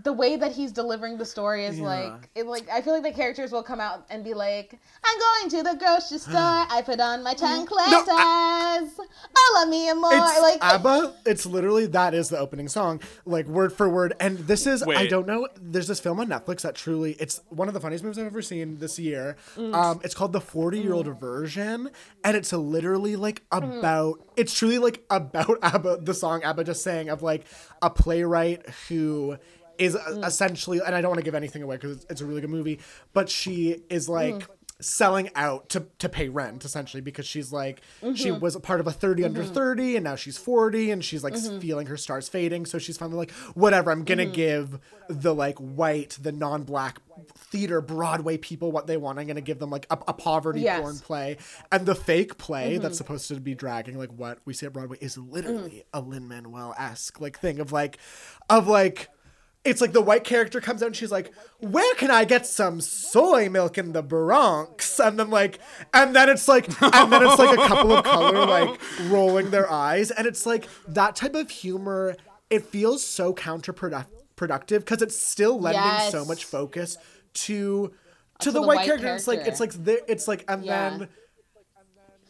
the 0.03 0.11
way 0.11 0.35
that 0.35 0.51
he's 0.51 0.71
delivering 0.73 1.17
the 1.17 1.25
story 1.25 1.65
is 1.65 1.79
like 1.79 2.29
it 2.35 2.45
like 2.47 2.69
I 2.69 2.81
feel 2.81 2.93
like 2.93 3.03
the 3.03 3.13
characters 3.13 3.51
will 3.51 3.63
come 3.63 3.79
out 3.79 4.05
and 4.09 4.23
be 4.23 4.33
like, 4.33 4.77
I'm 5.03 5.19
going 5.19 5.49
to 5.51 5.63
the 5.71 5.77
grocery 5.79 6.17
store, 6.19 6.33
I 6.35 6.81
put 6.85 6.99
on 6.99 7.23
my 7.23 7.33
chancletas, 7.33 8.89
all 8.99 9.63
of 9.63 9.69
me 9.69 9.89
and 9.89 10.01
more. 10.01 10.11
It's 10.13 10.41
like 10.41 10.61
ABBA. 10.61 11.13
It's 11.25 11.45
literally 11.45 11.85
that 11.87 12.13
is 12.13 12.29
the 12.29 12.37
opening 12.37 12.67
song, 12.67 12.99
like 13.25 13.47
word 13.47 13.71
for 13.73 13.87
word. 13.89 14.13
And 14.19 14.39
this 14.39 14.67
is 14.67 14.83
I 14.83 15.07
don't 15.07 15.27
know. 15.27 15.47
There's 15.61 15.87
this 15.87 15.99
film 15.99 16.19
on 16.19 16.27
Netflix 16.27 16.61
that 16.61 16.75
truly 16.75 17.13
it's 17.19 17.41
one 17.49 17.67
of 17.67 17.73
the 17.73 17.79
funniest 17.79 18.03
movies 18.03 18.19
I've 18.19 18.25
ever 18.25 18.41
seen 18.41 18.79
this 18.79 18.99
year. 18.99 19.37
Mm. 19.55 19.73
Um, 19.73 20.01
it's 20.03 20.13
called 20.15 20.33
The 20.33 20.41
Forty 20.41 20.79
Year 20.79 20.93
Old 20.93 21.07
Version, 21.19 21.89
and 22.23 22.35
it's 22.37 22.51
literally 22.51 23.15
like 23.15 23.43
Mm. 23.51 23.79
about. 23.79 24.19
It's 24.35 24.53
truly 24.53 24.79
like 24.79 25.03
about 25.09 25.59
ABBA. 25.63 25.99
The 26.01 26.13
song 26.13 26.43
ABBA 26.43 26.65
just 26.65 26.83
sang 26.83 27.09
of 27.09 27.23
like 27.23 27.45
a 27.81 27.89
playwright 27.89 28.67
who 28.89 29.37
is 29.77 29.95
Mm. 29.95 30.25
essentially, 30.25 30.79
and 30.85 30.95
I 30.95 31.01
don't 31.01 31.09
want 31.09 31.19
to 31.19 31.25
give 31.25 31.35
anything 31.35 31.63
away 31.63 31.75
because 31.77 31.97
it's, 31.97 32.05
it's 32.09 32.21
a 32.21 32.25
really 32.25 32.41
good 32.41 32.49
movie, 32.49 32.79
but 33.13 33.29
she 33.29 33.83
is 33.89 34.07
like 34.09 34.47
selling 34.81 35.29
out 35.35 35.69
to, 35.69 35.85
to 35.99 36.09
pay 36.09 36.27
rent 36.27 36.65
essentially 36.65 36.99
because 36.99 37.25
she's 37.25 37.53
like 37.53 37.79
she 38.13 38.27
Mm-hmm. 38.27 38.41
was 38.41 38.57
a 38.57 38.59
part 38.59 38.81
of 38.81 38.87
a 38.87 38.91
30 38.91 39.23
under 39.23 39.41
30 39.41 39.95
and 39.95 40.03
now 40.03 40.17
she's 40.17 40.37
40 40.37 40.91
and 40.91 41.01
she's 41.05 41.23
like 41.23 41.33
Mm-hmm. 41.33 41.59
feeling 41.59 41.87
her 41.87 41.95
stars 41.95 42.27
fading 42.27 42.65
so 42.65 42.77
she's 42.77 42.97
finally 42.97 43.17
like 43.19 43.31
whatever 43.53 43.89
i'm 43.89 44.03
gonna 44.03 44.25
give 44.25 44.77
the 45.07 45.33
like 45.33 45.57
white 45.59 46.17
the 46.21 46.33
non-black 46.33 46.99
theater 47.37 47.79
broadway 47.79 48.35
people 48.37 48.69
what 48.69 48.85
they 48.85 48.97
want 48.97 49.17
i'm 49.17 49.27
gonna 49.27 49.39
give 49.39 49.59
them 49.59 49.69
like 49.69 49.87
a, 49.89 49.97
a 50.09 50.13
poverty 50.13 50.59
Yes. 50.59 50.81
porn 50.81 50.99
play 50.99 51.37
and 51.71 51.85
the 51.85 51.95
fake 51.95 52.37
play 52.37 52.73
Mm-hmm. 52.73 52.83
that's 52.83 52.97
supposed 52.97 53.29
to 53.29 53.39
be 53.39 53.55
dragging 53.55 53.97
like 53.97 54.11
what 54.11 54.39
we 54.43 54.53
see 54.53 54.65
at 54.65 54.73
broadway 54.73 54.97
is 54.99 55.17
literally 55.17 55.55
Mm. 55.55 55.83
a 55.93 56.01
lin 56.01 56.27
manuel-esque 56.27 57.21
like 57.21 57.39
thing 57.39 57.61
of 57.61 57.71
like 57.71 57.97
of 58.49 58.67
like 58.67 59.07
it's 59.65 59.81
like 59.81 59.91
the 59.93 60.01
white 60.01 60.23
character 60.23 60.61
comes 60.61 60.81
out 60.83 60.87
and 60.87 60.95
she's 60.95 61.11
like, 61.11 61.33
"Where 61.59 61.95
can 61.95 62.11
I 62.11 62.23
get 62.23 62.45
some 62.45 62.79
soy 62.81 63.49
milk 63.49 63.77
in 63.77 63.91
the 63.93 64.03
Bronx?" 64.03 64.99
And 64.99 65.19
then 65.19 65.29
like, 65.29 65.59
and 65.93 66.15
then 66.15 66.29
it's 66.29 66.47
like, 66.47 66.65
and 66.81 67.11
then 67.11 67.23
it's 67.25 67.39
like 67.39 67.57
a 67.57 67.67
couple 67.67 67.91
of 67.93 68.03
color 68.05 68.45
like 68.45 68.79
rolling 69.09 69.49
their 69.49 69.69
eyes, 69.71 70.11
and 70.11 70.27
it's 70.27 70.45
like 70.45 70.67
that 70.87 71.15
type 71.15 71.35
of 71.35 71.49
humor. 71.49 72.15
It 72.49 72.63
feels 72.65 73.03
so 73.03 73.33
counterproductive 73.33 74.79
because 74.79 75.01
it's 75.01 75.17
still 75.17 75.59
lending 75.59 76.11
so 76.11 76.23
much 76.25 76.45
focus 76.45 76.97
to 77.33 77.91
to, 78.39 78.51
the, 78.51 78.59
the 78.59 78.67
white, 78.67 78.75
white 78.77 78.85
character. 78.85 79.15
It's 79.15 79.27
like 79.27 79.39
it's 79.47 79.59
like 79.59 79.71
there, 79.73 79.99
it's 80.07 80.27
like 80.27 80.45
and 80.47 80.63
Yeah. 80.63 80.89
then 80.97 81.09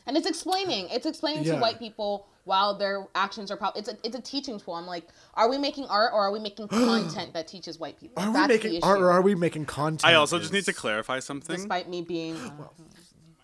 and 0.08 0.16
it's 0.18 0.28
explaining 0.28 0.88
it's 0.90 1.06
explaining 1.06 1.44
Yeah. 1.44 1.56
to 1.56 1.60
white 1.60 1.80
people 1.80 2.28
while 2.46 2.78
their 2.78 3.06
actions 3.16 3.52
are 3.52 3.58
probably 3.58 3.80
it's 3.82 3.90
a 3.90 3.98
it's 4.04 4.16
a 4.16 4.22
teaching 4.22 4.60
tool. 4.60 4.76
I'm 4.76 4.86
like, 4.86 5.08
are 5.34 5.50
we 5.50 5.58
making 5.58 5.86
art 5.88 6.12
or 6.14 6.22
are 6.22 6.32
we 6.32 6.40
making 6.40 6.68
content 6.70 7.34
that 7.34 7.48
teaches 7.48 7.78
white 7.80 8.00
people? 8.00 8.24
are 8.24 8.28
we 8.30 8.34
That's 8.34 8.48
the 8.48 8.70
making 8.70 8.84
art 8.84 9.00
or 9.02 9.12
are 9.12 9.22
we 9.22 9.36
making 9.36 9.66
content? 9.66 10.06
I 10.06 10.14
also 10.16 10.40
just 10.40 10.54
need 10.54 10.66
to 10.66 10.74
clarify 10.74 11.20
something. 11.20 11.56
Despite 11.56 11.90
me 11.90 12.02
being, 12.02 12.38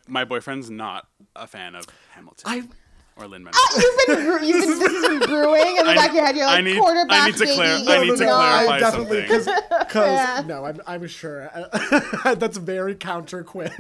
My 0.08 0.24
boyfriend's 0.26 0.70
not 0.70 1.08
a 1.36 1.47
fan 1.47 1.76
of 1.76 1.86
Hamilton 2.12 2.43
I 2.45 2.64
or 3.18 3.28
Lin 3.28 3.45
uh, 3.45 3.52
Manuel. 3.52 3.62
you've 3.78 4.08
been, 4.08 4.47
you've 4.47 4.62
been 4.62 4.80
this 4.80 4.93
has 4.93 5.20
been 5.20 5.30
brewing 5.30 5.78
in 5.78 5.86
the 5.86 5.91
I 5.91 5.95
back 5.95 6.10
of 6.10 6.16
your 6.16 6.26
head. 6.26 6.36
You're 6.36 6.45
like 6.45 6.54
I 6.54 6.62
like 6.62 6.66
need- 6.66 7.12
I 7.12 7.26
need 7.28 7.34
to 7.36 7.39
baby. 7.45 7.56
clar- 7.56 7.66
I 7.66 7.78
you're 7.78 8.06
need 8.06 8.18
to 8.18 8.26
not." 8.26 8.66
clarify 8.66 8.80
definitely 8.80 9.28
something. 9.28 9.56
because 9.80 10.06
Yeah. 10.16 10.43
no, 10.47 10.66
I'm 10.66 10.82
I'm 10.88 11.08
sure 11.08 11.49
that's 12.36 12.58
very 12.58 12.95
counter 12.95 13.43
Quinn. 13.43 13.72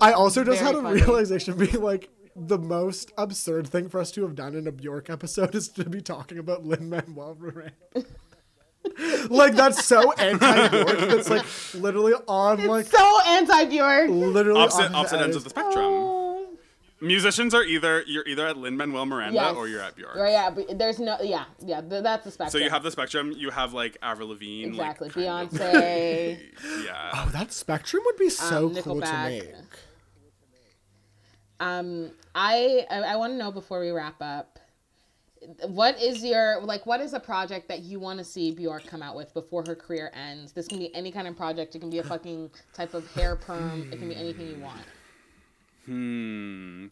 I 0.00 0.12
also 0.12 0.44
just 0.44 0.60
Very 0.60 0.66
had 0.72 0.74
a 0.76 0.82
funny. 0.82 1.00
realization 1.02 1.56
being 1.56 1.80
like 1.80 2.08
the 2.36 2.58
most 2.58 3.12
absurd 3.18 3.66
thing 3.68 3.88
for 3.88 4.00
us 4.00 4.10
to 4.12 4.22
have 4.22 4.34
done 4.34 4.54
in 4.54 4.66
a 4.66 4.72
Bjork 4.72 5.10
episode 5.10 5.54
is 5.54 5.68
to 5.70 5.84
be 5.88 6.00
talking 6.00 6.38
about 6.38 6.64
Lin 6.64 6.88
Manuel 6.88 7.36
Miranda. 7.38 7.72
like 9.28 9.54
that's 9.54 9.84
so 9.84 10.12
anti 10.12 10.68
Bjork. 10.68 10.98
That's 10.98 11.30
like 11.30 11.44
literally 11.74 12.14
on 12.28 12.66
like 12.66 12.86
so 12.86 13.18
anti 13.26 13.64
Bjork. 13.66 14.10
literally 14.10 14.60
opposite 14.60 14.86
on 14.86 14.94
opposite 14.94 15.20
ends 15.20 15.36
of 15.36 15.44
the 15.44 15.50
spectrum. 15.50 15.84
Oh. 15.84 16.26
Musicians 17.02 17.54
are 17.54 17.62
either 17.64 18.02
you're 18.06 18.26
either 18.28 18.46
at 18.46 18.58
Lin 18.58 18.76
Manuel 18.76 19.06
Miranda 19.06 19.34
Yes. 19.34 19.56
or 19.56 19.66
you're 19.68 19.80
at 19.80 19.96
Bjork. 19.96 20.16
Or 20.16 20.26
yeah, 20.28 20.50
but 20.50 20.78
there's 20.78 20.98
no 20.98 21.16
yeah 21.22 21.44
yeah 21.64 21.80
th- 21.80 22.02
that's 22.02 22.24
the 22.26 22.30
spectrum. 22.30 22.50
So 22.52 22.58
you 22.64 22.68
have 22.70 22.82
the 22.82 22.90
spectrum. 22.90 23.32
You 23.36 23.50
have 23.50 23.72
like 23.72 23.96
Avril 24.02 24.28
Lavigne, 24.28 24.68
exactly 24.68 25.08
like, 25.08 25.14
kind 25.14 25.46
of- 25.48 25.58
Beyonce. 25.58 26.40
yeah. 26.84 27.10
Oh, 27.14 27.30
that 27.32 27.52
spectrum 27.52 28.02
would 28.04 28.16
be 28.18 28.28
so 28.30 28.66
Um, 28.68 28.74
cool 28.76 29.00
to 29.00 29.22
make. 29.24 29.50
Um, 31.58 32.10
I 32.34 32.86
I, 32.90 33.16
want 33.16 33.32
to 33.32 33.36
know 33.36 33.50
before 33.50 33.80
we 33.80 33.90
wrap 33.90 34.16
up, 34.20 34.58
what 35.66 36.00
is 36.00 36.22
your 36.22 36.60
like? 36.62 36.86
What 36.86 37.00
is 37.00 37.12
a 37.12 37.20
project 37.20 37.68
that 37.68 37.80
you 37.80 37.98
want 37.98 38.18
to 38.18 38.24
see 38.24 38.52
Bjork 38.52 38.86
come 38.86 39.02
out 39.02 39.16
with 39.16 39.32
before 39.34 39.64
her 39.66 39.74
career 39.74 40.10
ends? 40.14 40.52
This 40.52 40.68
can 40.68 40.78
be 40.78 40.94
any 40.94 41.10
kind 41.10 41.26
of 41.26 41.36
project. 41.36 41.74
It 41.74 41.80
can 41.80 41.90
be 41.90 41.98
a 41.98 42.04
fucking 42.04 42.50
type 42.74 42.94
of 42.94 43.10
hair 43.14 43.36
perm. 43.36 43.88
It 43.92 43.98
can 43.98 44.08
be 44.08 44.16
anything 44.16 44.48
you 44.48 44.62
want. 44.62 44.80
Hmm. 45.86 46.86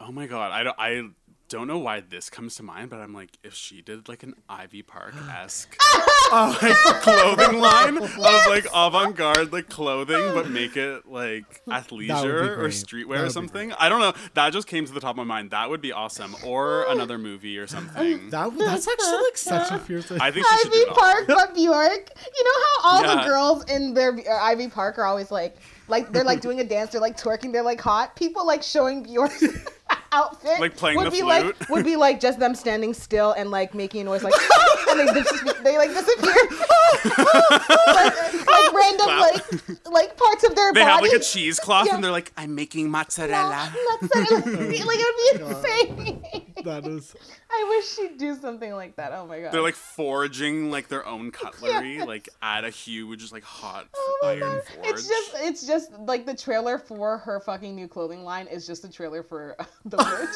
Oh 0.00 0.12
my 0.12 0.26
god, 0.26 0.52
I 0.52 0.62
don't. 0.62 0.76
I 0.78 1.08
don't 1.52 1.66
know 1.68 1.78
why 1.78 2.00
this 2.00 2.28
comes 2.30 2.54
to 2.56 2.62
mind, 2.62 2.90
but 2.90 2.98
I'm 3.00 3.12
like, 3.14 3.38
if 3.44 3.54
she 3.54 3.82
did 3.82 4.08
like 4.08 4.22
an 4.22 4.34
Ivy 4.48 4.82
Park 4.82 5.14
esque 5.30 5.76
like 6.32 6.74
clothing 7.02 7.60
line 7.60 7.98
of 7.98 8.16
like 8.16 8.66
avant 8.74 9.16
garde 9.16 9.52
like 9.52 9.68
clothing, 9.68 10.34
but 10.34 10.48
make 10.50 10.76
it 10.76 11.06
like 11.06 11.44
athleisure 11.68 12.56
or 12.58 12.68
streetwear 12.68 13.26
or 13.26 13.30
something. 13.30 13.72
I 13.74 13.88
don't 13.88 14.00
know. 14.00 14.14
That 14.34 14.52
just 14.52 14.66
came 14.66 14.86
to 14.86 14.92
the 14.92 15.00
top 15.00 15.10
of 15.12 15.16
my 15.18 15.24
mind. 15.24 15.50
That 15.50 15.68
would 15.68 15.80
be 15.82 15.92
awesome. 15.92 16.34
Or 16.44 16.86
another 16.88 17.18
movie 17.18 17.58
or 17.58 17.66
something. 17.66 18.30
That 18.30 18.56
that's 18.58 18.88
actually 18.88 19.12
like 19.24 19.36
such 19.36 19.70
a 19.70 19.78
fierce. 19.78 20.10
I 20.12 20.30
think 20.30 20.46
she 20.46 20.68
Ivy. 20.68 20.84
Park, 20.90 21.24
but 21.26 21.54
Bjork. 21.54 22.10
You 22.34 22.44
know 22.44 22.60
how 22.82 22.88
all 22.88 23.02
Yeah. 23.02 23.22
the 23.22 23.28
girls 23.28 23.64
in 23.70 23.92
their 23.94 24.12
uh, 24.12 24.42
Ivy 24.42 24.68
Park 24.68 24.98
are 24.98 25.04
always 25.04 25.30
like, 25.30 25.56
like 25.88 26.10
they're 26.12 26.24
like 26.24 26.40
doing 26.40 26.60
a 26.60 26.64
dance, 26.64 26.92
they're 26.92 27.00
like 27.00 27.18
twerking, 27.18 27.52
they're 27.52 27.62
like 27.62 27.80
hot. 27.80 28.16
People 28.16 28.46
like 28.46 28.62
showing 28.62 29.02
Bjork's 29.02 29.44
outfit, 30.12 30.60
Like 30.60 30.76
playing 30.76 30.98
would 30.98 31.06
the 31.06 31.10
be 31.10 31.20
flute. 31.20 31.44
like 31.60 31.68
would 31.70 31.84
be 31.84 31.96
like 31.96 32.20
just 32.20 32.38
them 32.38 32.54
standing 32.54 32.94
still 32.94 33.32
and 33.32 33.50
like 33.50 33.74
making 33.74 34.02
a 34.02 34.04
noise 34.04 34.22
like, 34.22 34.34
and 34.90 35.00
they 35.08 35.12
dis- 35.12 35.52
they 35.62 35.78
like 35.78 35.90
disappear, 35.90 36.34
like, 37.16 38.46
like 38.46 38.72
random 38.72 39.06
Clap. 39.06 39.20
like 39.20 39.86
like 39.90 40.16
parts 40.16 40.44
of 40.44 40.54
their 40.54 40.72
They 40.72 40.82
have 40.82 41.00
like 41.02 41.12
a 41.12 41.18
cheesecloth 41.18 41.86
Yeah. 41.86 41.94
and 41.96 42.04
they're 42.04 42.10
like, 42.10 42.32
I'm 42.36 42.54
making 42.54 42.90
mozzarella. 42.90 43.72
That's 44.00 44.14
like, 44.14 44.30
like 44.30 44.98
it 45.00 45.34
would 45.36 45.40
be 45.40 45.44
insane. 45.44 46.22
that 46.64 46.86
is. 46.86 47.14
I 47.50 47.66
wish 47.68 47.88
she'd 47.96 48.18
do 48.18 48.34
something 48.34 48.72
like 48.72 48.96
that. 48.96 49.12
Oh 49.12 49.26
my 49.26 49.40
god. 49.40 49.52
they're 49.52 49.60
like 49.62 49.74
forging 49.74 50.70
like 50.70 50.88
their 50.88 51.06
own 51.06 51.30
cutlery, 51.30 51.96
Yes. 51.96 52.06
like 52.06 52.28
at 52.40 52.64
a 52.64 52.70
huge 52.70 53.30
like 53.32 53.44
hot 53.44 53.86
Oh 53.94 54.20
iron 54.24 54.40
God. 54.40 54.62
forge. 54.64 54.86
It's 54.88 55.08
just 55.08 55.30
it's 55.36 55.66
just 55.66 55.92
like 56.00 56.24
the 56.26 56.34
trailer 56.34 56.78
for 56.78 57.18
her 57.18 57.40
fucking 57.40 57.74
new 57.74 57.88
clothing 57.88 58.24
line 58.24 58.46
is 58.46 58.66
just 58.66 58.82
the 58.82 58.88
trailer 58.88 59.22
for 59.22 59.56
The 59.84 59.96
Witch. 60.20 60.28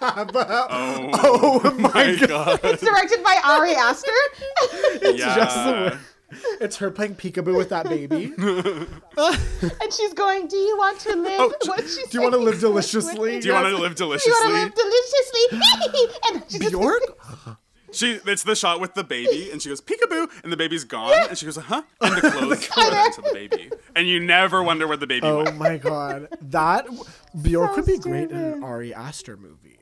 Uh, 0.00 0.24
oh, 0.34 1.60
Oh 1.64 1.74
my 1.78 2.16
god. 2.20 2.28
god. 2.28 2.60
it's 2.64 2.82
directed 2.82 3.22
by 3.24 3.40
Ari 3.44 3.74
Aster. 3.74 4.10
yeah. 5.02 5.34
just 5.34 5.56
the 5.56 5.98
It's 6.60 6.76
her 6.76 6.90
playing 6.90 7.14
peekaboo 7.14 7.56
with 7.56 7.70
that 7.70 7.88
baby. 7.88 8.32
And 9.80 9.92
she's 9.92 10.12
going, 10.12 10.48
"Do 10.48 10.56
you 10.56 10.76
want 10.76 11.00
to 11.00 11.16
live?" 11.16 11.40
Oh, 11.40 11.52
what 11.64 11.78
did 11.78 11.88
she 11.88 12.02
you 12.12 12.20
want 12.22 12.34
to 12.34 12.38
live 12.40 12.60
deliciously? 12.60 13.40
Do 13.40 13.48
you 13.48 13.54
want 13.54 13.68
to 13.68 13.76
live 13.78 13.94
deliciously? 13.94 14.34
Do 14.34 14.42
you 14.42 14.44
want 14.44 14.54
to 14.54 14.62
live 14.62 14.74
deliciously? 14.74 15.50
deliciously? 15.50 16.18
and 16.30 16.44
she 16.50 16.58
just- 16.58 16.70
Bjork? 16.72 17.58
She 17.96 18.20
it's 18.26 18.42
the 18.42 18.54
shot 18.54 18.80
with 18.80 18.94
the 18.94 19.04
baby, 19.04 19.50
and 19.50 19.60
she 19.62 19.68
goes 19.70 19.80
peekaboo, 19.80 20.30
and 20.44 20.52
the 20.52 20.56
baby's 20.56 20.84
gone, 20.84 21.14
and 21.28 21.36
she 21.38 21.46
goes 21.46 21.56
huh, 21.56 21.82
and 22.00 22.16
the 22.16 22.30
clothes 22.30 22.66
put 22.70 22.92
into 22.92 23.22
the 23.22 23.30
baby, 23.32 23.70
and 23.94 24.06
you 24.06 24.20
never 24.20 24.62
wonder 24.62 24.86
where 24.86 24.96
the 24.96 25.06
baby 25.06 25.26
is. 25.26 25.32
Oh 25.32 25.44
went. 25.44 25.56
my 25.56 25.76
god. 25.78 26.28
That 26.42 26.86
Bjork 27.42 27.70
So 27.70 27.76
would 27.76 27.86
be 27.86 27.98
great 27.98 28.30
in 28.30 28.36
an. 28.38 28.62
Ari 28.62 28.92
Aster 28.94 29.36
movie. 29.36 29.78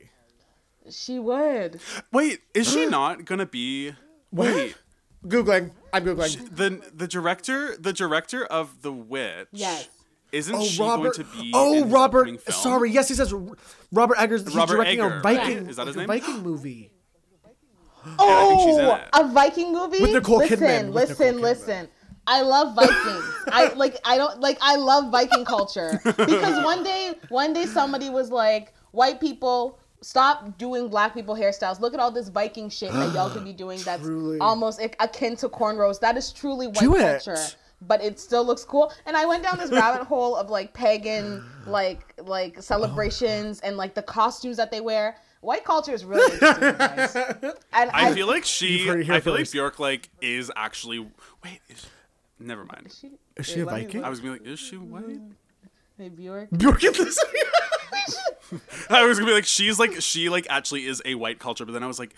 She 0.89 1.19
would. 1.19 1.79
Wait, 2.11 2.39
is 2.53 2.71
she 2.71 2.85
not 2.89 3.25
gonna 3.25 3.45
be? 3.45 3.93
Wait, 4.31 4.75
Googling. 5.25 5.71
I'm 5.91 6.05
Googling. 6.05 6.55
the 6.55 6.81
the 6.93 7.07
director 7.07 7.75
the 7.77 7.93
director 7.93 8.45
of 8.45 8.81
The 8.81 8.91
Witch. 8.91 9.47
Yes. 9.51 9.87
Isn't 10.31 10.55
Oh, 10.55 10.63
she 10.63 10.81
Robert. 10.81 11.15
going 11.15 11.27
to 11.27 11.37
be? 11.41 11.51
oh, 11.53 11.77
in 11.77 11.83
his 11.83 11.93
Robert. 11.93 12.19
upcoming 12.21 12.37
film? 12.39 12.61
Sorry. 12.61 12.91
Yes, 12.91 13.07
he 13.07 13.13
says 13.13 13.33
Robert 13.91 14.17
Eggers. 14.19 14.43
He's 14.43 14.53
Robert 14.55 14.73
directing 14.75 14.99
Egger, 14.99 15.17
a 15.17 15.21
Viking. 15.21 15.57
right? 15.59 15.69
Is 15.69 15.75
that 15.77 15.87
his 15.87 15.95
a 15.95 15.99
name? 15.99 16.07
Viking 16.07 16.39
movie. 16.43 16.91
Oh, 18.19 18.49
think 18.49 18.61
she's 18.69 18.77
in 18.77 18.85
oh, 18.85 18.95
it. 18.95 19.01
a 19.13 19.27
Viking 19.29 19.73
movie 19.73 20.01
With 20.01 20.13
Nicole 20.13 20.37
listen, 20.37 20.59
Kidman, 20.59 20.85
with 20.93 21.09
Listen, 21.09 21.35
Nicole 21.37 21.39
Kidman. 21.39 21.41
listen. 21.41 21.87
I 22.27 22.41
love 22.41 22.75
Vikings. 22.75 23.25
I 23.51 23.71
like. 23.75 23.97
I 24.03 24.17
don't 24.17 24.39
like. 24.39 24.57
I 24.61 24.77
love 24.77 25.11
Viking 25.11 25.45
culture 25.45 25.99
because 26.03 26.63
one 26.65 26.83
day, 26.83 27.13
one 27.29 27.53
day, 27.53 27.65
somebody 27.67 28.09
was 28.09 28.31
like, 28.31 28.73
"White 28.91 29.19
people." 29.21 29.77
Stop 30.01 30.57
doing 30.59 30.87
black 30.87 31.15
people 31.15 31.33
hairstyles. 31.35 31.79
Look 31.79 31.95
at 31.95 31.99
all 31.99 32.11
this 32.11 32.29
Viking 32.29 32.69
shit 32.69 32.91
that 32.91 33.13
y'all 33.15 33.29
could 33.31 33.43
be 33.43 33.53
doing 33.63 33.79
that's 33.81 34.03
Truly. 34.03 34.37
almost 34.39 34.79
akin 34.99 35.35
to 35.37 35.49
cornrows. 35.49 35.99
That 35.99 36.15
is 36.15 36.31
truly 36.31 36.67
white 36.67 36.75
Do 36.79 36.95
it. 36.95 37.23
culture. 37.23 37.37
But 37.81 38.03
it 38.03 38.19
still 38.19 38.43
looks 38.45 38.63
cool. 38.63 38.93
And 39.07 39.17
I 39.17 39.25
went 39.25 39.41
down 39.41 39.57
this 39.57 39.71
rabbit 39.71 40.05
hole 40.07 40.35
of 40.35 40.49
like 40.51 40.73
pagan 40.75 41.43
like 41.65 42.13
like 42.23 42.61
celebrations 42.61 43.59
and 43.61 43.77
like 43.77 43.95
the 43.95 44.03
costumes 44.03 44.57
that 44.57 44.69
they 44.69 44.81
wear. 44.81 45.15
White 45.41 45.63
culture 45.63 45.93
is 45.93 46.03
really 46.03 46.33
interesting, 46.33 46.77
guys. 46.77 47.15
And 47.73 47.91
I 47.91 48.13
feel 48.13 48.27
like 48.27 48.45
she. 48.45 48.79
You've 48.79 48.87
heard 48.87 48.99
it 49.01 49.05
here 49.05 49.13
I 49.15 49.19
feel 49.19 49.33
like. 49.33 49.51
Bjork 49.51 49.79
like 49.79 50.09
is 50.21 50.51
actually. 50.55 50.99
Wait, 51.43 51.59
is, 51.69 51.85
never 52.39 52.65
mind. 52.65 52.87
Is 52.87 53.45
she 53.45 53.59
a 53.59 53.65
let 53.65 53.75
me 53.75 53.83
Viking? 53.83 54.03
I 54.03 54.09
was 54.09 54.19
gonna 54.19 54.33
be 54.33 54.39
like, 54.39 54.47
is 54.47 54.59
she 54.59 54.77
white? 54.77 55.05
Mm-hmm. 55.05 55.31
Hey, 55.97 56.09
Bjork. 56.09 56.49
Bjork 56.51 56.83
in 56.83 56.93
this. 56.93 57.23
I 58.89 59.05
was 59.05 59.19
gonna 59.19 59.29
be 59.29 59.35
like, 59.35 59.45
she's 59.45 59.79
like, 59.79 60.01
she 60.01 60.29
like 60.29 60.47
actually 60.49 60.85
is 60.85 61.01
a 61.05 61.15
white 61.15 61.39
culture, 61.39 61.65
but 61.65 61.73
then 61.73 61.83
I 61.83 61.87
was 61.87 61.99
like, 61.99 62.15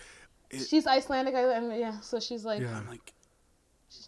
She's 0.50 0.86
Icelandic, 0.86 1.34
I, 1.34 1.56
I 1.56 1.60
mean, 1.60 1.78
yeah. 1.78 2.00
So 2.00 2.20
she's 2.20 2.44
like, 2.44 2.62
yeah. 2.62 2.76
I'm 2.76 2.88
like, 2.88 3.12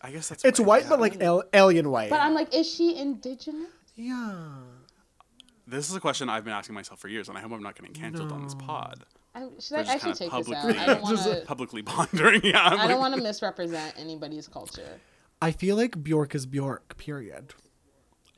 I 0.01 0.11
guess 0.11 0.29
that's. 0.29 0.45
It's 0.45 0.59
white, 0.59 0.85
yeah. 0.85 0.89
but 0.89 1.01
like 1.01 1.21
alien 1.53 1.91
white. 1.91 2.11
but 2.11 2.21
I'm 2.21 2.35
like, 2.35 2.55
is 2.55 2.69
she 2.69 2.97
indigenous? 2.97 3.69
yeah. 3.95 4.45
This 5.71 5.89
is 5.89 5.95
a 5.97 6.01
question 6.01 6.29
I've 6.29 6.45
been 6.45 6.53
asking 6.53 6.75
myself 6.75 6.99
for 7.01 7.09
years, 7.09 7.29
and 7.29 7.39
I 7.39 7.41
hope 7.41 7.53
I'm 7.53 7.63
not 7.63 7.77
getting 7.77 7.93
canceled 7.93 8.33
on 8.33 8.43
this 8.43 8.55
pod. 8.55 9.05
I, 9.35 9.41
should 9.61 9.71
We're 9.71 9.79
I, 9.79 9.83
just 9.85 9.91
I 9.91 9.93
should 9.93 10.01
kinda 10.01 10.15
take 10.19 10.19
this 10.19 10.33
out. 10.33 10.45
publicly- 10.63 10.79
I 10.79 10.87
don't 10.87 11.03
wanna, 11.03 11.41
Publicly 11.47 11.83
pondering, 11.83 12.41
yeah. 12.45 12.65
I'm 12.65 12.73
I 12.73 12.89
don't 12.89 12.89
like- 12.89 12.99
want 12.99 13.15
to 13.15 13.23
misrepresent 13.23 13.95
anybody's 13.97 14.49
culture. 14.49 14.99
I 15.41 15.53
feel 15.53 15.77
like 15.77 16.03
Bjork 16.03 16.35
is 16.35 16.47
Bjork. 16.47 16.97
Period. 16.99 17.55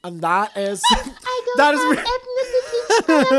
And 0.05 0.21
that 0.21 0.57
is. 0.57 0.83
I 0.91 1.43
don't 1.47 1.57
That 1.57 1.75
is 1.75 1.81
have 3.09 3.33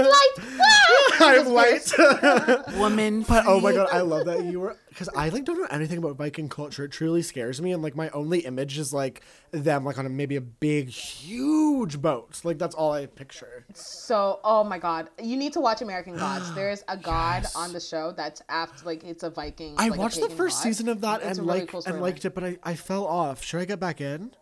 I 1.22 1.36
am 1.36 1.48
light. 1.54 1.94
I'm 1.98 2.68
white. 2.72 2.78
Woman. 2.80 3.22
But 3.24 3.46
oh 3.48 3.60
my 3.60 3.72
god, 3.74 3.88
I 3.92 4.02
love 4.02 4.26
that 4.26 4.44
you 4.52 4.60
were 4.60 4.78
because 4.90 5.10
I 5.16 5.30
like 5.30 5.46
don't 5.46 5.60
know 5.60 5.68
anything 5.72 5.98
about 5.98 6.18
Viking 6.18 6.50
culture. 6.50 6.86
It 6.86 6.92
truly 6.92 7.22
scares 7.22 7.62
me, 7.62 7.72
and 7.72 7.82
like 7.82 7.96
my 7.96 8.10
only 8.10 8.40
image 8.40 8.78
is 8.78 8.94
like 8.94 9.22
them 9.52 9.86
like 9.86 9.98
on 9.98 10.06
a, 10.06 10.10
maybe 10.10 10.36
a 10.36 10.42
big, 10.42 10.90
huge 10.90 12.02
boat. 12.02 12.42
Like 12.44 12.58
that's 12.58 12.76
all 12.76 12.94
I 12.94 13.06
picture. 13.06 13.66
So, 13.74 14.40
oh 14.44 14.64
my 14.64 14.78
God, 14.78 15.10
you 15.22 15.38
need 15.38 15.54
to 15.54 15.60
watch 15.60 15.82
American 15.82 16.18
Gods. 16.18 16.54
There's 16.56 16.84
a 16.88 16.98
god 16.98 17.46
on 17.56 17.74
the 17.74 17.80
show 17.80 18.12
that's 18.12 18.42
after 18.50 18.86
like 18.86 19.04
it's 19.04 19.24
a 19.24 19.30
Viking. 19.30 19.76
I 19.78 19.90
like 19.90 19.98
a 19.98 20.02
watched 20.02 20.22
the 20.22 20.30
first 20.30 20.58
god. 20.58 20.64
season 20.64 20.90
of 20.90 21.02
that 21.02 21.22
It's 21.22 21.38
and 21.38 21.48
really 21.48 21.62
like 21.62 21.70
cool 21.70 21.84
and 21.86 22.02
liked 22.02 22.26
it, 22.26 22.34
but 22.36 22.44
I, 22.44 22.58
I 22.64 22.76
fell 22.76 23.06
off. 23.06 23.44
Should 23.44 23.60
I 23.62 23.66
get 23.66 23.80
back 23.80 24.02
in? 24.02 24.36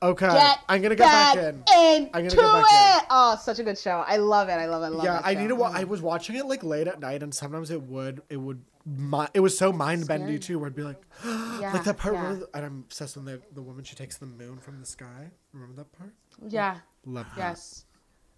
Okay, 0.00 0.28
Get 0.28 0.58
I'm 0.68 0.80
gonna 0.82 0.94
get 0.94 1.04
back 1.06 1.36
in. 1.36 1.62
I'm 1.68 2.10
gonna 2.12 2.26
it. 2.26 2.30
get 2.30 2.36
back 2.38 3.02
in. 3.02 3.06
Oh, 3.10 3.36
such 3.42 3.58
a 3.58 3.64
good 3.64 3.76
show. 3.78 4.04
I 4.06 4.16
love 4.18 4.48
it. 4.48 4.52
I 4.52 4.66
love 4.66 4.82
it. 4.82 4.86
I 4.86 4.88
love 4.90 5.04
Yeah, 5.04 5.20
I 5.24 5.34
show. 5.34 5.40
need 5.40 5.48
to. 5.48 5.56
Wa- 5.56 5.72
I 5.74 5.84
was 5.84 6.00
watching 6.00 6.36
it 6.36 6.46
like 6.46 6.62
late 6.62 6.86
at 6.86 7.00
night, 7.00 7.22
and 7.22 7.34
sometimes 7.34 7.70
it 7.72 7.82
would 7.82 8.22
it 8.28 8.36
would. 8.36 8.62
mi- 8.86 9.26
It 9.34 9.40
was 9.40 9.58
so 9.58 9.72
mind 9.72 10.06
bendy 10.06 10.26
Scary. 10.26 10.38
too, 10.38 10.58
where 10.60 10.68
I'd 10.68 10.76
be 10.76 10.82
like, 10.84 11.02
Yeah, 11.24 11.72
like 11.74 11.82
that 11.84 11.96
part 11.96 12.14
yeah. 12.14 12.22
where, 12.22 12.34
the- 12.36 12.48
and 12.54 12.64
I'm 12.64 12.78
obsessed 12.86 13.16
with 13.16 13.24
the 13.26 13.42
the 13.52 13.62
woman 13.62 13.82
she 13.82 13.96
takes 13.96 14.16
the 14.18 14.26
moon 14.26 14.58
from 14.58 14.78
the 14.78 14.86
sky. 14.86 15.30
Remember 15.52 15.74
that 15.82 15.90
part? 15.98 16.12
Yeah. 16.48 16.76
Love 17.04 17.26
that. 17.34 17.38
Yes. 17.38 17.84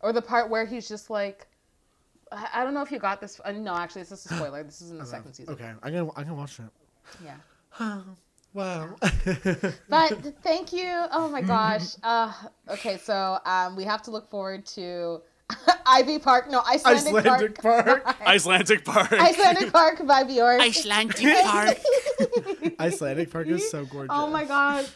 Or 0.00 0.14
the 0.14 0.22
part 0.22 0.48
where 0.48 0.64
he's 0.64 0.88
just 0.88 1.10
like, 1.10 1.46
I 2.32 2.48
I 2.54 2.64
don't 2.64 2.72
know 2.72 2.80
if 2.82 2.90
you 2.90 2.98
got 2.98 3.20
this. 3.20 3.38
Uh, 3.44 3.52
no, 3.52 3.74
actually, 3.74 4.02
this 4.02 4.12
is 4.12 4.30
a 4.30 4.34
spoiler. 4.36 4.62
This 4.62 4.80
is 4.80 4.92
in 4.92 4.98
the 4.98 5.04
second 5.04 5.34
season. 5.34 5.52
Okay, 5.52 5.70
I'm 5.82 5.92
gonna 5.92 6.10
I'm 6.16 6.24
gonna 6.24 6.34
watch 6.34 6.58
it. 6.58 6.64
Yeah. 7.22 8.00
Wow. 8.52 8.96
But 9.88 10.42
thank 10.42 10.72
you. 10.72 10.90
Oh 11.12 11.28
my 11.30 11.42
gosh. 11.42 11.96
Uh, 12.02 12.32
okay, 12.68 12.98
so 12.98 13.38
um, 13.44 13.76
we 13.76 13.84
have 13.84 14.02
to 14.02 14.10
look 14.10 14.30
forward 14.30 14.66
to 14.66 15.20
Ivy 15.86 16.18
Park. 16.18 16.50
No, 16.50 16.62
Icelandic, 16.66 17.14
Icelandic 17.14 17.62
Park. 17.62 18.02
Park. 18.04 18.16
Icelandic 18.26 18.84
Park. 18.84 19.12
Icelandic 19.12 19.72
Park 19.72 20.06
by 20.06 20.24
Bjork. 20.24 20.60
Icelandic 20.60 21.44
Park. 21.44 21.78
Icelandic 22.78 23.30
Park 23.30 23.48
is 23.48 23.70
so 23.70 23.84
gorgeous. 23.84 24.10
Oh 24.14 24.28
my 24.28 24.44
god. 24.44 24.86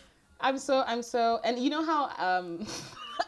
I'm 0.40 0.58
so 0.58 0.82
I'm 0.86 1.02
so 1.02 1.40
and 1.44 1.58
you 1.58 1.70
know 1.70 1.84
how 1.84 2.10
um 2.18 2.66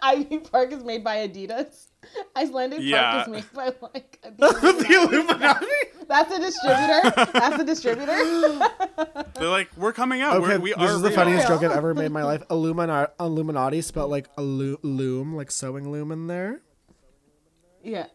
Ivy 0.02 0.38
Park 0.38 0.72
is 0.72 0.82
made 0.84 1.04
by 1.04 1.28
Adidas? 1.28 1.86
Icelandic 2.36 2.78
Yeah. 2.82 3.24
Park 3.24 3.28
is 3.28 3.32
made 3.32 3.52
by 3.80 3.88
like 3.94 4.18
Adidas. 4.22 4.60
the 4.78 5.08
Illuminati. 5.10 5.66
That's 6.08 6.32
a 6.32 6.40
distributor. 6.40 7.30
That's 7.32 7.62
a 7.62 7.64
distributor. 7.64 8.14
They're 9.34 9.48
like, 9.48 9.68
we're 9.76 9.92
coming 9.92 10.22
out. 10.22 10.36
Okay, 10.36 10.56
We're, 10.56 10.58
we 10.60 10.70
this 10.74 10.78
are 10.90 10.94
is 10.96 11.02
the 11.02 11.08
real. 11.08 11.16
funniest 11.16 11.48
real. 11.48 11.58
joke 11.60 11.70
I've 11.70 11.76
ever 11.76 11.94
made 11.94 12.06
in 12.06 12.12
my 12.12 12.22
life. 12.24 12.42
Illumina- 12.48 13.10
Illuminati 13.18 13.80
spelled 13.82 14.10
like 14.10 14.28
a 14.38 14.42
lo- 14.42 14.78
loom, 14.82 15.34
like 15.34 15.50
sewing 15.50 15.90
loom 15.90 16.12
in 16.12 16.26
there. 16.28 16.60
yeah. 17.82 18.06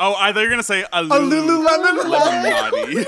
Oh, 0.00 0.14
I 0.16 0.32
thought 0.32 0.40
you 0.42 0.46
were 0.46 0.50
gonna 0.50 0.62
say 0.62 0.82
a, 0.82 1.00
A 1.00 1.02
Lululemon. 1.02 2.08
naughty. 2.44 3.04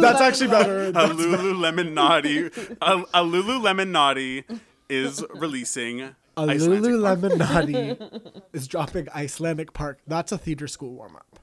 That's 0.00 0.20
actually 0.20 0.48
better. 0.48 0.88
a 0.88 0.92
Lululemon 0.92 1.92
naughty. 1.92 2.46
A, 2.80 3.02
a 3.14 3.22
Lululemon 3.22 3.88
naughty 3.90 4.44
is 4.88 5.22
releasing 5.34 6.14
A 6.36 6.42
Icelandic 6.42 7.00
Park. 7.02 7.32
Is 8.52 8.66
dropping 8.68 9.08
Icelandic 9.14 9.72
Park. 9.72 9.98
That's 10.06 10.32
a 10.32 10.38
theater 10.38 10.68
school 10.68 10.92
warm 10.94 11.16
up. 11.16 11.40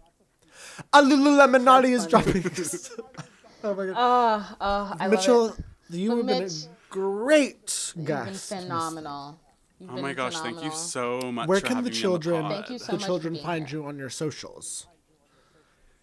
A 0.93 1.01
Lululemon 1.01 1.63
Naughty 1.63 1.91
is 1.93 2.05
dropping. 2.07 2.43
oh 3.63 3.73
my 3.73 3.85
god. 3.87 3.95
Oh, 3.97 4.55
oh, 4.61 4.95
I 4.99 5.07
Mitchell, 5.07 5.47
love 5.47 5.59
it. 5.59 5.95
you 5.95 6.09
But 6.09 6.17
have 6.17 6.27
been 6.27 6.43
a 6.43 6.49
great 6.89 7.93
You've 7.95 8.23
been 8.23 8.25
guest. 8.25 8.49
phenomenal. 8.49 9.39
You've 9.79 9.91
Oh 9.91 9.93
been 9.95 10.03
my 10.03 10.13
gosh, 10.13 10.35
thank 10.39 10.63
you 10.63 10.71
so 10.71 11.31
much. 11.31 11.47
Where 11.47 11.59
for 11.59 11.67
can 11.67 11.83
the 11.83 11.89
having 11.89 11.93
me 11.93 11.97
on 11.97 12.01
children, 12.01 12.41
pod. 12.41 12.51
Thank 12.51 12.69
you 12.69 12.79
so 12.79 12.91
the 12.93 12.97
much 12.99 13.05
children 13.05 13.35
find 13.37 13.69
here. 13.69 13.79
you 13.79 13.85
on 13.85 13.97
your 13.97 14.09
socials? 14.09 14.87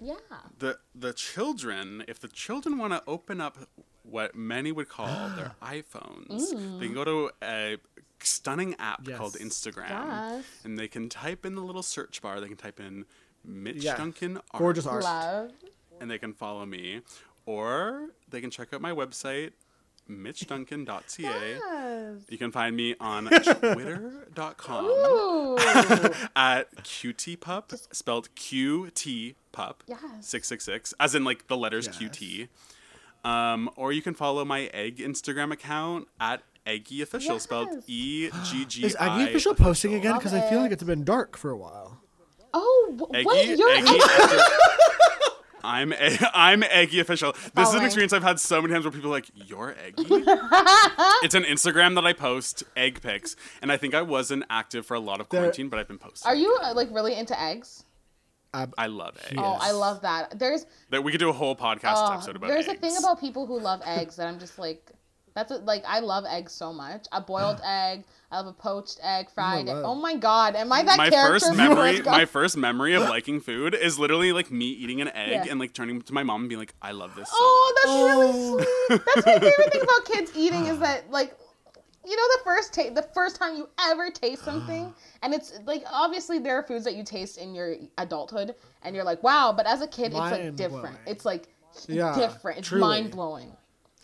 Yeah. 0.01 0.15
the 0.59 0.79
the 0.95 1.13
children, 1.13 2.05
if 2.09 2.19
the 2.21 2.29
children 2.29 2.79
want 2.79 2.93
to 2.93 3.03
open 3.07 3.41
up 3.41 3.59
what 4.03 4.35
many 4.35 4.73
would 4.73 4.89
call 4.89 5.31
their 5.31 5.53
iPhones, 5.63 6.53
mm. 6.53 6.79
they 6.81 6.87
can 6.87 6.95
go 6.95 7.05
to 7.05 7.31
a 7.43 7.77
stunning 8.27 8.75
app 8.79 9.07
Yes. 9.07 9.19
called 9.19 9.35
Instagram, 9.35 9.89
Yes. 9.89 10.45
and 10.65 10.79
they 10.79 10.89
can 10.89 11.09
type 11.09 11.45
in 11.47 11.55
the 11.55 11.63
little 11.63 11.83
search 11.83 12.21
bar. 12.23 12.41
They 12.41 12.49
can 12.49 12.57
type 12.57 12.81
in 12.81 13.05
Mitch 13.45 13.83
Yeah. 13.85 13.97
Duncan 13.97 14.37
art, 14.53 14.59
Gorgeous 14.59 14.87
art. 14.87 15.03
Love. 15.05 15.53
and 16.01 16.11
they 16.11 16.19
can 16.19 16.33
follow 16.35 16.65
me, 16.67 17.03
or 17.47 18.09
they 18.29 18.41
can 18.41 18.51
check 18.51 18.73
out 18.73 18.81
my 18.81 18.91
website, 18.93 19.53
mitchduncan.ca. 20.11 21.23
Yes. 21.23 22.17
You 22.29 22.39
can 22.39 22.51
find 22.53 22.77
me 22.77 22.95
on 23.01 23.25
twitter.com 23.31 24.85
Ooh. 24.85 25.57
at 26.37 26.75
qtpup, 26.85 27.95
spelled 27.95 28.35
Q-T 28.35 29.35
pup, 29.53 29.85
Yes. 29.87 30.01
666, 30.21 30.95
as 30.99 31.15
in 31.15 31.25
like 31.25 31.47
the 31.47 31.57
letters 31.57 31.87
Yes. 31.87 31.99
QT. 31.99 32.49
Um, 33.25 33.71
or 33.77 33.93
you 33.93 34.03
can 34.03 34.13
follow 34.15 34.45
my 34.45 34.63
egg 34.75 34.99
Instagram 34.99 35.51
account 35.53 36.09
at 36.21 36.43
Eggy 36.67 37.03
Official, 37.03 37.39
spelled 37.39 37.69
Yes. 37.73 37.85
E 37.89 38.31
G 38.45 38.65
G 38.65 38.83
I. 38.85 38.87
Is 38.87 38.97
Aggie 38.99 39.25
official 39.31 39.55
posting 39.55 39.95
again? 39.95 40.15
Because 40.17 40.33
I 40.33 40.41
feel 40.49 40.61
like 40.61 40.71
it. 40.71 40.75
it's 40.75 40.83
been 40.83 41.05
dark 41.05 41.37
for 41.37 41.51
a 41.51 41.57
while. 41.57 42.01
Oh, 42.55 42.95
w- 42.97 43.15
Eggy, 43.15 43.27
wait, 43.29 43.59
you're 43.59 43.71
Eggy, 43.71 43.99
I'm 45.65 45.93
a, 45.95 46.19
I'm 46.35 46.63
Eggy 46.63 47.01
Official. 47.01 47.33
This 47.55 47.69
is 47.71 47.75
an 47.75 47.85
experience 47.85 48.13
I've 48.13 48.23
had 48.23 48.39
so 48.39 48.61
many 48.61 48.75
times 48.75 48.85
where 48.85 48.93
people 48.93 49.09
are 49.11 49.15
like, 49.15 49.31
"You're 49.35 49.75
Eggy." 49.83 50.05
it's 51.23 51.35
an 51.35 51.45
Instagram 51.45 51.95
that 51.95 52.05
I 52.05 52.13
post 52.13 52.63
egg 52.77 53.01
pics, 53.03 53.35
and 53.63 53.73
I 53.73 53.77
think 53.79 53.95
I 53.95 54.03
wasn't 54.03 54.45
active 54.51 54.85
for 54.87 54.95
a 54.95 55.01
lot 55.01 55.21
of 55.21 55.29
There- 55.31 55.41
quarantine, 55.41 55.69
but 55.71 55.79
I've 55.79 55.89
been 55.89 55.99
posting. 55.99 56.29
Are 56.31 56.35
you 56.37 56.57
uh, 56.63 56.75
like 56.75 56.89
really 56.93 57.15
into 57.15 57.39
eggs? 57.41 57.85
Ab- 58.53 58.75
I 58.79 58.87
love 58.87 59.17
eggs. 59.27 59.35
Oh, 59.39 59.59
I 59.61 59.73
love 59.73 60.03
that. 60.03 60.39
There's 60.39 60.67
That 60.91 61.03
we 61.03 61.11
could 61.11 61.19
do 61.19 61.29
a 61.31 61.33
whole 61.33 61.57
podcast 61.57 61.95
oh, 61.97 62.13
episode 62.13 62.37
about 62.37 62.49
there's 62.49 62.69
eggs. 62.69 62.79
a 62.79 62.81
thing 62.81 62.97
about 62.99 63.19
people 63.21 63.47
who 63.47 63.59
love 63.59 63.81
eggs 63.85 64.17
that 64.17 64.29
I'm 64.29 64.39
just 64.39 64.59
like, 64.59 64.93
that's 65.35 65.51
a, 65.51 65.57
like 65.59 65.83
I 65.87 66.01
love 66.01 66.25
eggs 66.29 66.53
so 66.53 66.73
much. 66.73 67.07
A 67.13 67.21
boiled 67.21 67.61
egg, 67.65 68.05
I 68.31 68.37
love 68.37 68.47
a 68.47 68.53
poached 68.53 69.01
egg, 69.03 69.31
fried. 69.31 69.61
egg. 69.61 69.67
love. 69.75 69.85
Oh 69.85 69.95
my 69.95 70.17
god, 70.17 70.55
am 70.57 70.73
I 70.73 70.83
that 70.83 70.97
my 70.99 71.11
character? 71.11 71.33
first 71.35 71.47
from 71.49 71.57
memory, 71.57 71.75
Forrest 71.77 72.05
Gump? 72.05 72.17
my 72.17 72.25
first 72.25 72.57
memory 72.57 72.95
of 72.95 73.03
liking 73.09 73.41
food 73.41 73.75
is 73.75 73.99
literally 73.99 74.33
like 74.33 74.51
me 74.51 74.67
eating 74.67 75.01
an 75.01 75.09
egg 75.09 75.31
Yeah. 75.31 75.51
and 75.51 75.59
like 75.61 75.73
turning 75.75 76.03
to 76.03 76.13
my 76.15 76.23
mom 76.23 76.43
and 76.43 76.49
being 76.49 76.59
like, 76.61 76.75
"I 76.81 76.93
love 76.93 77.15
this." 77.17 77.29
So 77.29 77.35
Oh, 77.39 77.75
that's 77.77 77.95
really 78.15 78.33
oh. 78.33 78.59
sweet. 78.89 79.03
That's 79.15 79.27
my 79.27 79.39
favorite 79.39 79.73
thing 79.73 79.83
about 79.83 80.05
kids 80.05 80.33
eating 80.37 80.67
is 80.67 80.79
that 80.79 81.11
like 81.11 81.37
you 82.07 82.17
know 82.17 82.23
the 82.37 82.41
first 82.45 82.75
taste 82.75 82.95
the 82.95 83.09
first 83.15 83.37
time 83.37 83.57
you 83.57 83.67
ever 83.81 84.11
taste 84.11 84.45
something 84.51 84.93
and 85.23 85.33
it's 85.33 85.59
like 85.65 85.83
obviously 85.91 86.39
there 86.39 86.55
are 86.59 86.63
foods 86.63 86.85
that 86.85 86.95
you 86.97 87.03
taste 87.03 87.39
in 87.39 87.55
your 87.55 87.77
adulthood 87.97 88.55
and 88.83 88.95
you're 88.95 89.05
like 89.07 89.23
wow 89.23 89.51
but 89.57 89.65
as 89.67 89.81
a 89.81 89.87
kid 89.87 90.09
it's 90.09 90.15
like 90.15 90.55
different 90.55 90.83
Mind-blowing. 90.85 91.07
it's 91.07 91.25
like 91.25 91.49
Yeah, 91.89 92.15
different 92.15 92.59
it's 92.59 92.69
truly. 92.69 92.81
mind 92.83 93.11
blowing 93.11 93.51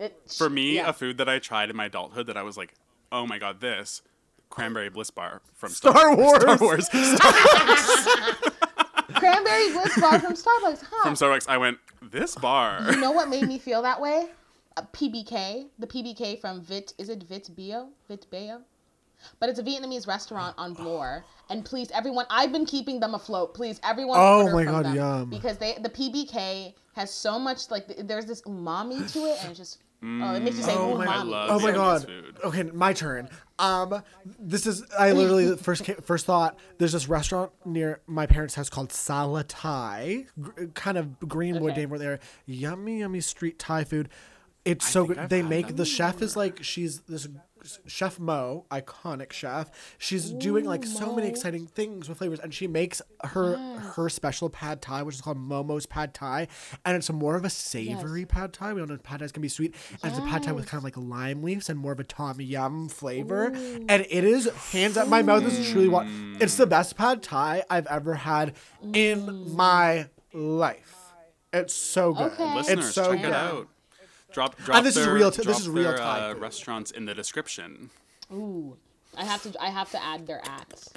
it, 0.00 0.20
For 0.36 0.50
me, 0.50 0.76
yeah. 0.76 0.88
a 0.88 0.92
food 0.92 1.18
that 1.18 1.28
I 1.28 1.38
tried 1.38 1.70
in 1.70 1.76
my 1.76 1.84
adulthood 1.84 2.26
that 2.26 2.36
I 2.36 2.42
was 2.42 2.56
like, 2.56 2.74
"Oh 3.12 3.26
my 3.26 3.38
god, 3.38 3.60
this." 3.60 4.02
Cranberry 4.48 4.88
Bliss 4.88 5.10
Bar 5.10 5.42
from 5.54 5.68
Star, 5.70 5.92
Star 5.92 6.16
Wars. 6.16 6.42
Star 6.42 6.58
Wars. 6.58 6.88
cranberry 9.14 9.72
bliss 9.72 10.00
bar 10.00 10.20
from 10.20 10.34
starbucks 10.34 10.84
huh 10.88 11.02
from 11.02 11.14
Starbucks. 11.14 11.48
I 11.48 11.58
went, 11.58 11.78
"This 12.00 12.34
bar." 12.36 12.80
you 12.90 12.96
know 12.96 13.10
what 13.10 13.28
made 13.28 13.46
me 13.46 13.58
feel 13.58 13.82
that 13.82 14.00
way 14.00 14.28
a 14.76 14.82
pbk 14.82 15.66
the 15.78 15.86
pbk 15.86 16.40
from 16.40 16.60
vit 16.62 16.94
is 16.96 17.08
it 17.08 17.24
vit 17.24 17.50
beo 17.56 17.88
vit 18.08 18.26
beo 18.32 18.60
but 19.38 19.48
it's 19.48 19.58
a 19.58 19.62
Vietnamese 19.62 20.06
restaurant 20.06 20.54
on 20.56 20.72
Bloor. 20.72 21.24
And 21.50 21.62
please, 21.62 21.90
everyone, 21.90 22.24
I've 22.30 22.52
been 22.52 22.64
keeping 22.64 23.00
them 23.00 23.14
afloat. 23.14 23.52
Please, 23.52 23.78
everyone, 23.82 24.18
Oh 24.18 24.44
order 24.44 24.54
my 24.54 24.64
from 24.64 24.72
God, 24.72 24.84
them 24.86 24.94
yum. 24.94 25.30
Because 25.30 25.58
they, 25.58 25.74
the 25.74 25.90
PBK 25.90 26.72
has 26.94 27.12
so 27.12 27.38
much 27.38 27.70
like 27.70 27.86
there's 28.06 28.24
this 28.24 28.40
umami 28.42 29.12
to 29.12 29.26
it, 29.26 29.38
and 29.42 29.50
it's 29.50 29.58
just 29.58 29.78
oh, 30.02 30.34
it 30.34 30.42
makes 30.42 30.56
you 30.56 30.62
say 30.62 30.74
Oh 30.74 30.94
umami. 30.94 31.04
my- 31.06 31.14
I 31.16 31.22
love 31.22 31.50
Oh 31.50 31.58
my 31.60 31.72
god. 31.72 32.04
food. 32.06 32.36
Okay, 32.44 32.62
my 32.64 32.92
turn. 32.92 33.28
Um, 33.58 34.02
this 34.38 34.66
is 34.66 34.82
I 34.98 35.12
literally 35.12 35.56
first 35.68 35.84
ca- 35.84 36.00
first 36.02 36.24
thought 36.26 36.58
there's 36.78 36.92
this 36.92 37.08
restaurant 37.08 37.52
near 37.66 38.00
my 38.06 38.26
parents' 38.26 38.54
house 38.54 38.70
called 38.70 38.88
Salatai, 38.90 40.26
gr- 40.40 40.64
kind 40.74 40.96
of 40.98 41.18
Greenwood 41.28 41.72
Okay. 41.72 41.84
they're 41.84 42.20
Yummy, 42.46 43.00
yummy 43.00 43.20
street 43.20 43.58
Thai 43.58 43.84
food. 43.84 44.08
It's 44.64 44.86
so 44.86 45.06
good. 45.06 45.18
I've 45.18 45.28
They 45.30 45.42
make 45.42 45.68
that. 45.68 45.76
the 45.76 45.84
chef 45.86 46.20
is 46.22 46.36
like 46.36 46.62
she's 46.62 47.00
this 47.00 47.26
chef 47.86 48.18
Mo, 48.18 48.66
iconic 48.70 49.32
chef. 49.32 49.70
She's 49.98 50.30
doing 50.30 50.64
like 50.64 50.84
so 50.84 51.14
many 51.14 51.28
exciting 51.28 51.66
things 51.66 52.08
with 52.08 52.18
flavors, 52.18 52.40
and 52.40 52.52
she 52.52 52.66
makes 52.66 53.02
her 53.24 53.56
her 53.56 54.08
special 54.08 54.50
pad 54.50 54.82
thai, 54.82 55.02
which 55.02 55.16
is 55.16 55.20
called 55.20 55.38
Momo's 55.38 55.86
pad 55.86 56.14
thai, 56.14 56.48
and 56.84 56.96
it's 56.96 57.10
more 57.10 57.36
of 57.36 57.44
a 57.44 57.50
savory 57.50 58.24
pad 58.24 58.52
thai. 58.52 58.72
We 58.72 58.80
all 58.80 58.86
know 58.86 58.94
if 58.94 59.02
pad 59.02 59.20
thais 59.20 59.32
can 59.32 59.42
be 59.42 59.48
sweet, 59.48 59.74
and 60.02 60.12
it's 60.12 60.18
a 60.18 60.22
pad 60.22 60.42
thai 60.42 60.52
with 60.52 60.66
kind 60.66 60.78
of 60.78 60.84
like 60.84 60.96
lime 60.96 61.42
leaves 61.42 61.68
and 61.68 61.78
more 61.78 61.92
of 61.92 62.00
a 62.00 62.04
tom 62.04 62.40
yum 62.40 62.88
flavor, 62.88 63.46
and 63.46 63.90
it 63.90 64.24
is 64.24 64.48
hands 64.72 64.96
up. 64.96 65.08
My 65.08 65.22
mouth 65.22 65.44
is 65.44 65.70
truly 65.70 65.88
what 65.88 66.06
mm. 66.06 66.40
it's 66.40 66.56
the 66.56 66.66
best 66.66 66.96
pad 66.96 67.22
thai 67.22 67.64
I've 67.68 67.86
ever 67.86 68.14
had 68.14 68.54
in 68.92 69.54
my 69.54 70.08
life. 70.32 70.96
It's 71.52 71.74
so 71.74 72.12
good. 72.12 72.32
Okay. 72.32 72.54
Listeners, 72.54 72.86
It's 72.86 72.94
so 72.94 73.12
check 73.12 73.22
good. 73.22 73.28
it 73.28 73.34
out. 73.34 73.68
Drop, 74.32 74.56
drop 74.58 74.84
this 74.84 74.96
is 74.96 75.04
their, 75.04 75.14
real 75.14 75.30
t- 75.30 75.42
this 75.42 75.60
is 75.60 75.68
real 75.68 75.84
their, 75.90 75.98
Thai 75.98 76.30
uh, 76.30 76.34
restaurants 76.34 76.90
in 76.90 77.04
the 77.04 77.14
description. 77.14 77.90
Ooh, 78.32 78.76
I 79.16 79.24
have 79.24 79.42
to, 79.42 79.62
I 79.62 79.70
have 79.70 79.90
to 79.90 80.02
add 80.02 80.26
their 80.26 80.40
ads 80.44 80.92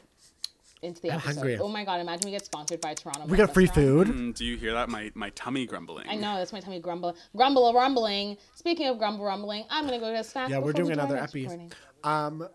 into 0.82 1.02
the 1.02 1.12
I'm 1.12 1.18
episode. 1.20 1.36
hungry. 1.36 1.58
Oh 1.60 1.68
my 1.68 1.84
god! 1.86 2.00
Imagine 2.02 2.26
we 2.26 2.32
get 2.32 2.46
sponsored 2.46 2.82
by 2.82 2.94
Toronto. 2.94 3.26
We 3.26 3.38
got 3.38 3.54
free 3.54 3.66
Restaurant. 3.66 4.08
food. 4.08 4.16
Mm, 4.16 4.36
do 4.36 4.46
you 4.46 4.58
hear 4.58 4.74
that? 4.74 4.90
My 4.90 5.12
my 5.16 5.30
tummy 5.32 5.66
grumbling. 5.66 6.08
I 6.10 6.16
know 6.16 6.36
that's 6.38 6.54
my 6.54 6.60
tummy 6.60 6.80
grumble, 6.80 7.16
grumble, 7.36 7.74
rumbling. 7.74 8.38
Speaking 8.56 8.88
of 8.88 8.98
grumble, 9.00 9.26
rumbling, 9.26 9.66
I'm 9.70 9.86
gonna 9.86 10.00
go 10.00 10.12
get 10.12 10.22
a 10.22 10.24
snack. 10.24 10.50
Yeah, 10.50 10.60
we're 10.60 10.74
before 10.74 10.86
we 10.90 10.94
doing 10.94 11.00
another 11.00 11.16
next 11.16 11.36
epi. 11.36 11.70
Um, 12.04 12.48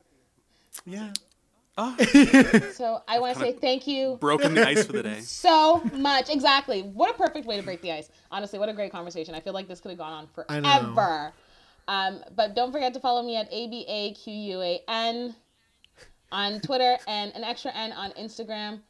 yeah. 0.86 1.12
So 2.72 3.02
I 3.06 3.18
want 3.18 3.34
to 3.34 3.40
say 3.40 3.52
thank 3.52 3.86
you 3.86 4.18
Broken 4.20 4.55
the 4.55 4.66
ice 4.66 4.84
for 4.84 4.92
the 4.92 5.02
day. 5.02 5.20
so 5.22 5.80
much. 5.94 6.28
Exactly. 6.28 6.82
What 6.82 7.10
a 7.10 7.14
perfect 7.14 7.46
way 7.46 7.56
to 7.56 7.62
break 7.62 7.80
the 7.82 7.92
ice. 7.92 8.10
Honestly, 8.30 8.59
what 8.59 8.68
a 8.68 8.72
great 8.72 8.92
conversation. 8.92 9.34
I 9.34 9.40
feel 9.40 9.52
like 9.52 9.68
this 9.68 9.80
could 9.80 9.90
have 9.90 9.98
gone 9.98 10.12
on 10.12 10.26
forever. 10.26 11.32
Um, 11.86 12.22
but 12.36 12.55
don't 12.55 12.72
forget 12.72 12.92
to 12.94 13.00
follow 13.00 13.22
me 13.22 13.36
at 13.36 13.48
A 13.50 13.68
B 13.68 13.84
A 13.88 14.12
Q 14.14 14.32
U 14.32 14.60
A 14.60 14.80
N 14.88 15.34
on 16.30 16.60
Twitter 16.60 16.98
and 17.06 17.32
an 17.34 17.44
extra 17.44 17.72
N 17.74 17.92
on 17.92 18.10
Instagram. 18.12 18.80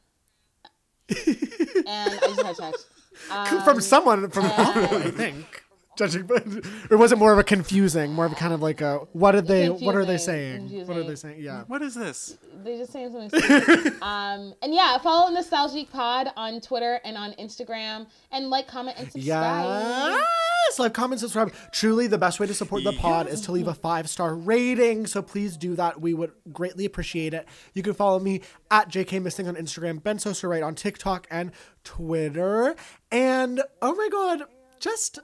and 1.10 1.86
I 1.86 2.18
just 2.20 2.42
had 2.42 2.56
text. 2.56 2.86
Um, 3.30 3.62
from 3.62 3.80
someone 3.80 4.30
from 4.30 4.44
I 4.56 5.10
think. 5.14 5.64
Judging, 5.98 6.26
but 6.26 6.46
or 6.90 6.96
was 6.96 7.10
it 7.10 7.18
more 7.18 7.32
of 7.32 7.40
a 7.40 7.42
confusing, 7.42 8.12
more 8.12 8.24
of 8.24 8.30
a 8.30 8.36
kind 8.36 8.54
of 8.54 8.62
like 8.62 8.80
a 8.80 8.98
what 9.12 9.34
are 9.34 9.40
they? 9.40 9.68
What 9.68 9.96
are 9.96 10.04
they 10.04 10.16
Confusing, 10.16 10.68
saying? 10.68 10.86
What 10.86 10.96
are 10.96 11.02
they 11.02 11.16
saying? 11.16 11.42
Yeah. 11.42 11.64
What 11.66 11.82
is 11.82 11.96
this? 11.96 12.38
They 12.62 12.78
just 12.78 12.92
saying 12.92 13.10
something. 13.10 13.92
um, 14.02 14.54
and 14.62 14.72
yeah, 14.72 14.96
follow 14.98 15.28
Nostalgic 15.32 15.90
Pod 15.90 16.28
on 16.36 16.60
Twitter 16.60 17.00
and 17.04 17.16
on 17.16 17.32
Instagram, 17.32 18.06
and 18.30 18.48
like, 18.48 18.68
comment, 18.68 18.96
and 18.96 19.10
subscribe. 19.10 20.20
Yes, 20.68 20.78
like, 20.78 20.94
comment, 20.94 21.20
subscribe. 21.20 21.52
Truly, 21.72 22.06
the 22.06 22.18
best 22.18 22.38
way 22.38 22.46
to 22.46 22.54
support 22.54 22.84
the 22.84 22.92
pod 22.92 23.26
is 23.26 23.40
to 23.42 23.52
leave 23.52 23.66
a 23.66 23.74
five 23.74 24.08
star 24.08 24.36
rating. 24.36 25.06
So 25.06 25.20
please 25.20 25.56
do 25.56 25.74
that. 25.74 26.00
We 26.00 26.14
would 26.14 26.30
greatly 26.52 26.84
appreciate 26.84 27.34
it. 27.34 27.48
You 27.74 27.82
can 27.82 27.94
follow 27.94 28.20
me 28.20 28.42
at 28.70 28.88
JK 28.88 29.20
Missing 29.20 29.48
on 29.48 29.56
Instagram, 29.56 30.00
Ben 30.00 30.20
Sosa 30.20 30.46
Right 30.46 30.62
on 30.62 30.76
TikTok 30.76 31.26
and 31.28 31.50
Twitter. 31.82 32.76
And 33.10 33.62
oh 33.82 33.94
my 33.94 34.08
God, 34.10 34.42
just 34.78 35.18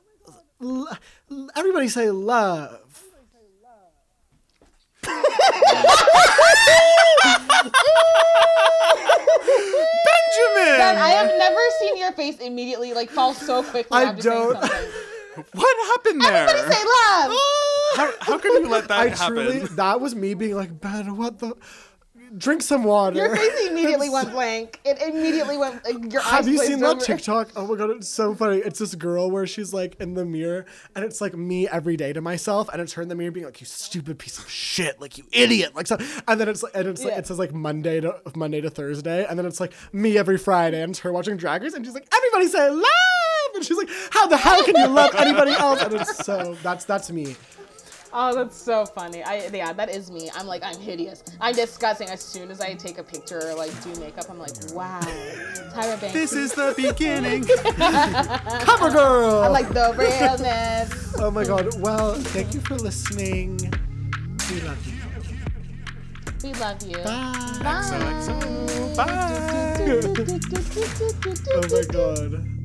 l- 0.64 0.98
l- 1.30 1.50
everybody 1.56 1.88
say 1.88 2.10
love. 2.10 2.80
Benjamin. 9.44 10.78
Ben, 10.78 10.96
I 10.98 11.10
have 11.10 11.30
never 11.38 11.60
seen 11.80 11.96
your 11.98 12.12
face 12.12 12.38
immediately 12.38 12.92
like 12.94 13.10
fall 13.10 13.34
so 13.34 13.62
quickly 13.62 13.96
I 13.98 14.04
after 14.04 14.22
don't- 14.22 14.56
What 15.52 15.76
happened 15.88 16.20
there? 16.22 16.46
Everybody 16.48 16.74
say 16.74 16.84
love. 16.84 17.32
how, 17.96 18.12
how 18.20 18.38
could 18.38 18.52
you 18.62 18.68
let 18.68 18.86
that 18.86 19.00
I 19.00 19.08
happen? 19.08 19.34
truly, 19.34 19.58
that 19.74 20.00
was 20.00 20.14
me 20.14 20.34
being 20.34 20.54
like, 20.54 20.80
Ben, 20.80 21.16
what 21.16 21.40
the? 21.40 21.56
Drink 22.36 22.62
some 22.62 22.82
water. 22.84 23.16
Your 23.16 23.36
face 23.36 23.66
immediately 23.70 24.10
went 24.10 24.32
blank. 24.32 24.80
It 24.84 25.00
immediately 25.00 25.56
went. 25.56 25.84
Like, 25.84 26.12
your 26.12 26.20
eyes. 26.22 26.28
Have 26.30 26.40
eyes 26.40 26.48
you 26.48 26.58
seen 26.58 26.80
that. 26.80 26.98
TikTok? 27.00 27.50
Oh 27.54 27.66
my 27.66 27.76
god, 27.76 27.90
it's 27.90 28.08
so 28.08 28.34
funny. 28.34 28.58
It's 28.58 28.78
this 28.80 28.94
girl 28.96 29.30
where 29.30 29.46
she's 29.46 29.72
like 29.72 29.94
in 30.00 30.14
the 30.14 30.24
mirror, 30.24 30.66
and 30.96 31.04
it's 31.04 31.20
like 31.20 31.34
me 31.36 31.68
every 31.68 31.96
day 31.96 32.12
to 32.12 32.20
myself, 32.20 32.68
and 32.72 32.82
it's 32.82 32.94
her 32.94 33.02
in 33.02 33.08
the 33.08 33.14
mirror 33.14 33.30
being 33.30 33.46
like, 33.46 33.60
"You 33.60 33.66
stupid 33.66 34.18
piece 34.18 34.38
of 34.38 34.48
shit, 34.50 35.00
like 35.00 35.16
you 35.16 35.24
idiot," 35.32 35.76
like 35.76 35.86
so. 35.86 35.96
And 36.26 36.40
then 36.40 36.48
it's 36.48 36.62
like, 36.62 36.72
and 36.74 36.88
it's 36.88 37.04
like 37.04 37.12
Yeah. 37.12 37.18
it 37.20 37.26
says 37.26 37.38
like 37.38 37.54
Monday 37.54 38.00
to 38.00 38.20
Monday 38.34 38.60
to 38.62 38.70
Thursday, 38.70 39.24
and 39.26 39.38
then 39.38 39.46
it's 39.46 39.60
like 39.60 39.72
me 39.92 40.18
every 40.18 40.38
Friday, 40.38 40.82
and 40.82 40.90
it's 40.90 40.98
her 41.00 41.12
watching 41.12 41.36
Drag 41.36 41.62
Race, 41.62 41.74
and 41.74 41.84
she's 41.84 41.94
like, 41.94 42.08
"Everybody 42.12 42.48
say 42.48 42.68
love," 42.70 42.84
and 43.54 43.64
she's 43.64 43.76
like, 43.76 43.88
"How 44.10 44.26
the 44.26 44.36
hell 44.36 44.62
can 44.64 44.74
you 44.76 44.88
love 44.88 45.14
anybody 45.14 45.52
else?" 45.52 45.80
And 45.82 45.94
it's 45.94 46.24
so 46.26 46.56
that's 46.64 46.84
that's 46.84 47.10
me. 47.12 47.36
Oh, 48.16 48.32
that's 48.32 48.56
so 48.56 48.86
funny. 48.86 49.24
I 49.24 49.48
yeah, 49.52 49.72
that 49.72 49.90
is 49.90 50.08
me. 50.08 50.30
I'm 50.36 50.46
like 50.46 50.62
I'm 50.62 50.78
hideous. 50.78 51.24
I'm 51.40 51.52
disgusting. 51.52 52.08
As 52.08 52.20
soon 52.22 52.48
as 52.48 52.60
I 52.60 52.74
take 52.74 52.98
a 52.98 53.02
picture 53.02 53.40
or 53.44 53.54
like 53.56 53.72
do 53.82 53.92
makeup, 53.98 54.26
I'm 54.30 54.38
like, 54.38 54.52
wow, 54.72 55.00
Tyra 55.00 56.00
Banks. 56.00 56.12
This 56.12 56.32
is 56.32 56.52
the 56.52 56.74
beginning. 56.76 57.44
Cover 58.64 58.90
girl. 58.92 59.42
I'm 59.42 59.52
like 59.52 59.68
the 59.70 59.92
realness. 59.98 61.14
oh 61.18 61.32
my 61.32 61.44
god. 61.44 61.80
Well, 61.80 62.14
thank 62.14 62.54
you 62.54 62.60
for 62.60 62.76
listening. 62.76 63.58
We 64.48 64.60
love 64.60 64.86
you. 64.86 64.94
We 66.44 66.52
love 66.54 66.82
you. 66.84 66.98
Bye. 66.98 67.34
XOXO. 67.62 68.96
Bye. 68.96 69.40
Oh 71.56 71.62
my 71.70 71.82
god. 71.92 72.63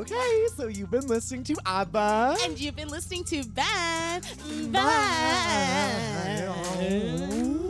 Okay, 0.00 0.46
so 0.56 0.66
you've 0.68 0.90
been 0.90 1.06
listening 1.06 1.44
to 1.44 1.56
ABBA. 1.66 2.36
And 2.44 2.58
you've 2.58 2.74
been 2.74 2.88
listening 2.88 3.22
to 3.24 3.44
Ben. 3.44 4.22
Ben. 4.48 4.72
Bye. 4.72 6.46
Bye. 6.78 7.69